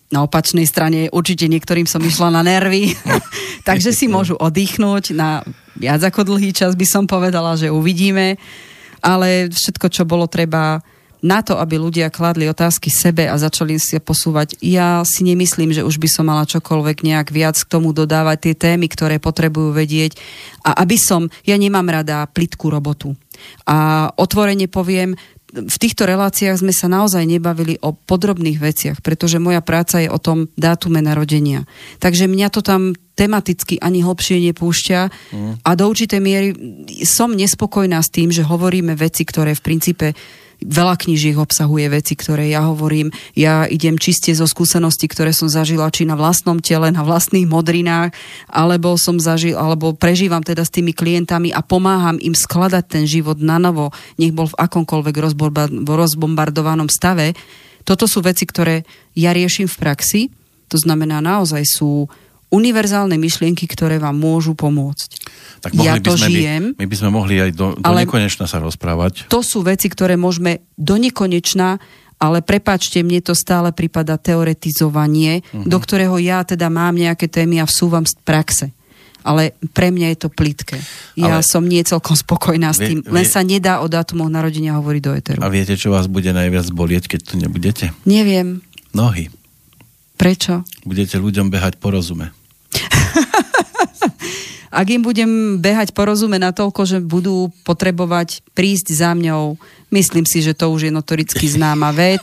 na 0.09 0.25
opačnej 0.25 0.65
strane 0.65 1.09
určite 1.13 1.45
niektorým 1.45 1.85
som 1.85 2.01
išla 2.01 2.33
na 2.33 2.41
nervy, 2.41 2.93
takže 3.67 3.93
si 3.93 4.09
môžu 4.09 4.37
oddychnúť 4.37 5.13
na 5.13 5.45
viac 5.79 6.01
ako 6.03 6.35
dlhý 6.35 6.51
čas 6.51 6.75
by 6.75 6.85
som 6.85 7.05
povedala, 7.07 7.55
že 7.55 7.71
uvidíme, 7.71 8.35
ale 8.99 9.47
všetko, 9.47 9.87
čo 9.89 10.03
bolo 10.03 10.27
treba 10.27 10.83
na 11.19 11.43
to, 11.43 11.59
aby 11.59 11.75
ľudia 11.75 12.07
kladli 12.11 12.47
otázky 12.47 12.87
sebe 12.87 13.27
a 13.27 13.35
začali 13.35 13.75
si 13.75 13.99
posúvať. 13.99 14.55
Ja 14.63 15.03
si 15.03 15.27
nemyslím, 15.27 15.75
že 15.75 15.83
už 15.83 15.99
by 15.99 16.07
som 16.07 16.31
mala 16.31 16.47
čokoľvek 16.47 17.03
nejak 17.03 17.27
viac 17.35 17.59
k 17.59 17.67
tomu 17.67 17.91
dodávať 17.91 18.37
tie 18.39 18.55
témy, 18.55 18.87
ktoré 18.87 19.19
potrebujú 19.19 19.75
vedieť. 19.75 20.15
A 20.63 20.79
aby 20.79 20.95
som, 20.95 21.27
ja 21.43 21.59
nemám 21.59 21.83
rada 21.91 22.23
plitkú 22.23 22.71
robotu. 22.71 23.19
A 23.67 24.07
otvorene 24.15 24.71
poviem, 24.71 25.19
v 25.49 25.77
týchto 25.81 26.05
reláciách 26.05 26.61
sme 26.61 26.69
sa 26.69 26.85
naozaj 26.85 27.25
nebavili 27.25 27.81
o 27.81 27.93
podrobných 27.93 28.61
veciach, 28.61 28.97
pretože 29.01 29.41
moja 29.41 29.65
práca 29.65 29.97
je 29.97 30.09
o 30.09 30.21
tom 30.21 30.45
dátume 30.53 31.01
narodenia. 31.01 31.65
Takže 31.97 32.29
mňa 32.29 32.47
to 32.53 32.61
tam 32.61 32.93
tematicky 33.17 33.81
ani 33.81 34.05
hlbšie 34.05 34.39
nepúšťa 34.51 34.99
mm. 35.09 35.53
a 35.65 35.69
do 35.75 35.83
určitej 35.89 36.21
miery 36.23 36.49
som 37.03 37.33
nespokojná 37.33 37.99
s 37.99 38.13
tým, 38.13 38.31
že 38.31 38.47
hovoríme 38.47 38.95
veci, 38.95 39.27
ktoré 39.27 39.57
v 39.57 39.65
princípe 39.65 40.07
Veľa 40.59 40.99
knížiek 40.99 41.39
obsahuje 41.39 41.87
veci, 41.87 42.19
ktoré 42.19 42.51
ja 42.51 42.67
hovorím. 42.67 43.15
Ja 43.31 43.63
idem 43.63 43.95
čiste 43.95 44.35
zo 44.35 44.43
skúseností, 44.43 45.07
ktoré 45.07 45.31
som 45.31 45.47
zažila 45.47 45.87
či 45.87 46.03
na 46.03 46.19
vlastnom 46.19 46.59
tele, 46.59 46.91
na 46.91 46.99
vlastných 46.99 47.47
modrinách, 47.47 48.11
alebo 48.51 48.99
som 48.99 49.15
zažil, 49.23 49.55
alebo 49.55 49.95
prežívam 49.95 50.43
teda 50.43 50.67
s 50.67 50.75
tými 50.75 50.91
klientami 50.91 51.55
a 51.55 51.63
pomáham 51.63 52.19
im 52.19 52.35
skladať 52.35 52.83
ten 52.91 53.03
život 53.07 53.39
na 53.39 53.55
novo, 53.55 53.95
nech 54.19 54.35
bol 54.35 54.51
v 54.51 54.59
akomkoľvek 54.59 55.15
rozbombardovanom 55.87 56.91
stave. 56.91 57.39
Toto 57.87 58.03
sú 58.03 58.19
veci, 58.19 58.43
ktoré 58.43 58.83
ja 59.15 59.31
riešim 59.31 59.71
v 59.71 59.79
praxi. 59.79 60.21
To 60.69 60.75
znamená, 60.75 61.23
naozaj 61.23 61.63
sú 61.63 62.11
univerzálne 62.49 63.15
myšlienky, 63.15 63.69
ktoré 63.69 64.01
vám 64.01 64.17
môžu 64.17 64.57
pomôcť. 64.57 65.09
Tak 65.61 65.71
mohli 65.77 65.85
ja 65.85 65.93
by 65.97 66.05
to 66.05 66.13
sme 66.17 66.27
žijem. 66.29 66.63
My, 66.73 66.81
my 66.81 66.85
by 66.89 66.95
sme 66.97 67.09
mohli 67.13 67.35
aj 67.37 67.51
do, 67.53 67.77
do 67.77 67.91
nekonečna 67.93 68.49
sa 68.49 68.57
rozprávať. 68.57 69.29
To 69.29 69.45
sú 69.45 69.61
veci, 69.61 69.85
ktoré 69.85 70.17
môžeme 70.17 70.65
do 70.73 70.97
nekonečna 70.97 71.77
ale 72.19 72.43
prepačte, 72.43 72.99
mne 72.99 73.23
to 73.23 73.31
stále 73.31 73.71
prípada 73.71 74.19
teoretizovanie, 74.19 75.39
uh-huh. 75.39 75.63
do 75.63 75.77
ktorého 75.79 76.19
ja 76.19 76.43
teda 76.43 76.67
mám 76.67 76.99
nejaké 76.99 77.31
témy 77.31 77.63
a 77.63 77.65
vsúvam 77.65 78.03
z 78.03 78.13
praxe. 78.27 78.75
Ale 79.23 79.55
pre 79.75 79.91
mňa 79.91 80.15
je 80.15 80.17
to 80.19 80.29
plitké. 80.31 80.79
Ja 81.15 81.39
ale 81.39 81.43
som 81.43 81.63
nie 81.63 81.83
celkom 81.83 82.15
spokojná 82.15 82.71
s 82.71 82.79
tým. 82.79 83.03
Vie, 83.03 83.11
Len 83.11 83.27
sa 83.27 83.43
nedá 83.43 83.83
o 83.83 83.87
dátumoch 83.87 84.31
narodenia 84.31 84.79
hovoriť 84.79 85.01
do 85.03 85.11
eteru. 85.11 85.39
A 85.43 85.51
viete, 85.51 85.75
čo 85.75 85.91
vás 85.91 86.07
bude 86.07 86.31
najviac 86.31 86.67
bolieť, 86.71 87.11
keď 87.11 87.19
tu 87.23 87.33
nebudete? 87.35 87.91
Neviem. 88.07 88.63
Nohy. 88.95 89.27
Prečo? 90.15 90.63
Budete 90.87 91.19
ľuďom 91.19 91.51
behať 91.51 91.79
po 91.79 91.91
rozume. 91.91 92.31
Ak 94.69 94.85
im 94.93 95.01
budem 95.01 95.57
behať 95.57 95.97
po 95.97 96.05
rozume 96.05 96.37
natoľko, 96.37 96.85
že 96.85 96.97
budú 97.01 97.49
potrebovať 97.65 98.45
prísť 98.53 98.93
za 98.93 99.17
mňou, 99.17 99.57
myslím 99.89 100.29
si, 100.29 100.45
že 100.45 100.53
to 100.53 100.69
už 100.69 100.87
je 100.87 100.91
notoricky 100.93 101.49
známa 101.49 101.89
vec. 101.89 102.21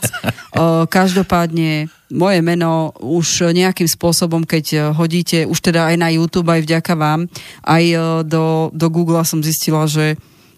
Každopádne 0.97 1.91
moje 2.07 2.39
meno 2.39 2.95
už 3.03 3.51
nejakým 3.51 3.91
spôsobom, 3.91 4.47
keď 4.47 4.95
hodíte, 4.95 5.43
už 5.43 5.59
teda 5.59 5.91
aj 5.91 5.95
na 5.99 6.07
YouTube, 6.07 6.47
aj 6.47 6.63
vďaka 6.63 6.93
vám, 6.95 7.27
aj 7.67 7.83
do, 8.23 8.71
do 8.71 8.87
Google 8.87 9.27
som 9.27 9.43
zistila, 9.43 9.83
že 9.83 10.15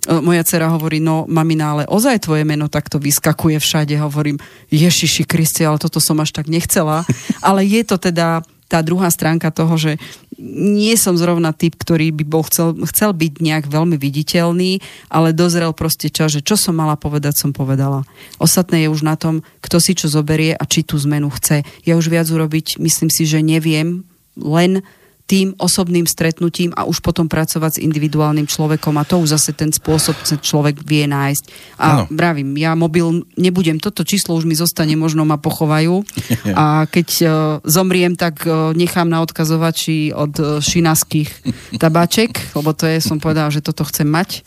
moja 0.07 0.45
dcera 0.45 0.71
hovorí, 0.71 1.01
no 1.01 1.27
mamina, 1.27 1.73
ale 1.75 1.83
ozaj 1.89 2.23
tvoje 2.23 2.47
meno 2.47 2.71
takto 2.71 3.01
vyskakuje 3.01 3.59
všade. 3.59 3.97
Hovorím, 3.99 4.39
Ježiši 4.71 5.27
Kriste, 5.27 5.65
ale 5.67 5.81
toto 5.81 5.99
som 5.99 6.17
až 6.21 6.31
tak 6.31 6.47
nechcela. 6.47 7.03
Ale 7.43 7.67
je 7.67 7.81
to 7.83 7.99
teda 7.99 8.45
tá 8.69 8.85
druhá 8.85 9.09
stránka 9.09 9.49
toho, 9.49 9.75
že 9.75 9.91
nie 10.39 10.93
som 10.95 11.17
zrovna 11.17 11.51
typ, 11.51 11.75
ktorý 11.75 12.13
by 12.15 12.23
bol 12.23 12.45
chcel, 12.47 12.77
chcel 12.87 13.11
byť 13.11 13.41
nejak 13.41 13.65
veľmi 13.67 13.97
viditeľný, 13.97 14.79
ale 15.11 15.35
dozrel 15.35 15.73
proste 15.75 16.07
čas, 16.07 16.37
že 16.37 16.45
čo 16.45 16.55
som 16.55 16.77
mala 16.77 16.95
povedať, 16.95 17.35
som 17.35 17.51
povedala. 17.51 18.05
Ostatné 18.37 18.87
je 18.87 18.93
už 18.93 19.03
na 19.03 19.17
tom, 19.17 19.41
kto 19.59 19.81
si 19.81 19.97
čo 19.97 20.07
zoberie 20.07 20.55
a 20.55 20.63
či 20.63 20.85
tú 20.85 20.95
zmenu 21.01 21.27
chce. 21.33 21.65
Ja 21.83 21.97
už 21.97 22.07
viac 22.07 22.29
urobiť, 22.29 22.79
myslím 22.79 23.09
si, 23.11 23.25
že 23.25 23.43
neviem, 23.43 24.07
len 24.39 24.85
tým 25.29 25.53
osobným 25.61 26.09
stretnutím 26.09 26.73
a 26.73 26.89
už 26.89 27.05
potom 27.05 27.29
pracovať 27.29 27.77
s 27.77 27.83
individuálnym 27.85 28.49
človekom 28.49 28.97
a 28.97 29.05
to 29.05 29.21
už 29.21 29.37
zase 29.37 29.53
ten 29.53 29.69
spôsob 29.69 30.17
človek 30.41 30.81
vie 30.81 31.05
nájsť. 31.05 31.43
A 31.77 32.09
vravím, 32.09 32.57
ja 32.57 32.73
mobil 32.73 33.29
nebudem, 33.37 33.77
toto 33.77 34.01
číslo 34.01 34.33
už 34.33 34.49
mi 34.49 34.57
zostane, 34.57 34.97
možno 34.97 35.29
ma 35.29 35.37
pochovajú 35.37 36.01
a 36.59 36.89
keď 36.89 37.07
uh, 37.21 37.29
zomriem, 37.61 38.17
tak 38.17 38.41
uh, 38.49 38.73
nechám 38.73 39.05
na 39.05 39.21
odkazovači 39.21 40.09
od 40.17 40.33
uh, 40.41 40.47
šinaských 40.57 41.29
tabáček, 41.77 42.57
lebo 42.57 42.73
to 42.73 42.89
je, 42.89 42.97
som 42.97 43.21
povedal, 43.21 43.53
že 43.53 43.61
toto 43.61 43.85
chcem 43.85 44.09
mať. 44.09 44.41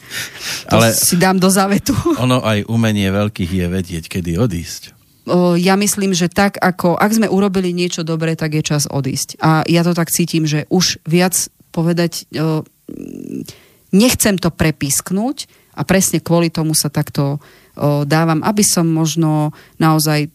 To 0.67 0.83
Ale 0.83 0.91
si 0.91 1.15
dám 1.15 1.39
do 1.39 1.47
závetu. 1.47 1.95
Ono 2.19 2.43
aj 2.43 2.67
umenie 2.67 3.07
veľkých 3.15 3.51
je 3.55 3.67
vedieť, 3.71 4.05
kedy 4.19 4.35
odísť 4.35 5.02
ja 5.59 5.75
myslím, 5.79 6.13
že 6.19 6.27
tak 6.27 6.59
ako, 6.59 6.99
ak 6.99 7.11
sme 7.15 7.31
urobili 7.31 7.71
niečo 7.71 8.03
dobré, 8.03 8.35
tak 8.35 8.59
je 8.59 8.63
čas 8.67 8.91
odísť. 8.91 9.39
A 9.39 9.63
ja 9.71 9.87
to 9.87 9.95
tak 9.95 10.11
cítim, 10.11 10.47
že 10.47 10.67
už 10.67 10.99
viac 11.07 11.35
povedať, 11.71 12.27
nechcem 13.95 14.35
to 14.37 14.51
prepísknuť 14.51 15.37
a 15.79 15.87
presne 15.87 16.19
kvôli 16.21 16.51
tomu 16.51 16.75
sa 16.75 16.91
takto 16.91 17.39
dávam, 18.05 18.45
aby 18.45 18.61
som 18.67 18.85
možno 18.85 19.57
naozaj 19.81 20.29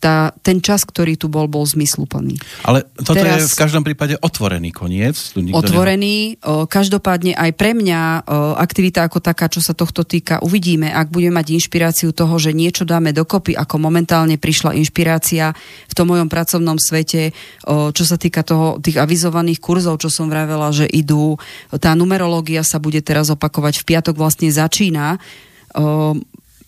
tá, 0.00 0.32
ten 0.40 0.64
čas, 0.64 0.88
ktorý 0.88 1.20
tu 1.20 1.28
bol, 1.28 1.44
bol 1.44 1.62
zmysluplný. 1.68 2.40
Ale 2.64 2.88
toto 2.96 3.20
Teraz, 3.20 3.44
je 3.44 3.52
v 3.52 3.60
každom 3.60 3.84
prípade 3.84 4.16
otvorený 4.16 4.72
koniec. 4.72 5.12
Tu 5.36 5.44
otvorený. 5.52 6.40
O, 6.40 6.64
každopádne 6.64 7.36
aj 7.36 7.50
pre 7.52 7.76
mňa 7.76 8.00
o, 8.00 8.12
aktivita 8.56 9.04
ako 9.04 9.20
taká, 9.20 9.52
čo 9.52 9.60
sa 9.60 9.76
tohto 9.76 10.08
týka, 10.08 10.40
uvidíme, 10.40 10.88
ak 10.88 11.12
budeme 11.12 11.36
mať 11.36 11.52
inšpiráciu 11.52 12.16
toho, 12.16 12.32
že 12.40 12.56
niečo 12.56 12.88
dáme 12.88 13.12
dokopy, 13.12 13.52
ako 13.52 13.76
momentálne 13.76 14.40
prišla 14.40 14.72
inšpirácia 14.80 15.52
v 15.86 15.92
tom 15.92 16.08
mojom 16.08 16.32
pracovnom 16.32 16.80
svete, 16.80 17.36
o, 17.68 17.92
čo 17.92 18.08
sa 18.08 18.16
týka 18.16 18.40
toho, 18.40 18.80
tých 18.80 18.96
avizovaných 18.96 19.60
kurzov, 19.60 20.00
čo 20.00 20.08
som 20.08 20.32
vravela, 20.32 20.72
že 20.72 20.88
idú. 20.88 21.36
Tá 21.76 21.92
numerológia 21.92 22.64
sa 22.64 22.80
bude 22.80 23.04
teraz 23.04 23.28
opakovať. 23.28 23.84
V 23.84 23.88
piatok 23.92 24.16
vlastne 24.16 24.48
začína. 24.48 25.20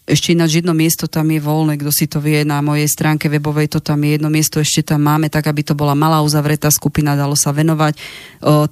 Ešte 0.03 0.35
ináč 0.35 0.59
jedno 0.59 0.75
miesto 0.75 1.07
tam 1.07 1.31
je 1.31 1.39
voľné, 1.39 1.79
kto 1.79 1.95
si 1.95 2.11
to 2.11 2.19
vie, 2.19 2.43
na 2.43 2.59
mojej 2.59 2.91
stránke 2.91 3.31
webovej 3.31 3.71
to 3.71 3.79
tam 3.79 4.03
je, 4.03 4.19
jedno 4.19 4.35
miesto 4.35 4.59
ešte 4.59 4.83
tam 4.83 5.07
máme, 5.07 5.31
tak 5.31 5.47
aby 5.47 5.63
to 5.63 5.79
bola 5.79 5.95
malá 5.95 6.19
uzavretá 6.27 6.75
skupina, 6.75 7.15
dalo 7.15 7.39
sa 7.39 7.55
venovať. 7.55 7.95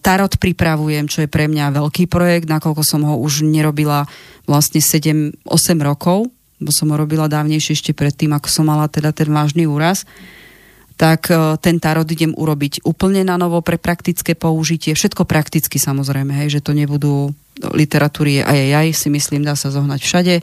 Tarot 0.02 0.34
pripravujem, 0.42 1.06
čo 1.06 1.22
je 1.22 1.30
pre 1.30 1.46
mňa 1.46 1.78
veľký 1.78 2.10
projekt, 2.10 2.50
nakoľko 2.50 2.82
som 2.82 3.06
ho 3.06 3.14
už 3.22 3.46
nerobila 3.46 4.10
vlastne 4.42 4.82
7-8 4.82 5.46
rokov, 5.86 6.26
bo 6.58 6.70
som 6.74 6.90
ho 6.90 6.98
robila 6.98 7.30
dávnejšie 7.30 7.78
ešte 7.78 7.94
predtým, 7.94 8.34
ako 8.34 8.50
som 8.50 8.66
mala 8.66 8.90
teda 8.90 9.14
ten 9.14 9.30
vážny 9.30 9.70
úraz 9.70 10.02
tak 11.00 11.32
ten 11.64 11.80
tarot 11.80 12.04
idem 12.12 12.36
urobiť 12.36 12.84
úplne 12.84 13.24
na 13.24 13.40
novo 13.40 13.64
pre 13.64 13.80
praktické 13.80 14.36
použitie. 14.36 14.92
Všetko 14.92 15.24
prakticky 15.24 15.80
samozrejme, 15.80 16.28
hej, 16.44 16.60
že 16.60 16.60
to 16.60 16.76
nebudú 16.76 17.32
literatúry 17.72 18.44
aj, 18.44 18.44
aj, 18.44 18.72
aj 18.84 18.88
si 18.92 19.08
myslím, 19.08 19.40
dá 19.40 19.56
sa 19.56 19.72
zohnať 19.72 20.00
všade 20.04 20.34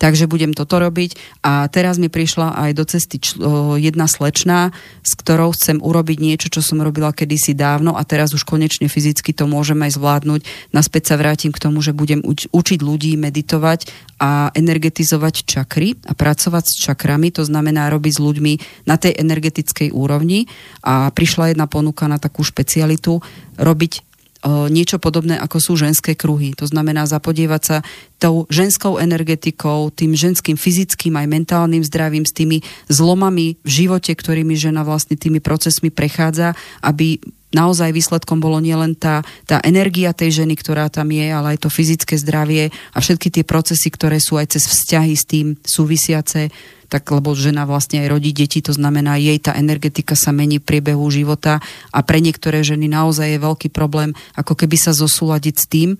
takže 0.00 0.24
budem 0.24 0.56
toto 0.56 0.80
robiť. 0.80 1.44
A 1.44 1.68
teraz 1.68 2.00
mi 2.00 2.08
prišla 2.08 2.56
aj 2.56 2.70
do 2.72 2.84
cesty 2.88 3.20
čl- 3.20 3.76
jedna 3.76 4.08
slečná, 4.08 4.72
s 5.04 5.12
ktorou 5.12 5.52
chcem 5.52 5.76
urobiť 5.76 6.18
niečo, 6.18 6.48
čo 6.48 6.64
som 6.64 6.80
robila 6.80 7.12
kedysi 7.12 7.52
dávno 7.52 8.00
a 8.00 8.02
teraz 8.08 8.32
už 8.32 8.48
konečne 8.48 8.88
fyzicky 8.88 9.36
to 9.36 9.44
môžem 9.44 9.76
aj 9.84 10.00
zvládnuť. 10.00 10.72
Naspäť 10.72 11.12
sa 11.12 11.20
vrátim 11.20 11.52
k 11.52 11.60
tomu, 11.60 11.84
že 11.84 11.92
budem 11.92 12.24
uč- 12.24 12.48
učiť 12.48 12.80
ľudí 12.80 13.20
meditovať 13.20 13.92
a 14.16 14.48
energetizovať 14.56 15.44
čakry 15.44 16.00
a 16.08 16.16
pracovať 16.16 16.64
s 16.64 16.74
čakrami, 16.80 17.28
to 17.28 17.44
znamená 17.44 17.92
robiť 17.92 18.12
s 18.16 18.20
ľuďmi 18.24 18.52
na 18.88 18.96
tej 18.96 19.20
energetickej 19.20 19.92
úrovni 19.92 20.48
a 20.80 21.12
prišla 21.12 21.52
jedna 21.52 21.68
ponuka 21.68 22.08
na 22.08 22.16
takú 22.16 22.40
špecialitu 22.40 23.20
robiť 23.60 24.08
niečo 24.46 24.96
podobné 24.96 25.36
ako 25.36 25.60
sú 25.60 25.72
ženské 25.76 26.16
kruhy. 26.16 26.56
To 26.56 26.64
znamená 26.64 27.04
zapodievať 27.04 27.62
sa 27.62 27.76
tou 28.20 28.44
ženskou 28.52 29.00
energetikou, 29.00 29.88
tým 29.88 30.12
ženským 30.12 30.60
fyzickým 30.60 31.16
aj 31.16 31.26
mentálnym 31.26 31.80
zdravím, 31.80 32.28
s 32.28 32.36
tými 32.36 32.60
zlomami 32.92 33.56
v 33.64 33.70
živote, 33.70 34.12
ktorými 34.12 34.52
žena 34.54 34.84
vlastne 34.84 35.16
tými 35.16 35.40
procesmi 35.40 35.88
prechádza, 35.88 36.52
aby 36.84 37.16
naozaj 37.50 37.90
výsledkom 37.90 38.38
bolo 38.38 38.62
nielen 38.62 38.94
tá, 38.94 39.26
tá 39.48 39.58
energia 39.66 40.14
tej 40.14 40.44
ženy, 40.44 40.54
ktorá 40.54 40.86
tam 40.92 41.10
je, 41.10 41.26
ale 41.26 41.56
aj 41.56 41.66
to 41.66 41.68
fyzické 41.72 42.14
zdravie 42.14 42.70
a 42.94 42.98
všetky 43.02 43.32
tie 43.32 43.44
procesy, 43.44 43.90
ktoré 43.90 44.22
sú 44.22 44.38
aj 44.38 44.54
cez 44.54 44.68
vzťahy 44.70 45.14
s 45.16 45.24
tým 45.26 45.46
súvisiace, 45.66 46.54
tak 46.90 47.06
lebo 47.10 47.38
žena 47.38 47.66
vlastne 47.66 48.02
aj 48.02 48.10
rodí 48.10 48.34
deti, 48.34 48.58
to 48.58 48.74
znamená, 48.74 49.14
jej 49.18 49.38
tá 49.38 49.54
energetika 49.54 50.18
sa 50.18 50.34
mení 50.34 50.58
v 50.58 50.66
priebehu 50.66 51.06
života 51.10 51.62
a 51.94 52.02
pre 52.02 52.18
niektoré 52.18 52.66
ženy 52.66 52.90
naozaj 52.90 53.38
je 53.38 53.38
veľký 53.38 53.68
problém, 53.70 54.10
ako 54.34 54.58
keby 54.58 54.74
sa 54.74 54.90
zosúľadiť 54.90 55.54
s 55.54 55.66
tým, 55.70 55.90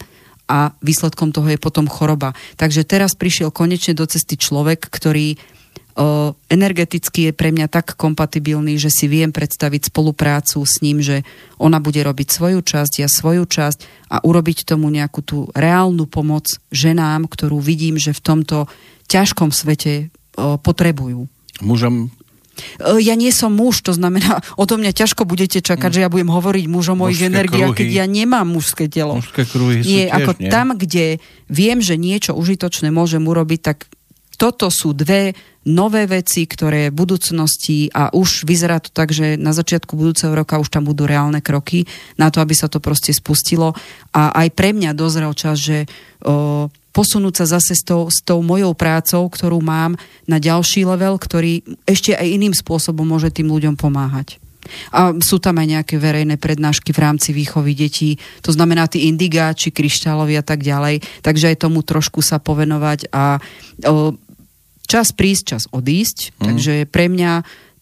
a 0.50 0.74
výsledkom 0.82 1.30
toho 1.30 1.46
je 1.46 1.62
potom 1.62 1.86
choroba. 1.86 2.34
Takže 2.58 2.82
teraz 2.82 3.14
prišiel 3.14 3.54
konečne 3.54 3.94
do 3.94 4.02
cesty 4.02 4.34
človek, 4.34 4.90
ktorý 4.90 5.38
o, 5.94 6.34
energeticky 6.50 7.30
je 7.30 7.32
pre 7.32 7.54
mňa 7.54 7.70
tak 7.70 7.94
kompatibilný, 7.94 8.74
že 8.74 8.90
si 8.90 9.06
viem 9.06 9.30
predstaviť 9.30 9.94
spoluprácu 9.94 10.58
s 10.66 10.82
ním, 10.82 10.98
že 10.98 11.22
ona 11.62 11.78
bude 11.78 12.02
robiť 12.02 12.26
svoju 12.26 12.66
časť, 12.66 12.92
ja 12.98 13.06
svoju 13.06 13.46
časť 13.46 14.10
a 14.10 14.26
urobiť 14.26 14.66
tomu 14.66 14.90
nejakú 14.90 15.22
tú 15.22 15.38
reálnu 15.54 16.10
pomoc 16.10 16.50
ženám, 16.74 17.30
ktorú 17.30 17.62
vidím, 17.62 17.94
že 17.94 18.10
v 18.10 18.24
tomto 18.26 18.66
ťažkom 19.06 19.54
svete 19.54 20.10
potrebujú. 20.34 21.30
Mužom 21.60 22.10
ja 23.00 23.14
nie 23.18 23.30
som 23.30 23.52
muž, 23.52 23.84
to 23.84 23.92
znamená, 23.92 24.40
odo 24.62 24.76
mňa 24.80 24.92
ťažko 24.94 25.28
budete 25.28 25.60
čakať, 25.60 25.90
mm. 25.90 25.94
že 25.96 26.02
ja 26.04 26.12
budem 26.12 26.30
hovoriť 26.30 26.64
muž 26.66 26.92
o 26.92 26.96
mojich 26.96 27.26
energiách, 27.26 27.76
keď 27.76 27.88
ja 28.02 28.06
nemám 28.06 28.46
mužské 28.48 28.86
telo. 28.90 29.18
Mužské 29.18 29.44
kruhy 29.46 29.82
nie, 29.82 30.06
tiež, 30.06 30.16
ako 30.16 30.30
nie? 30.38 30.50
tam, 30.50 30.66
kde 30.76 31.18
viem, 31.50 31.78
že 31.82 31.98
niečo 32.00 32.32
užitočné 32.36 32.92
môžem 32.94 33.22
urobiť, 33.24 33.60
tak 33.60 33.90
toto 34.40 34.72
sú 34.72 34.96
dve 34.96 35.36
nové 35.68 36.08
veci, 36.08 36.48
ktoré 36.48 36.88
v 36.88 36.96
budúcnosti 37.04 37.92
a 37.92 38.08
už 38.16 38.48
vyzerá 38.48 38.80
to 38.80 38.88
tak, 38.88 39.12
že 39.12 39.36
na 39.36 39.52
začiatku 39.52 39.92
budúceho 39.92 40.32
roka 40.32 40.56
už 40.56 40.72
tam 40.72 40.88
budú 40.88 41.04
reálne 41.04 41.44
kroky 41.44 41.84
na 42.16 42.32
to, 42.32 42.40
aby 42.40 42.56
sa 42.56 42.72
to 42.72 42.80
proste 42.80 43.12
spustilo. 43.12 43.76
A 44.16 44.32
aj 44.32 44.48
pre 44.56 44.72
mňa 44.72 44.96
dozrel 44.96 45.36
čas, 45.36 45.60
že 45.60 45.84
o, 46.24 46.72
posunúť 46.90 47.42
sa 47.42 47.58
zase 47.58 47.78
s 47.78 47.82
tou, 47.86 48.10
s 48.10 48.22
tou 48.22 48.42
mojou 48.42 48.74
prácou, 48.74 49.26
ktorú 49.30 49.62
mám 49.62 49.94
na 50.26 50.42
ďalší 50.42 50.86
level, 50.86 51.18
ktorý 51.18 51.62
ešte 51.86 52.14
aj 52.14 52.26
iným 52.26 52.54
spôsobom 52.54 53.06
môže 53.06 53.30
tým 53.30 53.50
ľuďom 53.50 53.78
pomáhať. 53.78 54.42
A 54.92 55.16
sú 55.18 55.40
tam 55.40 55.56
aj 55.56 55.66
nejaké 55.66 55.96
verejné 55.96 56.36
prednášky 56.36 56.92
v 56.92 57.02
rámci 57.02 57.32
výchovy 57.32 57.72
detí, 57.74 58.20
to 58.44 58.52
znamená 58.52 58.86
tí 58.86 59.08
indigáči, 59.08 59.72
kryštálovi 59.72 60.36
a 60.36 60.44
tak 60.44 60.62
ďalej, 60.62 61.02
takže 61.24 61.54
aj 61.54 61.62
tomu 61.64 61.80
trošku 61.80 62.20
sa 62.20 62.38
povenovať 62.38 63.08
a 63.10 63.40
o, 63.88 64.14
čas 64.84 65.16
prísť, 65.16 65.56
čas 65.56 65.64
odísť, 65.72 66.36
mm. 66.36 66.42
takže 66.44 66.74
pre 66.92 67.08
mňa 67.08 67.32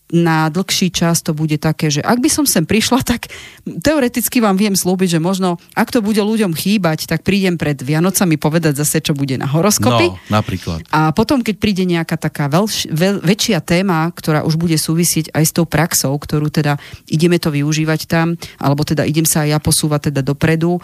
na 0.08 0.48
dlhší 0.48 0.88
čas 0.88 1.20
to 1.20 1.36
bude 1.36 1.60
také, 1.60 1.92
že 1.92 2.00
ak 2.00 2.18
by 2.24 2.32
som 2.32 2.48
sem 2.48 2.64
prišla, 2.64 3.04
tak 3.04 3.28
teoreticky 3.64 4.40
vám 4.40 4.56
viem 4.56 4.72
slúbiť, 4.72 5.16
že 5.16 5.20
možno, 5.20 5.60
ak 5.76 5.92
to 5.92 6.00
bude 6.00 6.16
ľuďom 6.16 6.56
chýbať, 6.56 7.04
tak 7.04 7.20
prídem 7.24 7.60
pred 7.60 7.76
Vianocami 7.76 8.40
povedať 8.40 8.80
zase, 8.80 9.04
čo 9.04 9.12
bude 9.12 9.36
na 9.36 9.44
horoskopy. 9.44 10.08
No, 10.08 10.40
napríklad. 10.40 10.88
A 10.88 11.12
potom, 11.12 11.44
keď 11.44 11.56
príde 11.60 11.84
nejaká 11.84 12.16
taká 12.16 12.48
veľš, 12.48 12.88
veľ, 12.88 13.20
väčšia 13.20 13.60
téma, 13.60 14.08
ktorá 14.16 14.48
už 14.48 14.56
bude 14.56 14.80
súvisieť 14.80 15.28
aj 15.36 15.44
s 15.44 15.52
tou 15.52 15.68
praxou, 15.68 16.16
ktorú 16.16 16.48
teda 16.48 16.80
ideme 17.12 17.36
to 17.36 17.52
využívať 17.52 18.08
tam, 18.08 18.40
alebo 18.56 18.88
teda 18.88 19.04
idem 19.04 19.28
sa 19.28 19.44
aj 19.44 19.48
ja 19.52 19.58
posúvať 19.60 20.08
teda 20.08 20.24
dopredu, 20.24 20.80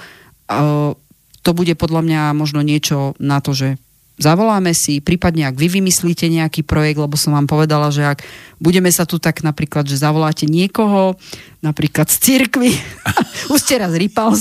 to 1.44 1.50
bude 1.52 1.72
podľa 1.80 2.00
mňa 2.04 2.22
možno 2.36 2.60
niečo 2.60 3.16
na 3.16 3.40
to, 3.40 3.56
že 3.56 3.80
zavoláme 4.14 4.70
si, 4.72 5.02
prípadne 5.02 5.50
ak 5.50 5.58
vy 5.58 5.82
vymyslíte 5.82 6.30
nejaký 6.30 6.62
projekt, 6.62 7.02
lebo 7.02 7.18
som 7.18 7.34
vám 7.34 7.50
povedala, 7.50 7.90
že 7.90 8.06
ak 8.06 8.22
budeme 8.62 8.88
sa 8.94 9.02
tu 9.02 9.18
tak 9.18 9.42
napríklad, 9.42 9.84
že 9.84 9.98
zavoláte 9.98 10.46
niekoho, 10.46 11.18
napríklad 11.58 12.06
z 12.12 12.16
cirkvy, 12.22 12.70
už 13.52 13.58
ste 13.58 13.80
raz 13.80 13.90
rýpal 13.96 14.36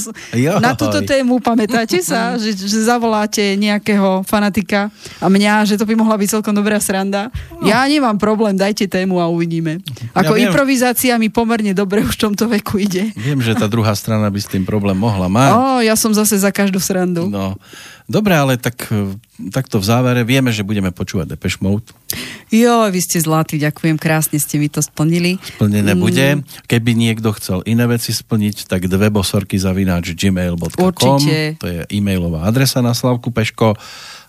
na 0.62 0.78
túto 0.78 1.02
tému, 1.02 1.42
pamätáte 1.42 2.04
sa, 2.06 2.36
že, 2.42 2.54
že 2.54 2.86
zavoláte 2.86 3.42
nejakého 3.58 4.22
fanatika 4.28 4.94
a 5.18 5.28
mňa, 5.32 5.66
že 5.66 5.76
to 5.80 5.90
by 5.90 5.98
mohla 5.98 6.20
byť 6.22 6.40
celkom 6.40 6.54
dobrá 6.54 6.78
sranda. 6.78 7.34
No. 7.58 7.66
Ja 7.66 7.82
nemám 7.90 8.22
problém, 8.22 8.54
dajte 8.54 8.86
tému 8.86 9.18
a 9.18 9.26
uvidíme. 9.32 9.82
Ako 10.14 10.38
ja 10.38 10.46
viem, 10.46 10.52
improvizácia 10.52 11.18
mi 11.18 11.34
pomerne 11.34 11.74
dobre 11.74 12.06
už 12.06 12.14
v 12.20 12.22
tomto 12.30 12.46
veku 12.46 12.84
ide. 12.84 13.10
Viem, 13.18 13.42
že 13.42 13.58
tá 13.58 13.66
druhá 13.66 13.98
strana 13.98 14.30
by 14.30 14.40
s 14.40 14.52
tým 14.52 14.68
problém 14.68 14.96
mohla 14.96 15.26
mať. 15.32 15.50
O, 15.56 15.62
ja 15.82 15.96
som 15.98 16.14
zase 16.14 16.38
za 16.38 16.54
každú 16.54 16.78
srandu. 16.78 17.26
No. 17.32 17.58
Dobre, 18.14 18.38
ale 18.38 18.62
tak, 18.62 18.94
takto 19.50 19.82
v 19.82 19.86
závere 19.90 20.22
vieme, 20.22 20.54
že 20.54 20.62
budeme 20.62 20.94
počúvať 20.94 21.34
Depeche 21.34 21.58
Mode. 21.66 21.90
Jo, 22.54 22.86
vy 22.94 23.02
ste 23.02 23.18
zlatí, 23.18 23.58
ďakujem, 23.58 23.98
krásne 23.98 24.38
ste 24.38 24.62
mi 24.62 24.70
to 24.70 24.86
splnili. 24.86 25.42
Splnené 25.42 25.98
mm. 25.98 26.00
bude. 26.00 26.28
Keby 26.70 26.94
niekto 26.94 27.34
chcel 27.34 27.66
iné 27.66 27.90
veci 27.90 28.14
splniť, 28.14 28.70
tak 28.70 28.86
dve 28.86 29.10
bosorky 29.10 29.58
zavináč 29.58 30.14
gmail.com. 30.14 30.78
Určite. 30.78 31.58
To 31.58 31.66
je 31.66 31.82
e-mailová 31.90 32.46
adresa 32.46 32.86
na 32.86 32.94
Slavku 32.94 33.34
Peško. 33.34 33.74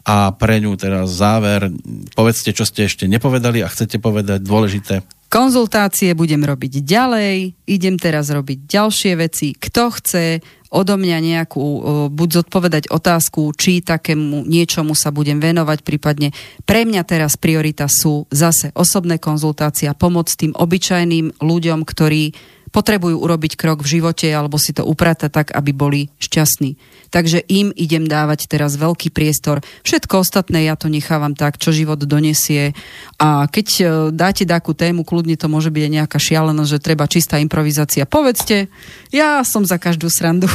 A 0.04 0.32
pre 0.36 0.60
ňu 0.60 0.76
teraz 0.76 1.16
záver, 1.16 1.68
povedzte, 2.16 2.52
čo 2.52 2.64
ste 2.68 2.88
ešte 2.88 3.04
nepovedali 3.08 3.64
a 3.64 3.68
chcete 3.68 4.00
povedať 4.00 4.44
dôležité. 4.44 5.04
Konzultácie 5.32 6.12
budem 6.12 6.44
robiť 6.44 6.84
ďalej, 6.84 7.56
idem 7.66 7.96
teraz 7.96 8.28
robiť 8.28 8.68
ďalšie 8.68 9.12
veci. 9.16 9.56
Kto 9.56 9.90
chce 9.96 10.44
odo 10.74 10.98
mňa 10.98 11.18
nejakú, 11.22 11.64
buď 12.10 12.28
zodpovedať 12.42 12.90
otázku, 12.90 13.54
či 13.54 13.78
takému 13.78 14.42
niečomu 14.42 14.98
sa 14.98 15.14
budem 15.14 15.38
venovať, 15.38 15.86
prípadne 15.86 16.34
pre 16.66 16.82
mňa 16.82 17.06
teraz 17.06 17.38
priorita 17.38 17.86
sú 17.86 18.26
zase 18.34 18.74
osobné 18.74 19.22
konzultácie 19.22 19.86
a 19.86 19.94
pomoc 19.94 20.26
tým 20.34 20.50
obyčajným 20.50 21.38
ľuďom, 21.38 21.86
ktorí 21.86 22.34
potrebujú 22.74 23.22
urobiť 23.22 23.54
krok 23.54 23.86
v 23.86 23.98
živote 24.02 24.26
alebo 24.26 24.58
si 24.58 24.74
to 24.74 24.82
upratať 24.82 25.30
tak, 25.30 25.48
aby 25.54 25.70
boli 25.70 26.00
šťastní. 26.18 26.74
Takže 27.14 27.46
im 27.46 27.70
idem 27.78 28.10
dávať 28.10 28.50
teraz 28.50 28.74
veľký 28.74 29.14
priestor. 29.14 29.62
Všetko 29.86 30.26
ostatné 30.26 30.66
ja 30.66 30.74
to 30.74 30.90
nechávam 30.90 31.38
tak, 31.38 31.62
čo 31.62 31.70
život 31.70 32.02
donesie. 32.02 32.74
A 33.22 33.46
keď 33.46 33.66
e, 33.70 33.82
dáte 34.10 34.42
takú 34.42 34.74
tému, 34.74 35.06
kľudne 35.06 35.38
to 35.38 35.46
môže 35.46 35.70
byť 35.70 35.82
aj 35.86 35.92
nejaká 35.94 36.18
šialenosť, 36.18 36.72
že 36.74 36.82
treba 36.82 37.06
čistá 37.06 37.38
improvizácia. 37.38 38.02
Povedzte, 38.02 38.66
ja 39.14 39.46
som 39.46 39.62
za 39.62 39.78
každú 39.78 40.10
srandu. 40.10 40.50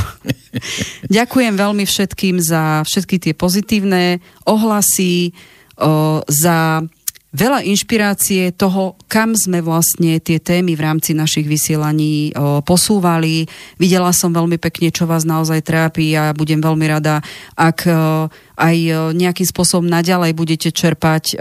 Ďakujem 1.07 1.55
veľmi 1.55 1.87
všetkým 1.87 2.43
za 2.43 2.83
všetky 2.83 3.23
tie 3.23 3.31
pozitívne 3.31 4.19
ohlasy, 4.43 5.31
o, 5.79 6.19
za 6.27 6.83
veľa 7.29 7.61
inšpirácie 7.61 8.57
toho, 8.57 8.97
kam 9.05 9.37
sme 9.37 9.61
vlastne 9.61 10.17
tie 10.17 10.41
témy 10.41 10.73
v 10.73 10.81
rámci 10.81 11.13
našich 11.13 11.45
vysielaní 11.45 12.33
o, 12.33 12.65
posúvali. 12.65 13.45
Videla 13.77 14.09
som 14.09 14.33
veľmi 14.33 14.57
pekne, 14.57 14.89
čo 14.89 15.05
vás 15.05 15.29
naozaj 15.29 15.61
trápi 15.61 16.17
a 16.17 16.33
budem 16.33 16.57
veľmi 16.57 16.85
rada, 16.89 17.21
ak 17.53 17.85
o, 17.85 17.93
aj 18.57 18.77
o, 18.89 18.93
nejakým 19.13 19.45
spôsobom 19.45 19.85
naďalej 19.85 20.33
budete 20.33 20.69
čerpať 20.73 21.37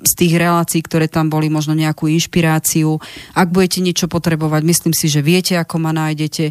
z 0.00 0.12
tých 0.18 0.34
relácií, 0.34 0.82
ktoré 0.82 1.06
tam 1.06 1.30
boli, 1.30 1.46
možno 1.46 1.78
nejakú 1.78 2.10
inšpiráciu. 2.10 2.98
Ak 3.34 3.54
budete 3.54 3.78
niečo 3.80 4.10
potrebovať, 4.10 4.62
myslím 4.66 4.94
si, 4.94 5.06
že 5.06 5.22
viete, 5.22 5.54
ako 5.54 5.78
ma 5.78 5.94
nájdete. 5.94 6.50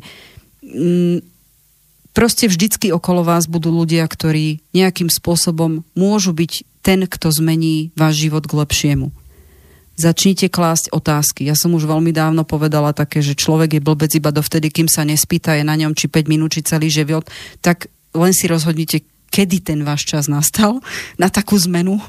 Mm, 0.63 1.38
proste 2.13 2.49
vždycky 2.49 2.91
okolo 2.93 3.23
vás 3.23 3.45
budú 3.45 3.73
ľudia, 3.73 4.05
ktorí 4.05 4.61
nejakým 4.75 5.07
spôsobom 5.11 5.87
môžu 5.93 6.31
byť 6.35 6.67
ten, 6.81 7.05
kto 7.05 7.29
zmení 7.29 7.91
váš 7.93 8.27
život 8.27 8.47
k 8.47 8.57
lepšiemu. 8.57 9.13
Začnite 9.99 10.47
klásť 10.47 10.95
otázky. 10.95 11.43
Ja 11.43 11.59
som 11.59 11.75
už 11.75 11.83
veľmi 11.83 12.15
dávno 12.15 12.47
povedala 12.47 12.95
také, 12.95 13.19
že 13.19 13.35
človek 13.35 13.77
je 13.77 13.81
blbec 13.83 14.07
iba 14.15 14.31
dovtedy, 14.31 14.71
kým 14.71 14.87
sa 14.87 15.03
nespýta 15.03 15.59
je 15.59 15.67
na 15.67 15.75
ňom 15.75 15.91
či 15.91 16.07
5 16.07 16.31
minút, 16.31 16.55
či 16.55 16.63
celý 16.63 16.87
život, 16.87 17.27
tak 17.59 17.91
len 18.15 18.31
si 18.31 18.47
rozhodnite, 18.47 19.03
kedy 19.27 19.59
ten 19.59 19.83
váš 19.83 20.07
čas 20.07 20.31
nastal 20.31 20.79
na 21.19 21.27
takú 21.27 21.59
zmenu. 21.59 21.99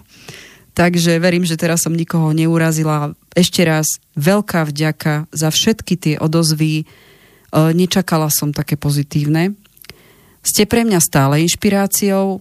Takže 0.70 1.18
verím, 1.18 1.43
že 1.43 1.59
teraz 1.59 1.82
som 1.82 1.93
nikoho 1.93 2.31
neurazila. 2.31 3.12
Ešte 3.35 3.66
raz 3.66 3.98
veľká 4.14 4.70
vďaka 4.70 5.27
za 5.35 5.51
všetky 5.51 5.94
tie 5.98 6.14
odozvy. 6.22 6.74
E, 6.81 6.85
nečakala 7.74 8.31
som 8.31 8.55
také 8.55 8.78
pozitívne. 8.78 9.59
Ste 10.40 10.64
pre 10.64 10.88
mňa 10.88 11.00
stále 11.04 11.44
inšpiráciou 11.44 12.40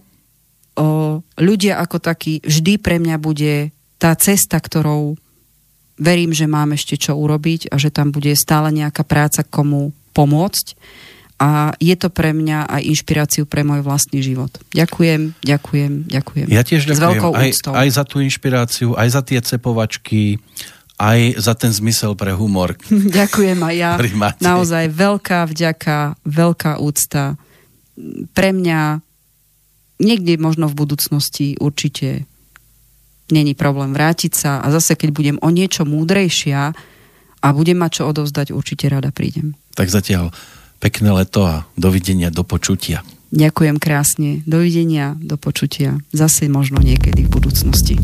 ľudia 1.36 1.80
ako 1.80 2.00
takí, 2.00 2.40
vždy 2.40 2.80
pre 2.80 2.96
mňa 2.96 3.16
bude 3.20 3.74
tá 4.00 4.16
cesta, 4.16 4.56
ktorou 4.56 5.20
verím, 6.00 6.32
že 6.32 6.48
mám 6.48 6.72
ešte 6.72 6.96
čo 6.96 7.12
urobiť 7.12 7.68
a 7.68 7.76
že 7.76 7.92
tam 7.92 8.08
bude 8.08 8.32
stále 8.32 8.72
nejaká 8.72 9.04
práca 9.04 9.44
komu 9.44 9.92
pomôcť. 10.16 10.74
A 11.40 11.72
je 11.80 11.96
to 11.96 12.12
pre 12.12 12.36
mňa 12.36 12.68
aj 12.68 12.82
inšpiráciu 12.84 13.48
pre 13.48 13.64
môj 13.64 13.80
vlastný 13.80 14.20
život. 14.20 14.52
Ďakujem, 14.76 15.40
ďakujem, 15.40 15.92
ďakujem. 16.08 16.46
Ja 16.52 16.60
tiež 16.60 16.84
ďakujem. 16.84 17.00
S 17.00 17.04
veľkou 17.04 17.32
aj, 17.32 17.48
úctou. 17.48 17.72
aj 17.72 17.88
za 17.96 18.04
tú 18.04 18.16
inšpiráciu, 18.20 18.88
aj 18.92 19.08
za 19.08 19.22
tie 19.24 19.40
cepovačky, 19.40 20.36
aj 21.00 21.40
za 21.40 21.56
ten 21.56 21.72
zmysel 21.72 22.12
pre 22.12 22.36
humor. 22.36 22.76
ďakujem 23.20 23.56
aj 23.56 23.74
ja. 23.76 23.92
Naozaj 24.36 24.92
veľká 24.92 25.48
vďaka, 25.48 26.20
veľká 26.28 26.76
úcta. 26.76 27.40
Pre 28.32 28.50
mňa 28.52 29.04
niekde 30.00 30.40
možno 30.40 30.66
v 30.66 30.78
budúcnosti 30.78 31.60
určite 31.60 32.24
není 33.30 33.54
problém 33.54 33.94
vrátiť 33.94 34.32
sa 34.34 34.52
a 34.58 34.66
zase 34.74 34.98
keď 34.98 35.10
budem 35.14 35.36
o 35.38 35.48
niečo 35.52 35.86
múdrejšia 35.86 36.74
a 37.40 37.46
budem 37.54 37.78
mať 37.78 38.02
čo 38.02 38.02
odovzdať, 38.10 38.52
určite 38.52 38.90
rada 38.90 39.14
prídem. 39.14 39.56
Tak 39.78 39.88
zatiaľ 39.88 40.34
pekné 40.82 41.12
leto 41.14 41.46
a 41.46 41.64
dovidenia, 41.76 42.28
do 42.28 42.44
počutia. 42.44 43.04
Ďakujem 43.30 43.78
krásne. 43.78 44.42
Dovidenia, 44.42 45.14
do 45.14 45.38
počutia. 45.38 46.02
Zase 46.10 46.50
možno 46.50 46.82
niekedy 46.82 47.30
v 47.30 47.30
budúcnosti. 47.30 47.94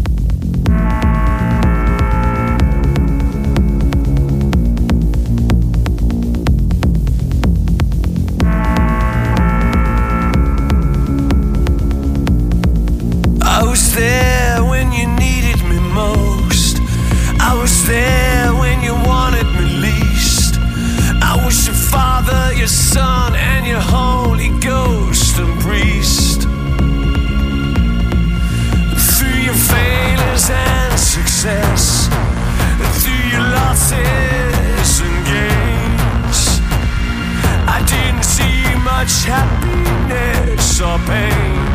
your 22.67 22.73
Son 22.73 23.37
and 23.37 23.65
your 23.65 23.79
Holy 23.79 24.49
Ghost 24.59 25.39
and 25.39 25.61
priest. 25.61 26.43
Through 29.13 29.41
your 29.49 29.55
failures 29.55 30.51
and 30.51 30.99
success, 30.99 32.09
through 33.01 33.25
your 33.31 33.47
losses 33.55 35.01
and 35.01 35.19
gains, 35.31 36.41
I 37.69 37.79
didn't 37.87 38.25
see 38.25 38.65
much 38.83 39.13
happiness 39.27 40.81
or 40.81 40.99
pain. 41.07 41.66